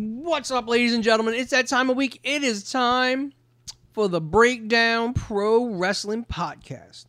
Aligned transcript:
What's 0.00 0.52
up, 0.52 0.68
ladies 0.68 0.94
and 0.94 1.02
gentlemen? 1.02 1.34
It's 1.34 1.50
that 1.50 1.66
time 1.66 1.90
of 1.90 1.96
week. 1.96 2.20
It 2.22 2.44
is 2.44 2.70
time 2.70 3.32
for 3.94 4.08
the 4.08 4.20
Breakdown 4.20 5.12
Pro 5.12 5.70
Wrestling 5.70 6.24
Podcast. 6.24 7.06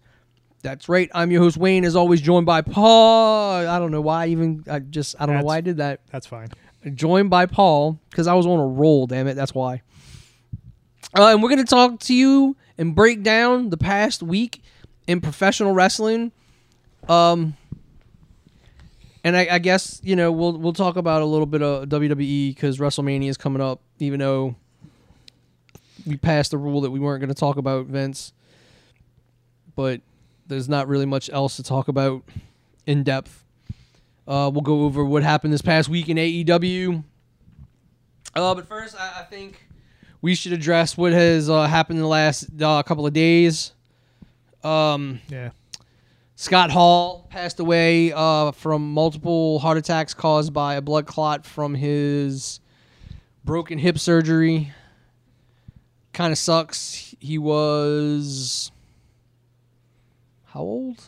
That's 0.64 0.90
right. 0.90 1.08
I'm 1.14 1.30
your 1.30 1.44
host 1.44 1.56
Wayne, 1.56 1.86
as 1.86 1.96
always, 1.96 2.20
joined 2.20 2.48
by 2.48 2.64
Paul. 2.64 3.68
I 3.68 3.78
don't 3.78 3.92
know 3.92 4.02
why 4.02 4.24
I 4.24 4.28
even. 4.30 4.64
I 4.68 4.80
just. 4.80 5.16
I 5.20 5.28
don't 5.28 5.38
know 5.38 5.44
why 5.44 5.58
I 5.58 5.62
did 5.62 5.78
that. 5.78 6.02
That's 6.12 6.26
fine. 6.26 6.48
Joined 6.96 7.30
by 7.30 7.46
Paul 7.46 8.00
because 8.10 8.26
I 8.26 8.34
was 8.34 8.48
on 8.48 8.58
a 8.58 8.66
roll. 8.66 9.06
Damn 9.06 9.28
it. 9.28 9.36
That's 9.36 9.54
why. 9.54 9.84
Uh, 11.16 11.28
and 11.28 11.44
we're 11.44 11.50
gonna 11.50 11.66
talk 11.66 12.00
to 12.00 12.16
you 12.16 12.56
and 12.80 12.96
break 12.96 13.22
down 13.22 13.70
the 13.70 13.78
past 13.78 14.24
week 14.24 14.64
in 15.06 15.22
professional 15.22 15.74
wrestling. 15.74 16.32
Um. 17.08 17.56
And 19.30 19.38
I, 19.38 19.48
I 19.52 19.60
guess 19.60 20.02
you 20.04 20.16
know 20.16 20.32
we'll 20.32 20.58
we'll 20.58 20.74
talk 20.74 20.96
about 20.96 21.22
a 21.22 21.26
little 21.26 21.46
bit 21.46 21.62
of 21.62 21.88
WWE 21.88 22.50
because 22.50 22.80
WrestleMania 22.80 23.30
is 23.30 23.38
coming 23.38 23.62
up. 23.62 23.80
Even 24.00 24.20
though 24.20 24.56
we 26.08 26.18
passed 26.18 26.50
the 26.50 26.58
rule 26.58 26.82
that 26.82 26.90
we 26.90 27.00
weren't 27.00 27.22
going 27.22 27.32
to 27.32 27.40
talk 27.40 27.58
about 27.58 27.86
Vince, 27.86 28.34
but 29.76 30.02
there's 30.48 30.68
not 30.68 30.88
really 30.88 31.06
much 31.06 31.30
else 31.30 31.58
to 31.58 31.64
talk 31.64 31.90
about 31.90 32.24
in 32.88 33.04
depth. 33.04 33.46
Uh, 34.28 34.50
we'll 34.52 34.64
go 34.64 34.82
over 34.86 35.06
what 35.06 35.22
happened 35.22 35.54
this 35.54 35.62
past 35.62 35.90
week 35.90 36.10
in 36.10 36.18
AEW. 36.18 37.04
Uh, 38.34 38.56
but 38.56 38.68
first, 38.68 39.00
I, 39.00 39.20
I 39.20 39.24
think 39.26 39.64
we 40.24 40.34
should 40.34 40.54
address 40.54 40.98
what 40.98 41.14
has 41.14 41.52
uh, 41.52 41.68
happened 41.68 42.00
in 42.00 42.02
the 42.02 42.10
last 42.10 42.50
uh, 42.60 42.82
couple 42.82 43.06
of 43.06 43.14
days. 43.14 43.74
Um, 44.64 45.22
Yeah. 45.30 45.52
Scott 46.40 46.72
Hall 46.72 47.28
passed 47.30 47.60
away 47.60 48.14
uh, 48.14 48.54
from 48.54 48.94
multiple 48.94 49.60
heart 49.60 49.78
attacks 49.78 50.14
caused 50.14 50.54
by 50.54 50.76
a 50.76 50.82
blood 50.82 51.06
clot 51.06 51.46
from 51.46 51.76
his 51.76 52.62
broken 53.44 53.78
hip 53.78 54.00
surgery. 54.00 54.72
Kind 56.14 56.32
of 56.32 56.38
sucks. 56.38 57.14
He 57.20 57.38
was 57.38 58.72
how 60.46 60.62
old? 60.62 61.04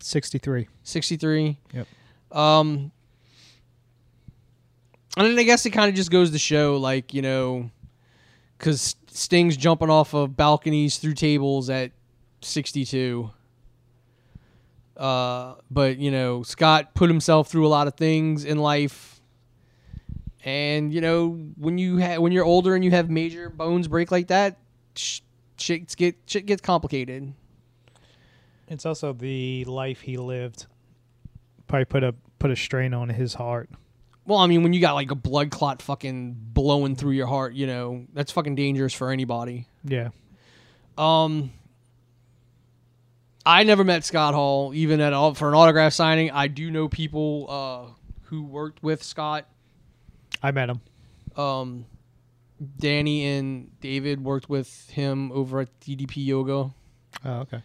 63. 0.00 0.66
63. 0.82 1.58
Yep. 1.72 1.86
Um 2.32 2.90
and 5.16 5.28
then 5.28 5.38
I 5.38 5.44
guess 5.44 5.64
it 5.64 5.70
kind 5.70 5.88
of 5.88 5.94
just 5.94 6.10
goes 6.10 6.32
to 6.32 6.40
show 6.40 6.76
like, 6.76 7.14
you 7.14 7.22
know, 7.22 7.70
cuz 8.58 8.96
Sting's 9.12 9.56
jumping 9.56 9.90
off 9.90 10.12
of 10.12 10.36
balconies 10.36 10.98
through 10.98 11.14
tables 11.14 11.70
at 11.70 11.92
62. 12.40 13.30
Uh 14.96 15.56
but, 15.70 15.98
you 15.98 16.10
know, 16.10 16.42
Scott 16.42 16.94
put 16.94 17.10
himself 17.10 17.48
through 17.48 17.66
a 17.66 17.68
lot 17.68 17.86
of 17.86 17.94
things 17.94 18.44
in 18.44 18.58
life. 18.58 19.20
And, 20.44 20.94
you 20.94 21.00
know, 21.00 21.30
when 21.56 21.76
you 21.76 22.00
ha- 22.00 22.18
when 22.18 22.32
you're 22.32 22.44
older 22.44 22.74
and 22.74 22.84
you 22.84 22.92
have 22.92 23.10
major 23.10 23.50
bones 23.50 23.88
break 23.88 24.10
like 24.10 24.28
that, 24.28 24.58
sh- 24.94 25.20
shit 25.58 25.94
get 25.96 26.16
shit 26.26 26.46
gets 26.46 26.62
complicated. 26.62 27.34
It's 28.68 28.86
also 28.86 29.12
the 29.12 29.64
life 29.64 30.00
he 30.00 30.16
lived. 30.16 30.66
Probably 31.66 31.84
put 31.84 32.04
a 32.04 32.14
put 32.38 32.50
a 32.50 32.56
strain 32.56 32.94
on 32.94 33.08
his 33.08 33.34
heart. 33.34 33.70
Well, 34.24 34.38
I 34.38 34.46
mean, 34.46 34.62
when 34.62 34.72
you 34.72 34.80
got 34.80 34.94
like 34.94 35.10
a 35.10 35.16
blood 35.16 35.50
clot 35.50 35.82
fucking 35.82 36.36
blowing 36.52 36.96
through 36.96 37.12
your 37.12 37.28
heart, 37.28 37.54
you 37.54 37.66
know, 37.66 38.06
that's 38.12 38.32
fucking 38.32 38.56
dangerous 38.56 38.92
for 38.92 39.10
anybody. 39.10 39.66
Yeah. 39.84 40.08
Um, 40.98 41.52
I 43.46 43.62
never 43.62 43.84
met 43.84 44.04
Scott 44.04 44.34
Hall, 44.34 44.74
even 44.74 45.00
at 45.00 45.12
all 45.12 45.32
for 45.32 45.46
an 45.46 45.54
autograph 45.54 45.92
signing. 45.92 46.32
I 46.32 46.48
do 46.48 46.68
know 46.68 46.88
people 46.88 47.46
uh, 47.48 47.92
who 48.22 48.42
worked 48.42 48.82
with 48.82 49.04
Scott. 49.04 49.48
I 50.42 50.50
met 50.50 50.68
him. 50.68 50.80
Um, 51.36 51.86
Danny 52.78 53.24
and 53.24 53.78
David 53.80 54.24
worked 54.24 54.48
with 54.48 54.90
him 54.90 55.30
over 55.30 55.60
at 55.60 55.80
DDP 55.80 56.26
Yoga. 56.26 56.74
Oh, 57.24 57.46
okay. 57.46 57.62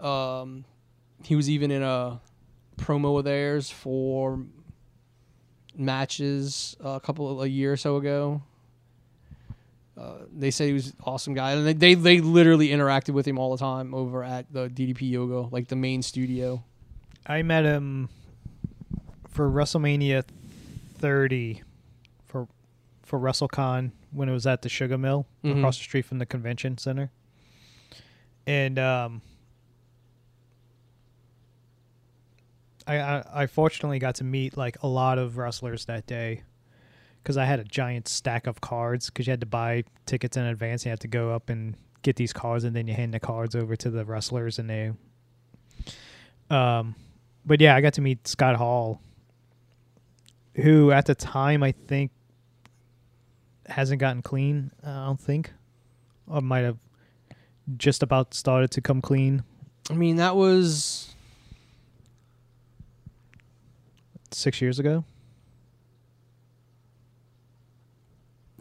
Um, 0.00 0.64
he 1.22 1.36
was 1.36 1.50
even 1.50 1.70
in 1.70 1.82
a 1.82 2.22
promo 2.78 3.18
of 3.18 3.24
theirs 3.24 3.68
for 3.68 4.42
matches 5.76 6.74
a 6.80 7.00
couple 7.00 7.30
of, 7.30 7.44
a 7.44 7.50
year 7.50 7.72
or 7.72 7.76
so 7.76 7.96
ago. 7.96 8.42
Uh, 9.98 10.18
they 10.32 10.50
said 10.52 10.68
he 10.68 10.72
was 10.72 10.88
an 10.88 10.96
awesome 11.04 11.34
guy, 11.34 11.52
and 11.52 11.66
they, 11.66 11.72
they 11.72 11.94
they 11.94 12.20
literally 12.20 12.68
interacted 12.68 13.10
with 13.14 13.26
him 13.26 13.36
all 13.38 13.50
the 13.50 13.58
time 13.58 13.92
over 13.94 14.22
at 14.22 14.52
the 14.52 14.68
DDP 14.68 15.10
Yoga, 15.10 15.48
like 15.52 15.66
the 15.68 15.76
main 15.76 16.02
studio. 16.02 16.62
I 17.26 17.42
met 17.42 17.64
him 17.64 18.08
for 19.28 19.50
WrestleMania 19.50 20.22
30 20.98 21.62
for 22.26 22.46
for 23.02 23.18
WrestleCon 23.18 23.90
when 24.12 24.28
it 24.28 24.32
was 24.32 24.46
at 24.46 24.62
the 24.62 24.68
Sugar 24.68 24.96
Mill 24.98 25.26
Mhm. 25.44 25.58
across 25.58 25.78
the 25.78 25.82
street 25.84 26.04
from 26.04 26.18
the 26.18 26.26
convention 26.26 26.78
center. 26.78 27.10
And 28.46 28.78
um 28.78 29.20
I, 32.86 32.96
I 32.98 33.24
I 33.42 33.46
fortunately 33.46 33.98
got 33.98 34.14
to 34.16 34.24
meet 34.24 34.56
like 34.56 34.82
a 34.82 34.86
lot 34.86 35.18
of 35.18 35.36
wrestlers 35.36 35.84
that 35.86 36.06
day 36.06 36.42
because 37.22 37.36
I 37.36 37.44
had 37.44 37.60
a 37.60 37.64
giant 37.64 38.08
stack 38.08 38.46
of 38.46 38.60
cards 38.60 39.06
because 39.06 39.26
you 39.26 39.32
had 39.32 39.40
to 39.40 39.46
buy 39.46 39.84
tickets 40.06 40.36
in 40.36 40.44
advance. 40.44 40.84
You 40.84 40.90
had 40.90 41.00
to 41.00 41.08
go 41.08 41.32
up 41.32 41.50
and 41.50 41.76
get 42.02 42.16
these 42.16 42.32
cards, 42.32 42.64
and 42.64 42.74
then 42.74 42.86
you 42.86 42.94
hand 42.94 43.14
the 43.14 43.20
cards 43.20 43.54
over 43.54 43.76
to 43.76 43.90
the 43.90 44.04
wrestlers, 44.04 44.58
and 44.58 44.70
they. 44.70 44.92
Um, 46.50 46.94
but 47.44 47.60
yeah, 47.60 47.74
I 47.76 47.80
got 47.80 47.94
to 47.94 48.00
meet 48.00 48.26
Scott 48.26 48.56
Hall, 48.56 49.00
who 50.54 50.90
at 50.92 51.06
the 51.06 51.14
time 51.14 51.62
I 51.62 51.72
think 51.72 52.10
hasn't 53.66 54.00
gotten 54.00 54.22
clean. 54.22 54.70
I 54.82 55.06
don't 55.06 55.20
think, 55.20 55.52
or 56.26 56.40
might 56.40 56.60
have 56.60 56.78
just 57.76 58.02
about 58.02 58.32
started 58.32 58.70
to 58.70 58.80
come 58.80 59.02
clean 59.02 59.42
I 59.90 59.94
mean, 59.94 60.16
that 60.16 60.36
was 60.36 61.14
six 64.30 64.60
years 64.60 64.78
ago. 64.78 65.04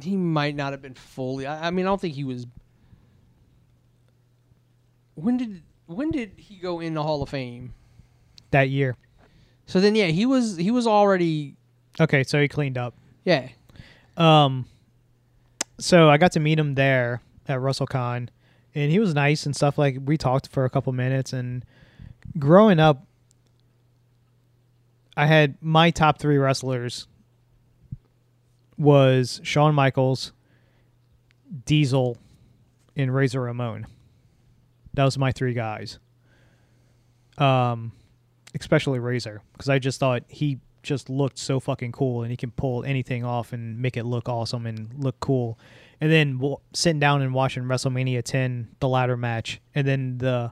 He 0.02 0.16
might 0.16 0.56
not 0.56 0.72
have 0.74 0.82
been 0.82 0.94
fully. 0.94 1.46
I, 1.48 1.68
I 1.68 1.72
mean, 1.72 1.86
I 1.86 1.90
don't 1.90 2.00
think 2.02 2.16
he 2.16 2.24
was. 2.24 2.46
When 5.16 5.38
did 5.38 5.64
when 5.88 6.12
did 6.12 6.34
he 6.38 6.56
go 6.58 6.80
in 6.80 6.94
the 6.94 7.04
Hall 7.04 7.24
of 7.24 7.30
Fame? 7.30 7.74
That 8.52 8.70
year. 8.70 8.96
So 9.66 9.80
then, 9.82 9.96
yeah, 9.96 10.08
he 10.08 10.26
was 10.26 10.58
he 10.58 10.72
was 10.72 10.86
already 10.88 11.56
Okay, 12.00 12.24
so 12.24 12.40
he 12.42 12.48
cleaned 12.48 12.78
up. 12.78 12.94
yeah. 13.26 13.50
Um, 14.16 14.66
so 15.80 16.10
I 16.10 16.18
got 16.18 16.32
to 16.34 16.40
meet 16.40 16.58
him 16.58 16.74
there 16.76 17.22
at 17.48 17.60
WrestleCon, 17.60 18.30
and 18.74 18.92
he 18.92 19.00
was 19.00 19.14
nice 19.14 19.46
and 19.46 19.56
stuff. 19.56 19.78
Like 19.78 19.98
we 20.04 20.18
talked 20.18 20.48
for 20.48 20.66
a 20.66 20.70
couple 20.70 20.92
minutes, 20.94 21.34
and 21.34 21.64
growing 22.40 22.80
up, 22.80 23.06
I 25.16 25.26
had 25.28 25.56
my 25.62 25.92
top 25.92 26.20
three 26.20 26.38
wrestlers 26.38 27.08
was 28.78 29.42
Shawn 29.44 29.74
Michaels, 29.76 30.32
Diesel, 31.66 32.18
and 32.96 33.14
Razor 33.14 33.42
Ramon. 33.42 33.88
That 34.94 35.06
was 35.06 35.18
my 35.18 35.32
three 35.32 35.54
guys. 35.54 36.00
Um, 37.38 37.92
especially 38.60 39.00
Razor, 39.00 39.42
because 39.54 39.70
I 39.70 39.80
just 39.80 40.00
thought 40.00 40.24
he 40.28 40.60
just 40.84 41.10
looked 41.10 41.38
so 41.38 41.60
fucking 41.60 41.92
cool, 41.92 42.24
and 42.24 42.32
he 42.32 42.38
can 42.38 42.52
pull 42.52 42.84
anything 42.84 43.24
off 43.24 43.54
and 43.54 43.80
make 43.80 43.98
it 43.98 44.06
look 44.06 44.30
awesome 44.30 44.66
and 44.66 44.94
look 44.98 45.20
cool. 45.20 45.60
And 46.00 46.12
then 46.12 46.38
w- 46.38 46.58
sitting 46.74 47.00
down 47.00 47.22
and 47.22 47.34
watching 47.34 47.64
WrestleMania 47.64 48.24
10, 48.24 48.70
the 48.80 48.88
ladder 48.88 49.18
match, 49.18 49.60
and 49.76 49.88
then 49.88 50.18
the 50.18 50.52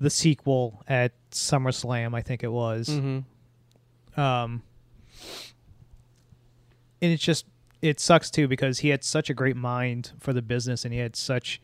the 0.00 0.10
sequel 0.10 0.82
at 0.86 1.12
SummerSlam, 1.32 2.14
I 2.14 2.22
think 2.22 2.44
it 2.44 2.52
was. 2.52 2.88
Mm-hmm. 2.88 4.20
Um, 4.20 4.62
and 7.00 7.12
it's 7.12 7.22
just 7.22 7.46
it 7.80 8.00
sucks 8.00 8.30
too 8.30 8.48
because 8.48 8.80
he 8.80 8.88
had 8.88 9.04
such 9.04 9.30
a 9.30 9.34
great 9.34 9.56
mind 9.56 10.12
for 10.18 10.32
the 10.32 10.42
business 10.42 10.84
and 10.84 10.92
he 10.92 11.00
had 11.00 11.14
such 11.14 11.60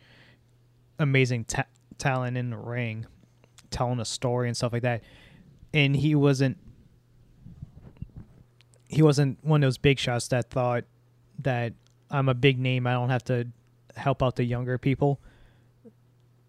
amazing 0.98 1.44
ta- 1.44 1.66
talent 1.98 2.36
in 2.36 2.50
the 2.50 2.56
ring, 2.56 3.06
telling 3.70 4.00
a 4.00 4.04
story 4.04 4.48
and 4.48 4.56
stuff 4.56 4.72
like 4.72 4.82
that. 4.82 5.02
And 5.72 5.96
he 5.96 6.14
wasn't 6.14 6.58
he 8.88 9.02
wasn't 9.02 9.38
one 9.42 9.62
of 9.62 9.66
those 9.66 9.78
big 9.78 9.98
shots 9.98 10.28
that 10.28 10.50
thought 10.50 10.84
that 11.40 11.72
I'm 12.10 12.28
a 12.28 12.34
big 12.34 12.58
name. 12.58 12.86
I 12.86 12.92
don't 12.92 13.10
have 13.10 13.24
to 13.24 13.48
help 13.96 14.22
out 14.22 14.36
the 14.36 14.44
younger 14.44 14.78
people. 14.78 15.20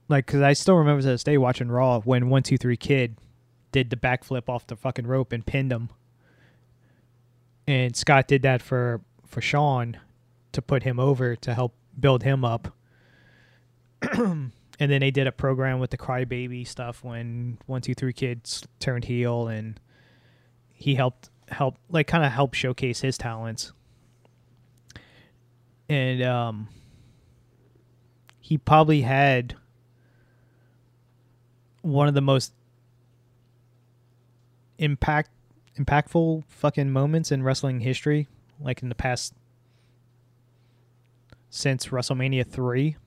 Like, 0.08 0.28
cause 0.28 0.42
I 0.42 0.54
still 0.54 0.76
remember 0.76 1.02
to 1.02 1.08
this 1.08 1.24
day 1.24 1.40
watching 1.40 1.70
Raw 1.70 2.02
when 2.02 2.30
One 2.30 2.44
Two 2.44 2.58
Three 2.58 2.78
Kid 2.78 3.18
did 3.72 3.90
the 3.90 3.96
backflip 3.96 4.48
off 4.48 4.68
the 4.68 4.76
fucking 4.76 5.08
rope 5.08 5.32
and 5.32 5.44
pinned 5.44 5.72
him. 5.72 5.90
And 7.68 7.96
Scott 7.96 8.28
did 8.28 8.44
that 8.44 8.62
for 8.62 9.02
for 9.26 9.42
Shawn 9.42 9.98
to 10.52 10.62
put 10.62 10.84
him 10.84 11.00
over 11.00 11.36
to 11.36 11.54
help 11.54 11.74
build 12.00 12.24
him 12.24 12.46
up. 12.46 12.74
and 14.14 14.52
then 14.80 15.00
they 15.00 15.12
did 15.12 15.28
a 15.28 15.32
program 15.32 15.80
with 15.80 15.90
the 15.90 15.98
crybaby 15.98 16.68
stuff 16.68 17.04
when 17.04 17.58
One 17.66 17.82
Two 17.82 17.96
Three 17.96 18.14
Kids 18.14 18.66
turned 18.80 19.06
heel 19.06 19.48
and 19.48 19.80
he 20.74 20.96
helped 20.96 21.30
help 21.50 21.78
like 21.90 22.08
kind 22.08 22.24
of 22.26 22.32
help 22.32 22.54
showcase 22.54 23.02
his 23.02 23.18
talents. 23.18 23.72
and 25.90 26.22
um, 26.24 26.68
he 28.40 28.58
probably 28.58 29.02
had 29.02 29.56
one 31.82 32.08
of 32.08 32.14
the 32.14 32.22
most 32.22 32.54
impact 34.78 35.30
impactful 35.80 36.44
fucking 36.48 36.90
moments 36.92 37.32
in 37.32 37.44
wrestling 37.44 37.82
history, 37.82 38.28
like 38.60 38.82
in 38.82 38.90
the 38.90 38.96
past 38.96 39.34
since 41.50 41.88
WrestleMania 41.88 42.46
three, 42.46 42.98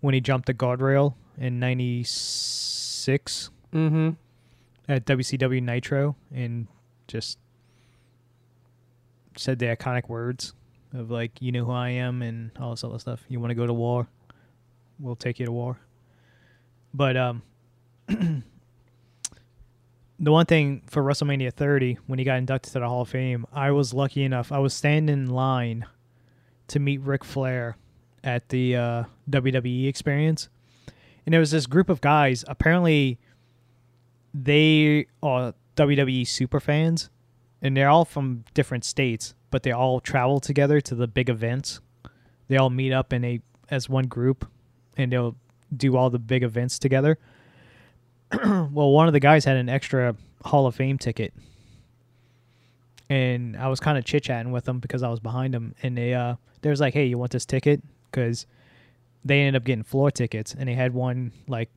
when 0.00 0.14
he 0.14 0.20
jumped 0.20 0.46
the 0.46 0.54
guardrail 0.54 1.14
in 1.38 1.58
'96 1.60 3.50
Mm-hmm. 3.74 4.10
at 4.88 5.04
WCW 5.04 5.62
Nitro 5.62 6.16
and 6.32 6.66
just 7.08 7.38
said 9.36 9.58
the 9.58 9.66
iconic 9.66 10.08
words 10.08 10.54
of 10.94 11.10
like, 11.10 11.42
"You 11.42 11.52
know 11.52 11.64
who 11.64 11.72
I 11.72 11.90
am" 11.90 12.22
and 12.22 12.50
all 12.58 12.70
this 12.70 12.84
other 12.84 12.98
stuff. 12.98 13.24
You 13.28 13.38
want 13.40 13.50
to 13.50 13.54
go 13.54 13.66
to 13.66 13.74
war? 13.74 14.06
We'll 14.98 15.16
take 15.16 15.38
you 15.38 15.46
to 15.46 15.52
war. 15.52 15.78
But 16.94 17.16
um, 17.18 17.42
the 20.18 20.32
one 20.32 20.46
thing 20.46 20.82
for 20.86 21.02
WrestleMania 21.02 21.52
30 21.52 21.98
when 22.06 22.18
he 22.18 22.24
got 22.24 22.38
inducted 22.38 22.72
to 22.72 22.78
the 22.80 22.88
Hall 22.88 23.02
of 23.02 23.08
Fame, 23.08 23.46
I 23.52 23.70
was 23.70 23.92
lucky 23.92 24.22
enough. 24.22 24.50
I 24.50 24.58
was 24.58 24.74
standing 24.74 25.12
in 25.12 25.30
line 25.30 25.86
to 26.68 26.78
meet 26.78 27.00
Ric 27.02 27.24
Flair 27.24 27.76
at 28.24 28.48
the 28.48 28.76
uh, 28.76 29.04
WWE 29.30 29.86
experience, 29.86 30.48
and 31.24 31.32
there 31.32 31.40
was 31.40 31.50
this 31.50 31.66
group 31.66 31.88
of 31.88 32.00
guys. 32.00 32.44
Apparently, 32.48 33.18
they 34.32 35.06
are 35.22 35.54
WWE 35.76 36.26
super 36.26 36.60
fans, 36.60 37.10
and 37.60 37.76
they're 37.76 37.88
all 37.88 38.04
from 38.04 38.44
different 38.54 38.84
states, 38.84 39.34
but 39.50 39.62
they 39.62 39.72
all 39.72 40.00
travel 40.00 40.40
together 40.40 40.80
to 40.80 40.94
the 40.94 41.06
big 41.06 41.28
events. 41.28 41.80
They 42.48 42.56
all 42.56 42.70
meet 42.70 42.92
up 42.92 43.12
in 43.12 43.24
a 43.24 43.40
as 43.68 43.88
one 43.88 44.06
group, 44.06 44.48
and 44.96 45.12
they'll 45.12 45.36
do 45.76 45.96
all 45.96 46.08
the 46.08 46.18
big 46.18 46.42
events 46.42 46.78
together. 46.78 47.18
well, 48.44 48.90
one 48.90 49.06
of 49.06 49.12
the 49.12 49.20
guys 49.20 49.44
had 49.44 49.56
an 49.56 49.68
extra 49.68 50.16
Hall 50.44 50.66
of 50.66 50.74
Fame 50.74 50.98
ticket, 50.98 51.32
and 53.08 53.56
I 53.56 53.68
was 53.68 53.80
kind 53.80 53.96
of 53.96 54.04
chit 54.04 54.24
chatting 54.24 54.52
with 54.52 54.64
them 54.64 54.78
because 54.78 55.02
I 55.02 55.08
was 55.08 55.20
behind 55.20 55.54
them, 55.54 55.74
and 55.82 55.96
they 55.96 56.14
uh, 56.14 56.36
they 56.62 56.70
was 56.70 56.80
like, 56.80 56.94
"Hey, 56.94 57.06
you 57.06 57.18
want 57.18 57.32
this 57.32 57.46
ticket?" 57.46 57.82
Because 58.10 58.46
they 59.24 59.40
ended 59.40 59.60
up 59.60 59.64
getting 59.64 59.84
floor 59.84 60.10
tickets, 60.10 60.54
and 60.58 60.68
they 60.68 60.74
had 60.74 60.92
one 60.92 61.32
like 61.46 61.70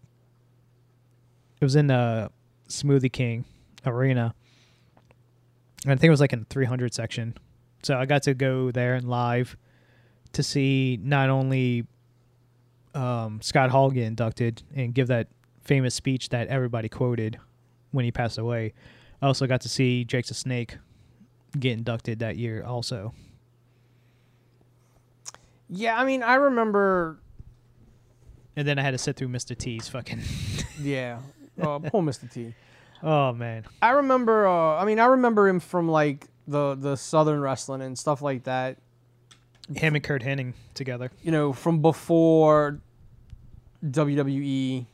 it 1.61 1.65
was 1.65 1.75
in 1.75 1.87
the 1.87 2.31
Smoothie 2.67 3.11
King 3.11 3.45
arena, 3.85 4.33
and 5.83 5.93
I 5.93 5.95
think 5.95 6.05
it 6.05 6.11
was 6.11 6.21
like 6.21 6.33
in 6.33 6.39
the 6.39 6.45
300 6.45 6.93
section. 6.93 7.35
So 7.83 7.97
I 7.97 8.05
got 8.05 8.23
to 8.23 8.33
go 8.33 8.71
there 8.71 8.95
and 8.95 9.09
live 9.09 9.55
to 10.33 10.43
see 10.43 10.99
not 11.01 11.29
only 11.29 11.85
um, 12.93 13.41
Scott 13.41 13.69
Hall 13.69 13.89
get 13.91 14.03
inducted 14.03 14.63
and 14.75 14.93
give 14.93 15.07
that 15.07 15.27
famous 15.69 15.94
speech 15.94 16.30
that 16.30 16.48
everybody 16.48 16.89
quoted 16.89 17.38
when 17.92 18.04
he 18.04 18.12
passed 18.12 18.39
away. 18.39 18.74
I 19.21 19.27
also 19.27 19.45
got 19.45 19.62
to 19.62 19.69
see 19.69 20.04
Jake's 20.04 20.31
a 20.31 20.33
Snake 20.33 20.77
get 21.60 21.74
inducted 21.74 22.19
that 22.19 22.38
year 22.38 22.63
also. 22.66 23.13
Yeah, 25.69 25.95
I 25.95 26.06
mean, 26.06 26.24
I 26.24 26.36
remember. 26.36 27.19
And 28.56 28.68
then 28.68 28.80
I 28.80 28.81
had 28.81 28.92
to 28.92 28.98
sit 28.98 29.16
through 29.16 29.27
Mr. 29.27 29.56
T's 29.56 29.88
fucking 29.88 30.21
Yeah, 30.81 31.19
uh, 31.62 31.77
poor 31.77 32.01
Mr. 32.01 32.30
T. 32.30 32.56
Oh 33.04 33.31
man. 33.33 33.63
I 33.80 33.92
remember. 33.92 34.48
Uh, 34.48 34.75
I 34.75 34.86
mean, 34.86 35.00
I 35.00 35.06
remember 35.06 35.48
him 35.48 35.60
from 35.60 35.88
like 35.88 36.25
the 36.48 36.74
the 36.74 36.95
Southern 36.95 37.42
wrestling 37.42 37.81
and 37.81 37.98
stuff 37.98 38.24
like 38.24 38.45
that. 38.45 38.77
Him 39.75 39.94
and 39.94 40.04
Curt 40.04 40.24
Hennig 40.24 40.54
together. 40.74 41.12
You 41.21 41.31
know, 41.31 41.54
from 41.54 41.83
before 41.83 42.80
WWE. 43.86 44.88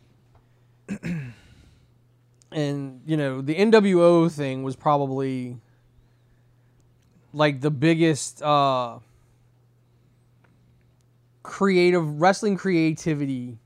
and 2.52 3.02
you 3.06 3.18
know, 3.18 3.42
the 3.42 3.56
NWO 3.56 4.32
thing 4.32 4.64
was 4.64 4.76
probably 4.76 5.58
like 7.34 7.60
the 7.62 7.72
biggest 7.72 8.42
uh 8.42 9.00
creative 11.44 12.22
wrestling 12.22 12.56
creativity 12.58 13.58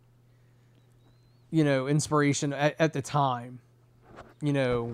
you 1.50 1.64
know 1.64 1.88
inspiration 1.88 2.52
at, 2.52 2.76
at 2.78 2.92
the 2.94 3.02
time 3.02 3.60
you 4.42 4.52
know 4.52 4.94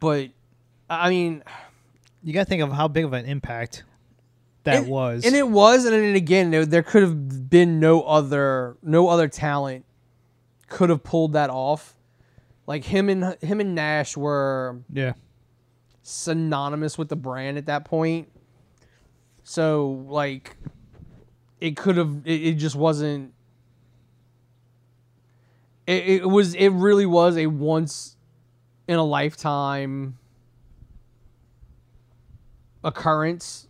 but 0.00 0.30
i 0.90 1.08
mean 1.08 1.42
You 2.24 2.32
got 2.32 2.40
to 2.40 2.48
think 2.48 2.62
of 2.62 2.72
how 2.72 2.88
big 2.88 3.04
of 3.04 3.12
an 3.12 3.24
impact 3.26 3.84
that 4.64 4.78
and- 4.78 4.88
was. 4.88 5.24
and 5.24 5.36
it 5.36 5.48
was 5.48 5.84
and 5.84 5.94
then 5.94 6.16
again 6.16 6.50
there, 6.50 6.66
there 6.66 6.82
could 6.82 7.02
have 7.02 7.48
been 7.48 7.78
no 7.78 8.02
other 8.02 8.76
no 8.82 9.08
other 9.08 9.28
talent 9.28 9.84
could 10.68 10.90
have 10.90 11.02
pulled 11.02 11.32
that 11.32 11.50
off 11.50 11.94
like 12.66 12.84
him 12.84 13.08
and 13.08 13.36
him 13.42 13.60
and 13.60 13.74
nash 13.74 14.16
were 14.16 14.80
yeah. 14.92 15.12
synonymous 16.02 16.98
with 16.98 17.08
the 17.08 17.16
brand 17.16 17.58
at 17.58 17.66
that 17.66 17.84
point 17.84 18.28
so 19.42 20.04
like 20.08 20.56
it 21.60 21.76
could 21.76 21.96
have 21.96 22.22
it, 22.24 22.42
it 22.42 22.54
just 22.54 22.76
wasn't 22.76 23.32
it, 25.86 26.22
it 26.22 26.26
was 26.28 26.54
it 26.54 26.68
really 26.68 27.06
was 27.06 27.36
a 27.36 27.46
once 27.46 28.16
in 28.86 28.96
a 28.96 29.04
lifetime 29.04 30.18
occurrence 32.84 33.68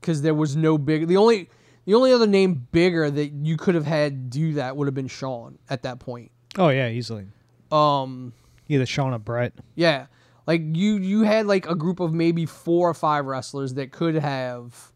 because 0.00 0.22
there 0.22 0.34
was 0.34 0.56
no 0.56 0.78
big 0.78 1.08
the 1.08 1.16
only 1.16 1.48
the 1.86 1.94
only 1.94 2.12
other 2.12 2.26
name 2.26 2.66
bigger 2.72 3.10
that 3.10 3.32
you 3.32 3.56
could 3.56 3.74
have 3.74 3.86
had 3.86 4.28
do 4.28 4.54
that 4.54 4.76
would 4.76 4.86
have 4.86 4.94
been 4.94 5.08
Shawn 5.08 5.58
at 5.70 5.84
that 5.84 6.00
point. 6.00 6.32
Oh 6.58 6.68
yeah, 6.68 6.88
easily. 6.88 7.26
Um 7.70 8.32
Either 8.68 8.86
Shawn 8.86 9.12
or 9.12 9.18
Brett. 9.18 9.52
yeah. 9.74 10.06
Like 10.46 10.62
you 10.64 10.94
you 10.96 11.22
had 11.22 11.46
like 11.46 11.68
a 11.68 11.74
group 11.74 12.00
of 12.00 12.12
maybe 12.12 12.46
four 12.46 12.88
or 12.88 12.94
five 12.94 13.26
wrestlers 13.26 13.74
that 13.74 13.90
could 13.90 14.14
have 14.14 14.92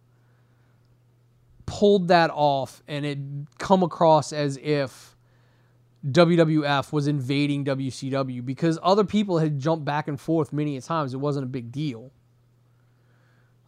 pulled 1.67 2.09
that 2.09 2.31
off 2.33 2.83
and 2.89 3.05
it 3.05 3.19
come 3.59 3.83
across 3.83 4.33
as 4.33 4.59
if 4.63 5.17
WWF 6.09 6.93
was 6.93 7.07
invading 7.07 7.65
WCW 7.65 8.45
because 8.45 8.79
other 8.83 9.05
people 9.05 9.39
had 9.39 9.59
jumped 9.59 9.85
back 9.85 10.09
and 10.09 10.19
forth 10.21 10.53
many 10.53 10.77
a 10.77 10.81
times. 10.81 11.15
It 11.15 11.19
wasn't 11.19 11.45
a 11.45 11.49
big 11.49 11.71
deal. 11.71 12.11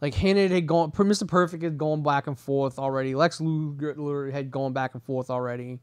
Like 0.01 0.15
Hannah 0.15 0.47
had 0.49 0.67
gone, 0.67 0.91
Mr. 0.91 1.27
Perfect 1.27 1.63
had 1.63 1.77
gone 1.77 2.03
back 2.03 2.27
and 2.27 2.37
forth 2.37 2.79
already. 2.79 3.15
Lex 3.15 3.39
Luger 3.39 4.31
had 4.31 4.51
gone 4.51 4.73
back 4.73 4.95
and 4.95 5.03
forth 5.03 5.29
already. 5.29 5.79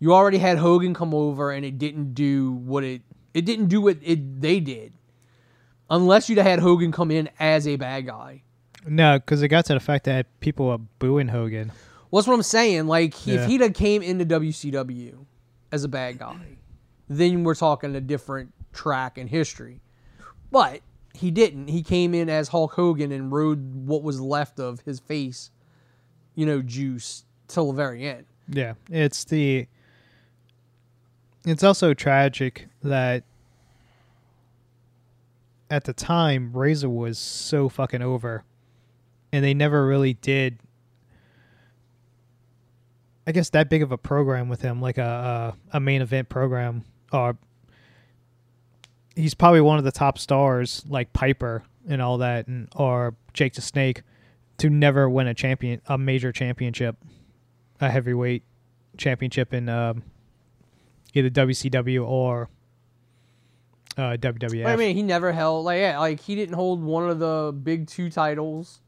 You 0.00 0.14
already 0.14 0.38
had 0.38 0.58
Hogan 0.58 0.94
come 0.94 1.12
over, 1.14 1.50
and 1.50 1.64
it 1.64 1.78
didn't 1.78 2.14
do 2.14 2.52
what 2.52 2.84
it 2.84 3.02
it 3.34 3.44
didn't 3.44 3.66
do 3.66 3.80
what 3.80 3.98
it 4.02 4.40
they 4.40 4.60
did, 4.60 4.92
unless 5.90 6.28
you'd 6.28 6.38
have 6.38 6.46
had 6.46 6.58
Hogan 6.60 6.92
come 6.92 7.10
in 7.10 7.28
as 7.38 7.66
a 7.66 7.76
bad 7.76 8.06
guy. 8.06 8.42
No, 8.86 9.18
because 9.18 9.42
it 9.42 9.48
got 9.48 9.66
to 9.66 9.74
the 9.74 9.80
fact 9.80 10.04
that 10.04 10.26
people 10.40 10.66
were 10.66 10.78
booing 10.78 11.28
Hogan. 11.28 11.72
Well, 12.10 12.20
that's 12.22 12.28
what 12.28 12.34
I'm 12.34 12.42
saying. 12.42 12.86
Like 12.86 13.12
he, 13.14 13.34
Yeah. 13.34 13.42
if 13.42 13.48
he'd 13.48 13.60
have 13.60 13.74
came 13.74 14.02
into 14.02 14.24
WCW 14.24 15.26
as 15.72 15.84
a 15.84 15.88
bad 15.88 16.18
guy, 16.18 16.58
then 17.08 17.44
we're 17.44 17.54
talking 17.54 17.94
a 17.94 18.00
different 18.00 18.54
track 18.72 19.18
in 19.18 19.26
history. 19.28 19.80
But 20.50 20.80
he 21.12 21.30
didn't. 21.30 21.68
He 21.68 21.82
came 21.82 22.14
in 22.14 22.30
as 22.30 22.48
Hulk 22.48 22.72
Hogan 22.72 23.12
and 23.12 23.30
rode 23.32 23.86
what 23.86 24.02
was 24.02 24.20
left 24.20 24.58
of 24.60 24.80
his 24.80 25.00
face, 25.00 25.50
you 26.34 26.46
know, 26.46 26.62
juice 26.62 27.24
till 27.48 27.66
the 27.72 27.76
very 27.76 28.08
end. 28.08 28.24
Yeah, 28.48 28.74
it's 28.90 29.24
the. 29.24 29.66
It's 31.44 31.62
also 31.62 31.94
tragic 31.94 32.68
that 32.82 33.24
at 35.70 35.84
the 35.84 35.92
time 35.92 36.52
Razor 36.52 36.88
was 36.88 37.18
so 37.18 37.68
fucking 37.68 38.02
over, 38.02 38.44
and 39.32 39.44
they 39.44 39.54
never 39.54 39.86
really 39.86 40.14
did. 40.14 40.58
I 43.26 43.32
guess 43.32 43.50
that 43.50 43.68
big 43.68 43.82
of 43.82 43.92
a 43.92 43.98
program 43.98 44.48
with 44.48 44.62
him, 44.62 44.80
like 44.80 44.98
a 44.98 45.54
a, 45.72 45.76
a 45.76 45.80
main 45.80 46.02
event 46.02 46.28
program, 46.28 46.84
or 47.12 47.36
he's 49.14 49.34
probably 49.34 49.60
one 49.60 49.78
of 49.78 49.84
the 49.84 49.92
top 49.92 50.18
stars, 50.18 50.82
like 50.88 51.12
Piper 51.12 51.62
and 51.88 52.00
all 52.00 52.18
that, 52.18 52.46
and 52.46 52.68
or 52.74 53.14
Jake 53.32 53.54
the 53.54 53.60
Snake, 53.60 54.02
to 54.58 54.70
never 54.70 55.08
win 55.08 55.26
a 55.26 55.34
champion, 55.34 55.80
a 55.86 55.98
major 55.98 56.32
championship, 56.32 56.96
a 57.80 57.90
heavyweight 57.90 58.42
championship 58.96 59.52
in 59.52 59.68
um, 59.68 60.02
either 61.14 61.30
WCW 61.30 62.06
or 62.06 62.48
uh, 63.96 64.16
WWF. 64.16 64.66
I 64.66 64.76
mean, 64.76 64.94
he 64.94 65.02
never 65.02 65.32
held 65.32 65.64
like 65.64 65.80
yeah, 65.80 65.98
like 65.98 66.20
he 66.20 66.34
didn't 66.34 66.54
hold 66.54 66.82
one 66.82 67.08
of 67.08 67.18
the 67.18 67.52
big 67.52 67.86
two 67.86 68.10
titles 68.10 68.80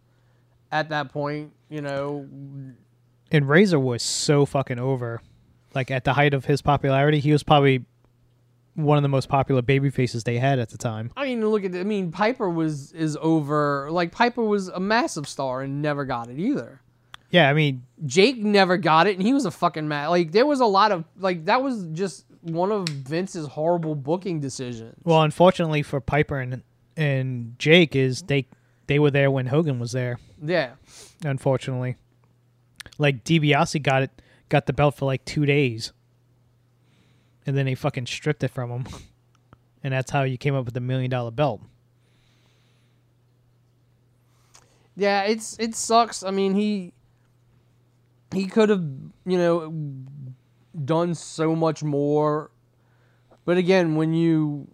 at 0.71 0.89
that 0.91 1.13
point. 1.13 1.53
You 1.69 1.83
know, 1.83 2.29
and 3.31 3.49
Razor 3.49 3.79
was 3.79 4.03
so 4.03 4.47
fucking 4.47 4.79
over. 4.79 5.21
Like 5.75 5.91
at 5.91 6.05
the 6.05 6.15
height 6.15 6.35
of 6.35 6.47
his 6.47 6.63
popularity, 6.63 7.21
he 7.21 7.31
was 7.33 7.43
probably 7.43 7.85
one 8.75 8.97
of 8.97 9.03
the 9.03 9.09
most 9.09 9.29
popular 9.29 9.63
baby 9.63 9.91
faces 9.91 10.25
they 10.25 10.39
had 10.39 10.59
at 10.59 10.71
the 10.71 10.79
time. 10.79 11.13
I 11.17 11.25
mean, 11.25 11.47
look 11.49 11.65
at. 11.65 11.75
I 11.75 11.85
mean, 11.85 12.11
Piper 12.13 12.49
was 12.49 12.93
is 12.93 13.17
over. 13.21 13.89
Like 13.91 14.13
Piper 14.13 14.43
was 14.43 14.69
a 14.69 14.81
massive 14.81 15.29
star 15.29 15.63
and 15.63 15.83
never 15.83 16.05
got 16.05 16.29
it 16.29 16.39
either. 16.39 16.81
Yeah, 17.31 17.49
I 17.49 17.53
mean, 17.55 17.85
Jake 18.05 18.39
never 18.39 18.77
got 18.77 19.07
it, 19.07 19.17
and 19.17 19.25
he 19.25 19.33
was 19.33 19.45
a 19.45 19.51
fucking 19.53 19.87
mad. 19.87 20.09
Like 20.09 20.33
there 20.33 20.47
was 20.47 20.61
a 20.61 20.67
lot 20.67 20.91
of 20.93 21.05
like 21.17 21.45
that 21.45 21.63
was 21.63 21.85
just 21.93 22.25
one 22.43 22.73
of 22.73 22.89
Vince's 22.89 23.47
horrible 23.47 23.95
booking 23.95 24.41
decisions. 24.41 24.97
well, 25.05 25.23
unfortunately 25.23 25.83
for 25.83 26.01
Piper 26.01 26.39
and 26.39 26.63
and 26.97 27.55
Jake 27.59 27.95
is 27.95 28.23
they 28.23 28.47
they 28.89 28.99
were 28.99 29.11
there 29.11 29.31
when 29.31 29.47
Hogan 29.47 29.79
was 29.79 29.93
there. 29.93 30.19
Yeah, 30.43 30.73
Unfortunately, 31.25 31.97
like 32.99 33.25
DiBiase 33.25 33.81
got 33.83 34.03
it 34.03 34.11
got 34.49 34.67
the 34.67 34.73
belt 34.73 34.97
for 34.97 35.05
like 35.07 35.25
two 35.25 35.47
days, 35.47 35.93
and 37.47 37.57
then 37.57 37.67
they 37.67 37.75
fucking 37.77 38.07
stripped 38.07 38.43
it 38.43 38.49
from 38.49 38.71
him, 38.71 38.87
and 39.85 39.93
that's 39.93 40.11
how 40.11 40.23
you 40.25 40.37
came 40.37 40.55
up 40.57 40.65
with 40.65 40.75
the 40.75 40.81
million 40.81 41.11
dollar 41.11 41.31
belt. 41.31 41.61
yeah. 44.97 45.23
It's 45.23 45.57
it 45.59 45.75
sucks. 45.75 46.23
I 46.23 46.31
mean, 46.31 46.55
he 46.55 46.93
he 48.33 48.47
could 48.47 48.69
have 48.69 48.85
you 49.27 49.39
know 49.39 49.73
done 50.85 51.15
so 51.15 51.55
much 51.55 51.83
more, 51.83 52.51
but 53.45 53.57
again, 53.57 53.97
when 53.97 54.15
you 54.15 54.69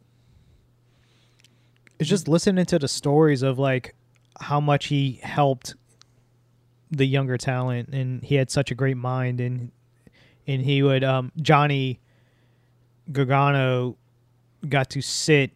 it's 1.98 2.08
just 2.08 2.28
listening 2.28 2.66
to 2.66 2.78
the 2.78 2.88
stories 2.88 3.42
of 3.42 3.58
like 3.58 3.94
how 4.40 4.60
much 4.60 4.86
he 4.86 5.18
helped 5.22 5.74
the 6.90 7.06
younger 7.06 7.36
talent 7.36 7.88
and 7.88 8.22
he 8.22 8.34
had 8.36 8.50
such 8.50 8.70
a 8.70 8.74
great 8.74 8.96
mind 8.96 9.40
and 9.40 9.72
and 10.46 10.62
he 10.62 10.82
would 10.82 11.02
um 11.02 11.32
Johnny 11.40 12.00
Gargano 13.10 13.96
got 14.68 14.90
to 14.90 15.00
sit 15.00 15.52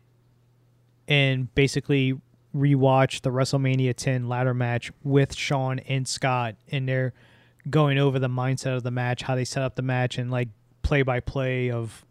and 1.06 1.54
basically 1.54 2.14
rewatch 2.54 3.20
the 3.22 3.30
WrestleMania 3.30 3.94
10 3.94 4.28
ladder 4.28 4.54
match 4.54 4.90
with 5.04 5.34
Shawn 5.34 5.78
and 5.80 6.08
Scott 6.08 6.56
and 6.70 6.88
they're 6.88 7.12
going 7.68 7.98
over 7.98 8.18
the 8.18 8.28
mindset 8.28 8.76
of 8.76 8.82
the 8.82 8.90
match, 8.90 9.22
how 9.22 9.34
they 9.34 9.44
set 9.44 9.62
up 9.62 9.76
the 9.76 9.82
match 9.82 10.18
and 10.18 10.30
like 10.30 10.48
play 10.82 11.02
by 11.02 11.20
play 11.20 11.70
of 11.70 12.04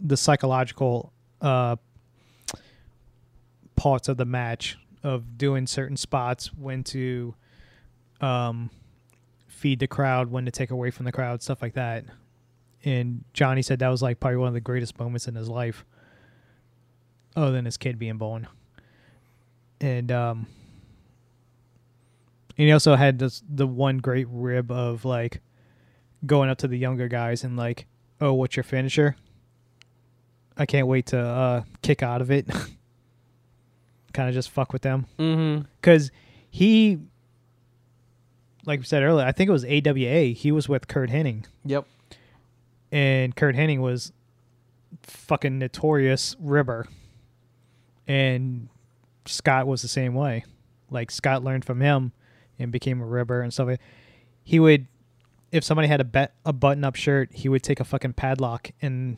the 0.00 0.16
psychological 0.16 1.12
uh 1.40 1.76
parts 3.76 4.08
of 4.08 4.18
the 4.18 4.26
match 4.26 4.76
of 5.02 5.38
doing 5.38 5.66
certain 5.66 5.96
spots, 5.96 6.52
when 6.52 6.84
to 6.84 7.34
um, 8.20 8.68
feed 9.48 9.80
the 9.80 9.86
crowd, 9.86 10.30
when 10.30 10.44
to 10.44 10.50
take 10.50 10.70
away 10.70 10.90
from 10.90 11.06
the 11.06 11.12
crowd, 11.12 11.42
stuff 11.42 11.62
like 11.62 11.72
that. 11.72 12.04
And 12.84 13.24
Johnny 13.32 13.62
said 13.62 13.78
that 13.78 13.88
was 13.88 14.02
like 14.02 14.20
probably 14.20 14.36
one 14.36 14.48
of 14.48 14.54
the 14.54 14.60
greatest 14.60 14.98
moments 14.98 15.26
in 15.26 15.34
his 15.34 15.48
life, 15.48 15.86
other 17.34 17.52
than 17.52 17.64
his 17.64 17.78
kid 17.78 17.98
being 17.98 18.18
born. 18.18 18.48
And 19.80 20.12
um, 20.12 20.46
and 22.60 22.66
he 22.66 22.72
also 22.74 22.94
had 22.94 23.18
this 23.18 23.42
the 23.48 23.66
one 23.66 23.96
great 23.96 24.26
rib 24.30 24.70
of 24.70 25.06
like 25.06 25.40
going 26.26 26.50
up 26.50 26.58
to 26.58 26.68
the 26.68 26.76
younger 26.76 27.08
guys 27.08 27.42
and 27.42 27.56
like, 27.56 27.86
oh, 28.20 28.34
what's 28.34 28.54
your 28.54 28.64
finisher? 28.64 29.16
I 30.58 30.66
can't 30.66 30.86
wait 30.86 31.06
to 31.06 31.18
uh, 31.18 31.62
kick 31.80 32.02
out 32.02 32.20
of 32.20 32.30
it. 32.30 32.46
kind 34.12 34.28
of 34.28 34.34
just 34.34 34.50
fuck 34.50 34.74
with 34.74 34.82
them 34.82 35.06
mm-hmm. 35.18 35.62
because 35.80 36.10
he, 36.50 36.98
like 38.66 38.80
we 38.80 38.84
said 38.84 39.04
earlier, 39.04 39.24
I 39.24 39.32
think 39.32 39.48
it 39.48 39.52
was 39.52 39.64
AWA. 39.64 40.24
He 40.24 40.52
was 40.52 40.68
with 40.68 40.86
Curt 40.86 41.08
Hennig, 41.08 41.46
Yep. 41.64 41.86
and 42.92 43.34
Curt 43.34 43.56
Hennig 43.56 43.78
was 43.78 44.12
fucking 45.04 45.58
notorious 45.58 46.36
ribber, 46.38 46.86
and 48.06 48.68
Scott 49.24 49.66
was 49.66 49.80
the 49.80 49.88
same 49.88 50.12
way. 50.12 50.44
Like 50.90 51.10
Scott 51.10 51.42
learned 51.42 51.64
from 51.64 51.80
him 51.80 52.12
and 52.60 52.70
became 52.70 53.00
a 53.00 53.04
ribber 53.04 53.40
and 53.40 53.52
stuff. 53.52 53.68
like 53.68 53.80
He 54.44 54.60
would, 54.60 54.86
if 55.50 55.64
somebody 55.64 55.88
had 55.88 56.00
a 56.00 56.04
bet 56.04 56.34
a 56.44 56.52
button 56.52 56.84
up 56.84 56.94
shirt, 56.94 57.30
he 57.32 57.48
would 57.48 57.62
take 57.62 57.80
a 57.80 57.84
fucking 57.84 58.12
padlock 58.12 58.70
and 58.80 59.16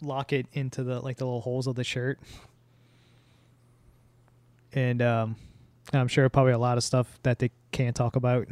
lock 0.00 0.32
it 0.32 0.46
into 0.52 0.82
the 0.82 1.00
like 1.00 1.18
the 1.18 1.24
little 1.24 1.42
holes 1.42 1.66
of 1.66 1.74
the 1.74 1.84
shirt. 1.84 2.18
And 4.72 5.02
um, 5.02 5.36
I'm 5.92 6.08
sure 6.08 6.28
probably 6.28 6.52
a 6.52 6.58
lot 6.58 6.78
of 6.78 6.84
stuff 6.84 7.18
that 7.24 7.40
they 7.40 7.50
can't 7.72 7.94
talk 7.94 8.16
about. 8.16 8.48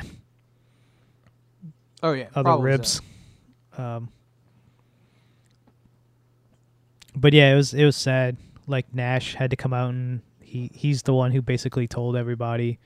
Oh 2.02 2.12
yeah. 2.12 2.28
other 2.34 2.58
ribs. 2.58 3.00
Um, 3.76 4.10
but 7.14 7.32
yeah, 7.32 7.52
it 7.52 7.56
was 7.56 7.74
it 7.74 7.84
was 7.84 7.96
sad. 7.96 8.36
Like 8.66 8.92
Nash 8.94 9.34
had 9.34 9.50
to 9.50 9.56
come 9.56 9.72
out 9.72 9.90
and 9.90 10.20
he 10.40 10.70
he's 10.74 11.02
the 11.02 11.14
one 11.14 11.30
who 11.32 11.42
basically 11.42 11.86
told 11.86 12.16
everybody 12.16 12.78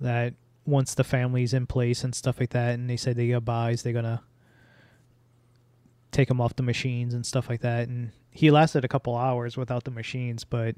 that 0.00 0.34
once 0.70 0.94
the 0.94 1.04
family's 1.04 1.52
in 1.52 1.66
place 1.66 2.04
and 2.04 2.14
stuff 2.14 2.40
like 2.40 2.50
that, 2.50 2.74
and 2.74 2.88
they 2.88 2.96
said 2.96 3.16
they 3.16 3.28
got 3.28 3.44
buys, 3.44 3.82
they're 3.82 3.92
gonna 3.92 4.22
take 6.12 6.30
him 6.30 6.40
off 6.40 6.56
the 6.56 6.62
machines 6.62 7.14
and 7.14 7.24
stuff 7.26 7.48
like 7.48 7.60
that. 7.60 7.88
And 7.88 8.12
he 8.30 8.50
lasted 8.50 8.84
a 8.84 8.88
couple 8.88 9.16
hours 9.16 9.56
without 9.56 9.84
the 9.84 9.90
machines, 9.90 10.44
but 10.44 10.76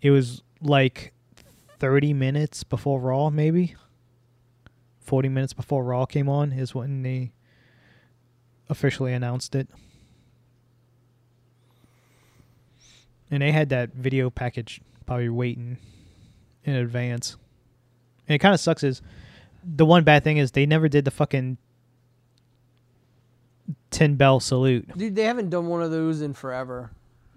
it 0.00 0.10
was 0.10 0.42
like 0.60 1.12
thirty 1.78 2.12
minutes 2.12 2.64
before 2.64 3.00
Raw, 3.00 3.30
maybe. 3.30 3.74
40 5.06 5.28
minutes 5.28 5.52
before 5.52 5.84
Raw 5.84 6.04
came 6.04 6.28
on 6.28 6.52
is 6.52 6.74
when 6.74 7.02
they 7.02 7.32
officially 8.68 9.12
announced 9.12 9.54
it. 9.54 9.68
And 13.30 13.40
they 13.40 13.52
had 13.52 13.68
that 13.68 13.94
video 13.94 14.30
package 14.30 14.80
probably 15.06 15.28
waiting 15.28 15.78
in 16.64 16.74
advance. 16.74 17.36
And 18.28 18.34
it 18.34 18.38
kind 18.38 18.54
of 18.54 18.60
sucks 18.60 18.82
is 18.82 19.02
the 19.64 19.86
one 19.86 20.04
bad 20.04 20.24
thing 20.24 20.36
is 20.38 20.52
they 20.52 20.66
never 20.66 20.88
did 20.88 21.04
the 21.04 21.10
fucking 21.10 21.58
10 23.90 24.14
bell 24.16 24.40
salute. 24.40 24.88
Dude, 24.96 25.14
they 25.14 25.24
haven't 25.24 25.50
done 25.50 25.66
one 25.66 25.82
of 25.82 25.90
those 25.90 26.20
in 26.22 26.34
forever. 26.34 26.90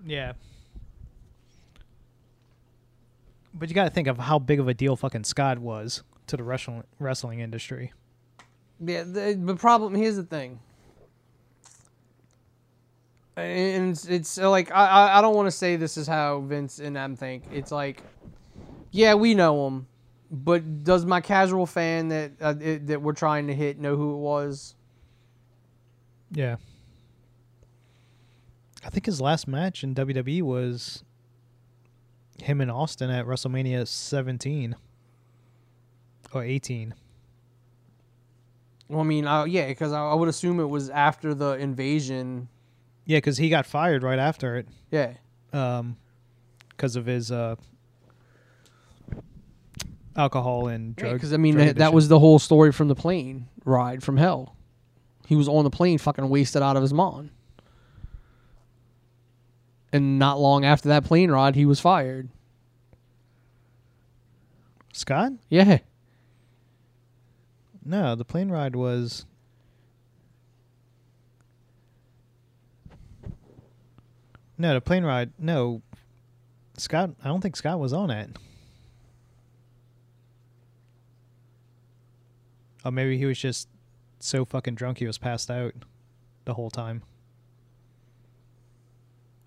Yeah. 0.05 0.33
But 3.53 3.69
you 3.69 3.75
got 3.75 3.85
to 3.85 3.89
think 3.89 4.07
of 4.07 4.17
how 4.17 4.39
big 4.39 4.59
of 4.59 4.67
a 4.67 4.73
deal 4.73 4.95
fucking 4.95 5.23
Scott 5.23 5.59
was 5.59 6.03
to 6.27 6.37
the 6.37 6.43
wrestling 6.43 6.83
wrestling 6.99 7.39
industry. 7.39 7.91
Yeah, 8.79 9.03
the, 9.03 9.37
the 9.39 9.55
problem 9.55 9.95
here's 9.95 10.15
the 10.15 10.23
thing, 10.23 10.59
and 13.35 13.91
it's, 13.91 14.05
it's 14.05 14.37
uh, 14.37 14.49
like 14.49 14.71
I 14.71 14.85
I- 14.85 15.17
I 15.17 15.21
don't 15.21 15.35
want 15.35 15.47
to 15.47 15.51
say 15.51 15.75
this 15.75 15.97
is 15.97 16.07
how 16.07 16.39
Vince 16.41 16.79
and 16.79 16.95
them 16.95 17.15
think. 17.17 17.43
It's 17.51 17.71
like, 17.71 18.01
yeah, 18.91 19.15
we 19.15 19.33
know 19.33 19.67
him, 19.67 19.87
but 20.31 20.83
does 20.83 21.05
my 21.05 21.21
casual 21.21 21.65
fan 21.65 22.09
that 22.09 22.31
uh, 22.41 22.53
it, 22.59 22.87
that 22.87 23.01
we're 23.01 23.13
trying 23.13 23.47
to 23.47 23.53
hit 23.53 23.79
know 23.79 23.95
who 23.95 24.13
it 24.13 24.17
was? 24.17 24.75
Yeah. 26.31 26.57
I 28.85 28.89
think 28.89 29.05
his 29.05 29.19
last 29.19 29.47
match 29.47 29.83
in 29.83 29.93
WWE 29.95 30.41
was 30.41 31.03
him 32.41 32.61
and 32.61 32.71
Austin 32.71 33.09
at 33.09 33.25
WrestleMania 33.25 33.87
17 33.87 34.75
or 36.33 36.43
18. 36.43 36.93
Well, 38.87 39.01
I 39.01 39.03
mean, 39.03 39.27
uh, 39.27 39.43
yeah, 39.43 39.67
because 39.67 39.91
I, 39.91 40.01
I 40.01 40.13
would 40.13 40.29
assume 40.29 40.59
it 40.59 40.69
was 40.69 40.89
after 40.89 41.33
the 41.33 41.51
invasion. 41.53 42.47
Yeah, 43.05 43.17
because 43.17 43.37
he 43.37 43.49
got 43.49 43.65
fired 43.65 44.03
right 44.03 44.19
after 44.19 44.55
it 44.57 44.67
Yeah, 44.91 45.13
um, 45.53 45.97
because 46.69 46.95
of 46.95 47.05
his 47.05 47.31
uh, 47.31 47.55
alcohol 50.19 50.67
and 50.67 50.95
drugs. 50.95 51.13
because 51.13 51.33
I 51.33 51.37
mean 51.37 51.57
that, 51.57 51.77
that 51.77 51.93
was 51.93 52.07
the 52.07 52.19
whole 52.19 52.39
story 52.39 52.71
from 52.71 52.87
the 52.89 52.95
plane 52.95 53.47
ride 53.65 54.03
from 54.03 54.17
hell. 54.17 54.55
He 55.27 55.35
was 55.35 55.47
on 55.47 55.63
the 55.63 55.69
plane, 55.69 55.97
fucking 55.97 56.27
wasted 56.27 56.61
out 56.61 56.75
of 56.75 56.81
his 56.81 56.93
mind. 56.93 57.29
And 59.91 60.19
not 60.19 60.39
long 60.39 60.65
after 60.65 60.89
that 60.89 61.03
plane 61.03 61.31
ride, 61.31 61.55
he 61.55 61.65
was 61.65 61.79
fired. 61.79 62.29
Scott. 64.93 65.33
Yeah. 65.49 65.79
No, 67.85 68.15
the 68.15 68.25
plane 68.25 68.49
ride 68.49 68.75
was. 68.75 69.25
No, 74.57 74.73
the 74.73 74.81
plane 74.81 75.03
ride. 75.03 75.31
No, 75.39 75.81
Scott. 76.77 77.11
I 77.23 77.27
don't 77.27 77.41
think 77.41 77.55
Scott 77.55 77.79
was 77.79 77.93
on 77.93 78.11
it. 78.11 78.37
Or 82.85 82.91
maybe 82.91 83.17
he 83.17 83.25
was 83.25 83.37
just 83.39 83.67
so 84.19 84.45
fucking 84.45 84.75
drunk 84.75 84.99
he 84.99 85.07
was 85.07 85.17
passed 85.17 85.49
out 85.51 85.73
the 86.45 86.53
whole 86.53 86.69
time. 86.69 87.03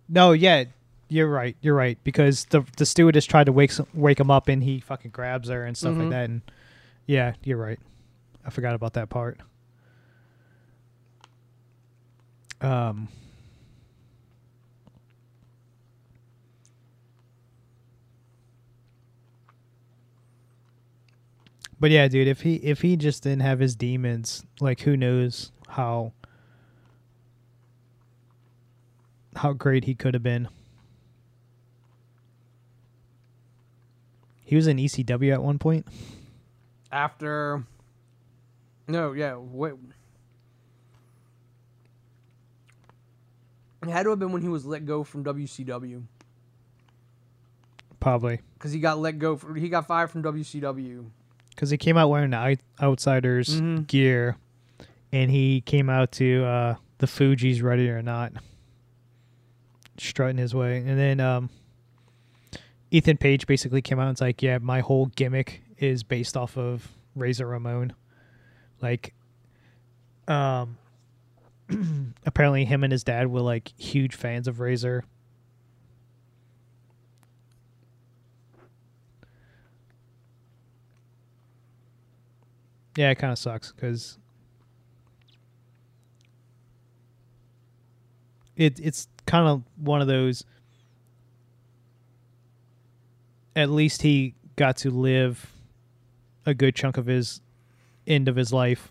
No, 0.08 0.32
yeah, 0.32 0.64
you're 1.08 1.28
right. 1.28 1.56
You're 1.60 1.74
right 1.74 1.98
because 2.04 2.44
the 2.46 2.62
the 2.76 2.84
stewardess 2.86 3.24
tried 3.24 3.44
to 3.44 3.52
wake 3.52 3.72
wake 3.94 4.20
him 4.20 4.30
up 4.30 4.48
and 4.48 4.62
he 4.62 4.80
fucking 4.80 5.10
grabs 5.10 5.48
her 5.48 5.64
and 5.64 5.76
stuff 5.76 5.94
Mhm. 5.94 5.98
like 6.00 6.10
that. 6.10 6.28
And 6.30 6.42
yeah, 7.06 7.34
you're 7.44 7.56
right. 7.58 7.78
I 8.44 8.50
forgot 8.50 8.74
about 8.74 8.92
that 8.94 9.08
part. 9.08 9.38
Um. 12.60 13.08
But 21.82 21.90
yeah, 21.90 22.06
dude, 22.06 22.28
if 22.28 22.42
he 22.42 22.54
if 22.54 22.82
he 22.82 22.96
just 22.96 23.24
didn't 23.24 23.40
have 23.42 23.58
his 23.58 23.74
demons, 23.74 24.44
like 24.60 24.82
who 24.82 24.96
knows 24.96 25.50
how 25.66 26.12
how 29.34 29.52
great 29.52 29.82
he 29.82 29.96
could 29.96 30.14
have 30.14 30.22
been. 30.22 30.48
He 34.44 34.54
was 34.54 34.68
in 34.68 34.76
ECW 34.76 35.32
at 35.32 35.42
one 35.42 35.58
point. 35.58 35.88
After. 36.92 37.64
No, 38.86 39.10
yeah. 39.10 39.34
Wait. 39.34 39.74
It 43.82 43.88
had 43.88 44.04
to 44.04 44.10
have 44.10 44.20
been 44.20 44.30
when 44.30 44.42
he 44.42 44.48
was 44.48 44.64
let 44.64 44.86
go 44.86 45.02
from 45.02 45.24
WCW 45.24 46.04
Probably. 47.98 48.38
because 48.54 48.70
he 48.70 48.78
got 48.78 49.00
let 49.00 49.18
go. 49.18 49.34
For, 49.34 49.52
he 49.56 49.68
got 49.68 49.88
fired 49.88 50.12
from 50.12 50.22
WCW. 50.22 51.06
Because 51.54 51.70
he 51.70 51.76
came 51.78 51.96
out 51.96 52.08
wearing 52.08 52.30
the 52.30 52.36
out- 52.36 52.58
Outsiders 52.80 53.60
Mhm. 53.60 53.86
gear, 53.86 54.36
and 55.12 55.30
he 55.30 55.60
came 55.60 55.88
out 55.90 56.10
to 56.12 56.44
uh, 56.44 56.74
the 56.98 57.06
Fugees' 57.06 57.62
Ready 57.62 57.88
or 57.90 58.02
Not, 58.02 58.32
strutting 59.98 60.38
his 60.38 60.54
way. 60.54 60.78
And 60.78 60.98
then 60.98 61.20
um, 61.20 61.50
Ethan 62.90 63.18
Page 63.18 63.46
basically 63.46 63.82
came 63.82 63.98
out 63.98 64.08
and 64.08 64.12
was 64.14 64.20
like, 64.20 64.42
"Yeah, 64.42 64.58
my 64.58 64.80
whole 64.80 65.06
gimmick 65.06 65.62
is 65.78 66.02
based 66.02 66.36
off 66.36 66.56
of 66.56 66.88
Razor 67.14 67.46
Ramon." 67.46 67.92
Like, 68.80 69.14
um, 70.28 70.78
apparently 72.26 72.64
him 72.64 72.82
and 72.82 72.92
his 72.92 73.04
dad 73.04 73.28
were 73.28 73.40
like 73.40 73.72
huge 73.78 74.14
fans 74.14 74.48
of 74.48 74.58
Razor. 74.60 75.04
Yeah, 82.96 83.10
it 83.10 83.16
kind 83.16 83.32
of 83.32 83.38
sucks 83.38 83.72
because 83.72 84.18
it 88.56 88.78
it's 88.80 89.08
kind 89.26 89.48
of 89.48 89.62
one 89.76 90.00
of 90.00 90.06
those. 90.08 90.44
At 93.54 93.70
least 93.70 94.02
he 94.02 94.34
got 94.56 94.76
to 94.78 94.90
live 94.90 95.52
a 96.46 96.54
good 96.54 96.74
chunk 96.74 96.96
of 96.96 97.06
his 97.06 97.40
end 98.06 98.26
of 98.28 98.34
his 98.36 98.52
life 98.52 98.90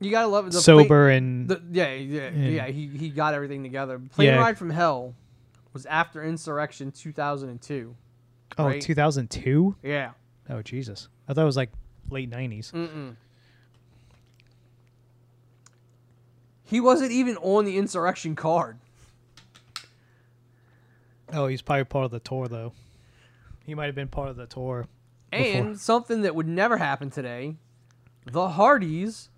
You 0.00 0.10
gotta 0.10 0.26
love 0.28 0.46
it. 0.48 0.52
The 0.52 0.60
sober 0.60 1.08
and 1.10 1.46
The, 1.48 1.62
yeah, 1.70 1.92
yeah, 1.94 2.20
And- 2.22 2.52
yeah. 2.52 2.66
He 2.68 2.86
he 2.88 3.08
got 3.10 3.34
everything 3.34 3.62
together. 3.62 3.98
Plane 3.98 4.28
Yeah. 4.28 4.36
Ride 4.38 4.58
from 4.58 4.70
Hell 4.70 5.14
was 5.72 5.86
after 5.86 6.24
Insurrection 6.24 6.90
2002. 6.90 7.94
oh 8.58 8.64
right. 8.66 8.80
2002 8.82 9.76
Yeah. 9.84 10.10
oh 10.48 10.60
jesus 10.62 11.08
i 11.28 11.32
thought 11.32 11.42
it 11.42 11.44
was 11.44 11.56
like 11.56 11.70
late 12.08 12.30
90s 12.30 12.72
Mm-mm. 12.72 13.16
He 16.64 16.80
wasn't 16.80 17.10
even 17.10 17.36
on 17.38 17.64
the 17.64 17.76
Insurrection 17.76 18.36
card. 18.36 18.78
oh 21.32 21.46
he's 21.46 21.62
probably 21.62 21.84
part 21.84 22.04
of 22.06 22.10
the 22.10 22.20
tour 22.20 22.48
though 22.48 22.72
he 23.66 23.74
might 23.74 23.86
have 23.86 23.94
been 23.94 24.08
part 24.08 24.28
of 24.28 24.36
the 24.36 24.46
tour 24.46 24.86
And 25.32 25.44
Before. 25.68 25.76
something 25.76 26.22
that 26.22 26.34
would 26.34 26.48
never 26.48 26.76
happen 26.78 27.08
today, 27.10 27.54
the 28.26 28.48
Hardys 28.50 29.28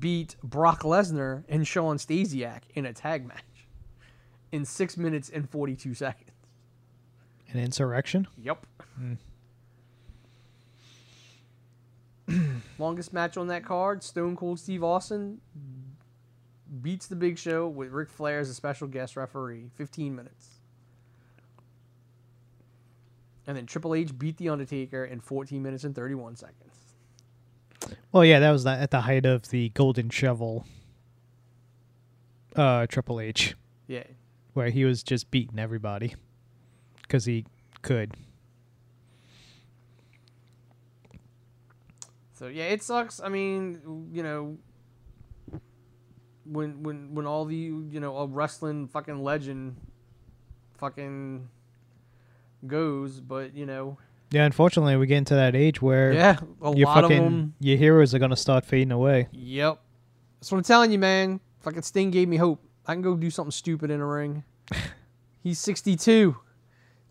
beat 0.00 0.34
Brock 0.42 0.82
Lesnar 0.82 1.44
and 1.48 1.66
Shawn 1.66 1.96
Stasiak 1.98 2.62
in 2.74 2.84
a 2.86 2.92
tag 2.92 3.24
match 3.26 3.42
in 4.50 4.64
six 4.64 4.96
minutes 4.96 5.28
and 5.30 5.48
42 5.48 5.94
seconds. 5.94 6.30
an 7.52 7.60
insurrection 7.60 8.26
Yep. 8.42 8.66
Hmm. 8.96 9.14
Longest 12.78 13.12
match 13.12 13.36
on 13.36 13.48
that 13.48 13.64
card, 13.64 14.02
Stone 14.02 14.36
Cold 14.36 14.58
Steve 14.60 14.84
Austin 14.84 15.40
beats 16.82 17.06
the 17.06 17.16
Big 17.16 17.38
Show 17.38 17.66
with 17.68 17.90
Ric 17.90 18.10
Flair 18.10 18.38
as 18.40 18.50
a 18.50 18.54
special 18.54 18.86
guest 18.88 19.16
referee. 19.16 19.70
15 19.74 20.14
minutes. 20.14 20.48
And 23.46 23.56
then 23.56 23.64
Triple 23.66 23.94
H 23.94 24.18
beat 24.18 24.36
The 24.36 24.50
Undertaker 24.50 25.04
in 25.04 25.20
14 25.20 25.62
minutes 25.62 25.84
and 25.84 25.94
31 25.94 26.36
seconds. 26.36 26.74
well 28.12 28.24
yeah 28.24 28.40
that 28.40 28.50
was 28.50 28.66
at 28.66 28.90
the 28.90 29.02
height 29.02 29.24
of 29.24 29.48
the 29.50 29.68
golden 29.70 30.10
shovel 30.10 30.66
uh 32.56 32.86
triple 32.88 33.20
h 33.20 33.54
Yeah. 33.86 34.02
where 34.52 34.68
he 34.70 34.84
was 34.84 35.02
just 35.02 35.30
beating 35.30 35.58
everybody 35.58 36.14
because 37.02 37.24
he 37.24 37.46
could 37.82 38.14
So 42.38 42.46
yeah, 42.46 42.66
it 42.66 42.84
sucks. 42.84 43.20
I 43.20 43.28
mean, 43.28 44.08
you 44.12 44.22
know, 44.22 44.58
when 46.44 46.84
when 46.84 47.14
when 47.14 47.26
all 47.26 47.44
the 47.44 47.56
you 47.56 47.98
know 47.98 48.16
a 48.18 48.26
wrestling 48.26 48.86
fucking 48.86 49.24
legend 49.24 49.76
fucking 50.76 51.48
goes, 52.64 53.18
but 53.18 53.56
you 53.56 53.66
know, 53.66 53.98
yeah 54.30 54.44
unfortunately 54.44 54.96
we 54.96 55.06
get 55.08 55.18
into 55.18 55.34
that 55.34 55.56
age 55.56 55.82
where 55.82 56.12
yeah, 56.12 56.38
a 56.62 56.76
your 56.76 56.86
lot 56.86 57.02
of 57.02 57.10
fucking 57.10 57.24
them. 57.24 57.54
your 57.58 57.76
heroes 57.76 58.14
are 58.14 58.20
gonna 58.20 58.36
start 58.36 58.64
fading 58.64 58.92
away 58.92 59.26
Yep, 59.32 59.80
that's 60.38 60.52
what 60.52 60.58
I'm 60.58 60.64
telling 60.64 60.92
you, 60.92 60.98
man. 60.98 61.40
Fucking 61.60 61.82
Sting 61.82 62.12
gave 62.12 62.28
me 62.28 62.36
hope. 62.36 62.62
I 62.86 62.94
can 62.94 63.02
go 63.02 63.16
do 63.16 63.30
something 63.30 63.50
stupid 63.50 63.90
in 63.90 64.00
a 64.00 64.06
ring. 64.06 64.44
He's 65.42 65.58
62, 65.58 66.36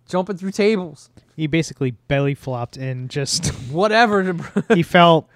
jumping 0.07 0.37
through 0.37 0.51
tables, 0.51 1.09
he 1.35 1.47
basically 1.47 1.91
belly 1.91 2.35
flopped 2.35 2.77
and 2.77 3.09
just 3.09 3.47
whatever. 3.71 4.35
He 4.73 4.83
felt 4.83 5.27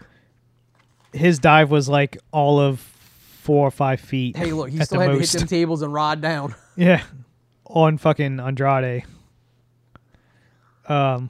his 1.14 1.40
dive 1.40 1.70
was 1.72 1.90
like 1.90 2.18
all 2.32 2.60
of 2.60 2.80
four 2.80 3.68
or 3.68 3.72
five 3.72 4.00
feet. 4.00 4.38
hey, 4.38 4.54
look, 4.54 4.70
he 4.70 4.80
still 4.82 5.00
had 5.02 5.12
most. 5.12 5.32
to 5.32 5.38
hit 5.38 5.40
them 5.42 5.48
tables 5.48 5.82
and 5.82 5.94
rod 5.94 6.22
down. 6.22 6.56
Yeah, 6.78 7.04
on 7.66 7.98
fucking 7.98 8.40
Andrade. 8.40 9.04
Um. 10.88 11.30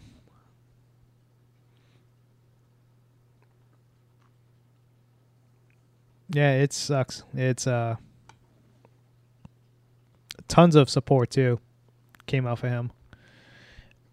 Yeah, 6.29 6.53
it 6.53 6.71
sucks. 6.73 7.23
It's 7.33 7.65
uh 7.65 7.95
tons 10.47 10.75
of 10.75 10.89
support 10.91 11.31
too 11.31 11.59
came 12.27 12.47
out 12.47 12.59
for 12.59 12.69
him. 12.69 12.91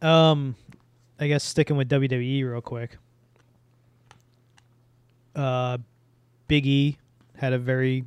Um 0.02 0.56
I 1.20 1.26
guess 1.28 1.44
sticking 1.44 1.76
with 1.76 1.88
WWE 1.88 2.50
real 2.50 2.60
quick. 2.60 2.96
Uh 5.34 5.78
Big 6.46 6.66
E 6.66 6.98
had 7.36 7.52
a 7.52 7.58
very 7.58 8.04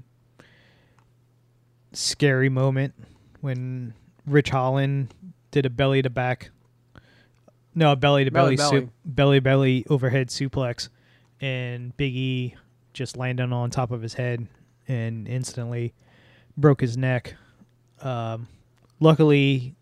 scary 1.93 2.49
moment 2.49 2.93
when 3.41 3.93
Ridge 4.25 4.49
Holland 4.49 5.13
did 5.51 5.65
a 5.65 5.69
belly 5.69 6.01
to 6.01 6.09
back 6.09 6.51
no, 7.73 7.95
belly 7.95 8.25
to 8.25 8.31
belly, 8.31 8.57
Belly, 8.57 8.79
belly, 8.79 8.89
belly 9.05 9.39
belly 9.39 9.85
overhead 9.89 10.27
suplex 10.27 10.89
and 11.39 11.95
Big 11.95 12.15
E 12.15 12.55
just 12.93 13.15
landed 13.15 13.51
on 13.51 13.69
top 13.69 13.91
of 13.91 14.01
his 14.01 14.13
head 14.13 14.45
and 14.87 15.27
instantly 15.27 15.93
broke 16.57 16.81
his 16.81 16.97
neck. 16.97 17.35
Um, 18.01 18.47
luckily, 18.99 19.75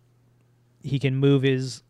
he 0.84 1.00
can 1.00 1.16
move 1.16 1.42
his 1.42 1.82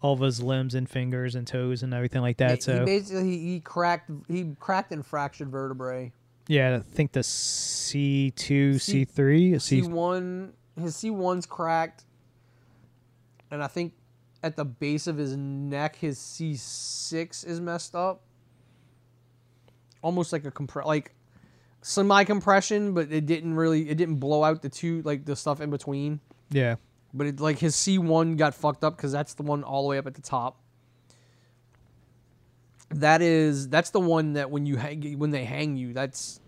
all 0.00 0.12
of 0.14 0.20
his 0.20 0.40
limbs 0.42 0.74
and 0.74 0.88
fingers 0.88 1.34
and 1.34 1.46
toes 1.46 1.82
and 1.82 1.92
everything 1.92 2.22
like 2.22 2.36
that. 2.38 2.56
he 2.56 2.60
so 2.60 2.84
basically 2.84 3.38
he 3.38 3.60
cracked 3.60 4.10
he 4.28 4.54
cracked 4.60 4.92
and 4.92 5.04
fractured 5.04 5.50
vertebrae. 5.50 6.12
yeah, 6.46 6.76
I 6.76 6.80
think 6.94 7.12
the 7.12 7.22
C 7.22 8.30
two, 8.36 8.78
C- 8.78 9.04
three, 9.04 9.58
C 9.58 9.82
C 9.82 9.88
one 9.88 10.52
his 10.80 10.94
C 10.96 11.10
one's 11.10 11.46
cracked, 11.46 12.04
and 13.50 13.62
I 13.62 13.66
think 13.66 13.94
at 14.42 14.54
the 14.54 14.64
base 14.64 15.06
of 15.08 15.16
his 15.16 15.36
neck 15.36 15.96
his 15.96 16.18
C 16.18 16.54
six 16.56 17.42
is 17.42 17.60
messed 17.60 17.94
up. 17.96 18.22
Almost 20.00 20.32
like 20.32 20.44
a 20.44 20.50
compre 20.52 20.84
like 20.84 21.12
semi 21.82 22.22
compression, 22.22 22.94
but 22.94 23.10
it 23.10 23.26
didn't 23.26 23.54
really 23.54 23.88
it 23.90 23.96
didn't 23.96 24.16
blow 24.16 24.44
out 24.44 24.62
the 24.62 24.68
two 24.68 25.02
like 25.02 25.24
the 25.24 25.34
stuff 25.34 25.60
in 25.60 25.70
between. 25.70 26.20
yeah, 26.50 26.76
But 27.14 27.26
it 27.26 27.40
like 27.40 27.58
his 27.58 27.74
C 27.74 27.98
one 27.98 28.36
got 28.36 28.54
fucked 28.54 28.84
up 28.84 28.96
because 28.96 29.12
that's 29.12 29.34
the 29.34 29.42
one 29.42 29.64
all 29.64 29.82
the 29.82 29.88
way 29.88 29.98
up 29.98 30.06
at 30.06 30.14
the 30.14 30.22
top. 30.22 30.60
That 32.90 33.22
is 33.22 33.68
that's 33.68 33.90
the 33.90 34.00
one 34.00 34.34
that 34.34 34.50
when 34.50 34.66
you 34.66 34.76
hang 34.76 35.18
when 35.18 35.30
they 35.30 35.44
hang 35.44 35.76
you, 35.76 35.92
that's 35.92 36.40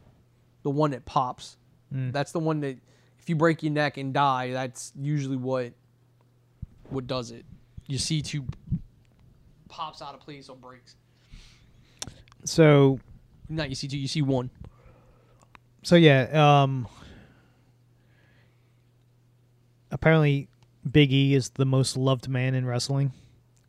the 0.63 0.71
one 0.71 0.91
that 0.93 1.05
pops. 1.05 1.57
Mm. 1.95 2.13
That's 2.13 2.33
the 2.33 2.39
one 2.39 2.61
that 2.61 2.79
if 3.19 3.29
you 3.29 3.37
break 3.37 3.63
your 3.63 3.73
neck 3.73 3.97
and 3.97 4.13
die, 4.15 4.53
that's 4.53 4.93
usually 4.99 5.37
what 5.37 5.73
what 6.89 7.07
does 7.07 7.31
it. 7.31 7.45
Your 7.87 7.99
C 7.99 8.21
two 8.23 8.45
pops 9.69 10.03
out 10.03 10.15
of 10.15 10.21
place 10.21 10.49
or 10.49 10.57
breaks. 10.57 10.97
So 12.45 13.01
Not 13.49 13.69
your 13.69 13.77
C 13.77 13.89
two, 13.89 13.99
you 13.99 14.09
see 14.09 14.23
one. 14.23 14.51
so 15.83 15.97
yeah, 15.97 16.63
um 16.63 16.87
apparently 19.91 20.49
Big 20.91 21.13
E 21.13 21.35
is 21.35 21.51
the 21.51 21.65
most 21.67 21.97
loved 21.97 22.29
man 22.29 22.55
in 22.55 22.65
wrestling 22.67 23.13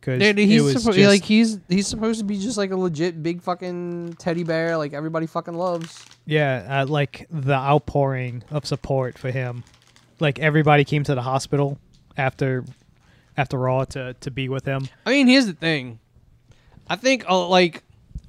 because 0.00 0.20
Yeah, 0.20 0.32
he's 0.32 0.62
suppo- 0.62 0.94
just, 0.94 1.08
like 1.08 1.22
he's 1.24 1.58
he's 1.68 1.86
supposed 1.86 2.18
to 2.20 2.24
be 2.24 2.38
just 2.38 2.56
like 2.56 2.70
a 2.70 2.76
legit 2.76 3.22
big 3.22 3.42
fucking 3.42 4.14
teddy 4.18 4.44
bear, 4.44 4.76
like 4.76 4.92
everybody 4.92 5.26
fucking 5.26 5.54
loves. 5.54 6.04
yeah, 6.26 6.82
uh, 6.82 6.86
like 6.86 7.26
the 7.30 7.54
outpouring 7.54 8.42
of 8.50 8.66
support 8.66 9.18
for 9.18 9.30
him. 9.30 9.62
Like 10.20 10.38
everybody 10.38 10.84
came 10.84 11.04
to 11.04 11.14
the 11.14 11.22
hospital 11.22 11.78
after 12.16 12.64
after 13.36 13.58
Raw 13.58 13.84
to 13.86 14.14
to 14.20 14.30
be 14.30 14.48
with 14.48 14.64
him. 14.64 14.88
I 15.06 15.10
mean, 15.10 15.26
here's 15.26 15.46
the 15.46 15.52
thing. 15.52 15.98
I 16.88 16.96
think 16.96 17.24
uh, 17.28 17.46
like 17.48 17.82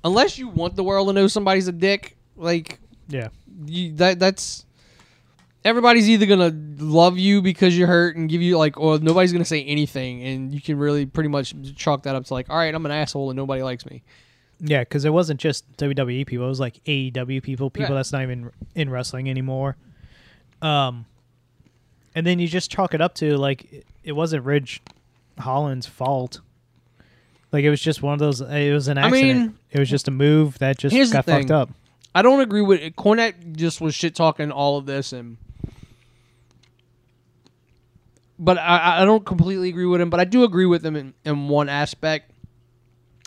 unless 0.03 0.37
you 0.37 0.47
want 0.49 0.75
the 0.75 0.83
world 0.83 1.07
to 1.07 1.13
know 1.13 1.27
somebody's 1.27 1.67
a 1.67 1.71
dick, 1.71 2.17
like 2.35 2.79
Yeah, 3.07 3.29
you, 3.65 3.93
that 3.95 4.19
that's 4.19 4.65
everybody's 5.65 6.09
either 6.09 6.25
gonna 6.25 6.51
love 6.79 7.17
you 7.17 7.41
because 7.41 7.77
you're 7.77 7.87
hurt 7.87 8.15
and 8.15 8.29
give 8.29 8.41
you 8.41 8.57
like, 8.57 8.77
or 8.79 8.99
nobody's 8.99 9.31
gonna 9.31 9.45
say 9.45 9.63
anything, 9.63 10.23
and 10.23 10.53
you 10.53 10.61
can 10.61 10.77
really 10.77 11.05
pretty 11.05 11.29
much 11.29 11.53
chalk 11.75 12.03
that 12.03 12.15
up 12.15 12.25
to 12.25 12.33
like, 12.33 12.49
all 12.49 12.57
right, 12.57 12.73
I'm 12.73 12.85
an 12.85 12.91
asshole 12.91 13.29
and 13.29 13.37
nobody 13.37 13.63
likes 13.63 13.85
me. 13.85 14.03
yeah, 14.59 14.79
because 14.81 15.03
it 15.05 15.11
wasn't 15.11 15.39
just 15.39 15.65
WWE 15.77 16.25
people; 16.25 16.45
it 16.45 16.49
was 16.49 16.59
like 16.59 16.83
AEW 16.85 17.41
people, 17.43 17.69
people 17.69 17.91
Yeah. 17.91 17.95
that's 17.95 18.11
not 18.11 18.21
even 18.23 18.51
in 18.75 18.89
wrestling 18.89 19.29
anymore. 19.29 19.75
Um, 20.61 21.05
and 22.15 22.25
then 22.25 22.39
you 22.39 22.47
just 22.47 22.71
chalk 22.71 22.93
it 22.93 23.01
up 23.01 23.15
to 23.15 23.37
like 23.37 23.85
it- 24.03 24.13
wasn't 24.13 24.45
Ridge 24.45 24.81
Holland's 25.39 25.85
fault. 25.87 26.39
Like 27.51 27.63
it 27.63 27.69
was 27.69 27.81
just 27.81 28.01
one 28.01 28.13
of 28.13 28.19
those. 28.19 28.41
It 28.41 28.73
was 28.73 28.87
an 28.87 28.97
I 28.97 29.07
accident. 29.07 29.39
mean, 29.39 29.57
it 29.71 29.79
was 29.79 29.89
just 29.89 30.07
a 30.07 30.11
move 30.11 30.57
that 30.59 30.77
just 30.77 31.13
got 31.13 31.25
fucked 31.25 31.51
up. 31.51 31.69
I 32.15 32.21
don't 32.21 32.39
agree 32.41 32.61
with 32.61 32.79
it. 32.81 32.95
Cornette. 32.95 33.55
Just 33.55 33.81
was 33.81 33.93
shit 33.95 34.15
talking 34.15 34.51
all 34.51 34.77
of 34.77 34.85
this, 34.85 35.13
and 35.13 35.37
but 38.39 38.57
I, 38.57 39.01
I 39.01 39.05
don't 39.05 39.25
completely 39.25 39.69
agree 39.69 39.85
with 39.85 40.01
him. 40.01 40.09
But 40.09 40.19
I 40.19 40.25
do 40.25 40.43
agree 40.43 40.65
with 40.65 40.85
him 40.85 40.95
in, 40.95 41.13
in 41.23 41.47
one 41.47 41.69
aspect, 41.69 42.31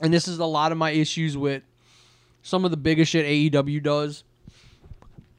and 0.03 0.13
this 0.13 0.29
is 0.29 0.39
a 0.39 0.45
lot 0.45 0.73
of 0.73 0.79
my 0.79 0.91
issues 0.91 1.37
with 1.37 1.63
some 2.43 2.65
of 2.65 2.71
the 2.71 2.77
biggest 2.77 3.13
shit 3.13 3.25
AEW 3.25 3.83
does, 3.83 4.25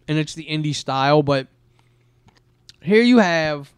and 0.08 0.18
it's 0.18 0.34
the 0.34 0.46
indie 0.46 0.76
style. 0.76 1.24
But 1.24 1.48
here 2.82 3.02
you 3.02 3.20
have, 3.20 3.72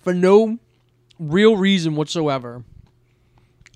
for 0.00 0.14
no 0.14 0.58
real 1.18 1.56
reason 1.56 1.96
whatsoever, 1.96 2.62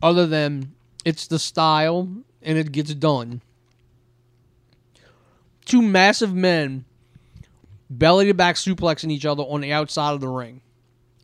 other 0.03 0.27
than 0.27 0.73
it's 1.05 1.27
the 1.27 1.39
style 1.39 2.09
and 2.43 2.59
it 2.59 2.73
gets 2.73 2.95
done. 2.95 3.43
Two 5.65 5.83
massive 5.83 6.35
men 6.35 6.85
belly 7.91 8.27
to 8.27 8.35
back 8.35 8.55
suplexing 8.55 9.11
each 9.11 9.27
other 9.27 9.43
on 9.43 9.61
the 9.61 9.73
outside 9.73 10.13
of 10.13 10.21
the 10.21 10.29
ring. 10.29 10.63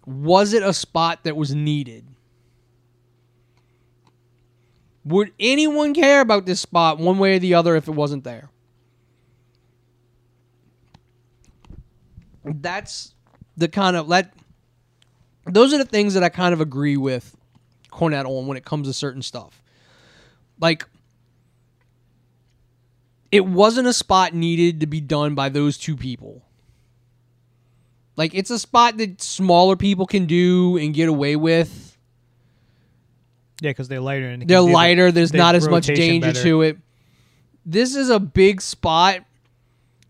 Was 0.05 0.52
it 0.52 0.62
a 0.62 0.72
spot 0.72 1.24
that 1.24 1.37
was 1.37 1.55
needed? 1.55 2.07
Would 5.05 5.33
anyone 5.38 5.94
care 5.94 6.20
about 6.20 6.46
this 6.46 6.61
spot 6.61 6.98
one 6.98 7.18
way 7.18 7.37
or 7.37 7.38
the 7.38 7.55
other 7.55 7.76
if 7.76 7.87
it 7.87 7.92
wasn't 7.92 8.24
there? 8.24 8.50
That's 12.44 13.14
the 13.57 13.68
kind 13.68 13.96
of 13.96 14.09
let 14.09 14.35
those 15.46 15.72
are 15.72 15.79
the 15.79 15.85
things 15.85 16.14
that 16.14 16.24
I 16.24 16.29
kind 16.29 16.52
of 16.52 16.61
agree 16.61 16.96
with 16.96 17.37
Cornette 17.90 18.26
on 18.26 18.46
when 18.48 18.57
it 18.57 18.64
comes 18.64 18.88
to 18.88 18.92
certain 18.92 19.22
stuff. 19.22 19.62
Like, 20.61 20.87
it 23.31 23.46
wasn't 23.46 23.87
a 23.87 23.92
spot 23.92 24.35
needed 24.35 24.81
to 24.81 24.87
be 24.87 25.00
done 25.00 25.35
by 25.35 25.48
those 25.48 25.79
two 25.79 25.96
people. 25.96 26.42
Like, 28.16 28.35
it's 28.35 28.50
a 28.50 28.59
spot 28.59 28.96
that 28.98 29.20
smaller 29.20 29.76
people 29.76 30.07
can 30.07 30.26
do 30.26 30.76
and 30.79 30.94
get 30.94 31.09
away 31.09 31.37
with. 31.37 31.96
Yeah, 33.61 33.70
because 33.70 33.88
they're 33.88 34.00
lighter 34.00 34.29
and 34.29 34.42
they 34.42 34.46
They're 34.46 34.61
lighter, 34.61 35.12
there's 35.12 35.31
the 35.31 35.38
not 35.38 35.55
as 35.55 35.68
much 35.68 35.87
danger 35.87 36.29
better. 36.29 36.42
to 36.42 36.62
it. 36.62 36.79
This 37.64 37.94
is 37.94 38.11
a 38.11 38.20
big 38.20 38.61
spot 38.61 39.20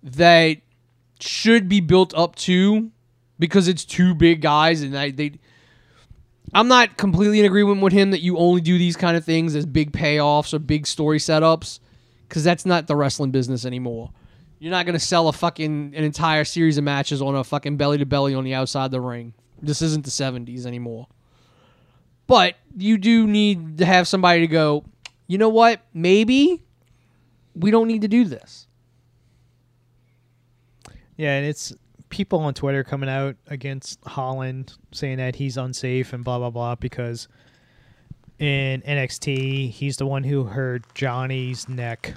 that 0.03 0.59
should 1.21 1.69
be 1.69 1.81
built 1.81 2.15
up 2.15 2.37
to 2.37 2.91
because 3.39 3.69
it's 3.69 3.85
two 3.85 4.15
big 4.15 4.41
guys 4.43 4.83
and 4.83 4.97
I, 4.97 5.11
they 5.11 5.33
I'm 6.53 6.69
not 6.69 6.97
completely 6.97 7.41
in 7.41 7.45
agreement 7.45 7.81
with 7.81 7.93
him 7.93 8.11
that 8.11 8.21
you 8.21 8.37
only 8.39 8.61
do 8.61 8.79
these 8.79 8.97
kind 8.97 9.17
of 9.17 9.25
things 9.25 9.57
as 9.57 9.67
big 9.67 9.93
payoffs 9.93 10.55
or 10.55 10.59
big 10.59 10.87
story 10.87 11.19
setups 11.19 11.81
because 12.29 12.45
that's 12.45 12.67
not 12.67 12.87
the 12.87 12.97
wrestling 12.97 13.31
business 13.31 13.65
anymore. 13.65 14.11
You're 14.59 14.71
not 14.71 14.87
gonna 14.87 14.99
sell 14.99 15.29
a 15.29 15.33
fucking 15.33 15.95
an 15.95 16.05
entire 16.05 16.45
series 16.45 16.79
of 16.79 16.85
matches 16.85 17.21
on 17.21 17.35
a 17.35 17.45
fucking 17.45 17.77
belly 17.77 17.99
to 17.99 18.07
belly 18.07 18.35
on 18.35 18.45
the 18.45 18.55
outside 18.55 18.87
of 18.87 18.91
the 18.91 19.01
ring. 19.01 19.35
This 19.61 19.83
isn't 19.83 20.05
the 20.05 20.11
70s 20.11 20.67
anymore. 20.67 21.09
But 22.27 22.57
you 22.77 22.99
do 22.99 23.27
need 23.27 23.79
to 23.79 23.87
have 23.87 24.09
somebody 24.09 24.41
to 24.41 24.47
go. 24.47 24.85
You 25.27 25.39
know 25.39 25.49
what? 25.49 25.81
Maybe 25.95 26.63
we 27.55 27.71
don't 27.71 27.89
need 27.89 28.03
to 28.03 28.09
do 28.09 28.25
this. 28.25 28.67
Yeah, 31.17 31.37
and 31.37 31.47
it's 31.47 31.73
people 32.09 32.41
on 32.41 32.55
Twitter 32.55 32.85
coming 32.85 33.09
out 33.09 33.37
against 33.49 33.99
Holland 34.05 34.75
saying 34.93 35.19
that 35.19 35.37
he's 35.37 35.57
unsafe 35.57 36.13
and 36.13 36.23
blah 36.23 36.39
blah 36.39 36.51
blah 36.51 36.75
because 36.75 37.29
in 38.39 38.83
NXT 38.83 39.71
he's 39.71 39.97
the 39.97 40.07
one 40.07 40.23
who 40.25 40.45
hurt 40.45 40.83
Johnny's 40.95 41.69
neck, 41.69 42.15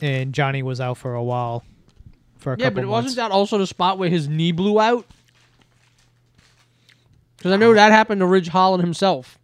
and 0.00 0.32
Johnny 0.32 0.62
was 0.62 0.80
out 0.80 0.98
for 0.98 1.14
a 1.14 1.22
while. 1.22 1.64
For 2.38 2.52
a 2.52 2.58
Yeah, 2.58 2.66
couple 2.66 2.74
but 2.76 2.82
it 2.82 2.86
months. 2.86 3.04
wasn't 3.06 3.16
that 3.16 3.30
also 3.32 3.58
the 3.58 3.66
spot 3.66 3.98
where 3.98 4.08
his 4.08 4.28
knee 4.28 4.52
blew 4.52 4.78
out? 4.80 5.06
Because 7.36 7.52
I 7.52 7.56
know 7.56 7.74
that 7.74 7.92
happened 7.92 8.20
to 8.20 8.26
Ridge 8.26 8.48
Holland 8.48 8.82
himself. 8.82 9.38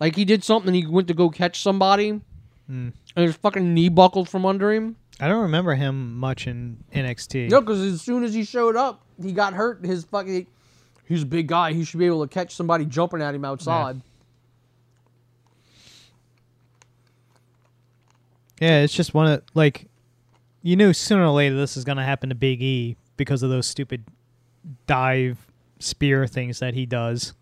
Like 0.00 0.16
he 0.16 0.24
did 0.24 0.44
something, 0.44 0.74
he 0.74 0.86
went 0.86 1.08
to 1.08 1.14
go 1.14 1.30
catch 1.30 1.60
somebody, 1.62 2.20
Hmm. 2.66 2.88
and 3.14 3.24
his 3.26 3.36
fucking 3.36 3.72
knee 3.72 3.88
buckled 3.88 4.28
from 4.28 4.44
under 4.44 4.72
him. 4.72 4.96
I 5.20 5.28
don't 5.28 5.42
remember 5.42 5.74
him 5.74 6.16
much 6.18 6.46
in 6.46 6.84
NXT. 6.92 7.48
No, 7.48 7.60
because 7.60 7.80
as 7.80 8.02
soon 8.02 8.22
as 8.24 8.34
he 8.34 8.44
showed 8.44 8.76
up, 8.76 9.02
he 9.22 9.32
got 9.32 9.54
hurt. 9.54 9.84
His 9.84 10.04
fucking, 10.04 10.46
he's 11.06 11.22
a 11.22 11.26
big 11.26 11.46
guy. 11.46 11.72
He 11.72 11.84
should 11.84 11.98
be 11.98 12.04
able 12.06 12.26
to 12.26 12.32
catch 12.32 12.54
somebody 12.54 12.84
jumping 12.84 13.22
at 13.22 13.34
him 13.34 13.44
outside. 13.44 13.96
Yeah, 13.96 14.02
it's 18.60 18.92
just 18.94 19.14
one 19.14 19.26
of 19.26 19.42
like, 19.54 19.88
you 20.62 20.76
knew 20.76 20.92
sooner 20.92 21.24
or 21.24 21.30
later 21.30 21.56
this 21.56 21.76
is 21.76 21.84
gonna 21.84 22.04
happen 22.04 22.28
to 22.30 22.34
Big 22.34 22.62
E 22.62 22.96
because 23.16 23.42
of 23.42 23.50
those 23.50 23.66
stupid 23.66 24.04
dive 24.86 25.38
spear 25.78 26.26
things 26.26 26.58
that 26.60 26.74
he 26.74 26.86
does. 26.86 27.34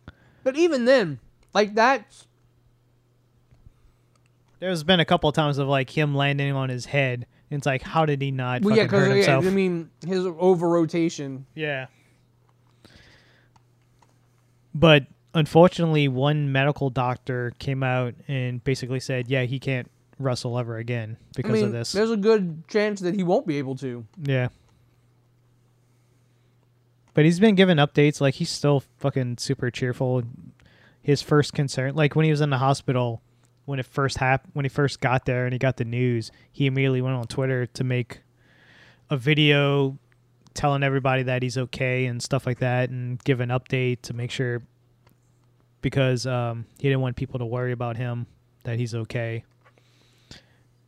But 0.42 0.57
even 0.57 0.85
then, 0.85 1.20
like 1.55 1.74
that, 1.74 2.05
There's 4.59 4.83
been 4.83 5.00
a 5.00 5.05
couple 5.05 5.29
of 5.29 5.35
times 5.35 5.59
of 5.59 5.68
like 5.68 5.90
him 5.90 6.14
landing 6.14 6.53
on 6.53 6.68
his 6.68 6.87
head. 6.87 7.27
And 7.50 7.59
it's 7.59 7.66
like, 7.66 7.83
how 7.83 8.05
did 8.07 8.20
he 8.20 8.31
not 8.31 8.62
well, 8.62 8.77
yeah, 8.77 8.85
because 8.85 9.05
uh, 9.05 9.11
yeah, 9.11 9.14
himself? 9.16 9.46
I 9.46 9.50
mean 9.50 9.90
his 10.07 10.27
over 10.27 10.68
rotation. 10.68 11.46
yeah. 11.55 11.87
But 14.74 15.07
unfortunately, 15.35 16.09
one 16.09 16.50
medical 16.50 16.90
doctor 16.90 17.53
came 17.59 17.83
out 17.85 18.14
and 18.27 18.62
basically 18.64 18.98
said, 18.98 19.29
"Yeah, 19.29 19.44
he 19.44 19.61
can't 19.61 19.88
wrestle 20.18 20.59
ever 20.59 20.77
again 20.77 21.16
because 21.35 21.50
I 21.50 21.55
mean, 21.55 21.64
of 21.66 21.72
this." 21.72 21.92
there's 21.92 22.11
a 22.11 22.16
good 22.16 22.66
chance 22.68 23.00
that 23.00 23.14
he 23.14 23.22
won't 23.22 23.46
be 23.46 23.59
able 23.59 23.77
to. 23.77 24.07
Yeah. 24.22 24.48
But 27.14 27.24
he's 27.24 27.38
been 27.38 27.55
given 27.55 27.79
updates. 27.79 28.20
Like 28.20 28.35
he's 28.35 28.50
still 28.50 28.83
fucking 28.98 29.38
super 29.38 29.70
cheerful. 29.70 30.22
His 31.03 31.22
first 31.22 31.53
concern, 31.53 31.94
like 31.94 32.16
when 32.16 32.24
he 32.24 32.31
was 32.31 32.40
in 32.40 32.50
the 32.50 32.59
hospital, 32.59 33.22
when 33.66 33.79
it 33.79 33.87
first 33.87 34.18
happened, 34.18 34.53
when 34.55 34.64
he 34.64 34.68
first 34.68 35.00
got 35.00 35.27
there 35.27 35.44
and 35.44 35.53
he 35.53 35.59
got 35.59 35.77
the 35.77 35.85
news, 35.85 36.31
he 36.50 36.66
immediately 36.66 37.03
went 37.03 37.16
on 37.16 37.27
Twitter 37.27 37.66
to 37.66 37.85
make 37.85 38.20
a 39.11 39.16
video 39.16 39.98
telling 40.55 40.83
everybody 40.83 41.24
that 41.24 41.42
he's 41.42 41.59
okay 41.59 42.07
and 42.07 42.22
stuff 42.22 42.46
like 42.46 42.61
that, 42.61 42.88
and 42.88 43.22
give 43.24 43.40
an 43.40 43.50
update 43.50 44.03
to 44.03 44.14
make 44.14 44.31
sure 44.31 44.62
because 45.83 46.27
um, 46.27 46.64
he 46.79 46.88
didn't 46.88 47.03
want 47.03 47.16
people 47.16 47.38
to 47.38 47.44
worry 47.44 47.72
about 47.72 47.96
him 47.96 48.27
that 48.62 48.79
he's 48.79 48.94
okay, 48.94 49.44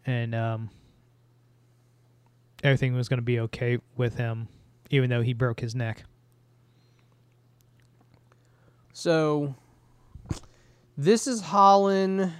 and 0.06 0.34
um, 0.34 0.70
everything 2.62 2.94
was 2.94 3.08
going 3.08 3.18
to 3.18 3.24
be 3.24 3.40
okay 3.40 3.78
with 3.96 4.16
him, 4.16 4.48
even 4.90 5.10
though 5.10 5.22
he 5.22 5.34
broke 5.34 5.60
his 5.60 5.74
neck. 5.74 6.04
So 8.92 9.54
this 10.96 11.26
is 11.26 11.42
Holland 11.42 12.32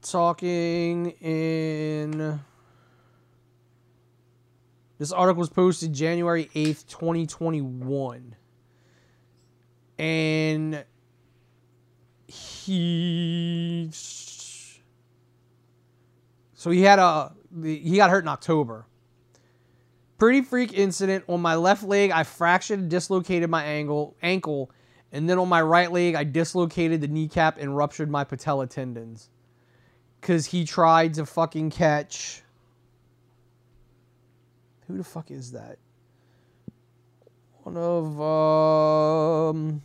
talking 0.00 1.10
in 1.20 2.40
this 4.98 5.12
article 5.12 5.40
was 5.40 5.50
posted 5.50 5.92
January 5.92 6.48
8th, 6.54 6.86
2021. 6.86 8.36
And 9.98 10.84
he 12.26 13.90
so 16.64 16.70
he 16.70 16.80
had 16.80 16.98
a 16.98 17.30
he 17.62 17.96
got 17.96 18.08
hurt 18.08 18.24
in 18.24 18.28
October. 18.28 18.86
Pretty 20.16 20.40
freak 20.40 20.72
incident 20.72 21.22
on 21.28 21.42
my 21.42 21.56
left 21.56 21.82
leg. 21.82 22.10
I 22.10 22.22
fractured 22.22 22.78
and 22.78 22.90
dislocated 22.90 23.50
my 23.50 23.62
ankle, 23.62 24.16
ankle, 24.22 24.70
and 25.12 25.28
then 25.28 25.38
on 25.38 25.46
my 25.46 25.60
right 25.60 25.92
leg, 25.92 26.14
I 26.14 26.24
dislocated 26.24 27.02
the 27.02 27.08
kneecap 27.08 27.58
and 27.58 27.76
ruptured 27.76 28.10
my 28.10 28.24
patella 28.24 28.66
tendons. 28.66 29.28
Cause 30.22 30.46
he 30.46 30.64
tried 30.64 31.12
to 31.14 31.26
fucking 31.26 31.68
catch. 31.68 32.42
Who 34.86 34.96
the 34.96 35.04
fuck 35.04 35.30
is 35.30 35.52
that? 35.52 35.76
One 37.64 37.76
of 37.76 38.22
um. 39.54 39.82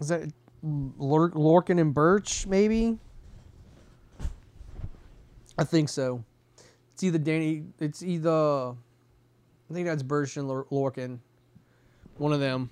Is 0.00 0.08
that 0.08 0.28
Lor- 0.62 1.30
Lorcan 1.30 1.80
and 1.80 1.94
Burch? 1.94 2.46
Maybe. 2.46 2.98
I 5.58 5.64
think 5.64 5.88
so. 5.88 6.24
It's 6.94 7.02
either 7.02 7.18
Danny. 7.18 7.64
It's 7.78 8.02
either. 8.02 8.30
I 8.30 9.72
think 9.72 9.86
that's 9.86 10.02
Burch 10.02 10.36
and 10.36 10.48
Lor- 10.48 10.66
Lorcan. 10.70 11.18
One 12.18 12.32
of 12.32 12.40
them. 12.40 12.70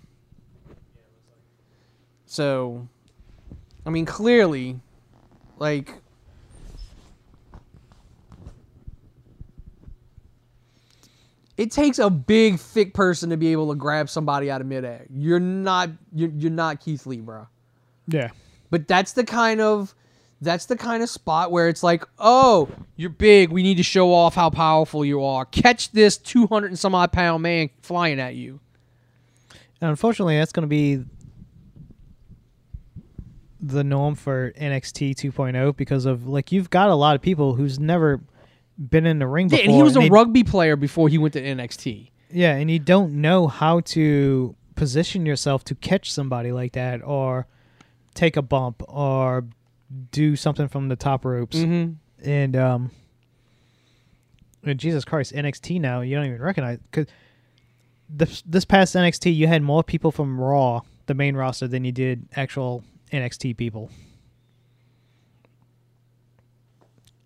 So, 2.26 2.86
I 3.86 3.90
mean, 3.90 4.04
clearly, 4.04 4.78
like. 5.58 5.94
It 11.56 11.72
takes 11.72 11.98
a 11.98 12.08
big, 12.08 12.60
thick 12.60 12.94
person 12.94 13.30
to 13.30 13.36
be 13.36 13.50
able 13.50 13.70
to 13.70 13.74
grab 13.74 14.08
somebody 14.08 14.48
out 14.48 14.60
of 14.60 14.68
midair. 14.68 15.06
You're 15.10 15.40
not, 15.40 15.90
you're, 16.14 16.30
you're 16.30 16.52
not 16.52 16.78
Keith 16.78 17.04
Lee, 17.04 17.20
bro. 17.20 17.48
Yeah. 18.08 18.30
But 18.70 18.88
that's 18.88 19.12
the 19.12 19.24
kind 19.24 19.60
of 19.60 19.94
that's 20.40 20.66
the 20.66 20.76
kind 20.76 21.02
of 21.02 21.08
spot 21.08 21.50
where 21.50 21.68
it's 21.68 21.82
like, 21.82 22.04
oh, 22.18 22.68
you're 22.96 23.10
big. 23.10 23.50
We 23.50 23.62
need 23.62 23.76
to 23.78 23.82
show 23.82 24.12
off 24.12 24.34
how 24.34 24.50
powerful 24.50 25.04
you 25.04 25.24
are. 25.24 25.44
Catch 25.46 25.90
this 25.92 26.16
200 26.16 26.66
and 26.68 26.78
some 26.78 26.94
odd 26.94 27.12
pound 27.12 27.42
man 27.42 27.70
flying 27.82 28.20
at 28.20 28.34
you. 28.36 28.60
And 29.80 29.90
unfortunately, 29.90 30.36
that's 30.38 30.52
going 30.52 30.62
to 30.62 30.68
be 30.68 31.04
the 33.60 33.82
norm 33.82 34.14
for 34.14 34.52
NXT 34.52 35.14
2.0 35.16 35.76
because 35.76 36.04
of 36.06 36.26
like 36.26 36.52
you've 36.52 36.70
got 36.70 36.90
a 36.90 36.94
lot 36.94 37.16
of 37.16 37.22
people 37.22 37.54
who's 37.54 37.78
never 37.78 38.20
been 38.78 39.06
in 39.06 39.18
the 39.18 39.26
ring 39.26 39.48
Yeah, 39.48 39.58
before. 39.58 39.64
and 39.64 39.74
he 39.74 39.82
was 39.82 39.96
a 39.96 40.00
they- 40.00 40.08
rugby 40.10 40.44
player 40.44 40.76
before 40.76 41.08
he 41.08 41.18
went 41.18 41.32
to 41.34 41.42
NXT. 41.42 42.10
Yeah, 42.30 42.54
and 42.54 42.70
you 42.70 42.78
don't 42.78 43.14
know 43.20 43.48
how 43.48 43.80
to 43.80 44.54
position 44.76 45.26
yourself 45.26 45.64
to 45.64 45.74
catch 45.74 46.12
somebody 46.12 46.52
like 46.52 46.72
that 46.74 47.02
or 47.02 47.46
take 48.14 48.36
a 48.36 48.42
bump 48.42 48.82
or 48.88 49.46
do 50.10 50.36
something 50.36 50.68
from 50.68 50.88
the 50.88 50.96
top 50.96 51.24
ropes. 51.24 51.56
Mm-hmm. 51.56 52.28
And 52.28 52.56
um 52.56 52.90
and 54.64 54.78
Jesus 54.78 55.04
Christ, 55.04 55.32
NXT 55.32 55.80
now 55.80 56.00
you 56.00 56.16
don't 56.16 56.26
even 56.26 56.42
recognize 56.42 56.78
cuz 56.90 57.06
this 58.08 58.42
this 58.42 58.64
past 58.64 58.94
NXT 58.94 59.34
you 59.34 59.46
had 59.46 59.62
more 59.62 59.82
people 59.82 60.10
from 60.10 60.40
Raw, 60.40 60.80
the 61.06 61.14
main 61.14 61.36
roster 61.36 61.68
than 61.68 61.84
you 61.84 61.92
did 61.92 62.28
actual 62.34 62.84
NXT 63.12 63.56
people. 63.56 63.90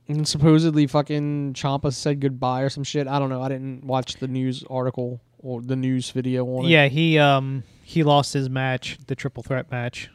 And 0.09 0.27
supposedly 0.27 0.87
fucking 0.87 1.55
Ciampa 1.55 1.93
said 1.93 2.21
goodbye 2.21 2.63
or 2.63 2.69
some 2.69 2.85
shit. 2.85 3.07
I 3.07 3.19
don't 3.19 3.31
know. 3.31 3.41
I 3.41 3.49
didn't 3.49 3.85
watch 3.85 4.17
the 4.17 4.29
news 4.29 4.65
article 4.69 5.21
or 5.39 5.63
the 5.63 5.77
news 5.77 6.11
video 6.11 6.45
on 6.47 6.67
it. 6.67 6.69
Yeah, 6.69 6.89
he 6.89 7.19
um 7.19 7.63
he 7.83 8.03
lost 8.03 8.33
his 8.33 8.51
match, 8.51 8.99
the 9.07 9.15
triple 9.15 9.43
threat 9.43 9.71
match. 9.71 10.11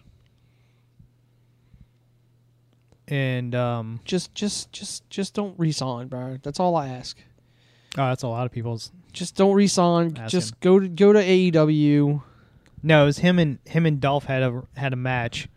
And 3.08 3.56
um 3.56 4.00
Just 4.06 4.34
just 4.36 4.72
just 4.72 5.10
just 5.10 5.34
don't 5.34 5.58
resign, 5.58 6.08
bro. 6.08 6.38
That's 6.43 6.60
all 6.60 6.76
I 6.76 6.88
ask. 6.89 7.17
oh, 7.98 8.08
that's 8.08 8.24
a 8.24 8.28
lot 8.28 8.46
of 8.46 8.52
people's 8.52 8.91
Just 9.13 9.36
don't 9.36 9.56
resign. 9.56 10.17
Ask 10.17 10.32
Just 10.32 10.52
him. 10.54 10.58
go 10.62 10.80
to 10.80 10.88
go 10.89 11.13
to 11.13 11.20
AEW. 11.20 12.22
No, 12.84 13.04
it 13.04 13.06
was 13.06 13.17
him 13.20 13.39
and 13.39 13.60
him 13.65 13.86
and 13.86 14.00
Dolph 14.00 14.26
had 14.26 14.43
a 14.43 14.62
had 14.76 14.93
a 14.93 14.98
match, 14.98 15.48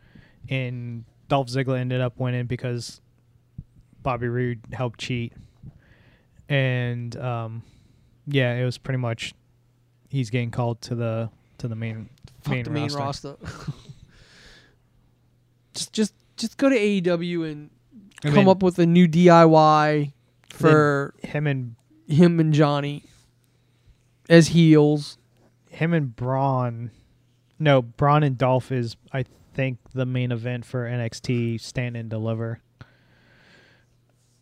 and 0.49 1.05
Dolph 1.29 1.49
Ziggler 1.49 1.79
ended 1.79 2.01
up 2.01 2.19
winning 2.19 2.47
because 2.47 3.01
Bobby 4.03 4.27
Roode 4.29 4.61
helped 4.73 4.99
cheat, 5.01 5.33
and 6.49 7.15
um, 7.17 7.63
yeah, 8.27 8.55
it 8.55 8.65
was 8.65 8.79
pretty 8.79 8.99
much 8.99 9.35
he's 10.09 10.31
getting 10.31 10.51
called 10.51 10.81
to 10.83 10.95
the 10.95 11.31
to 11.59 11.69
the 11.69 11.77
main 11.77 12.09
Fuck 12.43 12.53
main 12.53 12.65
the 12.65 12.71
main 12.71 12.93
roster. 12.93 13.37
roster. 13.41 13.73
just 15.75 15.93
just 15.93 16.15
just 16.41 16.57
go 16.57 16.69
to 16.69 16.77
AEW 16.77 17.51
and 17.51 17.71
I 18.25 18.29
come 18.29 18.35
mean, 18.37 18.49
up 18.49 18.63
with 18.63 18.79
a 18.79 18.87
new 18.87 19.07
DIY 19.07 20.13
for 20.49 21.15
him 21.23 21.47
and 21.47 21.77
him 22.09 22.41
and 22.41 22.53
Johnny 22.53 23.05
as 24.29 24.49
heels. 24.49 25.19
him 25.69 25.93
and 25.93 26.15
Braun. 26.15 26.91
No, 27.59 27.83
Braun 27.83 28.23
and 28.23 28.37
Dolph 28.39 28.73
is 28.73 28.97
I 29.13 29.25
think 29.55 29.79
the 29.93 30.07
main 30.07 30.33
event 30.33 30.65
for 30.65 30.87
NXT 30.87 31.61
Stand 31.61 31.97
and 31.97 32.09
Deliver, 32.09 32.61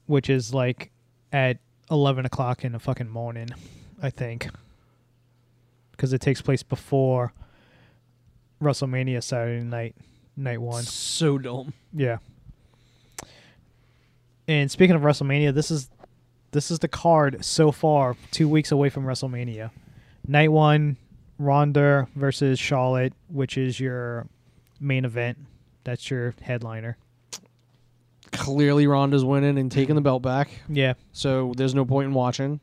which 0.07 0.31
is 0.31 0.55
like 0.55 0.91
at 1.33 1.59
eleven 1.91 2.25
o'clock 2.25 2.65
in 2.65 2.73
the 2.73 2.79
fucking 2.79 3.09
morning, 3.09 3.49
I 4.03 4.11
think, 4.11 4.49
because 5.93 6.13
it 6.13 6.21
takes 6.21 6.41
place 6.43 6.63
before 6.63 7.33
WrestleMania 8.63 9.23
Saturday 9.23 9.65
night, 9.65 9.97
night 10.39 10.61
one. 10.61 10.85
So 10.85 11.37
dumb. 11.39 11.73
Yeah. 11.93 12.19
And 14.47 14.71
speaking 14.71 14.97
of 14.97 15.03
WrestleMania, 15.03 15.53
this 15.55 15.71
is 15.71 15.91
this 16.53 16.71
is 16.71 16.79
the 16.79 16.89
card 16.89 17.45
so 17.45 17.71
far, 17.71 18.17
two 18.31 18.49
weeks 18.49 18.73
away 18.73 18.89
from 18.89 19.05
WrestleMania. 19.05 19.71
Night 20.27 20.51
one, 20.51 20.97
Ronda 21.39 22.09
versus 22.17 22.59
Charlotte, 22.59 23.13
which 23.29 23.59
is 23.59 23.79
your 23.79 24.27
main 24.81 25.05
event. 25.05 25.37
That's 25.85 26.11
your 26.11 26.35
headliner. 26.41 26.97
Clearly, 28.33 28.87
Ronda's 28.87 29.25
winning 29.25 29.59
and 29.59 29.71
taking 29.71 29.95
the 29.95 30.01
belt 30.01 30.23
back, 30.23 30.49
Yeah. 30.69 30.95
so 31.13 31.53
there's 31.57 31.75
no 31.75 31.85
point 31.85 32.09
in 32.09 32.15
watching. 32.15 32.61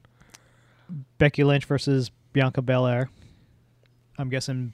Becky 1.18 1.44
Lynch 1.44 1.66
versus 1.66 2.12
Bianca 2.34 2.62
Belair. 2.62 3.10
I'm 4.18 4.30
guessing 4.30 4.74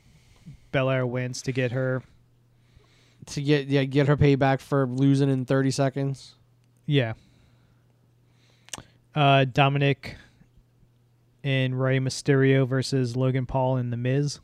Belair 0.71 1.05
wins 1.05 1.41
to 1.43 1.51
get 1.51 1.71
her. 1.71 2.03
To 3.27 3.41
get 3.41 3.67
yeah, 3.67 3.83
get 3.83 4.07
her 4.07 4.17
payback 4.17 4.59
for 4.59 4.87
losing 4.87 5.29
in 5.29 5.45
30 5.45 5.71
seconds. 5.71 6.35
Yeah. 6.85 7.13
Uh, 9.13 9.45
Dominic 9.45 10.15
and 11.43 11.79
Rey 11.79 11.99
Mysterio 11.99 12.67
versus 12.67 13.15
Logan 13.15 13.45
Paul 13.45 13.77
and 13.77 13.91
The 13.91 13.97
Miz. 13.97 14.39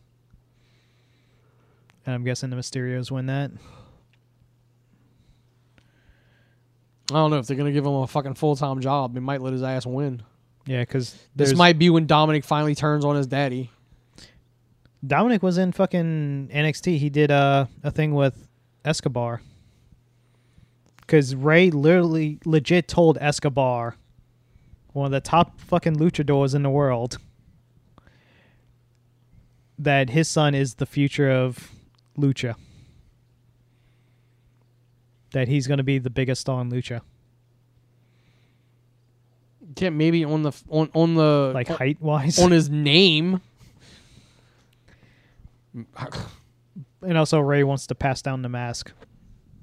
And 2.06 2.16
I'm 2.16 2.24
guessing 2.24 2.50
the 2.50 2.56
Mysterios 2.56 3.12
win 3.12 3.26
that. 3.28 3.52
I 7.10 7.14
don't 7.14 7.32
know 7.32 7.38
if 7.38 7.48
they're 7.48 7.58
gonna 7.58 7.72
give 7.72 7.86
him 7.86 7.94
a 7.94 8.08
fucking 8.08 8.34
full 8.36 8.56
time 8.56 8.82
job. 8.82 9.14
They 9.14 9.20
might 9.20 9.42
let 9.42 9.54
his 9.54 9.64
ass 9.64 9.86
win. 9.86 10.22
Yeah, 10.66 10.82
because 10.82 11.16
This 11.36 11.56
might 11.56 11.80
be 11.80 11.90
when 11.90 12.08
Dominic 12.08 12.44
finally 12.44 12.76
turns 12.76 13.06
on 13.06 13.16
his 13.16 13.28
daddy. 13.28 13.72
Dominic 15.06 15.42
was 15.42 15.58
in 15.58 15.72
fucking 15.72 16.50
NXT. 16.54 16.98
He 16.98 17.10
did 17.10 17.32
uh, 17.32 17.68
a 17.84 17.92
thing 17.92 18.14
with 18.14 18.47
Escobar. 18.88 19.42
Because 21.02 21.36
Rey 21.36 21.70
literally 21.70 22.40
legit 22.46 22.88
told 22.88 23.18
Escobar, 23.22 23.96
one 24.94 25.06
of 25.06 25.12
the 25.12 25.22
top 25.22 25.60
fucking 25.62 25.96
luchadors 25.98 26.56
in 26.56 26.64
the 26.64 26.70
world, 26.70 27.18
that 29.80 30.10
his 30.10 30.28
son 30.28 30.56
is 30.56 30.76
the 30.76 30.86
future 30.86 31.30
of 31.30 31.72
lucha. 32.18 32.56
That 35.32 35.48
he's 35.48 35.68
going 35.68 35.78
to 35.78 35.84
be 35.84 35.98
the 36.00 36.10
biggest 36.10 36.42
star 36.42 36.60
in 36.62 36.72
lucha, 36.72 37.02
Yeah, 39.78 39.90
maybe 39.92 40.26
on 40.26 40.42
the 40.42 40.52
on 40.70 40.90
on 40.94 41.14
the 41.16 41.52
like 41.54 41.68
height 41.68 42.02
wise. 42.02 42.40
on 42.40 42.52
his 42.52 42.70
name. 42.70 43.42
and 47.02 47.18
also, 47.18 47.40
Rey 47.40 47.64
wants 47.64 47.88
to 47.88 47.96
pass 47.96 48.22
down 48.22 48.42
the 48.42 48.50
mask. 48.50 48.92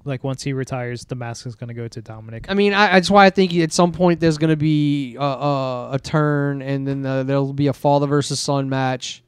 Like 0.06 0.22
once 0.22 0.42
he 0.42 0.52
retires, 0.52 1.06
the 1.06 1.14
mask 1.14 1.46
is 1.46 1.54
going 1.54 1.68
to 1.68 1.74
go 1.74 1.88
to 1.88 2.02
Dominic. 2.02 2.44
I 2.50 2.54
mean, 2.54 2.74
I, 2.74 2.92
that's 2.92 3.10
why 3.10 3.24
I 3.24 3.30
think 3.30 3.54
at 3.54 3.72
some 3.72 3.90
point 3.90 4.20
there's 4.20 4.36
going 4.36 4.50
to 4.50 4.56
be 4.56 5.16
a, 5.16 5.22
a, 5.22 5.90
a 5.92 5.98
turn, 5.98 6.60
and 6.60 6.86
then 6.86 7.06
uh 7.06 7.22
there'll 7.22 7.54
be 7.54 7.68
a 7.68 7.72
father 7.72 8.06
versus 8.06 8.38
son 8.38 8.68
match, 8.68 9.22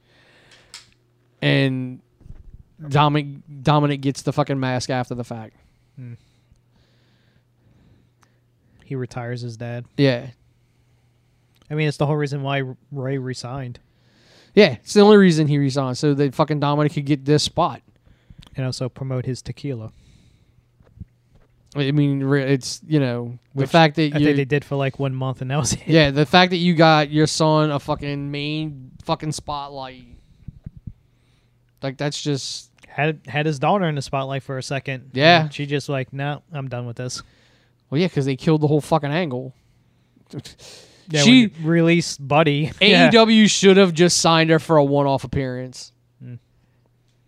and 1.40 2.02
Dominic 2.88 3.26
Dominic 3.62 4.02
gets 4.02 4.20
the 4.20 4.34
fucking 4.34 4.60
mask 4.60 4.90
after 4.90 5.14
the 5.14 5.24
fact. 5.24 5.56
He 8.84 8.96
retires 8.96 9.40
his 9.40 9.56
dad. 9.56 9.86
Yeah, 9.96 10.26
I 11.70 11.74
mean, 11.74 11.88
it's 11.88 11.96
the 11.96 12.04
whole 12.04 12.16
reason 12.16 12.42
why 12.42 12.64
Rey 12.92 13.16
resigned, 13.16 13.80
yeah. 14.54 14.76
It's 14.82 14.92
the 14.92 15.00
only 15.00 15.16
reason 15.16 15.48
he 15.48 15.56
resigned, 15.56 15.96
so 15.96 16.12
that 16.12 16.34
fucking 16.34 16.60
Dominic 16.60 16.92
could 16.92 17.06
get 17.06 17.24
this 17.24 17.42
spot. 17.42 17.80
And 18.56 18.64
also 18.66 18.88
promote 18.88 19.24
his 19.26 19.42
tequila. 19.42 19.92
I 21.74 21.90
mean, 21.90 22.22
it's 22.32 22.80
you 22.86 22.98
know 23.00 23.38
the 23.54 23.62
Which 23.62 23.70
fact 23.70 23.96
that 23.96 24.14
I 24.14 24.18
you 24.18 24.24
think 24.24 24.36
they 24.36 24.44
did 24.46 24.64
for 24.64 24.76
like 24.76 24.98
one 24.98 25.14
month, 25.14 25.42
and 25.42 25.50
that 25.50 25.58
was 25.58 25.72
it. 25.74 25.86
yeah 25.86 26.10
the 26.10 26.24
fact 26.24 26.50
that 26.50 26.56
you 26.56 26.74
got 26.74 27.10
your 27.10 27.26
son 27.26 27.70
a 27.70 27.78
fucking 27.78 28.30
main 28.30 28.92
fucking 29.04 29.32
spotlight. 29.32 30.04
Like 31.82 31.98
that's 31.98 32.20
just 32.22 32.70
Had 32.88 33.20
had 33.28 33.44
his 33.46 33.58
daughter 33.58 33.84
in 33.86 33.94
the 33.94 34.02
spotlight 34.02 34.42
for 34.42 34.56
a 34.56 34.62
second. 34.62 35.10
Yeah. 35.12 35.48
she 35.50 35.66
just 35.66 35.88
like, 35.88 36.12
no, 36.12 36.42
I'm 36.52 36.68
done 36.68 36.86
with 36.86 36.96
this. 36.96 37.22
well 37.90 38.00
yeah 38.00 38.06
because 38.06 38.24
they 38.24 38.36
killed 38.36 38.62
the 38.62 38.68
whole 38.68 38.80
fucking 38.80 39.10
angle. 39.10 39.52
Yeah, 41.08 41.22
She- 41.22 41.52
released 41.62 42.26
Buddy. 42.26 42.72
yeah. 42.80 43.10
AEW 43.10 43.48
should 43.50 43.76
have 43.76 43.92
just 43.92 44.18
signed 44.18 44.50
her 44.50 44.58
for 44.58 44.76
a 44.78 44.84
one-off 44.84 45.22
appearance. 45.24 45.92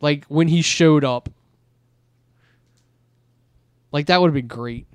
Like 0.00 0.24
when 0.26 0.48
he 0.48 0.62
showed 0.62 1.04
up. 1.04 1.28
Like 3.92 4.06
that 4.06 4.20
would 4.20 4.28
have 4.28 4.34
been 4.34 4.46
great. 4.46 4.86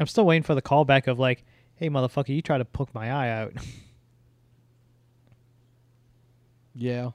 I'm 0.00 0.06
still 0.06 0.26
waiting 0.26 0.42
for 0.42 0.54
the 0.56 0.62
callback 0.62 1.06
of 1.06 1.18
like, 1.18 1.44
hey 1.76 1.88
motherfucker, 1.88 2.28
you 2.34 2.42
try 2.42 2.58
to 2.58 2.64
poke 2.64 2.92
my 2.94 3.10
eye 3.10 3.30
out. 3.30 3.52
Yeah. 6.74 7.10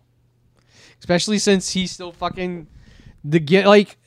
Especially 0.99 1.37
since 1.37 1.69
he's 1.71 1.91
still 1.91 2.11
fucking 2.11 2.67
the 3.23 3.39
get 3.39 3.67
like 3.67 3.97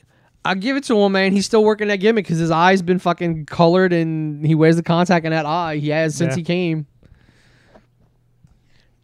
I 0.45 0.55
give 0.55 0.75
it 0.75 0.83
to 0.85 0.97
him, 0.99 1.11
man. 1.11 1.31
He's 1.31 1.45
still 1.45 1.63
working 1.63 1.87
that 1.89 1.97
gimmick 1.97 2.25
because 2.25 2.39
his 2.39 2.51
eye's 2.51 2.81
been 2.81 2.99
fucking 2.99 3.45
colored 3.45 3.93
and 3.93 4.45
he 4.45 4.55
wears 4.55 4.75
the 4.75 4.83
contact 4.83 5.25
in 5.25 5.31
that 5.31 5.45
eye. 5.45 5.77
He 5.77 5.89
has 5.89 6.15
since 6.15 6.31
Yeah. 6.33 6.37
he 6.37 6.43
came. 6.43 6.87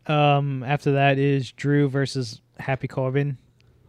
um, 0.08 0.64
after 0.64 0.94
that 0.94 1.20
is 1.20 1.52
Drew 1.52 1.88
versus 1.88 2.42
Happy 2.60 2.88
Corbin. 2.88 3.38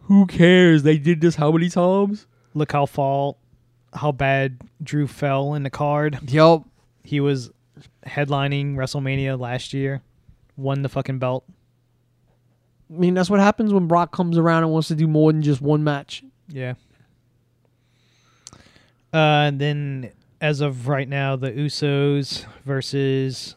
Who 0.03 0.25
cares? 0.25 0.83
They 0.83 0.97
did 0.97 1.21
this 1.21 1.35
how 1.35 1.51
many 1.51 1.69
times? 1.69 2.27
Look 2.53 2.71
how 2.71 2.85
fall, 2.85 3.37
how 3.93 4.11
bad 4.11 4.59
Drew 4.81 5.07
fell 5.07 5.53
in 5.53 5.63
the 5.63 5.69
card. 5.69 6.19
Yup. 6.29 6.67
He 7.03 7.19
was 7.19 7.51
headlining 8.05 8.75
WrestleMania 8.75 9.39
last 9.39 9.73
year, 9.73 10.01
won 10.57 10.81
the 10.81 10.89
fucking 10.89 11.19
belt. 11.19 11.45
I 12.93 12.97
mean, 12.97 13.13
that's 13.13 13.29
what 13.29 13.39
happens 13.39 13.73
when 13.73 13.87
Brock 13.87 14.11
comes 14.11 14.37
around 14.37 14.63
and 14.63 14.71
wants 14.71 14.89
to 14.89 14.95
do 14.95 15.07
more 15.07 15.31
than 15.31 15.41
just 15.41 15.61
one 15.61 15.83
match. 15.83 16.23
Yeah. 16.49 16.73
Uh, 19.13 19.47
and 19.47 19.59
then 19.59 20.11
as 20.41 20.61
of 20.61 20.87
right 20.87 21.07
now, 21.07 21.35
the 21.35 21.51
Usos 21.51 22.45
versus 22.65 23.55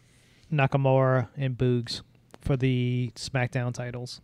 Nakamura 0.53 1.29
and 1.37 1.57
Boogs 1.57 2.03
for 2.40 2.57
the 2.57 3.11
SmackDown 3.16 3.72
titles. 3.72 4.20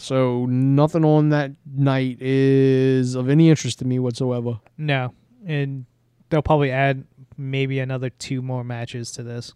So 0.00 0.46
nothing 0.46 1.04
on 1.04 1.28
that 1.28 1.52
night 1.70 2.22
is 2.22 3.14
of 3.14 3.28
any 3.28 3.50
interest 3.50 3.80
to 3.80 3.84
me 3.84 3.98
whatsoever. 3.98 4.58
No, 4.78 5.12
and 5.46 5.84
they'll 6.30 6.40
probably 6.40 6.70
add 6.70 7.04
maybe 7.36 7.80
another 7.80 8.08
two 8.08 8.40
more 8.40 8.64
matches 8.64 9.12
to 9.12 9.22
this. 9.22 9.52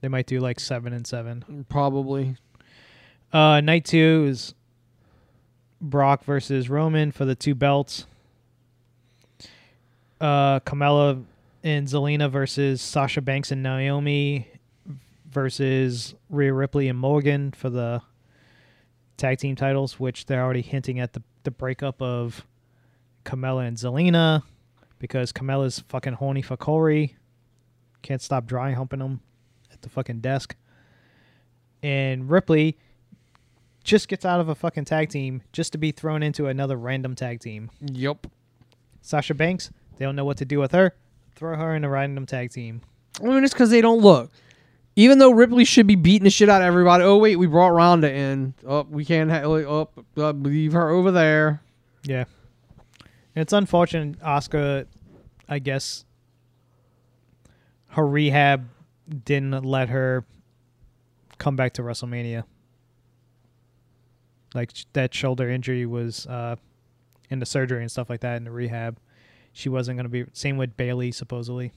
They 0.00 0.08
might 0.08 0.26
do 0.26 0.40
like 0.40 0.58
seven 0.58 0.92
and 0.92 1.06
seven. 1.06 1.64
Probably. 1.68 2.34
Uh, 3.32 3.60
night 3.60 3.84
two 3.84 4.26
is 4.28 4.54
Brock 5.80 6.24
versus 6.24 6.68
Roman 6.68 7.12
for 7.12 7.24
the 7.24 7.36
two 7.36 7.54
belts. 7.54 8.06
Uh, 10.20 10.58
Carmella 10.60 11.22
and 11.62 11.86
Zelina 11.86 12.28
versus 12.28 12.82
Sasha 12.82 13.20
Banks 13.20 13.52
and 13.52 13.62
Naomi 13.62 14.48
versus 15.30 16.16
Rhea 16.28 16.52
Ripley 16.52 16.88
and 16.88 16.98
Morgan 16.98 17.52
for 17.52 17.70
the 17.70 18.02
tag 19.18 19.38
team 19.38 19.56
titles, 19.56 20.00
which 20.00 20.24
they're 20.24 20.42
already 20.42 20.62
hinting 20.62 20.98
at 20.98 21.12
the, 21.12 21.22
the 21.42 21.50
breakup 21.50 22.00
of 22.00 22.46
Carmella 23.24 23.66
and 23.66 23.76
Zelina 23.76 24.42
because 24.98 25.32
Carmella's 25.32 25.80
fucking 25.88 26.14
horny 26.14 26.40
for 26.40 26.56
Corey. 26.56 27.16
Can't 28.00 28.22
stop 28.22 28.46
dry 28.46 28.72
humping 28.72 29.00
him 29.00 29.20
at 29.72 29.82
the 29.82 29.90
fucking 29.90 30.20
desk. 30.20 30.56
And 31.82 32.30
Ripley 32.30 32.78
just 33.84 34.08
gets 34.08 34.24
out 34.24 34.40
of 34.40 34.48
a 34.48 34.54
fucking 34.54 34.84
tag 34.84 35.10
team 35.10 35.42
just 35.52 35.72
to 35.72 35.78
be 35.78 35.92
thrown 35.92 36.22
into 36.22 36.46
another 36.46 36.76
random 36.76 37.14
tag 37.14 37.40
team. 37.40 37.70
Yup. 37.80 38.26
Sasha 39.00 39.34
Banks, 39.34 39.70
they 39.96 40.04
don't 40.04 40.16
know 40.16 40.24
what 40.24 40.36
to 40.38 40.44
do 40.44 40.58
with 40.58 40.72
her. 40.72 40.94
Throw 41.34 41.56
her 41.56 41.74
in 41.74 41.84
a 41.84 41.88
random 41.88 42.26
tag 42.26 42.50
team. 42.50 42.82
I 43.20 43.26
mean, 43.26 43.44
it's 43.44 43.52
because 43.52 43.70
they 43.70 43.80
don't 43.80 44.00
look. 44.00 44.30
Even 44.98 45.18
though 45.20 45.30
Ripley 45.30 45.64
should 45.64 45.86
be 45.86 45.94
beating 45.94 46.24
the 46.24 46.30
shit 46.30 46.48
out 46.48 46.60
of 46.60 46.66
everybody. 46.66 47.04
Oh 47.04 47.18
wait, 47.18 47.36
we 47.36 47.46
brought 47.46 47.68
Ronda 47.68 48.12
in. 48.12 48.52
Oh, 48.66 48.84
we 48.90 49.04
can't. 49.04 49.30
Ha- 49.30 49.42
oh, 49.44 49.88
uh, 50.16 50.30
leave 50.32 50.72
her 50.72 50.90
over 50.90 51.12
there. 51.12 51.62
Yeah. 52.02 52.24
It's 53.36 53.52
unfortunate 53.52 54.18
Asuka 54.18 54.86
I 55.48 55.60
guess 55.60 56.04
her 57.90 58.04
rehab 58.04 58.68
didn't 59.24 59.64
let 59.64 59.88
her 59.88 60.24
come 61.38 61.54
back 61.54 61.74
to 61.74 61.82
WrestleMania. 61.82 62.42
Like 64.52 64.72
that 64.94 65.14
shoulder 65.14 65.48
injury 65.48 65.86
was 65.86 66.26
uh 66.26 66.56
in 67.30 67.38
the 67.38 67.46
surgery 67.46 67.82
and 67.82 67.90
stuff 67.90 68.10
like 68.10 68.22
that 68.22 68.36
in 68.38 68.42
the 68.42 68.50
rehab. 68.50 68.98
She 69.52 69.68
wasn't 69.68 69.96
going 69.96 70.06
to 70.06 70.10
be 70.10 70.24
same 70.32 70.56
with 70.56 70.76
Bayley 70.76 71.12
supposedly. 71.12 71.72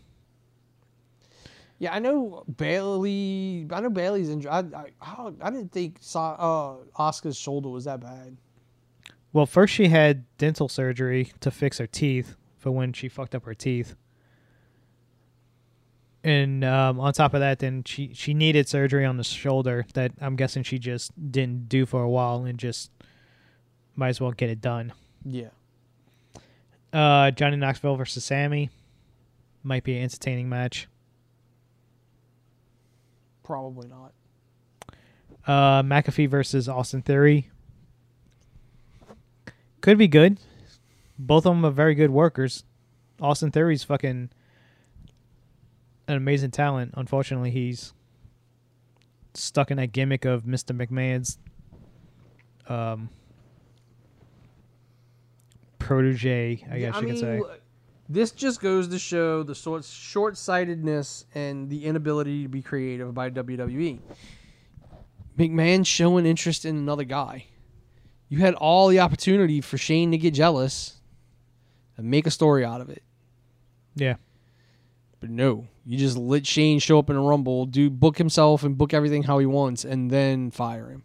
Yeah, 1.82 1.96
I 1.96 1.98
know 1.98 2.44
Bayley. 2.58 3.66
I 3.72 3.82
know 3.82 3.90
Bayley's 3.90 4.30
injured. 4.30 4.52
I, 4.52 4.60
I, 5.02 5.32
I 5.42 5.50
didn't 5.50 5.72
think 5.72 5.98
uh, 6.14 6.76
Asuka's 7.00 7.36
shoulder 7.36 7.70
was 7.70 7.86
that 7.86 8.00
bad. 8.00 8.38
Well, 9.34 9.48
first 9.48 9.74
she 9.74 9.88
had 9.88 10.26
dental 10.38 10.70
surgery 10.70 11.32
to 11.40 11.50
fix 11.50 11.80
her 11.80 11.88
teeth 11.88 12.36
for 12.60 12.70
when 12.70 12.94
she 12.94 13.10
fucked 13.10 13.34
up 13.34 13.46
her 13.46 13.56
teeth. 13.56 13.96
And 16.24 16.64
um, 16.64 17.00
on 17.00 17.14
top 17.14 17.34
of 17.34 17.40
that, 17.40 17.58
then 17.58 17.84
she, 17.84 18.12
she 18.14 18.36
needed 18.36 18.70
surgery 18.70 19.04
on 19.04 19.18
the 19.18 19.24
shoulder 19.24 19.88
that 19.96 20.12
I'm 20.22 20.36
guessing 20.36 20.62
she 20.62 20.78
just 20.78 21.32
didn't 21.32 21.68
do 21.68 21.88
for 21.88 22.04
a 22.04 22.10
while 22.10 22.46
and 22.46 22.60
just 22.60 22.92
might 23.96 24.10
as 24.10 24.22
well 24.22 24.34
get 24.34 24.52
it 24.52 24.62
done. 24.62 24.94
Yeah. 25.26 25.50
Uh, 26.94 27.32
Johnny 27.32 27.58
Knoxville 27.58 27.96
versus 27.96 28.24
Sammy 28.24 28.70
might 29.64 29.84
be 29.84 29.98
an 29.98 30.04
entertaining 30.04 30.48
match. 30.48 30.88
Probably 33.52 33.90
not. 33.90 34.14
Uh, 35.46 35.84
McAfee 35.84 36.30
versus 36.30 36.70
Austin 36.70 37.02
Theory 37.02 37.52
could 39.82 39.98
be 39.98 40.08
good. 40.08 40.40
Both 41.20 41.46
of 41.46 41.54
them 41.54 41.66
are 41.66 41.72
very 41.72 41.94
good 41.94 42.12
workers. 42.12 42.64
Austin 43.20 43.52
Theory's 43.52 43.84
fucking 43.84 44.30
an 46.08 46.16
amazing 46.16 46.52
talent. 46.52 46.94
Unfortunately, 46.96 47.52
he's 47.52 47.92
stuck 49.34 49.70
in 49.70 49.76
that 49.76 49.92
gimmick 49.92 50.24
of 50.24 50.44
Mr. 50.44 50.74
McMahon's 50.74 51.38
um, 52.70 53.10
protege, 55.78 56.66
I 56.72 56.80
guess 56.80 57.02
you 57.02 57.08
could 57.08 57.20
say. 57.20 57.42
This 58.12 58.32
just 58.32 58.60
goes 58.60 58.90
to 58.90 59.00
show 59.00 59.42
the 59.42 59.56
sort 59.56 59.86
short-sightedness 59.86 61.26
and 61.34 61.70
the 61.70 61.86
inability 61.86 62.44
to 62.44 62.50
be 62.50 62.62
creative 62.62 63.14
by 63.14 63.30
WWE. 63.30 64.00
McMahon 65.40 65.86
showing 65.86 66.26
interest 66.26 66.66
in 66.66 66.76
another 66.76 67.06
guy. 67.06 67.46
You 68.28 68.40
had 68.40 68.54
all 68.56 68.90
the 68.90 69.00
opportunity 69.00 69.62
for 69.62 69.78
Shane 69.78 70.12
to 70.12 70.18
get 70.18 70.34
jealous 70.34 70.98
and 71.96 72.12
make 72.12 72.28
a 72.28 72.32
story 72.32 72.66
out 72.66 72.82
of 72.82 72.90
it. 72.90 73.02
Yeah. 73.96 74.16
But 75.22 75.30
no, 75.30 75.68
you 75.86 75.98
just 75.98 76.18
let 76.18 76.46
Shane 76.46 76.80
show 76.80 77.00
up 77.00 77.10
in 77.10 77.16
a 77.16 77.22
rumble, 77.22 77.66
do 77.66 77.90
book 77.90 78.18
himself 78.18 78.64
and 78.64 78.78
book 78.78 78.94
everything 78.94 79.24
how 79.24 79.40
he 79.40 79.46
wants, 79.46 79.86
and 79.86 80.12
then 80.12 80.52
fire 80.52 80.90
him. 80.90 81.04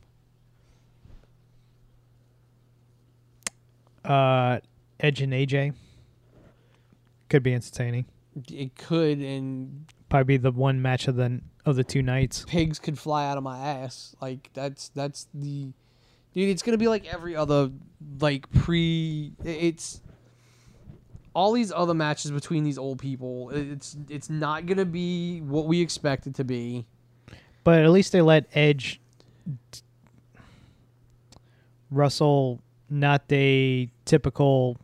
Uh, 4.05 4.59
Edge 4.99 5.21
and 5.23 5.33
AJ 5.33 5.75
could 7.29 7.43
be 7.43 7.55
entertaining. 7.55 8.07
It 8.51 8.77
could, 8.77 9.18
and 9.18 9.87
Probably 10.09 10.24
be 10.24 10.37
the 10.37 10.53
one 10.53 10.81
match 10.81 11.09
of 11.09 11.16
the 11.16 11.41
of 11.64 11.77
the 11.77 11.85
two 11.85 12.03
nights. 12.03 12.45
pigs 12.47 12.79
could 12.79 12.99
fly 12.99 13.27
out 13.27 13.37
of 13.37 13.43
my 13.43 13.59
ass. 13.59 14.14
Like 14.20 14.51
that's 14.53 14.91
that's 14.91 15.27
the 15.35 15.72
dude. 16.33 16.49
It's 16.49 16.62
gonna 16.62 16.79
be 16.79 16.89
like 16.89 17.12
every 17.12 17.35
other 17.35 17.70
like 18.20 18.51
pre. 18.53 19.33
It's 19.45 20.01
all 21.35 21.53
these 21.53 21.72
other 21.72 21.95
matches 21.95 22.31
between 22.31 22.62
these 22.62 22.79
old 22.79 22.99
people. 22.99 23.51
It's 23.51 23.97
it's 24.09 24.31
not 24.31 24.66
gonna 24.66 24.85
be 24.85 25.41
what 25.41 25.66
we 25.66 25.81
expect 25.81 26.27
it 26.27 26.35
to 26.37 26.45
be. 26.45 26.87
But 27.64 27.83
at 27.83 27.91
least 27.91 28.12
they 28.12 28.22
let 28.22 28.47
Edge 28.53 29.01
Russell 31.91 32.61
not 32.89 33.22
a 33.33 33.91
typical 34.05 34.77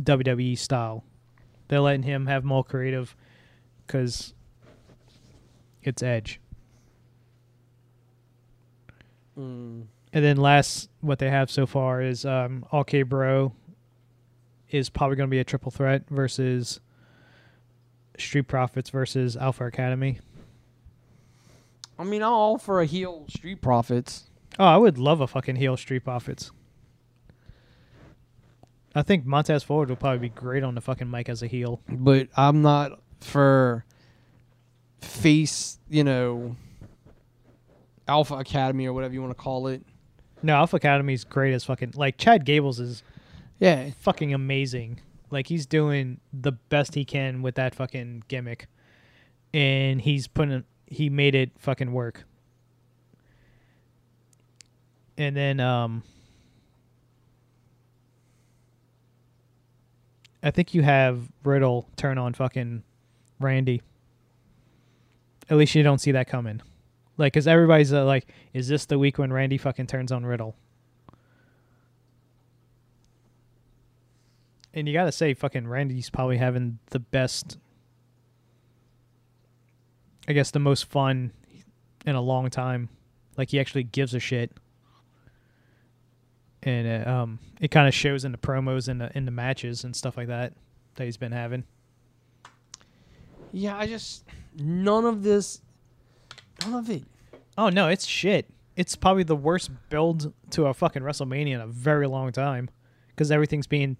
WWE 0.00 0.58
style. 0.58 1.04
They're 1.68 1.80
letting 1.80 2.02
him 2.02 2.26
have 2.26 2.44
more 2.44 2.64
creative 2.64 3.16
because 3.86 4.34
it's 5.82 6.02
Edge. 6.02 6.40
Mm. 9.38 9.86
And 10.12 10.24
then 10.24 10.36
last, 10.36 10.90
what 11.00 11.18
they 11.18 11.30
have 11.30 11.50
so 11.50 11.66
far 11.66 12.00
is 12.00 12.24
um, 12.24 12.64
RK-Bro 12.72 13.52
is 14.70 14.88
probably 14.90 15.16
going 15.16 15.28
to 15.28 15.30
be 15.30 15.40
a 15.40 15.44
triple 15.44 15.70
threat 15.70 16.08
versus 16.08 16.80
Street 18.18 18.48
Profits 18.48 18.90
versus 18.90 19.36
Alpha 19.36 19.66
Academy. 19.66 20.20
I 21.98 22.04
mean, 22.04 22.22
I'm 22.22 22.32
all 22.32 22.58
for 22.58 22.80
a 22.80 22.86
heel 22.86 23.24
Street 23.28 23.60
Profits. 23.60 24.30
Oh, 24.58 24.64
I 24.64 24.76
would 24.76 24.98
love 24.98 25.20
a 25.20 25.26
fucking 25.26 25.56
heel 25.56 25.76
Street 25.76 26.04
Profits. 26.04 26.50
I 28.94 29.02
think 29.02 29.26
Montez 29.26 29.62
Ford 29.64 29.88
will 29.88 29.96
probably 29.96 30.20
be 30.20 30.28
great 30.28 30.62
on 30.62 30.74
the 30.74 30.80
fucking 30.80 31.10
mic 31.10 31.28
as 31.28 31.42
a 31.42 31.46
heel. 31.46 31.80
but 31.88 32.28
I'm 32.36 32.62
not 32.62 33.00
for 33.20 33.84
face, 35.00 35.78
you 35.88 36.04
know, 36.04 36.56
Alpha 38.06 38.34
Academy 38.34 38.86
or 38.86 38.92
whatever 38.92 39.14
you 39.14 39.20
want 39.22 39.36
to 39.36 39.42
call 39.42 39.66
it. 39.66 39.82
No, 40.42 40.54
Alpha 40.54 40.76
Academy's 40.76 41.24
great 41.24 41.54
as 41.54 41.64
fucking 41.64 41.92
like 41.96 42.18
Chad 42.18 42.44
Gables 42.44 42.78
is 42.78 43.02
Yeah, 43.58 43.90
fucking 44.00 44.32
amazing. 44.34 45.00
Like 45.30 45.46
he's 45.48 45.66
doing 45.66 46.20
the 46.32 46.52
best 46.52 46.94
he 46.94 47.04
can 47.04 47.42
with 47.42 47.54
that 47.56 47.74
fucking 47.74 48.24
gimmick. 48.28 48.68
And 49.52 50.00
he's 50.00 50.28
putting 50.28 50.64
he 50.86 51.08
made 51.08 51.34
it 51.34 51.50
fucking 51.58 51.92
work. 51.92 52.24
And 55.16 55.36
then 55.36 55.60
um 55.60 56.02
I 60.44 60.50
think 60.50 60.74
you 60.74 60.82
have 60.82 61.30
Riddle 61.42 61.88
turn 61.96 62.18
on 62.18 62.34
fucking 62.34 62.82
Randy. 63.40 63.80
At 65.48 65.56
least 65.56 65.74
you 65.74 65.82
don't 65.82 65.98
see 65.98 66.12
that 66.12 66.28
coming. 66.28 66.60
Like, 67.16 67.32
cause 67.32 67.46
everybody's 67.46 67.94
uh, 67.94 68.04
like, 68.04 68.26
"Is 68.52 68.68
this 68.68 68.84
the 68.84 68.98
week 68.98 69.16
when 69.16 69.32
Randy 69.32 69.56
fucking 69.56 69.86
turns 69.86 70.12
on 70.12 70.26
Riddle?" 70.26 70.54
And 74.74 74.86
you 74.86 74.92
gotta 74.92 75.12
say, 75.12 75.32
fucking 75.32 75.66
Randy's 75.66 76.10
probably 76.10 76.36
having 76.36 76.78
the 76.90 76.98
best, 76.98 77.58
I 80.28 80.32
guess, 80.32 80.50
the 80.50 80.58
most 80.58 80.86
fun 80.86 81.32
in 82.04 82.16
a 82.16 82.20
long 82.20 82.50
time. 82.50 82.90
Like 83.38 83.50
he 83.50 83.60
actually 83.60 83.84
gives 83.84 84.14
a 84.14 84.20
shit, 84.20 84.52
and 86.64 87.06
uh, 87.06 87.10
um, 87.10 87.38
it 87.60 87.70
kind 87.70 87.86
of 87.86 87.94
shows 87.94 88.24
in 88.24 88.32
the 88.32 88.38
promos 88.38 88.88
and 88.88 89.00
the 89.00 89.16
in 89.16 89.24
the 89.24 89.30
matches 89.30 89.84
and 89.84 89.94
stuff 89.94 90.16
like 90.16 90.28
that 90.28 90.54
that 90.96 91.04
he's 91.04 91.16
been 91.16 91.32
having. 91.32 91.64
yeah. 93.52 93.76
I 93.76 93.86
just 93.86 94.24
none 94.56 95.04
of 95.04 95.22
this, 95.22 95.60
none 96.64 96.74
of 96.74 96.90
it. 96.90 97.04
Oh 97.56 97.68
no, 97.68 97.88
it's 97.88 98.06
shit. 98.06 98.46
It's 98.76 98.96
probably 98.96 99.22
the 99.22 99.36
worst 99.36 99.70
build 99.88 100.32
to 100.50 100.66
a 100.66 100.74
fucking 100.74 101.02
WrestleMania 101.02 101.54
in 101.54 101.60
a 101.60 101.66
very 101.66 102.08
long 102.08 102.32
time 102.32 102.70
because 103.08 103.30
everything's 103.30 103.66
being. 103.66 103.96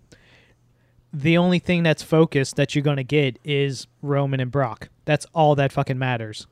The 1.12 1.38
only 1.38 1.60
thing 1.60 1.84
that's 1.84 2.02
focused 2.02 2.56
that 2.56 2.74
you're 2.74 2.82
gonna 2.82 3.04
get 3.04 3.38
is 3.44 3.86
Roman 4.02 4.40
and 4.40 4.50
Brock. 4.50 4.88
That's 5.04 5.26
all 5.32 5.54
that 5.54 5.70
fucking 5.70 5.98
matters. 5.98 6.48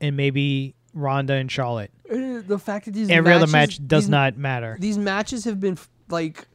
And 0.00 0.16
maybe 0.16 0.74
Ronda 0.94 1.34
and 1.34 1.50
Charlotte. 1.50 1.90
Uh, 2.10 2.40
The 2.46 2.58
fact 2.58 2.86
that 2.86 2.94
these 2.94 3.10
Every 3.10 3.32
other 3.32 3.46
matches- 3.46 3.80
match 3.80 3.88
does 3.88 4.04
these- 4.04 4.10
not 4.10 4.36
matter. 4.36 4.76
These 4.80 4.98
matches 4.98 5.44
have 5.44 5.60
been 5.60 5.78
like, 6.08 6.46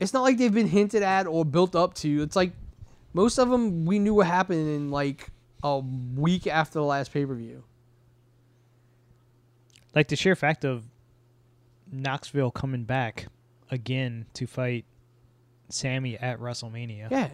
it's 0.00 0.12
not 0.12 0.22
like 0.22 0.38
they've 0.38 0.52
been 0.52 0.68
hinted 0.68 1.02
at 1.02 1.26
or 1.26 1.44
built 1.44 1.76
up 1.76 1.94
to. 1.94 2.22
It's 2.22 2.34
like 2.36 2.52
most 3.12 3.38
of 3.38 3.50
them 3.50 3.84
we 3.84 3.98
knew 3.98 4.14
what 4.14 4.26
happened 4.26 4.66
in 4.68 4.90
like 4.90 5.28
a 5.62 5.78
week 5.78 6.46
after 6.46 6.80
the 6.80 6.84
last 6.84 7.12
pay 7.12 7.24
per 7.24 7.34
view. 7.34 7.62
Like 9.94 10.08
the 10.08 10.16
sheer 10.16 10.34
fact 10.34 10.64
of 10.64 10.84
Knoxville 11.90 12.50
coming 12.50 12.84
back 12.84 13.26
again 13.70 14.26
to 14.34 14.46
fight 14.46 14.84
Sammy 15.68 16.16
at 16.18 16.40
WrestleMania. 16.40 17.10
Yeah. 17.10 17.28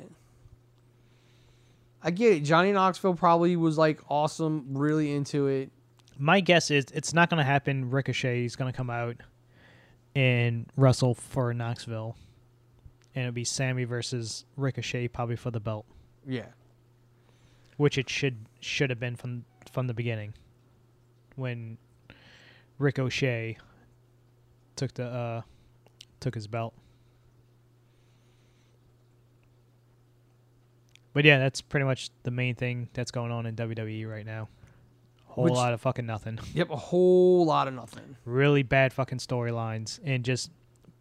I 2.02 2.10
get 2.10 2.32
it. 2.34 2.40
Johnny 2.40 2.72
Knoxville 2.72 3.14
probably 3.14 3.56
was 3.56 3.78
like 3.78 4.00
awesome, 4.08 4.66
really 4.76 5.12
into 5.12 5.46
it. 5.46 5.70
My 6.18 6.40
guess 6.40 6.70
is 6.70 6.86
it's 6.92 7.14
not 7.14 7.30
going 7.30 7.38
to 7.38 7.44
happen. 7.44 7.90
Ricochet 7.90 8.44
is 8.44 8.56
going 8.56 8.70
to 8.72 8.76
come 8.76 8.90
out 8.90 9.16
and 10.16 10.66
wrestle 10.76 11.14
for 11.14 11.54
Knoxville, 11.54 12.16
and 13.14 13.22
it'll 13.24 13.34
be 13.34 13.44
Sammy 13.44 13.84
versus 13.84 14.44
Ricochet 14.56 15.08
probably 15.08 15.36
for 15.36 15.50
the 15.52 15.60
belt, 15.60 15.86
Yeah. 16.26 16.46
which 17.76 17.98
it 17.98 18.10
should 18.10 18.36
should 18.60 18.90
have 18.90 18.98
been 18.98 19.14
from 19.16 19.44
from 19.72 19.86
the 19.86 19.94
beginning 19.94 20.34
when 21.36 21.78
Ricochet 22.78 23.58
took 24.74 24.94
the 24.94 25.06
uh 25.06 25.42
took 26.18 26.34
his 26.34 26.48
belt. 26.48 26.74
But 31.12 31.24
yeah, 31.24 31.38
that's 31.38 31.60
pretty 31.60 31.84
much 31.84 32.10
the 32.22 32.30
main 32.30 32.54
thing 32.54 32.88
that's 32.92 33.10
going 33.10 33.32
on 33.32 33.46
in 33.46 33.56
WWE 33.56 34.08
right 34.08 34.26
now. 34.26 34.48
A 35.38 35.40
whole 35.40 35.44
Which- 35.44 35.54
lot 35.54 35.72
of 35.72 35.80
fucking 35.80 36.04
nothing. 36.06 36.38
Yep, 36.54 36.70
a 36.70 36.76
whole 36.76 37.44
lot 37.46 37.68
of 37.68 37.74
nothing. 37.74 38.16
really 38.24 38.62
bad 38.64 38.92
fucking 38.92 39.18
storylines 39.18 40.00
and 40.04 40.24
just 40.24 40.50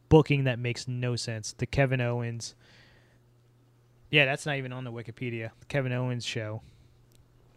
booking 0.10 0.44
that 0.46 0.60
makes 0.60 0.88
no 0.88 1.16
sense. 1.16 1.54
The 1.58 1.66
Kevin 1.66 2.00
Owens. 2.02 2.54
Yeah, 4.12 4.26
that's 4.26 4.46
not 4.46 4.56
even 4.58 4.72
on 4.72 4.84
the 4.84 4.92
Wikipedia. 4.92 5.50
The 5.60 5.66
Kevin 5.66 5.92
Owens 5.92 6.24
show 6.26 6.62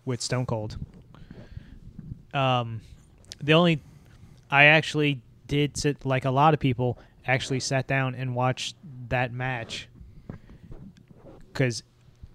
with 0.05 0.21
Stone 0.23 0.47
Cold. 0.47 0.79
Um, 2.33 2.81
the 3.43 3.53
only 3.53 3.81
I 4.51 4.65
actually 4.65 5.21
did 5.47 5.77
sit 5.77 6.05
like 6.05 6.25
a 6.25 6.31
lot 6.31 6.55
of 6.55 6.61
people 6.61 6.99
actually 7.27 7.61
sat 7.61 7.87
down 7.87 8.15
and 8.15 8.35
watched 8.35 8.75
that 9.09 9.33
match 9.33 9.89
because 11.53 11.83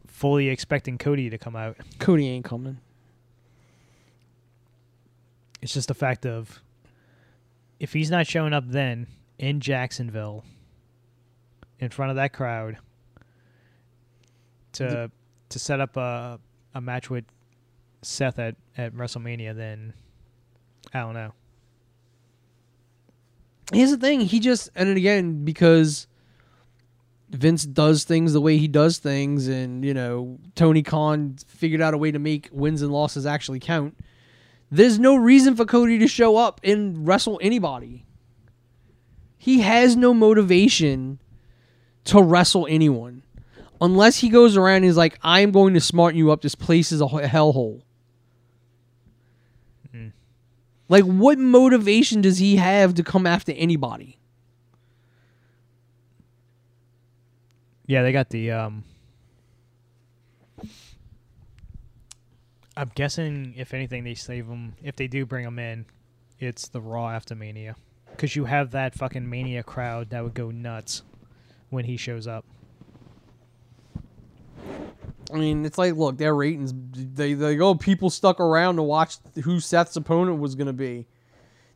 fully 0.08 0.50
expecting 0.50 0.98
Cody 0.98 1.30
to 1.30 1.38
come 1.38 1.56
out. 1.56 1.78
Cody 2.00 2.28
ain't 2.30 2.46
coming. 2.46 2.78
It's 5.66 5.74
just 5.74 5.88
the 5.88 5.96
fact 5.96 6.28
of 6.28 6.62
if 7.80 7.92
he's 7.92 8.12
not 8.12 8.28
showing 8.28 8.54
up 8.54 8.66
then 8.68 9.08
in 9.40 9.60
Jacksonville 9.62 10.46
in 11.80 11.90
front 11.90 12.12
of 12.12 12.18
that 12.18 12.34
crowd 12.34 12.78
to 14.74 15.10
to 15.50 15.60
set 15.60 15.82
up 15.82 15.98
a 15.98 16.40
a 16.76 16.82
match 16.82 17.10
with 17.10 17.26
Seth 18.04 18.38
at, 18.38 18.58
at 18.78 18.94
WrestleMania, 18.94 19.56
then 19.56 19.96
I 20.94 21.00
don't 21.00 21.16
know. 21.16 21.34
Here's 23.74 23.90
the 23.90 23.98
thing. 23.98 24.20
He 24.20 24.40
just, 24.40 24.70
and 24.76 24.96
again, 24.96 25.46
because 25.46 26.06
Vince 27.32 27.66
does 27.66 28.04
things 28.04 28.34
the 28.34 28.42
way 28.42 28.58
he 28.58 28.68
does 28.68 29.00
things, 29.00 29.48
and, 29.48 29.84
you 29.84 29.96
know, 29.96 30.38
Tony 30.54 30.84
Khan 30.84 31.38
figured 31.48 31.82
out 31.82 31.96
a 31.96 31.98
way 31.98 32.12
to 32.12 32.20
make 32.20 32.50
wins 32.52 32.84
and 32.84 32.92
losses 32.92 33.26
actually 33.26 33.60
count. 33.60 33.98
There's 34.72 35.00
no 35.00 35.16
reason 35.16 35.56
for 35.56 35.66
Cody 35.66 36.00
to 36.00 36.08
show 36.08 36.38
up 36.38 36.60
and 36.64 37.08
wrestle 37.08 37.40
anybody. 37.42 38.06
He 39.38 39.62
has 39.62 39.96
no 39.96 40.14
motivation 40.14 41.20
to 42.06 42.22
wrestle 42.22 42.68
anyone. 42.70 43.24
Unless 43.80 44.18
he 44.18 44.30
goes 44.30 44.58
around 44.58 44.78
and 44.78 44.86
is 44.86 44.98
like, 44.98 45.20
I'm 45.22 45.52
going 45.52 45.74
to 45.74 45.82
smarten 45.82 46.18
you 46.18 46.32
up. 46.32 46.42
This 46.42 46.56
place 46.56 46.92
is 46.92 47.02
a 47.02 47.06
hellhole. 47.06 47.82
Mm. 49.94 50.14
Like, 50.90 51.04
what 51.04 51.38
motivation 51.38 52.22
does 52.22 52.38
he 52.38 52.56
have 52.56 52.94
to 52.96 53.04
come 53.04 53.28
after 53.28 53.52
anybody? 53.52 54.18
Yeah, 57.86 58.02
they 58.02 58.12
got 58.12 58.30
the 58.30 58.52
um 58.52 58.84
I'm 62.78 62.92
guessing 62.96 63.54
if 63.58 63.74
anything 63.74 64.04
they 64.04 64.16
save 64.16 64.48
them 64.48 64.74
if 64.84 64.96
they 64.96 65.08
do 65.08 65.26
bring 65.26 65.46
them 65.46 65.60
in, 65.60 65.86
it's 66.40 66.68
the 66.68 66.82
Raw 66.82 67.10
after 67.10 67.36
Mania 67.36 67.76
cuz 68.18 68.36
you 68.36 68.46
have 68.46 68.72
that 68.72 68.96
fucking 68.96 69.30
Mania 69.30 69.64
crowd 69.64 70.10
that 70.10 70.24
would 70.24 70.34
go 70.34 70.52
nuts 70.52 71.04
when 71.70 71.86
he 71.86 71.98
shows 71.98 72.28
up. 72.28 72.46
I 75.34 75.38
mean, 75.38 75.66
it's 75.66 75.78
like, 75.78 75.96
look, 75.96 76.18
their 76.18 76.36
ratings, 76.36 76.74
they, 76.76 77.34
they 77.34 77.56
go, 77.56 77.74
people 77.76 78.10
stuck 78.10 78.40
around 78.40 78.76
to 78.76 78.84
watch 78.84 79.18
who 79.44 79.60
Seth's 79.60 79.96
opponent 79.96 80.40
was 80.40 80.56
going 80.56 80.68
to 80.68 80.74
be. 80.74 81.08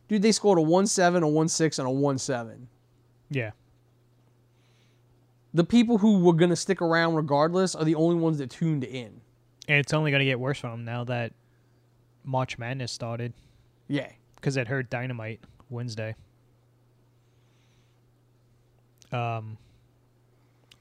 Dude, 0.08 0.22
they 0.22 0.32
scored 0.32 0.58
a 0.58 0.62
1 0.62 0.86
7, 0.86 1.22
a 1.22 1.28
1 1.28 1.48
6, 1.48 1.78
and 1.78 1.88
a 1.88 1.90
1 1.90 2.18
7. 2.18 2.68
Yeah. 3.28 3.50
The 5.52 5.64
people 5.64 5.98
who 5.98 6.20
were 6.20 6.32
going 6.32 6.50
to 6.50 6.56
stick 6.56 6.80
around 6.80 7.14
regardless 7.14 7.74
are 7.74 7.84
the 7.84 7.96
only 7.96 8.16
ones 8.16 8.38
that 8.38 8.50
tuned 8.50 8.84
in. 8.84 9.20
And 9.70 9.78
it's 9.78 9.94
only 9.94 10.10
going 10.10 10.18
to 10.18 10.24
get 10.24 10.40
worse 10.40 10.58
for 10.58 10.66
him 10.66 10.84
now 10.84 11.04
that 11.04 11.32
March 12.24 12.58
Madness 12.58 12.90
started 12.90 13.32
Yeah. 13.86 14.10
because 14.34 14.56
it 14.56 14.66
hurt 14.66 14.90
Dynamite 14.90 15.38
Wednesday. 15.68 16.16
Um, 19.12 19.58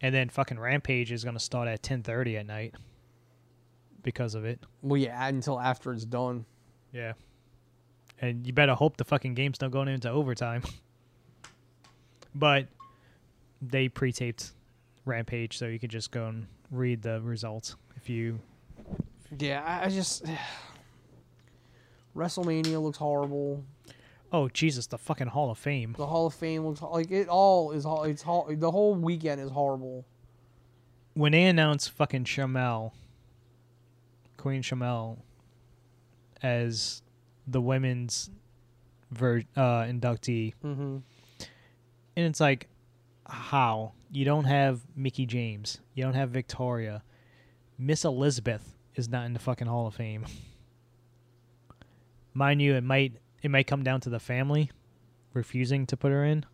and 0.01 0.15
then 0.15 0.29
fucking 0.29 0.57
Rampage 0.57 1.11
is 1.11 1.23
going 1.23 1.35
to 1.35 1.39
start 1.39 1.67
at 1.67 1.83
ten 1.83 2.01
thirty 2.01 2.35
at 2.37 2.47
night 2.47 2.73
because 4.01 4.33
of 4.33 4.43
it. 4.43 4.59
Well, 4.81 4.97
yeah, 4.97 5.27
until 5.27 5.59
after 5.59 5.93
it's 5.93 6.03
done. 6.05 6.45
Yeah, 6.91 7.13
and 8.19 8.45
you 8.47 8.53
better 8.53 8.73
hope 8.73 8.97
the 8.97 9.03
fucking 9.05 9.35
game's 9.35 9.61
not 9.61 9.69
going 9.69 9.87
into 9.87 10.09
overtime. 10.09 10.63
but 12.35 12.67
they 13.61 13.87
pre-taped 13.87 14.51
Rampage, 15.05 15.57
so 15.59 15.67
you 15.67 15.77
could 15.79 15.91
just 15.91 16.09
go 16.11 16.25
and 16.25 16.47
read 16.71 17.03
the 17.03 17.21
results 17.21 17.75
if 17.95 18.09
you. 18.09 18.39
Yeah, 19.38 19.63
I, 19.65 19.86
I 19.86 19.89
just 19.89 20.25
WrestleMania 22.15 22.82
looks 22.82 22.97
horrible. 22.97 23.63
Oh 24.32 24.47
Jesus, 24.49 24.88
the 24.88 24.97
fucking 24.97 25.27
Hall 25.27 25.49
of 25.51 25.57
Fame. 25.57 25.95
The 25.97 26.05
Hall 26.05 26.27
of 26.27 26.34
Fame 26.34 26.65
looks 26.65 26.82
like 26.82 27.09
it 27.11 27.27
all 27.27 27.71
is. 27.71 27.86
It's 28.09 28.21
ho- 28.21 28.47
the 28.49 28.71
whole 28.71 28.93
weekend 28.95 29.41
is 29.41 29.49
horrible. 29.51 30.05
When 31.15 31.32
they 31.32 31.43
announced 31.45 31.91
fucking 31.91 32.25
Sharmell, 32.25 32.91
Queen 34.38 34.61
Sharmell, 34.61 35.17
as 36.43 37.01
the 37.47 37.59
women's 37.59 38.30
ver- 39.11 39.43
uh, 39.55 39.82
inductee, 39.84 40.53
Mm-hmm. 40.63 40.97
and 41.39 42.25
it's 42.25 42.39
like, 42.39 42.67
how 43.25 43.93
you 44.11 44.23
don't 44.25 44.45
have 44.45 44.82
Mickie 44.95 45.25
James, 45.25 45.80
you 45.95 46.03
don't 46.03 46.13
have 46.13 46.30
Victoria, 46.30 47.03
Miss 47.77 48.05
Elizabeth 48.05 48.75
is 48.95 49.09
not 49.09 49.25
in 49.25 49.33
the 49.33 49.39
fucking 49.39 49.67
Hall 49.67 49.87
of 49.87 49.95
Fame. 49.95 50.25
Mind 52.33 52.61
you, 52.61 52.75
it 52.75 52.83
might 52.83 53.13
it 53.41 53.49
might 53.51 53.67
come 53.67 53.83
down 53.83 54.01
to 54.01 54.09
the 54.09 54.19
family 54.19 54.71
refusing 55.33 55.85
to 55.87 55.95
put 55.97 56.11
her 56.11 56.23
in 56.25 56.45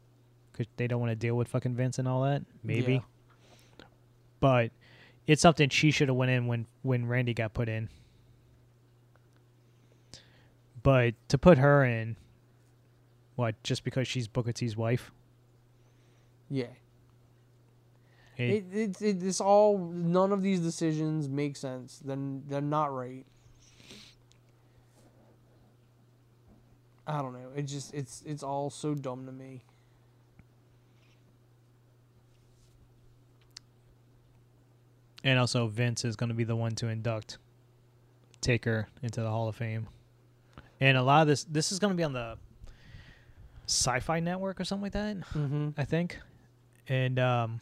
because 0.51 0.67
they 0.77 0.87
don't 0.87 0.99
want 0.99 1.11
to 1.11 1.15
deal 1.15 1.35
with 1.35 1.47
fucking 1.47 1.75
Vince 1.75 1.97
and 1.99 2.07
all 2.07 2.23
that. 2.23 2.43
Maybe, 2.63 2.93
Yeah. 2.95 3.85
but 4.39 4.71
it's 5.27 5.41
something 5.41 5.69
she 5.69 5.91
should 5.91 6.07
have 6.07 6.17
went 6.17 6.31
in 6.31 6.47
when 6.47 6.67
when 6.81 7.05
Randy 7.07 7.33
got 7.33 7.53
put 7.53 7.67
in. 7.69 7.89
But 10.83 11.15
to 11.29 11.37
put 11.37 11.57
her 11.57 11.83
in, 11.83 12.15
what 13.35 13.61
just 13.63 13.83
because 13.83 14.07
she's 14.07 14.27
Booker 14.27 14.51
T's 14.51 14.77
wife? 14.77 15.11
Yeah. 16.49 16.67
It- 18.37 18.65
It, 18.71 18.73
it, 18.73 19.01
it, 19.01 19.23
it's 19.23 19.39
all 19.41 19.77
none 19.77 20.31
of 20.31 20.41
these 20.41 20.59
decisions 20.59 21.29
make 21.29 21.55
sense. 21.55 21.99
Then 22.03 22.43
they're 22.47 22.61
not 22.61 22.93
right. 22.93 23.25
I 27.07 27.21
don't 27.21 27.33
know. 27.33 27.51
It 27.55 27.63
just 27.63 27.93
it's 27.93 28.23
it's 28.25 28.41
all 28.43 28.69
so 28.69 28.95
dumb 28.95 29.25
to 29.27 29.31
me. 29.31 29.61
And 35.23 35.39
also, 35.39 35.67
Vince 35.67 36.05
is 36.05 36.15
going 36.15 36.29
to 36.29 36.35
be 36.35 36.43
the 36.43 36.55
one 36.55 36.75
to 36.75 36.87
induct 36.87 37.39
Taker 38.41 38.87
into 39.01 39.21
the 39.21 39.29
Hall 39.29 39.47
of 39.47 39.55
Fame. 39.55 39.87
And 40.79 40.97
a 40.97 41.01
lot 41.03 41.21
of 41.23 41.27
this, 41.27 41.45
this 41.45 41.71
is 41.71 41.79
going 41.79 41.91
to 41.91 41.97
be 41.97 42.03
on 42.03 42.13
the 42.13 42.37
Sci-Fi 43.65 44.19
Network 44.19 44.59
or 44.59 44.65
something 44.65 44.83
like 44.83 44.91
that. 44.93 45.17
Mm-hmm. 45.17 45.69
I 45.77 45.83
think, 45.85 46.19
and 46.87 47.17
um, 47.17 47.59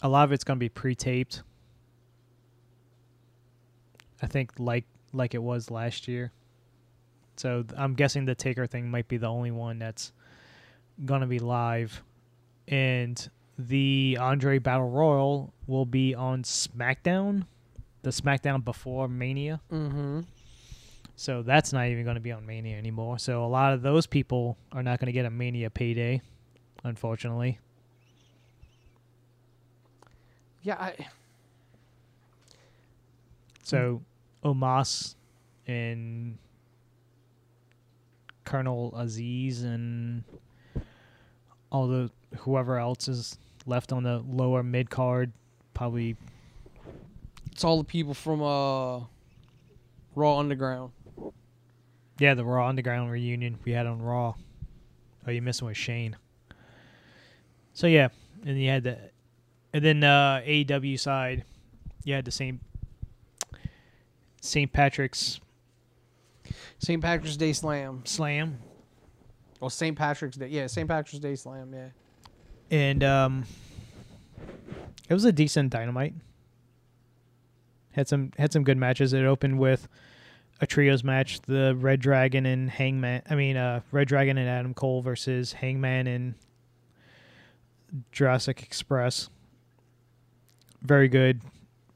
a 0.00 0.08
lot 0.08 0.24
of 0.24 0.32
it's 0.32 0.44
going 0.44 0.58
to 0.58 0.60
be 0.60 0.68
pre-taped. 0.68 1.42
I 4.22 4.26
think 4.26 4.52
like 4.58 4.84
like 5.12 5.34
it 5.34 5.42
was 5.42 5.70
last 5.70 6.08
year. 6.08 6.32
So 7.36 7.64
I'm 7.76 7.94
guessing 7.94 8.24
the 8.24 8.34
Taker 8.34 8.66
thing 8.66 8.90
might 8.90 9.08
be 9.08 9.16
the 9.16 9.26
only 9.26 9.50
one 9.50 9.78
that's 9.78 10.12
going 11.04 11.22
to 11.22 11.26
be 11.26 11.38
live, 11.38 12.02
and 12.68 13.28
the 13.58 14.18
Andre 14.20 14.58
Battle 14.58 14.88
Royal 14.90 15.52
will 15.66 15.86
be 15.86 16.14
on 16.14 16.42
SmackDown, 16.42 17.46
the 18.02 18.10
SmackDown 18.10 18.64
before 18.64 19.08
Mania. 19.08 19.60
Mm-hmm. 19.72 20.20
So 21.16 21.42
that's 21.42 21.72
not 21.72 21.86
even 21.88 22.04
going 22.04 22.16
to 22.16 22.20
be 22.20 22.32
on 22.32 22.46
Mania 22.46 22.76
anymore. 22.76 23.18
So 23.18 23.44
a 23.44 23.46
lot 23.46 23.72
of 23.72 23.82
those 23.82 24.06
people 24.06 24.56
are 24.72 24.82
not 24.82 24.98
going 24.98 25.06
to 25.06 25.12
get 25.12 25.24
a 25.26 25.30
Mania 25.30 25.70
payday, 25.70 26.20
unfortunately. 26.84 27.58
Yeah, 30.62 30.76
I 30.78 30.94
So 33.64 34.02
Omos 34.44 35.14
and 35.66 36.38
Colonel 38.44 38.92
Azeez 38.96 39.64
and 39.64 40.24
all 41.70 41.86
the 41.86 42.10
whoever 42.38 42.78
else 42.78 43.08
is 43.08 43.38
left 43.66 43.92
on 43.92 44.02
the 44.02 44.22
lower 44.28 44.62
mid 44.62 44.90
card 44.90 45.32
probably 45.74 46.16
it's 47.50 47.64
all 47.64 47.78
the 47.78 47.84
people 47.84 48.12
from 48.14 48.42
uh 48.42 48.98
Raw 50.14 50.38
Underground. 50.38 50.92
yeah 52.18 52.34
the 52.34 52.44
Raw 52.44 52.68
Underground 52.68 53.10
reunion 53.10 53.58
we 53.64 53.72
had 53.72 53.86
on 53.86 54.02
Raw. 54.02 54.34
Oh, 55.26 55.30
you're 55.30 55.42
missing 55.42 55.68
with 55.68 55.76
Shane. 55.76 56.16
So 57.72 57.86
yeah, 57.86 58.08
and 58.44 58.60
you 58.60 58.68
had 58.68 58.82
the, 58.82 58.98
and 59.72 59.84
then 59.84 60.04
uh, 60.04 60.42
AEW 60.44 60.98
side, 60.98 61.44
you 62.04 62.14
had 62.14 62.24
the 62.24 62.30
same 62.30 62.60
St. 64.40 64.72
Patrick's 64.72 65.40
St. 66.78 67.00
Patrick's 67.00 67.36
Day 67.36 67.52
Slam. 67.52 68.02
Slam, 68.04 68.58
Well, 69.60 69.70
St. 69.70 69.96
Patrick's 69.96 70.36
Day. 70.36 70.48
Yeah, 70.48 70.66
St. 70.66 70.88
Patrick's 70.88 71.18
Day 71.20 71.36
Slam. 71.36 71.72
Yeah. 71.72 71.88
and 72.70 73.04
um, 73.04 73.44
it 75.08 75.14
was 75.14 75.24
a 75.24 75.32
decent 75.32 75.70
dynamite. 75.70 76.14
Had 77.92 78.08
some 78.08 78.32
had 78.38 78.52
some 78.52 78.64
good 78.64 78.78
matches. 78.78 79.12
It 79.12 79.24
opened 79.24 79.58
with 79.58 79.86
a 80.60 80.66
trios 80.66 81.04
match: 81.04 81.40
the 81.42 81.76
Red 81.76 82.00
Dragon 82.00 82.46
and 82.46 82.68
Hangman. 82.70 83.22
I 83.30 83.34
mean, 83.36 83.56
uh, 83.56 83.80
Red 83.92 84.08
Dragon 84.08 84.38
and 84.38 84.48
Adam 84.48 84.72
Cole 84.74 85.02
versus 85.02 85.52
Hangman 85.52 86.06
and 86.06 86.34
Jurassic 88.10 88.62
Express. 88.62 89.28
Very 90.82 91.08
good 91.08 91.40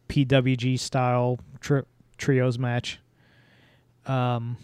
PWG 0.09 0.78
style 0.78 1.39
tri- 1.61 1.82
trios 2.16 2.59
match. 2.59 3.01
Um, 4.07 4.57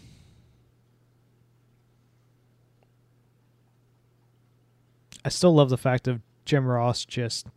I 5.25 5.29
still 5.29 5.53
love 5.53 5.69
the 5.69 5.77
fact 5.77 6.07
of 6.07 6.21
Jim 6.45 6.65
Ross 6.65 7.05
just 7.05 7.47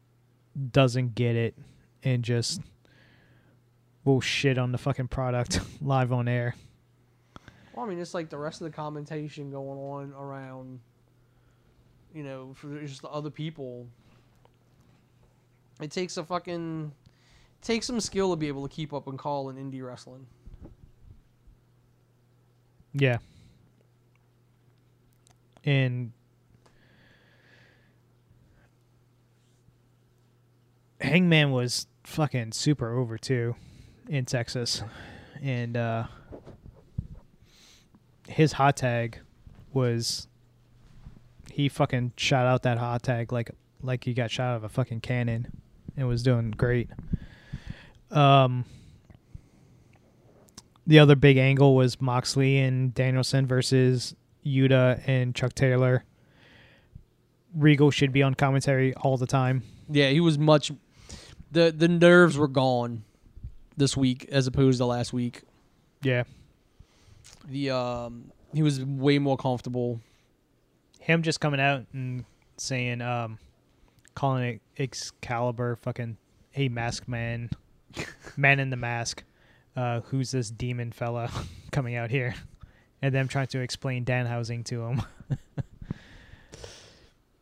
doesn't 0.70 1.14
get 1.14 1.36
it 1.36 1.54
and 2.02 2.22
just 2.22 2.60
will 4.04 4.20
shit 4.20 4.56
on 4.58 4.72
the 4.72 4.78
fucking 4.78 5.08
product 5.08 5.60
live 5.80 6.12
on 6.12 6.28
air. 6.28 6.54
Well, 7.74 7.84
I 7.84 7.88
mean, 7.88 7.98
it's 7.98 8.14
like 8.14 8.30
the 8.30 8.38
rest 8.38 8.60
of 8.60 8.66
the 8.66 8.74
commentation 8.74 9.50
going 9.50 9.78
on 9.78 10.12
around, 10.12 10.80
you 12.14 12.22
know, 12.22 12.52
for 12.54 12.80
just 12.80 13.02
the 13.02 13.08
other 13.08 13.30
people. 13.30 13.86
It 15.80 15.90
takes 15.90 16.16
a 16.16 16.24
fucking, 16.24 16.92
takes 17.62 17.86
some 17.86 18.00
skill 18.00 18.30
to 18.30 18.36
be 18.36 18.48
able 18.48 18.66
to 18.66 18.74
keep 18.74 18.92
up 18.92 19.06
and 19.08 19.18
call 19.18 19.50
in 19.50 19.56
indie 19.56 19.84
wrestling. 19.86 20.26
Yeah. 22.94 23.18
And 25.64 26.12
Hangman 31.00 31.50
was 31.50 31.86
fucking 32.04 32.52
super 32.52 32.96
over 32.96 33.18
too 33.18 33.56
in 34.08 34.24
Texas. 34.24 34.82
And 35.42 35.76
uh 35.76 36.04
his 38.28 38.52
hot 38.52 38.76
tag 38.76 39.20
was 39.72 40.26
he 41.52 41.68
fucking 41.68 42.12
shot 42.16 42.46
out 42.46 42.62
that 42.62 42.78
hot 42.78 43.02
tag 43.02 43.32
like 43.32 43.50
like 43.82 44.04
he 44.04 44.14
got 44.14 44.30
shot 44.30 44.52
out 44.52 44.56
of 44.56 44.64
a 44.64 44.68
fucking 44.68 45.00
cannon 45.00 45.60
and 45.96 46.08
was 46.08 46.22
doing 46.22 46.50
great. 46.50 46.88
Um 48.10 48.64
the 50.86 50.98
other 51.00 51.16
big 51.16 51.36
angle 51.36 51.74
was 51.74 52.00
Moxley 52.00 52.58
and 52.58 52.94
Danielson 52.94 53.46
versus 53.46 54.14
Yuta 54.44 55.02
and 55.06 55.34
Chuck 55.34 55.52
Taylor. 55.52 56.04
Regal 57.54 57.90
should 57.90 58.12
be 58.12 58.22
on 58.22 58.34
commentary 58.34 58.94
all 58.94 59.16
the 59.16 59.26
time. 59.26 59.62
Yeah, 59.90 60.10
he 60.10 60.20
was 60.20 60.38
much, 60.38 60.70
the 61.50 61.74
the 61.76 61.88
nerves 61.88 62.38
were 62.38 62.48
gone, 62.48 63.02
this 63.76 63.96
week 63.96 64.26
as 64.30 64.46
opposed 64.46 64.78
to 64.78 64.86
last 64.86 65.12
week. 65.12 65.42
Yeah. 66.02 66.24
The 67.48 67.70
um, 67.70 68.30
he 68.54 68.62
was 68.62 68.84
way 68.84 69.18
more 69.18 69.36
comfortable. 69.36 70.00
Him 71.00 71.22
just 71.22 71.40
coming 71.40 71.60
out 71.60 71.86
and 71.92 72.24
saying, 72.56 73.00
um, 73.00 73.38
calling 74.16 74.44
it 74.44 74.60
Excalibur 74.78 75.76
fucking, 75.76 76.16
hey, 76.50 76.68
mask 76.68 77.06
man, 77.06 77.50
man 78.36 78.58
in 78.58 78.70
the 78.70 78.76
mask. 78.76 79.22
Uh, 79.76 80.00
who's 80.00 80.32
this 80.32 80.50
demon 80.50 80.90
fella 80.90 81.30
coming 81.70 81.94
out 81.94 82.10
here? 82.10 82.34
And 83.00 83.14
them 83.14 83.28
trying 83.28 83.46
to 83.48 83.60
explain 83.60 84.04
Danhausen 84.04 84.64
to 84.64 84.82
him. 84.86 85.02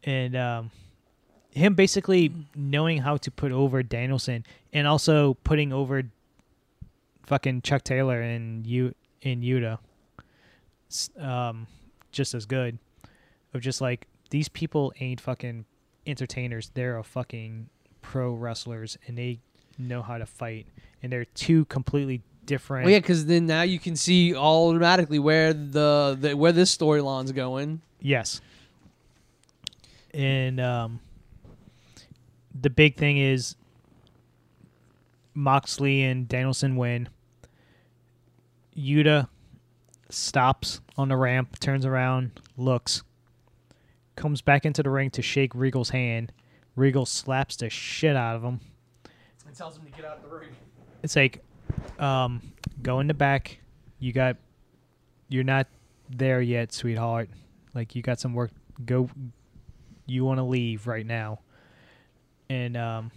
and 0.04 0.36
um, 0.36 0.70
him 1.50 1.74
basically 1.74 2.32
knowing 2.56 2.98
how 2.98 3.16
to 3.18 3.30
put 3.30 3.52
over 3.52 3.82
Danielson 3.84 4.44
and 4.72 4.86
also 4.88 5.34
putting 5.44 5.72
over 5.72 6.02
fucking 7.24 7.62
Chuck 7.62 7.84
Taylor 7.84 8.20
and 8.20 8.66
you 8.66 8.94
in 9.22 9.42
Yuta. 9.42 9.78
Um, 11.18 11.68
just 12.10 12.34
as 12.34 12.46
good. 12.46 12.78
Of 13.54 13.60
just 13.60 13.80
like 13.80 14.08
these 14.30 14.48
people 14.48 14.92
ain't 14.98 15.20
fucking 15.20 15.64
entertainers. 16.06 16.70
They're 16.74 16.98
a 16.98 17.04
fucking 17.04 17.68
pro 18.02 18.32
wrestlers, 18.32 18.98
and 19.06 19.16
they 19.16 19.40
know 19.78 20.02
how 20.02 20.18
to 20.18 20.26
fight. 20.26 20.66
And 21.02 21.12
they're 21.12 21.24
two 21.24 21.64
completely 21.66 22.22
different. 22.46 22.84
Well, 22.84 22.92
yeah, 22.92 23.00
because 23.00 23.26
then 23.26 23.46
now 23.46 23.62
you 23.62 23.78
can 23.78 23.96
see 23.96 24.34
automatically 24.34 25.18
where 25.18 25.52
the, 25.52 26.16
the 26.18 26.36
where 26.36 26.52
this 26.52 26.76
storyline's 26.76 27.32
going. 27.32 27.80
Yes. 28.00 28.40
And 30.12 30.60
um, 30.60 31.00
the 32.58 32.70
big 32.70 32.96
thing 32.96 33.18
is 33.18 33.56
Moxley 35.34 36.02
and 36.02 36.28
Danielson 36.28 36.76
win. 36.76 37.08
Yuta 38.76 39.28
stops 40.08 40.80
on 40.96 41.08
the 41.08 41.16
ramp, 41.16 41.58
turns 41.58 41.84
around, 41.84 42.40
looks, 42.56 43.02
comes 44.16 44.40
back 44.42 44.64
into 44.64 44.82
the 44.82 44.90
ring 44.90 45.10
to 45.10 45.22
shake 45.22 45.54
Regal's 45.54 45.90
hand. 45.90 46.32
Regal 46.76 47.06
slaps 47.06 47.56
the 47.56 47.70
shit 47.70 48.16
out 48.16 48.36
of 48.36 48.42
him. 48.42 48.60
It 49.48 49.54
tells 49.56 49.76
him 49.76 49.84
to 49.84 49.90
get 49.92 50.04
out 50.04 50.18
of 50.18 50.22
the 50.22 50.36
ring. 50.36 50.48
It's 51.02 51.14
like, 51.16 51.44
um, 51.98 52.40
go 52.82 53.00
in 53.00 53.06
the 53.06 53.14
back. 53.14 53.58
You 53.98 54.12
got, 54.12 54.36
you're 55.28 55.44
not 55.44 55.66
there 56.10 56.40
yet, 56.40 56.72
sweetheart. 56.72 57.28
Like 57.74 57.94
you 57.94 58.02
got 58.02 58.18
some 58.20 58.34
work. 58.34 58.50
Go. 58.84 59.08
You 60.06 60.24
want 60.24 60.38
to 60.38 60.44
leave 60.44 60.86
right 60.86 61.06
now. 61.06 61.40
And 62.50 62.76
um, 62.76 63.10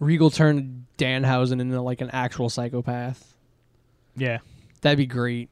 Regal 0.00 0.30
turned 0.30 0.86
Danhausen 0.96 1.60
into 1.60 1.80
like 1.80 2.00
an 2.00 2.10
actual 2.10 2.48
psychopath. 2.48 3.34
yeah. 4.16 4.38
That'd 4.80 4.96
be 4.96 5.06
great. 5.06 5.50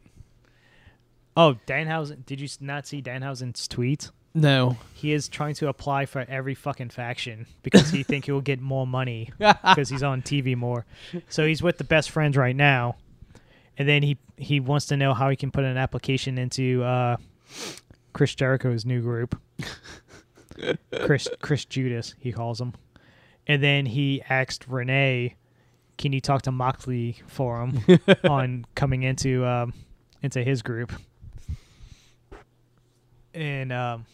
Oh, 1.37 1.57
Danhausen. 1.67 2.25
Did 2.27 2.41
you 2.41 2.49
not 2.61 2.87
see 2.87 3.03
Danhausen's 3.03 3.67
tweet? 3.67 4.11
No. 4.37 4.77
He 4.93 5.13
is 5.13 5.29
trying 5.29 5.55
to 5.55 5.69
apply 5.69 6.05
for 6.05 6.21
every 6.21 6.55
fucking 6.55 6.91
faction 6.91 7.47
because 7.63 7.89
he 7.91 8.03
think 8.03 8.27
he 8.27 8.33
will 8.33 8.43
get 8.43 8.61
more 8.61 8.87
money 8.87 9.31
because 9.39 9.89
he's 9.89 10.03
on 10.03 10.21
TV 10.21 10.55
more. 10.55 10.85
So 11.29 11.47
he's 11.47 11.63
with 11.63 11.79
the 11.79 11.85
best 11.85 12.11
friends 12.11 12.37
right 12.37 12.55
now, 12.55 12.97
and 13.79 13.89
then 13.89 14.03
he 14.03 14.19
he 14.37 14.61
wants 14.61 14.87
to 14.87 14.97
know 14.97 15.15
how 15.15 15.31
he 15.31 15.37
can 15.37 15.51
put 15.51 15.65
an 15.65 15.79
application 15.79 16.37
into 16.37 16.85
uh, 16.85 17.17
Chris 18.13 18.35
Jericho's 18.35 18.85
new 18.85 19.01
group. 19.01 19.41
Chris 21.01 21.29
Chris 21.41 21.65
Judas 21.65 22.15
he 22.19 22.31
calls 22.31 22.61
him, 22.61 22.75
and 23.47 23.63
then 23.63 23.87
he 23.87 24.23
asked 24.29 24.67
Renee, 24.69 25.37
"Can 25.97 26.13
you 26.13 26.21
talk 26.21 26.43
to 26.43 26.53
Moxley 26.53 27.23
for 27.27 27.63
him 27.63 27.83
on 28.25 28.67
coming 28.75 29.03
into 29.03 29.47
um, 29.47 29.73
into 30.23 30.43
his 30.43 30.61
group?" 30.61 30.93
And 33.33 33.73
um, 33.73 34.07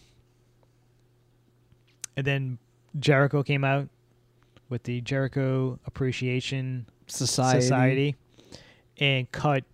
and 2.16 2.26
then 2.26 2.58
Jericho 2.98 3.42
came 3.42 3.64
out 3.64 3.88
with 4.68 4.84
the 4.84 5.00
Jericho 5.00 5.78
Appreciation 5.86 6.86
Society. 7.06 7.60
Society 7.60 8.16
and 8.98 9.30
cut 9.32 9.64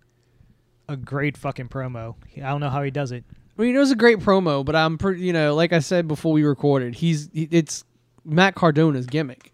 a 0.87 0.97
great 0.97 1.37
fucking 1.37 1.69
promo. 1.69 2.15
I 2.37 2.49
don't 2.49 2.61
know 2.61 2.69
how 2.69 2.83
he 2.83 2.91
does 2.91 3.11
it. 3.11 3.23
I 3.57 3.61
mean, 3.61 3.75
it 3.75 3.79
was 3.79 3.91
a 3.91 3.95
great 3.95 4.19
promo, 4.19 4.63
but 4.63 4.75
I'm 4.75 4.97
pretty, 4.97 5.21
you 5.21 5.33
know, 5.33 5.53
like 5.53 5.73
I 5.73 5.79
said 5.79 6.07
before 6.07 6.31
we 6.31 6.43
recorded, 6.43 6.95
he's 6.95 7.29
it's 7.33 7.83
Matt 8.23 8.55
Cardona's 8.55 9.05
gimmick. 9.05 9.53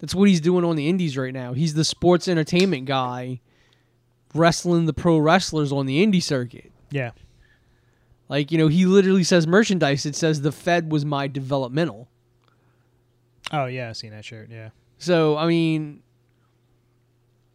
That's 0.00 0.14
what 0.14 0.28
he's 0.28 0.40
doing 0.40 0.64
on 0.64 0.76
the 0.76 0.88
indies 0.88 1.16
right 1.16 1.32
now. 1.32 1.52
He's 1.52 1.74
the 1.74 1.84
sports 1.84 2.26
entertainment 2.26 2.86
guy 2.86 3.40
wrestling 4.34 4.86
the 4.86 4.92
pro 4.92 5.18
wrestlers 5.18 5.72
on 5.72 5.86
the 5.86 6.04
indie 6.04 6.22
circuit. 6.22 6.72
Yeah. 6.90 7.10
Like, 8.30 8.50
you 8.52 8.56
know, 8.58 8.68
he 8.68 8.86
literally 8.86 9.24
says 9.24 9.46
merchandise. 9.46 10.06
It 10.06 10.14
says 10.16 10.40
the 10.40 10.52
Fed 10.52 10.90
was 10.90 11.04
my 11.04 11.26
developmental. 11.26 12.08
Oh 13.52 13.66
yeah, 13.66 13.90
I 13.90 13.92
seen 13.92 14.12
that 14.12 14.24
shirt. 14.24 14.48
Yeah. 14.50 14.70
So, 14.98 15.36
I 15.36 15.46
mean, 15.48 16.02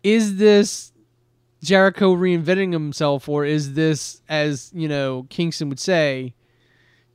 is 0.03 0.35
this 0.35 0.91
Jericho 1.63 2.13
reinventing 2.15 2.73
himself, 2.73 3.29
or 3.29 3.45
is 3.45 3.73
this, 3.73 4.21
as 4.29 4.69
you 4.75 4.87
know, 4.89 5.25
Kingston 5.29 5.69
would 5.69 5.79
say, 5.79 6.33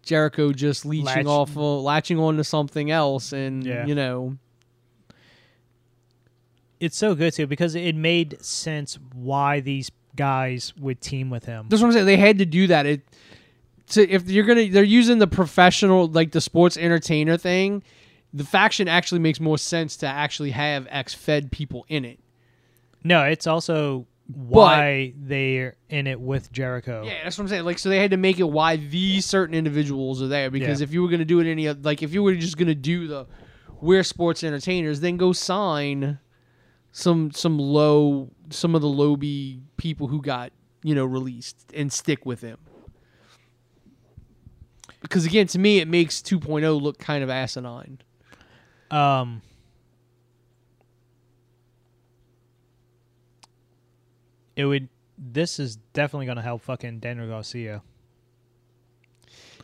Jericho 0.02 0.52
just 0.52 0.86
leeching 0.86 1.04
Latch- 1.04 1.26
off, 1.26 1.50
of, 1.50 1.82
latching 1.82 2.18
on 2.18 2.38
to 2.38 2.44
something 2.44 2.90
else, 2.90 3.32
and 3.32 3.64
Yeah. 3.66 3.84
you 3.86 3.94
know, 3.94 4.38
It's 6.80 6.96
so 6.96 7.14
good 7.14 7.34
too 7.34 7.46
because 7.46 7.74
it 7.74 7.94
made 7.94 8.42
sense 8.42 8.98
why 9.12 9.60
these 9.60 9.90
guys 10.16 10.72
would 10.80 11.00
team 11.02 11.28
with 11.28 11.44
him. 11.44 11.66
that's 11.68 11.82
what 11.82 11.88
I'm 11.88 11.92
saying. 11.92 12.06
They 12.06 12.16
had 12.16 12.38
to 12.38 12.46
do 12.46 12.66
that. 12.68 12.86
It, 12.86 13.02
to 13.90 14.08
if 14.08 14.30
you're 14.30 14.44
gonna, 14.44 14.68
they're 14.68 14.82
using 14.82 15.18
the 15.18 15.26
professional, 15.26 16.06
like 16.08 16.32
the 16.32 16.40
sports 16.40 16.76
entertainer 16.76 17.36
thing. 17.36 17.82
The 18.32 18.44
faction 18.44 18.86
actually 18.86 19.18
makes 19.18 19.40
more 19.40 19.58
sense 19.58 19.96
to 19.98 20.06
actually 20.06 20.52
have 20.52 20.86
ex-Fed 20.90 21.50
people 21.50 21.84
in 21.88 22.04
it. 22.04 22.20
No, 23.02 23.24
it's 23.24 23.46
also 23.48 24.06
why 24.32 25.12
they're 25.16 25.74
in 25.88 26.06
it 26.06 26.20
with 26.20 26.52
Jericho. 26.52 27.02
Yeah, 27.04 27.24
that's 27.24 27.36
what 27.36 27.42
I'm 27.44 27.48
saying. 27.48 27.64
Like, 27.64 27.80
so 27.80 27.88
they 27.88 27.98
had 27.98 28.12
to 28.12 28.16
make 28.16 28.38
it 28.38 28.44
why 28.48 28.76
these 28.76 29.26
certain 29.26 29.56
individuals 29.56 30.22
are 30.22 30.28
there 30.28 30.48
because 30.50 30.80
Yeah. 30.80 30.84
if 30.84 30.92
you 30.92 31.02
were 31.02 31.08
gonna 31.08 31.24
do 31.24 31.40
it 31.40 31.50
any 31.50 31.68
like 31.72 32.04
if 32.04 32.14
you 32.14 32.22
were 32.22 32.34
just 32.36 32.56
gonna 32.56 32.74
do 32.74 33.08
the 33.08 33.26
we're 33.80 34.04
sports 34.04 34.44
entertainers, 34.44 35.00
then 35.00 35.16
go 35.16 35.32
sign 35.32 36.18
some 36.92 37.32
some 37.32 37.58
low 37.58 38.30
some 38.50 38.74
of 38.76 38.82
the 38.82 38.88
low 38.88 39.16
people 39.76 40.06
who 40.06 40.22
got 40.22 40.52
you 40.84 40.94
know 40.94 41.04
released 41.04 41.64
and 41.74 41.92
stick 41.92 42.24
with 42.24 42.40
them. 42.42 42.58
Because 45.00 45.24
again, 45.24 45.46
to 45.48 45.58
me, 45.58 45.78
it 45.78 45.88
makes 45.88 46.20
2.0 46.20 46.80
look 46.80 46.98
kind 46.98 47.22
of 47.24 47.30
asinine. 47.30 47.98
Um. 48.90 49.42
It 54.56 54.64
would. 54.64 54.88
This 55.16 55.58
is 55.58 55.76
definitely 55.92 56.26
gonna 56.26 56.42
help 56.42 56.62
fucking 56.62 56.98
Daniel 57.00 57.26
Garcia. 57.28 57.82